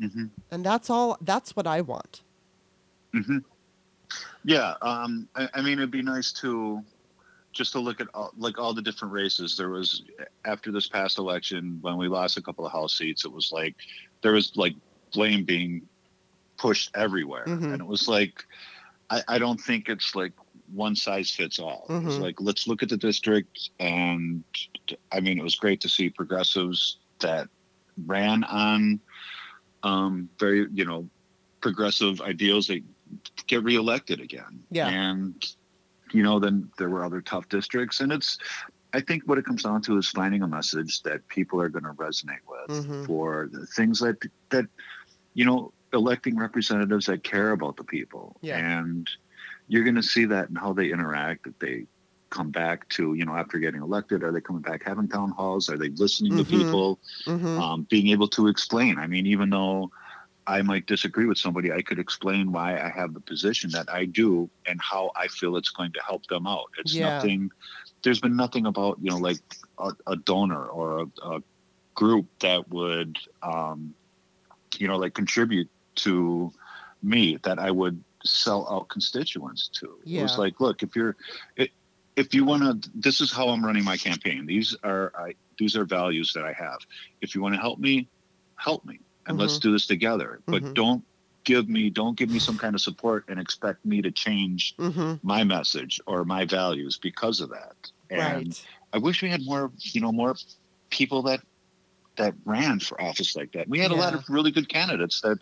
hmm 0.00 0.26
And 0.50 0.64
that's 0.64 0.90
all. 0.90 1.16
That's 1.20 1.54
what 1.54 1.66
I 1.66 1.80
want. 1.80 2.22
hmm 3.12 3.38
Yeah, 4.44 4.74
um, 4.82 5.28
I, 5.34 5.48
I 5.54 5.60
mean, 5.62 5.74
it'd 5.78 5.90
be 5.90 6.02
nice 6.02 6.32
to 6.34 6.82
just 7.52 7.72
to 7.72 7.80
look 7.80 8.00
at 8.00 8.08
all, 8.14 8.30
like 8.36 8.58
all 8.58 8.74
the 8.74 8.82
different 8.82 9.12
races. 9.12 9.56
There 9.56 9.70
was 9.70 10.02
after 10.44 10.70
this 10.70 10.86
past 10.88 11.18
election 11.18 11.78
when 11.80 11.96
we 11.96 12.06
lost 12.08 12.36
a 12.36 12.42
couple 12.42 12.64
of 12.66 12.72
house 12.72 12.96
seats, 12.96 13.24
it 13.24 13.32
was 13.32 13.50
like 13.52 13.74
there 14.22 14.32
was 14.32 14.52
like 14.56 14.74
blame 15.12 15.44
being 15.44 15.82
pushed 16.56 16.90
everywhere, 16.94 17.44
Mhm. 17.46 17.72
and 17.72 17.80
it 17.80 17.86
was 17.86 18.06
like 18.08 18.44
I, 19.10 19.22
I 19.28 19.38
don't 19.38 19.60
think 19.60 19.88
it's 19.88 20.14
like 20.14 20.32
one 20.72 20.94
size 20.94 21.30
fits 21.30 21.58
all. 21.58 21.86
It 21.88 22.04
was 22.04 22.18
Mhm. 22.18 22.20
like 22.20 22.40
let's 22.40 22.66
look 22.66 22.82
at 22.82 22.88
the 22.88 22.96
district, 22.96 23.70
and 23.80 24.44
I 25.12 25.20
mean, 25.20 25.38
it 25.38 25.42
was 25.42 25.56
great 25.56 25.80
to 25.82 25.88
see 25.88 26.10
progressives 26.10 26.98
that 27.20 27.48
ran 28.06 28.44
on 28.44 29.00
um, 29.82 30.28
very 30.38 30.66
you 30.72 30.84
know 30.84 31.08
progressive 31.60 32.20
ideals 32.20 32.66
that 32.68 32.82
get 33.46 33.62
reelected 33.64 34.20
again. 34.20 34.62
Yeah. 34.70 34.88
And 34.88 35.34
you 36.12 36.22
know, 36.22 36.38
then 36.38 36.70
there 36.78 36.88
were 36.90 37.04
other 37.04 37.20
tough 37.20 37.48
districts, 37.48 38.00
and 38.00 38.12
it's. 38.12 38.38
I 38.94 39.00
think 39.02 39.24
what 39.24 39.36
it 39.36 39.44
comes 39.44 39.62
down 39.64 39.82
to 39.82 39.98
is 39.98 40.08
finding 40.08 40.42
a 40.42 40.48
message 40.48 41.02
that 41.02 41.28
people 41.28 41.60
are 41.60 41.68
going 41.68 41.84
to 41.84 41.92
resonate 41.92 42.40
with 42.48 42.86
Mhm. 42.86 43.06
for 43.06 43.48
the 43.52 43.66
things 43.66 43.98
that 44.00 44.16
that 44.48 44.64
you 45.34 45.44
know 45.44 45.74
electing 45.92 46.36
representatives 46.36 47.06
that 47.06 47.24
care 47.24 47.50
about 47.52 47.76
the 47.76 47.84
people, 47.84 48.36
Yeah. 48.42 48.58
and 48.58 49.08
you're 49.68 49.84
going 49.84 49.96
to 49.96 50.02
see 50.02 50.24
that 50.26 50.48
in 50.48 50.56
how 50.56 50.72
they 50.72 50.90
interact. 50.90 51.44
That 51.44 51.58
they 51.60 51.86
come 52.30 52.50
back 52.50 52.88
to 52.90 53.14
you 53.14 53.24
know 53.24 53.34
after 53.34 53.58
getting 53.58 53.82
elected, 53.82 54.22
are 54.22 54.32
they 54.32 54.40
coming 54.40 54.62
back 54.62 54.82
having 54.84 55.08
town 55.08 55.30
halls? 55.30 55.68
Are 55.68 55.78
they 55.78 55.90
listening 55.90 56.32
Mhm. 56.32 56.38
to 56.38 56.44
people? 56.44 57.00
hmm 57.26 57.58
um, 57.58 57.86
being 57.90 58.08
able 58.08 58.28
to 58.28 58.46
explain. 58.48 58.98
I 58.98 59.06
mean, 59.06 59.26
even 59.26 59.50
though 59.50 59.90
I 60.46 60.62
might 60.62 60.86
disagree 60.86 61.26
with 61.26 61.38
somebody, 61.38 61.72
I 61.72 61.82
could 61.82 61.98
explain 61.98 62.52
why 62.52 62.78
I 62.78 62.88
have 62.88 63.12
the 63.14 63.20
position 63.20 63.70
that 63.72 63.88
I 63.92 64.04
do 64.06 64.48
and 64.66 64.80
how 64.80 65.10
I 65.16 65.26
feel 65.28 65.56
it's 65.56 65.70
going 65.70 65.92
to 65.92 66.00
help 66.06 66.26
them 66.28 66.46
out. 66.46 66.66
It's 66.78 66.96
Yeah. 66.96 67.10
nothing. 67.10 67.50
There's 68.02 68.20
been 68.20 68.36
nothing 68.36 68.66
about 68.66 68.98
you 69.00 69.10
know 69.10 69.18
like 69.18 69.38
a, 69.78 69.92
a 70.06 70.16
donor 70.16 70.64
or 70.66 71.00
a, 71.00 71.06
a 71.28 71.40
group 71.94 72.26
that 72.40 72.68
would 72.70 73.16
um, 73.42 73.94
you 74.78 74.86
know 74.88 74.96
like 74.96 75.14
contribute 75.14 75.68
to 75.98 76.52
me 77.02 77.38
that 77.44 77.58
I 77.58 77.70
would 77.70 78.04
sell 78.24 78.68
out 78.70 78.88
constituents 78.88 79.68
to. 79.80 80.00
It 80.14 80.20
was 80.20 80.38
like, 80.38 80.60
look, 80.60 80.82
if 80.82 80.96
you're 80.96 81.16
it, 81.56 81.70
if 82.16 82.34
you 82.34 82.44
want 82.44 82.82
to, 82.82 82.90
this 82.94 83.20
is 83.20 83.32
how 83.32 83.48
I'm 83.48 83.64
running 83.64 83.84
my 83.84 83.96
campaign. 83.96 84.46
These 84.46 84.76
are 84.84 85.12
I, 85.16 85.34
these 85.58 85.76
are 85.76 85.84
values 85.84 86.32
that 86.34 86.44
I 86.44 86.52
have. 86.52 86.78
If 87.20 87.34
you 87.34 87.42
want 87.42 87.54
to 87.54 87.60
help 87.60 87.78
me, 87.78 88.10
help 88.58 88.84
me, 88.84 89.00
and 89.26 89.38
let's 89.38 89.58
do 89.58 89.72
this 89.72 89.86
together. 89.86 90.42
But 90.50 90.64
Mhm. 90.64 90.74
don't 90.74 91.04
give 91.44 91.68
me 91.68 91.90
don't 91.90 92.18
give 92.18 92.30
me 92.30 92.38
some 92.40 92.58
kind 92.58 92.74
of 92.74 92.80
support 92.80 93.24
and 93.28 93.38
expect 93.40 93.84
me 93.84 94.02
to 94.02 94.10
change 94.10 94.74
hmm 94.78 95.14
my 95.22 95.44
message 95.44 96.00
or 96.06 96.24
my 96.24 96.44
values 96.44 96.98
because 97.02 97.40
of 97.40 97.50
that. 97.50 97.76
And 98.10 98.54
Right. 98.54 98.66
I 98.92 98.98
wish 98.98 99.22
we 99.22 99.30
had 99.30 99.44
more, 99.44 99.72
you 99.82 100.00
know, 100.00 100.12
more 100.12 100.34
people 100.90 101.22
that 101.22 101.40
that 102.18 102.34
ran 102.44 102.78
for 102.78 103.00
office 103.00 103.34
like 103.34 103.52
that. 103.52 103.68
We 103.68 103.78
had 103.80 103.90
a 103.90 103.96
lot 103.96 104.14
of 104.14 104.22
really 104.28 104.50
good 104.50 104.68
candidates 104.68 105.20
that 105.22 105.38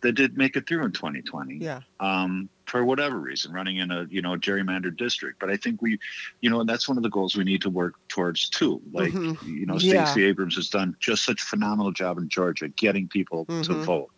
that 0.00 0.12
did 0.12 0.36
make 0.36 0.56
it 0.56 0.66
through 0.66 0.84
in 0.84 0.92
2020 0.92 1.58
Yeah. 1.58 1.80
um, 2.00 2.48
for 2.66 2.84
whatever 2.84 3.18
reason, 3.18 3.52
running 3.52 3.76
in 3.76 3.90
a 3.90 4.06
you 4.08 4.22
know 4.22 4.30
gerrymandered 4.36 4.96
district. 4.96 5.38
But 5.38 5.50
I 5.50 5.56
think 5.56 5.82
we, 5.82 5.98
you 6.40 6.48
know, 6.50 6.60
and 6.60 6.68
that's 6.68 6.88
one 6.88 6.96
of 6.96 7.02
the 7.02 7.10
goals 7.10 7.36
we 7.36 7.44
need 7.44 7.62
to 7.62 7.70
work 7.70 7.94
towards 8.08 8.48
too. 8.48 8.80
Like 8.92 9.12
Mhm. 9.12 9.38
you 9.42 9.66
know, 9.66 9.76
Yeah. 9.78 10.04
Stacey 10.04 10.24
Abrams 10.24 10.56
has 10.56 10.68
done 10.68 10.96
just 11.00 11.24
such 11.24 11.42
a 11.42 11.44
phenomenal 11.44 11.92
job 11.92 12.18
in 12.18 12.28
Georgia 12.28 12.68
getting 12.68 13.08
people 13.08 13.44
to 13.44 13.52
Mhm. 13.74 13.84
vote. 13.84 14.10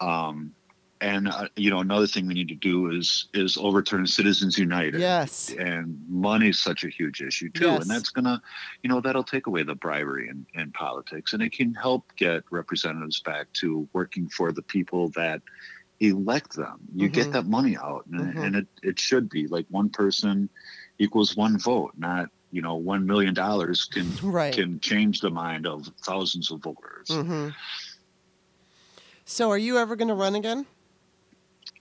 Um, 0.00 0.54
and 1.00 1.28
uh, 1.28 1.48
you 1.56 1.70
know, 1.70 1.80
another 1.80 2.06
thing 2.06 2.26
we 2.26 2.34
need 2.34 2.48
to 2.48 2.54
do 2.54 2.90
is 2.90 3.28
is 3.34 3.56
overturn 3.56 4.06
Citizens 4.06 4.58
United. 4.58 5.00
Yes. 5.00 5.50
And 5.58 5.98
money's 6.08 6.58
such 6.58 6.84
a 6.84 6.88
huge 6.88 7.22
issue 7.22 7.50
too, 7.50 7.64
Yes. 7.64 7.82
and 7.82 7.90
that's 7.90 8.10
gonna, 8.10 8.42
you 8.82 8.90
know, 8.90 9.00
that'll 9.00 9.24
take 9.24 9.46
away 9.46 9.62
the 9.62 9.74
bribery 9.74 10.28
in, 10.28 10.46
in 10.54 10.72
politics, 10.72 11.32
and 11.32 11.42
it 11.42 11.52
can 11.52 11.74
help 11.74 12.04
get 12.16 12.44
representatives 12.50 13.20
back 13.20 13.52
to 13.54 13.88
working 13.92 14.28
for 14.28 14.52
the 14.52 14.62
people 14.62 15.08
that 15.16 15.40
elect 16.00 16.54
them. 16.56 16.78
You 16.94 17.08
Mhm. 17.08 17.12
get 17.12 17.32
that 17.32 17.46
money 17.46 17.76
out, 17.76 18.06
and, 18.10 18.34
Mhm. 18.34 18.42
and 18.44 18.56
it, 18.56 18.66
it 18.82 18.98
should 19.00 19.28
be 19.28 19.46
like 19.48 19.66
one 19.68 19.90
person 19.90 20.48
equals 20.98 21.36
one 21.36 21.58
vote, 21.58 21.92
not 21.96 22.28
you 22.52 22.62
know 22.62 22.74
one 22.74 23.06
million 23.06 23.32
dollars 23.32 23.84
can 23.84 24.10
Right. 24.22 24.52
can 24.52 24.80
change 24.80 25.20
the 25.20 25.30
mind 25.30 25.66
of 25.66 25.88
thousands 26.04 26.50
of 26.50 26.60
voters. 26.62 27.08
mm-hmm. 27.08 27.50
So, 29.24 29.50
are 29.50 29.58
you 29.58 29.78
ever 29.78 29.94
going 29.94 30.08
to 30.08 30.14
run 30.14 30.34
again? 30.34 30.66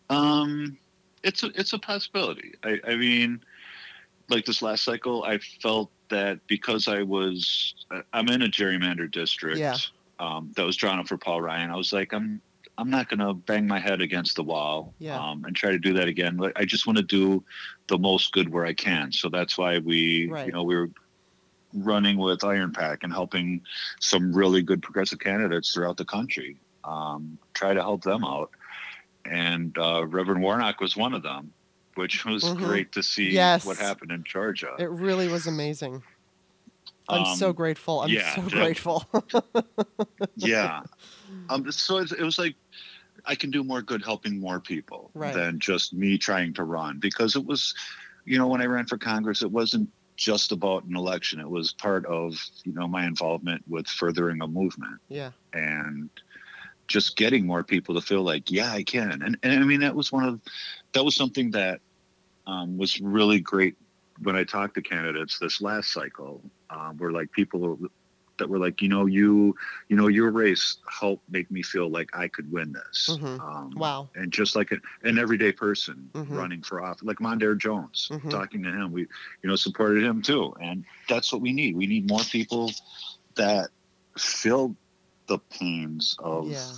Um, 0.09 0.77
it's 1.23 1.43
a 1.43 1.47
it's 1.59 1.73
a 1.73 1.79
possibility. 1.79 2.53
I, 2.63 2.79
I 2.87 2.95
mean, 2.95 3.41
like 4.29 4.45
this 4.45 4.61
last 4.61 4.83
cycle, 4.83 5.23
I 5.23 5.39
felt 5.61 5.91
that 6.09 6.39
because 6.47 6.87
I 6.87 7.03
was 7.03 7.75
I'm 8.13 8.27
in 8.29 8.41
a 8.41 8.47
gerrymandered 8.47 9.11
district 9.11 9.59
Yeah. 9.59 9.77
um, 10.19 10.51
that 10.55 10.65
was 10.65 10.75
drawn 10.75 10.99
up 10.99 11.07
for 11.07 11.17
Paul 11.17 11.41
Ryan. 11.41 11.69
I 11.71 11.75
was 11.75 11.93
like, 11.93 12.13
I'm 12.13 12.41
I'm 12.77 12.89
not 12.89 13.09
gonna 13.09 13.33
bang 13.33 13.67
my 13.67 13.79
head 13.79 14.01
against 14.01 14.35
the 14.37 14.43
wall 14.43 14.93
Yeah. 14.99 15.19
um, 15.19 15.43
and 15.45 15.55
try 15.55 15.71
to 15.71 15.79
do 15.79 15.93
that 15.93 16.07
again. 16.07 16.39
I 16.55 16.65
just 16.65 16.87
want 16.87 16.97
to 16.97 17.03
do 17.03 17.43
the 17.87 17.97
most 17.97 18.31
good 18.31 18.49
where 18.49 18.65
I 18.65 18.73
can. 18.73 19.11
So 19.11 19.29
that's 19.29 19.57
why 19.57 19.79
we 19.79 20.27
Right. 20.27 20.47
you 20.47 20.53
know 20.53 20.63
we 20.63 20.75
were 20.75 20.89
running 21.73 22.17
with 22.17 22.39
IronPAC 22.39 23.03
and 23.03 23.13
helping 23.13 23.61
some 23.99 24.33
really 24.33 24.61
good 24.63 24.81
progressive 24.81 25.19
candidates 25.19 25.71
throughout 25.73 25.97
the 25.97 26.05
country. 26.05 26.57
Um, 26.83 27.37
try 27.53 27.73
to 27.73 27.81
help 27.81 28.01
them 28.03 28.23
out. 28.23 28.49
And 29.29 29.77
uh, 29.77 30.05
Reverend 30.07 30.41
Warnock 30.41 30.81
was 30.81 30.97
one 30.97 31.13
of 31.13 31.21
them, 31.23 31.53
which 31.95 32.25
was 32.25 32.43
Mhm. 32.43 32.57
great 32.57 32.91
to 32.93 33.03
see 33.03 33.29
Yes. 33.31 33.65
what 33.65 33.77
happened 33.77 34.11
in 34.11 34.23
Georgia. 34.23 34.75
It 34.79 34.89
really 34.89 35.27
was 35.27 35.45
amazing. 35.47 36.01
I'm 37.07 37.35
so 37.35 37.49
Um, 37.49 37.55
grateful. 37.55 38.01
I'm 38.01 38.09
yeah, 38.09 38.35
so 38.35 38.41
that- 38.41 38.51
grateful. 38.51 39.09
yeah. 40.35 40.81
Um, 41.49 41.71
so 41.71 41.97
it, 41.97 42.11
it 42.11 42.23
was 42.23 42.37
like 42.39 42.55
I 43.25 43.35
can 43.35 43.51
do 43.51 43.63
more 43.63 43.81
good 43.81 44.03
helping 44.03 44.39
more 44.39 44.59
people 44.59 45.11
Right. 45.13 45.33
than 45.33 45.59
just 45.59 45.93
me 45.93 46.17
trying 46.17 46.53
to 46.55 46.63
run 46.63 46.99
because 46.99 47.35
it 47.35 47.45
was, 47.45 47.73
you 48.25 48.37
know, 48.37 48.47
when 48.47 48.61
I 48.61 48.65
ran 48.65 48.85
for 48.85 48.97
Congress, 48.97 49.41
it 49.41 49.51
wasn't 49.51 49.89
just 50.15 50.51
about 50.51 50.83
an 50.85 50.95
election. 50.95 51.39
It 51.39 51.49
was 51.49 51.73
part 51.73 52.05
of, 52.05 52.33
you 52.63 52.73
know, 52.73 52.87
my 52.87 53.05
involvement 53.05 53.63
with 53.67 53.87
furthering 53.87 54.41
a 54.41 54.47
movement 54.47 54.99
yeah. 55.09 55.31
and 55.53 56.09
just 56.89 57.15
getting 57.15 57.45
more 57.45 57.63
people 57.63 57.95
to 57.95 58.01
feel 58.01 58.23
like, 58.23 58.51
yeah, 58.51 58.71
I 58.73 58.83
can. 58.83 59.21
And, 59.21 59.37
and 59.41 59.53
I 59.53 59.63
mean, 59.63 59.79
that 59.79 59.95
was 59.95 60.11
one 60.11 60.25
of, 60.25 60.41
that 60.93 61.05
was 61.05 61.15
something 61.15 61.51
that 61.51 61.79
um, 62.47 62.77
was 62.77 62.99
really 62.99 63.39
great 63.39 63.75
when 64.23 64.35
I 64.35 64.43
talked 64.43 64.75
to 64.75 64.81
candidates 64.81 65.39
this 65.39 65.61
last 65.61 65.93
cycle. 65.93 66.41
Um, 66.69 66.97
were 66.97 67.11
like 67.11 67.31
people 67.31 67.77
that 68.37 68.49
were 68.49 68.57
like, 68.57 68.81
you 68.81 68.89
know, 68.89 69.05
you, 69.05 69.55
you 69.87 69.95
know, 69.95 70.07
your 70.07 70.31
race 70.31 70.77
helped 70.99 71.23
make 71.29 71.49
me 71.51 71.61
feel 71.61 71.89
like 71.89 72.09
I 72.13 72.27
could 72.27 72.51
win 72.51 72.71
this. 72.73 73.17
Mhm. 73.19 73.39
Um, 73.39 73.71
Wow. 73.75 74.09
And 74.15 74.31
just 74.31 74.55
like 74.55 74.71
a, 74.71 74.77
an 75.07 75.19
everyday 75.19 75.51
person 75.51 76.09
Mhm. 76.13 76.35
running 76.35 76.63
for 76.63 76.81
office, 76.83 77.03
like 77.03 77.17
Mondaire 77.17 77.57
Jones, 77.57 78.07
Mhm. 78.11 78.29
talking 78.29 78.63
to 78.63 78.69
him, 78.69 78.91
we, 78.91 79.01
you 79.01 79.49
know, 79.49 79.55
supported 79.55 80.03
him 80.03 80.21
too. 80.21 80.53
And 80.61 80.85
that's 81.07 81.31
what 81.31 81.41
we 81.41 81.53
need. 81.53 81.75
We 81.75 81.85
need 81.85 82.09
more 82.09 82.23
people 82.23 82.71
that 83.35 83.69
feel 84.17 84.75
the 85.29 85.39
pains 85.51 86.17
of, 86.19 86.47
Yeah. 86.49 86.73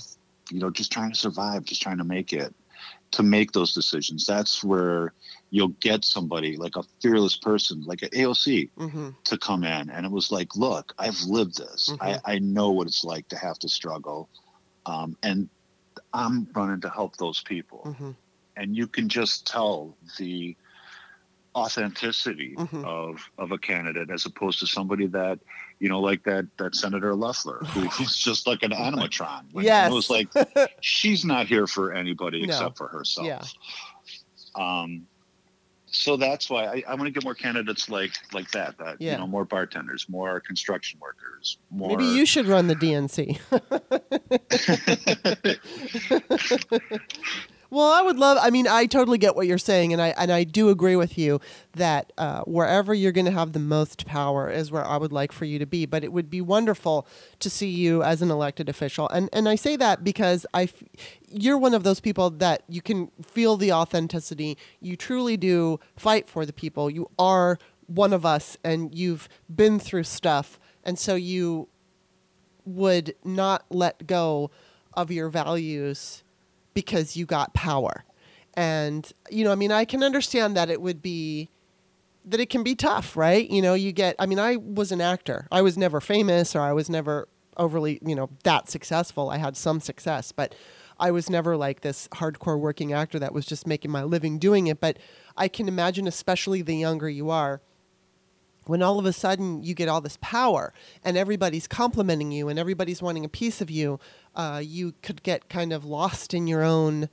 you 0.51 0.59
know, 0.59 0.71
just 0.71 0.91
trying 0.91 1.11
to 1.13 1.19
survive, 1.19 1.65
just 1.65 1.81
trying 1.81 1.97
to 1.99 2.05
make 2.05 2.33
it, 2.33 2.55
to 3.13 3.23
make 3.23 3.53
those 3.53 3.73
decisions. 3.73 4.25
That's 4.27 4.63
where 4.63 5.15
you'll 5.51 5.75
get 5.81 6.05
somebody 6.05 6.57
like 6.57 6.77
a 6.77 6.83
fearless 7.01 7.37
person, 7.37 7.83
like 7.87 8.03
an 8.03 8.11
AOC, 8.13 8.71
hmm 8.77 9.09
to 9.25 9.37
come 9.37 9.63
in. 9.63 9.89
And 9.89 10.05
it 10.05 10.11
was 10.11 10.31
like, 10.31 10.55
look, 10.55 10.93
I've 10.99 11.21
lived 11.23 11.57
this. 11.57 11.89
Mhm. 11.89 12.01
I, 12.01 12.19
I 12.25 12.39
know 12.39 12.71
what 12.71 12.87
it's 12.87 13.03
like 13.05 13.27
to 13.29 13.37
have 13.37 13.59
to 13.59 13.69
struggle. 13.69 14.29
Um, 14.85 15.17
and 15.23 15.49
I'm 16.13 16.47
running 16.55 16.81
to 16.81 16.89
help 16.89 17.17
those 17.17 17.41
people. 17.43 17.91
hmm 17.97 18.11
And 18.57 18.75
you 18.75 18.87
can 18.87 19.09
just 19.09 19.47
tell 19.47 19.97
the 20.19 20.57
authenticity 21.55 22.55
Mhm. 22.57 22.85
of 22.85 23.29
of 23.37 23.51
a 23.51 23.57
candidate 23.57 24.09
as 24.09 24.25
opposed 24.25 24.59
to 24.59 24.67
somebody 24.67 25.07
that 25.07 25.39
you 25.81 25.89
know 25.89 25.99
like 25.99 26.23
that 26.23 26.45
that 26.57 26.75
senator 26.75 27.13
Loeffler 27.15 27.57
who's 27.65 28.15
just 28.29 28.47
like 28.47 28.63
an 28.63 28.71
animatron 28.71 29.43
When 29.51 29.65
Yes. 29.65 29.91
it 29.91 29.95
was 29.95 30.09
like 30.09 30.29
she's 30.81 31.25
not 31.25 31.47
here 31.47 31.67
for 31.67 31.91
anybody 31.91 32.45
No. 32.45 32.53
except 32.53 32.77
for 32.77 32.87
herself 32.87 33.27
Yeah. 33.27 33.41
um 34.55 35.07
so 35.93 36.15
that's 36.15 36.49
why 36.49 36.63
I, 36.67 36.83
I 36.87 36.95
want 36.95 37.07
to 37.07 37.11
get 37.11 37.25
more 37.25 37.35
candidates 37.35 37.89
like 37.89 38.11
like 38.31 38.49
that 38.51 38.77
that 38.77 38.95
Yeah. 38.99 39.13
you 39.13 39.17
know 39.17 39.27
more 39.27 39.43
bartenders 39.43 40.07
more 40.07 40.39
construction 40.39 40.99
workers 41.01 41.57
more 41.71 41.89
Maybe 41.89 42.05
you 42.05 42.25
should 42.25 42.45
run 42.45 42.67
the 42.67 42.75
DNC. 42.75 43.39
Well, 47.73 47.89
I 47.89 48.01
would 48.01 48.19
love. 48.19 48.37
I 48.41 48.49
mean, 48.49 48.67
I 48.67 48.85
totally 48.85 49.17
get 49.17 49.37
what 49.37 49.47
you're 49.47 49.57
saying, 49.57 49.93
and 49.93 50.01
I 50.01 50.09
and 50.17 50.29
I 50.29 50.43
do 50.43 50.67
agree 50.67 50.97
with 50.97 51.17
you 51.17 51.39
that 51.71 52.11
uh, 52.17 52.41
wherever 52.41 52.93
you're 52.93 53.13
going 53.13 53.27
to 53.27 53.31
have 53.31 53.53
the 53.53 53.59
most 53.59 54.05
power 54.05 54.49
is 54.49 54.71
where 54.71 54.85
I 54.85 54.97
would 54.97 55.13
like 55.13 55.31
for 55.31 55.45
you 55.45 55.57
to 55.57 55.65
be. 55.65 55.85
But 55.85 56.03
it 56.03 56.11
would 56.11 56.29
be 56.29 56.41
wonderful 56.41 57.07
to 57.39 57.49
see 57.49 57.69
you 57.69 58.03
as 58.03 58.21
an 58.21 58.29
elected 58.29 58.67
official, 58.67 59.07
and 59.07 59.29
and 59.31 59.47
I 59.47 59.55
say 59.55 59.77
that 59.77 60.03
because 60.03 60.45
I, 60.53 60.63
f- 60.63 60.83
you're 61.29 61.57
one 61.57 61.73
of 61.73 61.83
those 61.83 62.01
people 62.01 62.29
that 62.29 62.63
you 62.67 62.81
can 62.81 63.09
feel 63.23 63.55
the 63.55 63.71
authenticity. 63.71 64.57
You 64.81 64.97
truly 64.97 65.37
do 65.37 65.79
fight 65.95 66.27
for 66.27 66.45
the 66.45 66.53
people. 66.53 66.89
You 66.89 67.09
are 67.17 67.57
one 67.87 68.11
of 68.11 68.25
us, 68.25 68.57
and 68.65 68.93
you've 68.93 69.29
been 69.53 69.79
through 69.79 70.03
stuff, 70.03 70.59
and 70.83 70.99
so 70.99 71.15
you 71.15 71.69
would 72.65 73.15
not 73.23 73.63
let 73.69 74.07
go 74.07 74.51
of 74.93 75.09
your 75.09 75.29
values 75.29 76.23
because 76.73 77.15
you 77.17 77.25
got 77.25 77.53
power. 77.53 78.03
And, 78.53 79.11
you 79.29 79.43
know, 79.43 79.51
I 79.51 79.55
mean, 79.55 79.71
I 79.71 79.85
can 79.85 80.03
understand 80.03 80.57
that 80.57 80.69
it 80.69 80.81
would 80.81 81.01
be, 81.01 81.49
that 82.25 82.39
it 82.39 82.49
can 82.49 82.63
be 82.63 82.75
tough, 82.75 83.15
right? 83.15 83.49
You 83.49 83.61
know, 83.61 83.73
you 83.73 83.91
get, 83.91 84.15
I 84.19 84.25
mean, 84.25 84.39
I 84.39 84.57
was 84.57 84.91
an 84.91 85.01
actor. 85.01 85.47
I 85.51 85.61
was 85.61 85.77
never 85.77 86.01
famous 86.01 86.55
or 86.55 86.61
I 86.61 86.73
was 86.73 86.89
never 86.89 87.27
overly, 87.57 87.99
you 88.05 88.15
know, 88.15 88.29
that 88.43 88.69
successful. 88.69 89.29
I 89.29 89.37
had 89.37 89.55
some 89.55 89.79
success, 89.79 90.31
but 90.31 90.53
I 90.99 91.11
was 91.11 91.29
never 91.29 91.57
like 91.57 91.81
this 91.81 92.07
hardcore 92.09 92.59
working 92.59 92.93
actor 92.93 93.19
that 93.19 93.33
was 93.33 93.45
just 93.45 93.65
making 93.65 93.89
my 93.89 94.03
living 94.03 94.37
doing 94.37 94.67
it. 94.67 94.79
But 94.79 94.99
I 95.35 95.47
can 95.47 95.67
imagine, 95.67 96.07
especially 96.07 96.61
the 96.61 96.75
younger 96.75 97.09
you 97.09 97.29
are, 97.29 97.61
when 98.65 98.81
all 98.81 98.99
of 98.99 99.05
a 99.05 99.13
sudden 99.13 99.63
you 99.63 99.73
get 99.73 99.89
all 99.89 100.01
this 100.01 100.17
power 100.21 100.73
and 101.03 101.17
everybody's 101.17 101.67
complimenting 101.67 102.31
you 102.31 102.47
and 102.47 102.59
everybody's 102.59 103.01
wanting 103.01 103.25
a 103.25 103.29
piece 103.29 103.61
of 103.61 103.71
you, 103.71 103.99
uh, 104.35 104.61
you 104.63 104.93
could 105.01 105.23
get 105.23 105.49
kind 105.49 105.73
of 105.73 105.83
lost 105.83 106.33
in 106.33 106.47
your 106.47 106.63
own, 106.63 107.09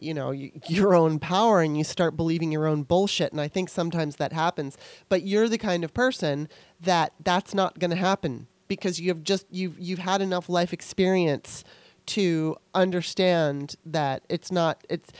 you 0.00 0.12
know, 0.12 0.30
y- 0.30 0.52
your 0.66 0.94
own 0.94 1.18
power 1.18 1.60
and 1.60 1.78
you 1.78 1.84
start 1.84 2.16
believing 2.16 2.50
your 2.50 2.66
own 2.66 2.82
bullshit. 2.82 3.30
And 3.32 3.40
I 3.40 3.48
think 3.48 3.68
sometimes 3.68 4.16
that 4.16 4.32
happens. 4.32 4.76
But 5.08 5.22
you're 5.22 5.48
the 5.48 5.58
kind 5.58 5.84
of 5.84 5.94
person 5.94 6.48
that 6.80 7.12
that's 7.22 7.54
not 7.54 7.78
going 7.78 7.92
to 7.92 7.96
happen 7.96 8.48
because 8.66 9.00
you've 9.00 9.22
just 9.22 9.46
you've 9.50 9.78
you've 9.78 9.98
had 10.00 10.20
enough 10.20 10.48
life 10.48 10.72
experience 10.72 11.62
to 12.04 12.56
understand 12.74 13.76
that 13.86 14.24
it's 14.28 14.50
not 14.50 14.82
it's 14.88 15.10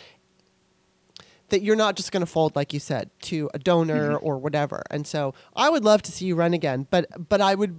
that 1.53 1.63
you're 1.63 1.77
not 1.77 1.97
just 1.97 2.11
going 2.13 2.23
to 2.23 2.27
fold 2.27 2.57
like 2.57 2.73
you 2.73 2.81
said 2.81 3.11
to 3.21 3.51
a 3.53 3.59
donor 3.59 4.15
mm-hmm. 4.15 4.27
or 4.27 4.39
whatever. 4.39 4.83
And 4.91 5.07
so 5.07 5.35
i 5.55 5.69
would 5.69 5.85
love 5.85 6.03
to 6.03 6.13
see 6.13 6.25
you 6.25 6.35
run 6.35 6.55
again 6.55 6.87
but 6.91 7.07
but 7.29 7.41
i 7.41 7.55
would 7.55 7.79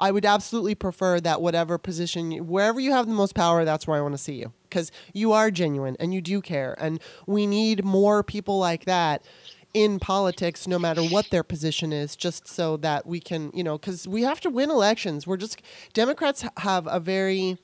i 0.00 0.10
would 0.10 0.26
absolutely 0.26 0.74
prefer 0.74 1.20
that 1.20 1.40
whatever 1.40 1.78
position 1.78 2.32
wherever 2.46 2.80
you 2.80 2.90
have 2.90 3.06
the 3.06 3.12
most 3.12 3.34
power 3.34 3.64
that's 3.64 3.86
where 3.86 3.96
i 3.96 4.02
want 4.02 4.14
to 4.14 4.18
see 4.18 4.34
you. 4.34 4.52
Because 4.68 4.90
you 5.12 5.30
are 5.32 5.52
genuine 5.52 5.96
and 6.00 6.12
you 6.12 6.20
do 6.20 6.40
care 6.40 6.74
and 6.78 7.00
we 7.26 7.46
need 7.46 7.84
more 7.84 8.24
people 8.24 8.58
like 8.58 8.84
that 8.86 9.24
in 9.72 10.00
politics 10.00 10.66
no 10.66 10.78
matter 10.78 11.02
what 11.02 11.30
their 11.30 11.44
position 11.44 11.92
is 11.92 12.16
just 12.16 12.48
so 12.48 12.76
that 12.78 13.06
we 13.06 13.20
can 13.20 13.52
you 13.54 13.62
know 13.62 13.78
because 13.78 14.08
we 14.08 14.22
have 14.22 14.40
to 14.40 14.50
win 14.50 14.70
elections. 14.70 15.26
We're 15.26 15.36
just 15.36 15.62
democrats 15.92 16.44
have 16.58 16.88
a 16.88 16.98
very 16.98 17.58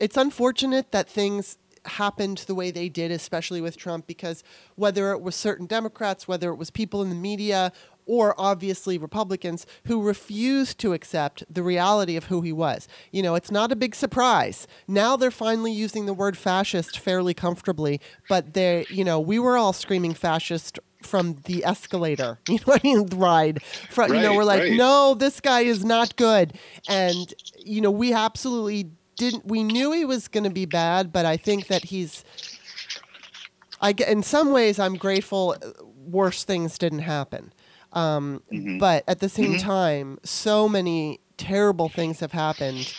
it's 0.00 0.16
unfortunate 0.16 0.92
that 0.92 1.08
things 1.08 1.58
happened 1.84 2.38
the 2.46 2.54
way 2.54 2.70
they 2.70 2.88
did, 2.88 3.10
especially 3.10 3.60
with 3.60 3.76
Trump, 3.76 4.06
because 4.06 4.42
whether 4.76 5.12
it 5.12 5.20
was 5.22 5.34
certain 5.34 5.66
Democrats, 5.66 6.28
whether 6.28 6.50
it 6.50 6.56
was 6.56 6.70
people 6.70 7.02
in 7.02 7.08
the 7.08 7.14
media, 7.14 7.72
or 8.06 8.34
obviously 8.38 8.98
Republicans 8.98 9.66
who 9.86 10.02
refused 10.02 10.78
to 10.80 10.92
accept 10.92 11.44
the 11.48 11.62
reality 11.62 12.16
of 12.16 12.24
who 12.24 12.40
he 12.40 12.52
was. 12.52 12.88
You 13.12 13.22
know, 13.22 13.36
it's 13.36 13.52
not 13.52 13.70
a 13.70 13.76
big 13.76 13.94
surprise. 13.94 14.66
Now 14.88 15.16
they're 15.16 15.30
finally 15.30 15.72
using 15.72 16.06
the 16.06 16.14
word 16.14 16.36
fascist 16.36 16.98
fairly 16.98 17.34
comfortably, 17.34 18.00
but 18.28 18.54
they, 18.54 18.84
you 18.90 19.04
know, 19.04 19.20
we 19.20 19.38
were 19.38 19.56
all 19.56 19.72
screaming 19.72 20.14
fascist 20.14 20.80
from 21.02 21.36
the 21.44 21.64
escalator. 21.64 22.38
You 22.48 22.56
know 22.56 22.62
what 22.64 22.80
I 22.84 22.88
mean? 22.88 23.06
Ride. 23.14 23.62
From, 23.62 24.12
you 24.12 24.20
know, 24.20 24.34
we're 24.34 24.44
like, 24.44 24.62
right. 24.62 24.72
no, 24.72 25.14
this 25.14 25.40
guy 25.40 25.60
is 25.60 25.84
not 25.84 26.16
good. 26.16 26.54
And, 26.88 27.32
you 27.58 27.80
know, 27.80 27.92
we 27.92 28.12
absolutely 28.12 28.90
didn't, 29.20 29.46
we 29.46 29.62
knew 29.62 29.92
he 29.92 30.04
was 30.04 30.28
going 30.28 30.44
to 30.44 30.50
be 30.62 30.64
bad, 30.66 31.12
but 31.12 31.24
I 31.26 31.36
think 31.36 31.66
that 31.68 31.84
he's, 31.84 32.24
I, 33.80 33.90
in 34.08 34.22
some 34.22 34.50
ways, 34.52 34.78
I'm 34.78 34.96
grateful 34.96 35.56
uh, 35.62 35.84
worse 36.06 36.44
things 36.44 36.78
didn't 36.78 37.00
happen. 37.00 37.52
Um, 37.92 38.42
Mhm. 38.52 38.78
But 38.78 39.04
at 39.08 39.18
the 39.20 39.28
same 39.28 39.54
Mhm. 39.56 39.60
time, 39.62 40.18
so 40.24 40.68
many 40.68 41.18
terrible 41.36 41.88
things 41.88 42.20
have 42.20 42.32
happened. 42.32 42.92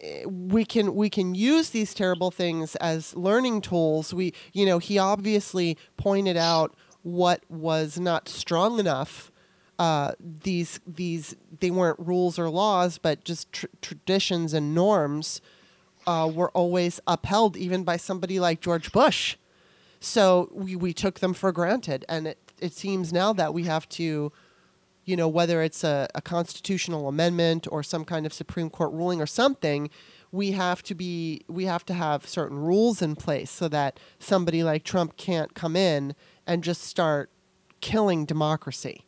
Eh, 0.00 0.24
We 0.26 0.64
can 0.64 0.94
we 0.96 1.08
can 1.10 1.34
use 1.34 1.70
these 1.70 1.94
terrible 1.94 2.30
things 2.30 2.74
as 2.76 3.14
learning 3.14 3.60
tools. 3.62 4.12
We 4.12 4.32
you 4.52 4.66
know 4.66 4.78
he 4.78 4.98
obviously 4.98 5.76
pointed 5.96 6.36
out 6.36 6.74
what 7.02 7.38
was 7.48 7.98
not 8.00 8.28
strong 8.28 8.78
enough. 8.80 9.30
Uh, 9.78 10.12
these 10.20 10.80
these 10.86 11.34
they 11.60 11.70
weren't 11.70 11.98
rules 12.00 12.38
or 12.38 12.48
laws, 12.50 12.98
but 12.98 13.24
just 13.24 13.50
tr- 13.52 13.66
traditions 13.80 14.52
and 14.54 14.74
norms 14.74 15.40
uh, 16.06 16.30
were 16.32 16.50
always 16.50 17.00
upheld, 17.06 17.56
even 17.56 17.84
by 17.84 17.96
somebody 17.96 18.40
like 18.40 18.60
George 18.60 18.92
Bush. 18.92 19.36
So 20.00 20.50
we, 20.52 20.74
we 20.76 20.92
took 20.92 21.20
them 21.20 21.32
for 21.34 21.52
granted. 21.52 22.04
And 22.08 22.26
it, 22.26 22.52
it 22.60 22.72
seems 22.72 23.12
now 23.12 23.32
that 23.34 23.54
we 23.54 23.64
have 23.64 23.88
to, 23.90 24.32
you 25.04 25.16
know, 25.16 25.28
whether 25.28 25.62
it's 25.62 25.84
a, 25.84 26.08
a 26.14 26.20
constitutional 26.20 27.08
amendment 27.08 27.66
or 27.70 27.82
some 27.82 28.04
kind 28.04 28.26
of 28.26 28.32
Supreme 28.32 28.70
Court 28.70 28.92
ruling 28.92 29.20
or 29.20 29.26
something, 29.26 29.90
we 30.32 30.52
have 30.52 30.82
to 30.84 30.94
be 30.94 31.42
we 31.46 31.66
have 31.66 31.84
to 31.84 31.94
have 31.94 32.26
certain 32.26 32.58
rules 32.58 33.02
in 33.02 33.14
place 33.14 33.50
so 33.50 33.68
that 33.68 34.00
somebody 34.18 34.64
like 34.64 34.82
Trump 34.82 35.16
can't 35.16 35.54
come 35.54 35.76
in 35.76 36.14
and 36.46 36.64
just 36.64 36.82
start 36.82 37.30
killing 37.80 38.24
democracy 38.24 39.04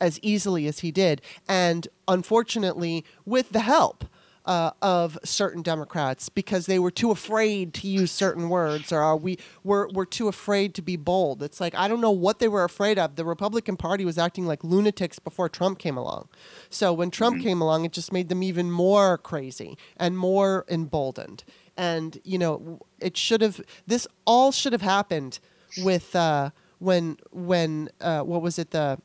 as 0.00 0.18
easily 0.22 0.66
as 0.66 0.80
he 0.80 0.90
did, 0.90 1.20
and 1.46 1.86
unfortunately, 2.08 3.04
with 3.26 3.50
the 3.50 3.60
help 3.60 4.06
uh, 4.50 4.72
of 4.82 5.16
certain 5.22 5.62
Democrats, 5.62 6.28
because 6.28 6.66
they 6.66 6.80
were 6.80 6.90
too 6.90 7.12
afraid 7.12 7.72
to 7.72 7.86
use 7.86 8.10
certain 8.10 8.48
words, 8.48 8.90
or 8.90 8.98
are 8.98 9.16
we 9.16 9.38
were 9.62 9.88
were 9.94 10.04
too 10.04 10.26
afraid 10.26 10.74
to 10.74 10.82
be 10.82 10.96
bold. 10.96 11.40
It's 11.40 11.60
like 11.60 11.72
I 11.76 11.86
don't 11.86 12.00
know 12.00 12.10
what 12.10 12.40
they 12.40 12.48
were 12.48 12.64
afraid 12.64 12.98
of. 12.98 13.14
The 13.14 13.24
Republican 13.24 13.76
Party 13.76 14.04
was 14.04 14.18
acting 14.18 14.46
like 14.46 14.64
lunatics 14.64 15.20
before 15.20 15.48
Trump 15.48 15.78
came 15.78 15.96
along, 15.96 16.28
so 16.68 16.92
when 16.92 17.12
Trump 17.12 17.40
came 17.40 17.62
along, 17.62 17.84
it 17.84 17.92
just 17.92 18.12
made 18.12 18.28
them 18.28 18.42
even 18.42 18.72
more 18.72 19.16
crazy 19.18 19.78
and 19.96 20.18
more 20.18 20.64
emboldened. 20.68 21.44
And 21.76 22.18
you 22.24 22.36
know, 22.36 22.80
it 22.98 23.16
should 23.16 23.42
have. 23.42 23.60
This 23.86 24.08
all 24.24 24.50
should 24.50 24.72
have 24.72 24.82
happened 24.82 25.38
with 25.78 26.16
uh, 26.16 26.50
when 26.80 27.18
when 27.30 27.88
uh, 28.00 28.22
what 28.22 28.42
was 28.42 28.58
it 28.58 28.72
the 28.72 28.98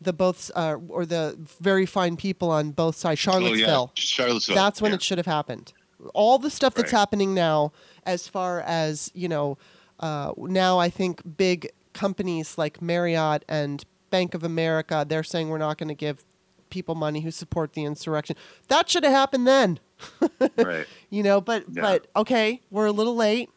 the 0.00 0.12
both 0.12 0.50
uh, 0.54 0.76
or 0.88 1.06
the 1.06 1.36
very 1.60 1.86
fine 1.86 2.16
people 2.16 2.50
on 2.50 2.70
both 2.70 2.96
sides, 2.96 3.26
Oh, 3.26 3.38
yeah. 3.38 3.40
Charlottesville. 3.40 3.92
Charlottesville. 3.94 4.54
That's 4.54 4.82
when 4.82 4.90
yeah. 4.92 4.96
it 4.96 5.02
should 5.02 5.18
have 5.18 5.26
happened. 5.26 5.72
All 6.14 6.38
the 6.38 6.50
stuff 6.50 6.74
that's 6.74 6.92
Right. 6.92 6.98
happening 6.98 7.34
now, 7.34 7.72
as 8.04 8.28
far 8.28 8.60
as 8.60 9.10
you 9.14 9.28
know, 9.28 9.56
uh, 10.00 10.32
now 10.36 10.78
I 10.78 10.90
think 10.90 11.22
big 11.36 11.70
companies 11.94 12.58
like 12.58 12.82
Marriott 12.82 13.44
and 13.48 13.84
Bank 14.10 14.34
of 14.34 14.44
America, 14.44 15.04
they're 15.08 15.22
saying 15.24 15.48
we're 15.48 15.58
not 15.58 15.78
going 15.78 15.88
to 15.88 15.94
give 15.94 16.24
people 16.68 16.94
money 16.94 17.20
who 17.22 17.30
support 17.30 17.72
the 17.72 17.84
insurrection. 17.84 18.36
That 18.68 18.88
should 18.90 19.04
have 19.04 19.12
happened 19.12 19.46
then, 19.46 19.80
right. 20.58 20.86
you 21.08 21.22
know. 21.22 21.40
But 21.40 21.64
Yeah. 21.72 21.82
but 21.82 22.06
okay, 22.14 22.60
we're 22.70 22.86
a 22.86 22.92
little 22.92 23.16
late. 23.16 23.48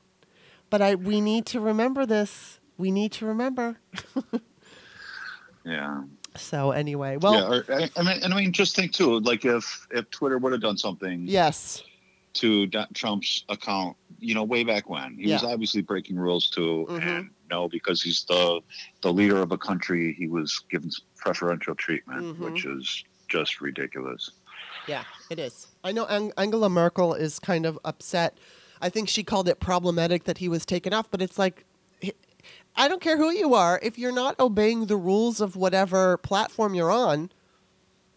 But 0.69 0.81
I 0.81 0.95
we 0.95 1.19
need 1.19 1.45
to 1.47 1.59
remember 1.59 2.05
this. 2.05 2.59
We 2.77 2.91
need 2.91 3.11
to 3.13 3.25
remember. 3.25 3.79
Yeah. 5.65 6.03
So 6.39 6.71
anyway, 6.71 7.17
well, 7.17 7.33
yeah. 7.33 7.57
Or, 7.75 7.81
I, 7.81 7.89
I 7.97 8.01
mean, 8.03 8.23
and 8.23 8.33
I 8.33 8.37
mean, 8.37 8.51
just 8.51 8.75
think 8.75 8.91
too, 8.93 9.19
like 9.19 9.45
if 9.45 9.87
if 9.91 10.09
Twitter 10.09 10.37
would 10.37 10.51
have 10.51 10.61
done 10.61 10.77
something 10.77 11.25
yes, 11.27 11.83
to 12.35 12.67
Trump's 12.93 13.43
account, 13.49 13.97
you 14.19 14.33
know, 14.35 14.43
way 14.43 14.63
back 14.63 14.89
when 14.89 15.15
he 15.17 15.31
was 15.31 15.43
obviously 15.43 15.81
breaking 15.81 16.17
rules 16.17 16.49
too, 16.49 16.85
Mhm. 16.89 17.01
and 17.17 17.29
no, 17.49 17.67
because 17.67 18.01
he's 18.01 18.23
the 18.25 18.61
the 19.01 19.11
leader 19.11 19.37
of 19.41 19.51
a 19.51 19.57
country, 19.57 20.13
he 20.17 20.27
was 20.27 20.61
given 20.69 20.89
preferential 21.17 21.75
treatment, 21.75 22.37
Mhm. 22.37 22.51
which 22.51 22.65
is 22.65 23.03
just 23.27 23.61
ridiculous. 23.61 24.31
Yeah, 24.87 25.03
it 25.29 25.39
is. 25.39 25.67
I 25.83 25.91
know 25.91 26.05
Ang- 26.07 26.33
Angela 26.37 26.69
Merkel 26.69 27.13
is 27.13 27.39
kind 27.39 27.65
of 27.65 27.77
upset. 27.85 28.37
I 28.81 28.89
think 28.89 29.09
she 29.09 29.23
called 29.23 29.47
it 29.49 29.59
problematic 29.59 30.23
that 30.23 30.37
he 30.39 30.47
was 30.47 30.65
taken 30.65 30.93
off, 30.93 31.11
but 31.11 31.21
it's 31.21 31.37
like, 31.37 31.65
I 32.75 32.87
don't 32.87 33.01
care 33.01 33.17
who 33.17 33.29
you 33.31 33.53
are. 33.53 33.79
If 33.83 33.97
you're 33.97 34.11
not 34.13 34.39
obeying 34.39 34.85
the 34.85 34.95
rules 34.97 35.41
of 35.41 35.55
whatever 35.55 36.17
platform 36.17 36.73
you're 36.75 36.91
on, 36.91 37.31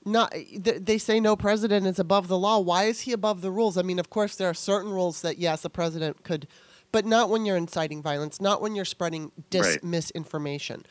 not 0.04 0.32
th- 0.32 0.82
they 0.84 0.98
say 0.98 1.20
no 1.20 1.36
president 1.36 1.86
is 1.86 1.98
above 1.98 2.28
the 2.28 2.38
law. 2.38 2.58
Why 2.58 2.84
is 2.84 3.00
he 3.00 3.12
above 3.12 3.40
the 3.40 3.50
rules? 3.50 3.76
I 3.76 3.82
mean, 3.82 3.98
of 3.98 4.10
course, 4.10 4.36
there 4.36 4.48
are 4.48 4.54
certain 4.54 4.90
rules 4.90 5.22
that 5.22 5.38
yes, 5.38 5.64
a 5.64 5.70
president 5.70 6.22
could, 6.24 6.46
but 6.92 7.04
not 7.06 7.28
when 7.30 7.44
you're 7.46 7.56
inciting 7.56 8.02
violence, 8.02 8.40
not 8.40 8.60
when 8.60 8.74
you're 8.76 8.84
spreading 8.84 9.32
dis- 9.50 9.66
Right. 9.66 9.84
misinformation. 9.84 10.84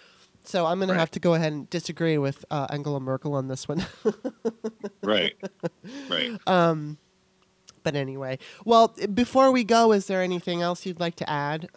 So 0.43 0.65
I'm 0.65 0.79
going 0.79 0.89
to 0.89 0.95
have 0.95 1.11
to 1.11 1.19
go 1.19 1.35
ahead 1.35 1.53
and 1.53 1.69
disagree 1.69 2.17
with 2.17 2.43
uh, 2.49 2.65
Angela 2.71 2.99
Merkel 2.99 3.33
on 3.35 3.47
this 3.47 3.67
one. 3.67 3.85
Right. 5.03 5.35
right. 6.09 6.37
Um, 6.47 6.97
but 7.83 7.95
anyway, 7.95 8.37
well, 8.65 8.95
before 9.13 9.51
we 9.51 9.63
go, 9.63 9.91
is 9.91 10.05
there 10.05 10.21
anything 10.21 10.61
else 10.61 10.85
you'd 10.85 10.99
like 10.99 11.15
to 11.17 11.29
add? 11.29 11.69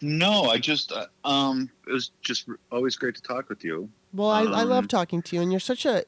No, 0.00 0.44
I 0.44 0.58
just 0.58 0.92
uh, 0.92 1.06
um, 1.24 1.70
it 1.86 1.92
was 1.92 2.10
just 2.22 2.48
always 2.70 2.96
great 2.96 3.14
to 3.16 3.22
talk 3.22 3.48
with 3.48 3.64
you. 3.64 3.88
Well, 4.12 4.30
I, 4.30 4.42
I 4.42 4.62
love 4.62 4.84
Um, 4.84 4.88
talking 4.88 5.22
to 5.22 5.36
you, 5.36 5.42
and 5.42 5.50
you're 5.50 5.60
such 5.60 5.84
a. 5.84 6.04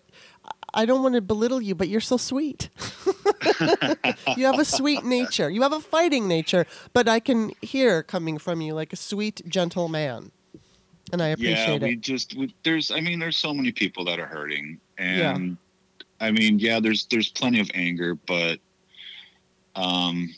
I 0.73 0.87
don't 0.87 1.03
want 1.03 1.17
to 1.17 1.21
belittle 1.21 1.61
you, 1.61 1.75
but 1.75 1.89
you're 1.89 2.01
so 2.01 2.17
sweet. 2.17 2.69
you 4.37 4.47
have 4.47 4.59
a 4.59 4.65
sweet 4.65 5.05
nature. 5.05 5.51
You 5.51 5.63
have 5.63 5.73
a 5.73 5.81
fighting 5.81 6.29
nature, 6.29 6.65
but 6.93 7.09
I 7.09 7.19
can 7.21 7.51
hear 7.61 8.03
coming 8.03 8.39
from 8.39 8.61
you 8.61 8.75
like 8.75 8.93
a 8.93 8.97
sweet, 8.97 9.43
gentle 9.49 9.89
man, 9.89 10.31
and 11.13 11.21
I 11.21 11.29
yeah, 11.31 11.35
appreciate 11.35 11.83
we 11.83 11.93
it. 11.95 12.01
just 12.01 12.37
we, 12.37 12.55
there's 12.63 12.91
I 12.91 13.01
mean 13.01 13.19
there's 13.19 13.37
so 13.37 13.53
many 13.53 13.73
people 13.73 14.05
that 14.07 14.19
are 14.21 14.27
hurting, 14.27 14.79
Yeah. 14.99 15.35
and 15.35 15.57
I 16.21 16.31
mean 16.31 16.59
yeah, 16.61 16.79
there's 16.81 17.07
there's 17.07 17.29
plenty 17.31 17.59
of 17.61 17.69
anger, 17.75 18.15
but 18.15 18.61
um, 19.75 20.33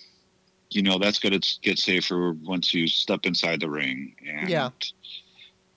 you 0.74 0.82
know 0.82 0.98
that's 0.98 1.18
gonna 1.18 1.40
get 1.62 1.78
safer 1.78 2.32
once 2.42 2.72
you 2.74 2.86
step 2.86 3.26
inside 3.26 3.60
the 3.60 3.70
ring, 3.70 4.14
and 4.26 4.50
Yeah. 4.50 4.70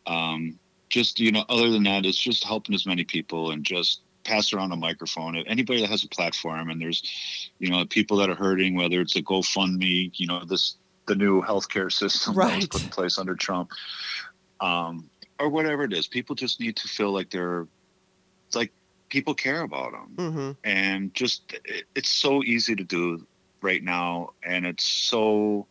um, 0.07 0.59
just 0.89 1.19
you 1.19 1.31
know 1.31 1.45
other 1.49 1.69
than 1.69 1.83
that, 1.83 2.05
it's 2.05 2.17
just 2.17 2.43
helping 2.43 2.75
as 2.75 2.85
many 2.85 3.03
people 3.03 3.51
and 3.51 3.63
just 3.63 4.01
pass 4.23 4.53
around 4.53 4.71
a 4.71 4.75
microphone. 4.75 5.35
If 5.35 5.45
anybody 5.47 5.81
that 5.81 5.89
has 5.89 6.03
a 6.03 6.09
platform, 6.09 6.69
and 6.69 6.81
there's 6.81 7.01
you 7.59 7.69
know 7.69 7.85
people 7.85 8.17
that 8.17 8.29
are 8.29 8.35
hurting, 8.35 8.75
whether 8.75 9.01
it's 9.01 9.15
a 9.15 9.21
GoFundMe, 9.21 10.11
you 10.15 10.27
know 10.27 10.43
this 10.45 10.77
the 11.07 11.15
new 11.15 11.41
healthcare 11.41 11.91
system 11.91 12.33
that 12.35 12.55
was 12.55 12.65
Right. 12.65 12.69
put 12.69 12.83
in 12.83 12.89
place 12.89 13.17
under 13.19 13.35
Trump 13.35 13.71
um, 14.59 15.09
or 15.39 15.49
whatever 15.49 15.83
it 15.83 15.93
is. 15.93 16.07
People 16.07 16.35
just 16.35 16.59
need 16.59 16.77
to 16.77 16.87
feel 16.87 17.11
like 17.11 17.29
they're 17.29 17.67
like 18.53 18.73
people 19.09 19.33
care 19.33 19.61
about 19.61 19.91
them, 19.91 20.15
hmm 20.17 20.51
and 20.63 21.13
just 21.13 21.53
it, 21.65 21.85
it's 21.95 22.09
so 22.09 22.43
easy 22.43 22.75
to 22.75 22.83
do 22.83 23.25
right 23.65 23.83
now, 23.83 24.29
and 24.43 24.65
it's 24.65 24.85
so 24.85 25.67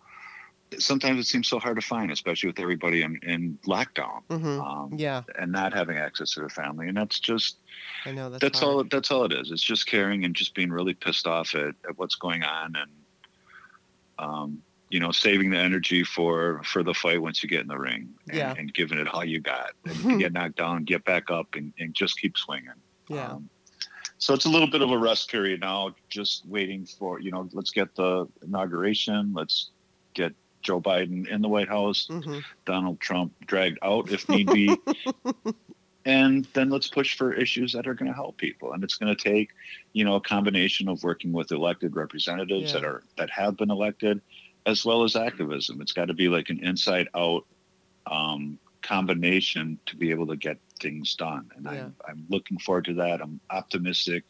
sometimes 0.79 1.21
it 1.21 1.29
seems 1.29 1.47
so 1.47 1.59
hard 1.61 1.77
to 1.81 1.87
find, 1.87 2.11
especially 2.11 2.49
with 2.49 2.59
everybody 2.59 3.03
in, 3.03 3.17
in 3.23 3.59
lockdown 3.65 4.23
hmm 4.29 4.61
um, 4.61 4.91
Yeah, 4.99 5.23
and 5.39 5.53
not 5.53 5.73
having 5.73 5.97
access 5.99 6.33
to 6.33 6.41
their 6.41 6.49
family, 6.49 6.89
and 6.89 6.97
that's 6.97 7.21
just 7.21 7.59
I 8.05 8.11
know 8.13 8.29
that's. 8.31 8.43
that's 8.43 8.63
all 8.63 8.85
that's 8.85 9.11
all 9.13 9.25
it 9.25 9.33
is. 9.33 9.51
It's 9.53 9.63
just 9.63 9.87
caring 9.87 10.25
and 10.25 10.35
just 10.35 10.55
being 10.55 10.71
really 10.71 10.95
pissed 10.95 11.27
off 11.27 11.55
at, 11.55 11.75
at 11.89 11.97
what's 11.97 12.17
going 12.17 12.43
on 12.43 12.75
and 12.77 12.91
um, 14.19 14.63
you 14.91 15.01
know, 15.01 15.11
saving 15.13 15.51
the 15.51 15.59
energy 15.59 16.05
for 16.05 16.61
for 16.65 16.83
the 16.83 16.95
fight 16.95 17.21
once 17.21 17.43
you 17.43 17.49
get 17.49 17.61
in 17.63 17.69
the 17.69 17.79
ring 17.79 18.09
and, 18.29 18.37
Yeah. 18.39 18.55
and 18.57 18.73
giving 18.73 18.99
it 18.99 19.09
all 19.09 19.25
you 19.25 19.41
got. 19.41 19.73
And 19.87 19.97
you 19.97 20.05
can 20.05 20.19
get 20.19 20.33
knocked 20.33 20.57
down, 20.57 20.85
get 20.85 21.05
back 21.05 21.31
up 21.31 21.49
and, 21.55 21.73
and 21.79 21.95
just 21.95 22.19
keep 22.19 22.37
swinging. 22.37 22.81
Yeah. 23.09 23.33
Um, 23.33 23.49
so 24.19 24.35
it's 24.35 24.45
a 24.47 24.49
little 24.49 24.69
bit 24.69 24.83
of 24.83 24.91
a 24.91 24.99
rest 24.99 25.31
period 25.31 25.61
now, 25.61 25.95
just 26.09 26.47
waiting 26.47 26.87
for, 26.87 27.21
you 27.21 27.31
know, 27.31 27.49
let's 27.53 27.71
get 27.71 27.95
the 27.97 28.27
inauguration, 28.43 29.33
let's 29.35 29.71
get 30.15 30.33
Joe 30.63 30.81
Biden 30.81 31.27
in 31.29 31.43
the 31.43 31.49
White 31.49 31.69
House, 31.69 32.07
hmm 32.09 32.39
Donald 32.67 33.01
Trump 33.01 33.33
dragged 33.47 33.79
out 33.83 34.11
if 34.11 34.29
need 34.29 34.51
be. 34.51 34.81
and 36.05 36.47
then 36.55 36.71
let's 36.71 36.89
push 36.89 37.17
for 37.17 37.33
issues 37.33 37.73
that 37.73 37.87
are 37.87 37.95
going 37.95 38.09
to 38.11 38.15
help 38.15 38.37
people. 38.39 38.73
And 38.73 38.83
it's 38.85 38.97
going 38.97 39.15
to 39.15 39.23
take, 39.23 39.51
you 39.93 40.05
know, 40.05 40.17
a 40.17 40.21
combination 40.21 40.89
of 40.89 41.03
working 41.03 41.33
with 41.33 41.53
elected 41.53 41.97
representatives 41.97 42.73
Yeah. 42.73 42.81
that 42.81 42.87
are 42.87 43.03
that 43.17 43.31
have 43.31 43.57
been 43.57 43.71
elected, 43.71 44.21
as 44.67 44.85
well 44.85 45.03
as 45.05 45.17
activism. 45.17 45.81
It's 45.81 45.93
got 45.93 46.07
to 46.07 46.15
be 46.15 46.29
like 46.29 46.51
an 46.51 46.61
inside 46.65 47.09
out 47.15 47.45
um, 48.07 48.59
combination 48.85 49.79
to 49.87 49.97
be 49.97 50.11
able 50.11 50.27
to 50.29 50.37
get 50.37 50.59
things 50.81 51.17
done. 51.17 51.51
And 51.57 51.65
Yeah. 51.65 51.71
I'm, 51.73 51.97
I'm 52.09 52.27
looking 52.29 52.59
forward 52.59 52.85
to 52.85 52.95
that. 52.95 53.21
I'm 53.21 53.41
optimistic 53.51 54.25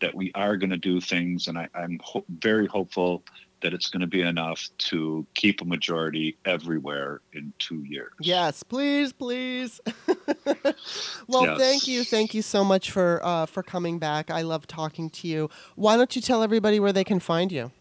that 0.00 0.14
we 0.14 0.30
are 0.34 0.56
going 0.56 0.70
to 0.70 0.76
do 0.76 1.00
things, 1.00 1.48
and 1.48 1.58
I, 1.58 1.68
I'm 1.74 1.98
ho- 2.02 2.24
very 2.28 2.66
hopeful 2.66 3.24
that 3.62 3.72
it's 3.72 3.88
going 3.88 4.02
to 4.02 4.06
be 4.06 4.20
enough 4.20 4.68
to 4.76 5.26
keep 5.32 5.62
a 5.62 5.64
majority 5.64 6.36
everywhere 6.44 7.22
in 7.32 7.52
two 7.58 7.82
years. 7.84 8.12
Yes, 8.20 8.62
please, 8.62 9.12
please. 9.14 9.80
well, 11.26 11.44
Yes. 11.44 11.58
thank 11.58 11.88
you, 11.88 12.04
thank 12.04 12.34
you 12.34 12.42
so 12.42 12.62
much 12.62 12.90
for 12.90 13.20
uh, 13.24 13.46
for 13.46 13.62
coming 13.62 13.98
back. 13.98 14.30
I 14.30 14.42
love 14.42 14.66
talking 14.66 15.08
to 15.10 15.26
you. 15.26 15.48
Why 15.76 15.96
don't 15.96 16.14
you 16.14 16.20
tell 16.20 16.42
everybody 16.42 16.78
where 16.78 16.92
they 16.92 17.04
can 17.04 17.20
find 17.20 17.50
you? 17.50 17.72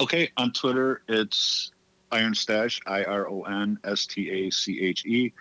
Okay, 0.00 0.30
on 0.36 0.52
Twitter, 0.52 1.02
it's 1.08 1.71
IronStache, 2.12 2.80
I 2.86 3.04
R 3.04 3.28
O 3.28 3.42
N 3.42 3.78
S 3.84 4.06
T 4.06 4.30
A 4.30 4.50
C 4.50 4.80
H 4.80 5.04
E. 5.06 5.32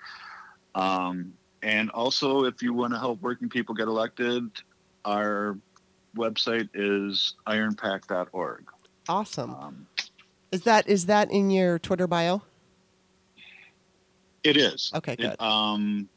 Um, 0.73 1.33
and 1.61 1.89
also, 1.91 2.45
if 2.45 2.63
you 2.63 2.73
want 2.73 2.93
to 2.93 2.99
help 2.99 3.21
working 3.21 3.49
people 3.49 3.75
get 3.75 3.87
elected, 3.87 4.49
our 5.05 5.57
website 6.15 6.69
is 6.73 7.35
ironpac.org. 7.47 8.65
Awesome. 9.07 9.55
Um, 9.55 9.87
Is 10.51 10.63
that 10.63 10.87
is 10.87 11.05
that 11.07 11.29
in 11.31 11.51
your 11.51 11.77
Twitter 11.79 12.07
bio? 12.07 12.41
it 14.43 14.57
is. 14.57 14.91
Okay, 14.95 15.15
good. 15.15 15.33
It, 15.33 15.41
um, 15.41 16.09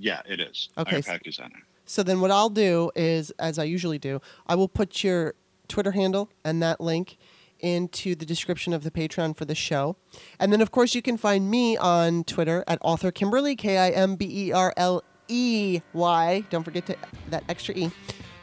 yeah, 0.00 0.22
it 0.26 0.40
is. 0.40 0.70
Okay, 0.76 1.00
IronPAC 1.00 1.28
is 1.28 1.38
on 1.38 1.46
it. 1.46 1.62
So 1.86 2.02
then 2.02 2.20
what 2.20 2.30
I'll 2.30 2.50
do 2.50 2.90
is, 2.96 3.30
as 3.38 3.58
I 3.58 3.64
usually 3.64 3.98
do, 3.98 4.20
I 4.46 4.54
will 4.54 4.68
put 4.68 5.04
your 5.04 5.34
Twitter 5.68 5.92
handle 5.92 6.30
and 6.44 6.62
that 6.62 6.80
link 6.80 7.16
into 7.64 8.14
the 8.14 8.26
description 8.26 8.74
of 8.74 8.84
the 8.84 8.90
Patreon 8.90 9.34
for 9.34 9.46
the 9.46 9.54
show. 9.54 9.96
And 10.38 10.52
then, 10.52 10.60
of 10.60 10.70
course, 10.70 10.94
you 10.94 11.00
can 11.00 11.16
find 11.16 11.50
me 11.50 11.78
on 11.78 12.22
Twitter 12.24 12.62
at 12.68 12.78
author 12.82 13.10
Kimberley, 13.10 13.56
K 13.56 13.78
I 13.78 13.90
M 13.90 14.16
B 14.16 14.48
E 14.48 14.52
R 14.52 14.74
L 14.76 15.02
E 15.28 15.80
Y. 15.94 16.44
Don't 16.50 16.62
forget 16.62 16.84
to, 16.86 16.96
that 17.30 17.42
extra 17.48 17.74
E. 17.74 17.90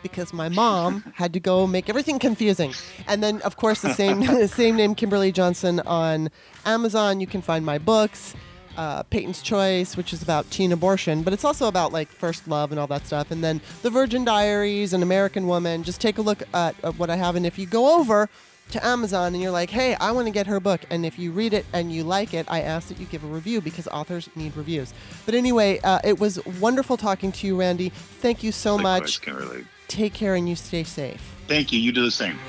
Because 0.01 0.33
my 0.33 0.49
mom 0.49 1.03
had 1.15 1.31
to 1.33 1.39
go 1.39 1.67
make 1.67 1.87
everything 1.87 2.17
confusing, 2.17 2.73
and 3.07 3.21
then 3.21 3.39
of 3.43 3.57
course 3.57 3.83
the 3.83 3.93
same 3.93 4.23
same 4.47 4.75
name 4.75 4.95
Kimberley 4.95 5.31
Johnson 5.31 5.79
on 5.81 6.31
Amazon. 6.65 7.19
You 7.19 7.27
can 7.27 7.43
find 7.43 7.63
my 7.63 7.77
books, 7.77 8.33
uh, 8.77 9.03
Peyton's 9.03 9.43
Choice, 9.43 9.95
which 9.95 10.11
is 10.11 10.23
about 10.23 10.49
teen 10.49 10.71
abortion, 10.71 11.21
but 11.21 11.33
it's 11.33 11.45
also 11.45 11.67
about 11.67 11.93
like 11.93 12.07
first 12.07 12.47
love 12.47 12.71
and 12.71 12.79
all 12.79 12.87
that 12.87 13.05
stuff. 13.05 13.29
And 13.29 13.43
then 13.43 13.61
The 13.83 13.91
Virgin 13.91 14.25
Diaries 14.25 14.93
and 14.93 15.03
American 15.03 15.45
Woman. 15.45 15.83
Just 15.83 16.01
take 16.01 16.17
a 16.17 16.23
look 16.23 16.41
at, 16.53 16.75
at 16.83 16.97
what 16.97 17.11
I 17.11 17.15
have. 17.15 17.35
And 17.35 17.45
if 17.45 17.59
you 17.59 17.67
go 17.67 17.99
over 17.99 18.27
to 18.71 18.85
Amazon 18.85 19.33
and 19.33 19.41
you're 19.41 19.51
like, 19.51 19.69
hey, 19.69 19.95
I 19.95 20.11
want 20.11 20.27
to 20.27 20.31
get 20.31 20.47
her 20.47 20.59
book, 20.59 20.81
and 20.89 21.05
if 21.05 21.19
you 21.19 21.31
read 21.31 21.53
it 21.53 21.65
and 21.73 21.91
you 21.91 22.03
like 22.03 22.33
it, 22.33 22.45
I 22.49 22.61
ask 22.61 22.87
that 22.87 22.99
you 22.99 23.05
give 23.05 23.23
a 23.23 23.27
review 23.27 23.61
because 23.61 23.87
authors 23.87 24.29
need 24.35 24.55
reviews. 24.55 24.93
But 25.25 25.35
anyway, 25.35 25.79
uh, 25.83 25.99
it 26.03 26.19
was 26.19 26.43
wonderful 26.59 26.97
talking 26.97 27.31
to 27.33 27.47
you, 27.47 27.59
Randy. 27.59 27.89
Thank 27.89 28.43
you 28.43 28.51
so 28.51 28.75
Likewise, 28.75 29.01
much. 29.01 29.21
Kimberley. 29.21 29.65
Take 29.87 30.13
care 30.13 30.35
and 30.35 30.47
you 30.47 30.55
stay 30.55 30.83
safe. 30.83 31.35
Thank 31.47 31.71
you. 31.71 31.79
You 31.79 31.91
do 31.91 32.03
the 32.03 32.11
same. 32.11 32.39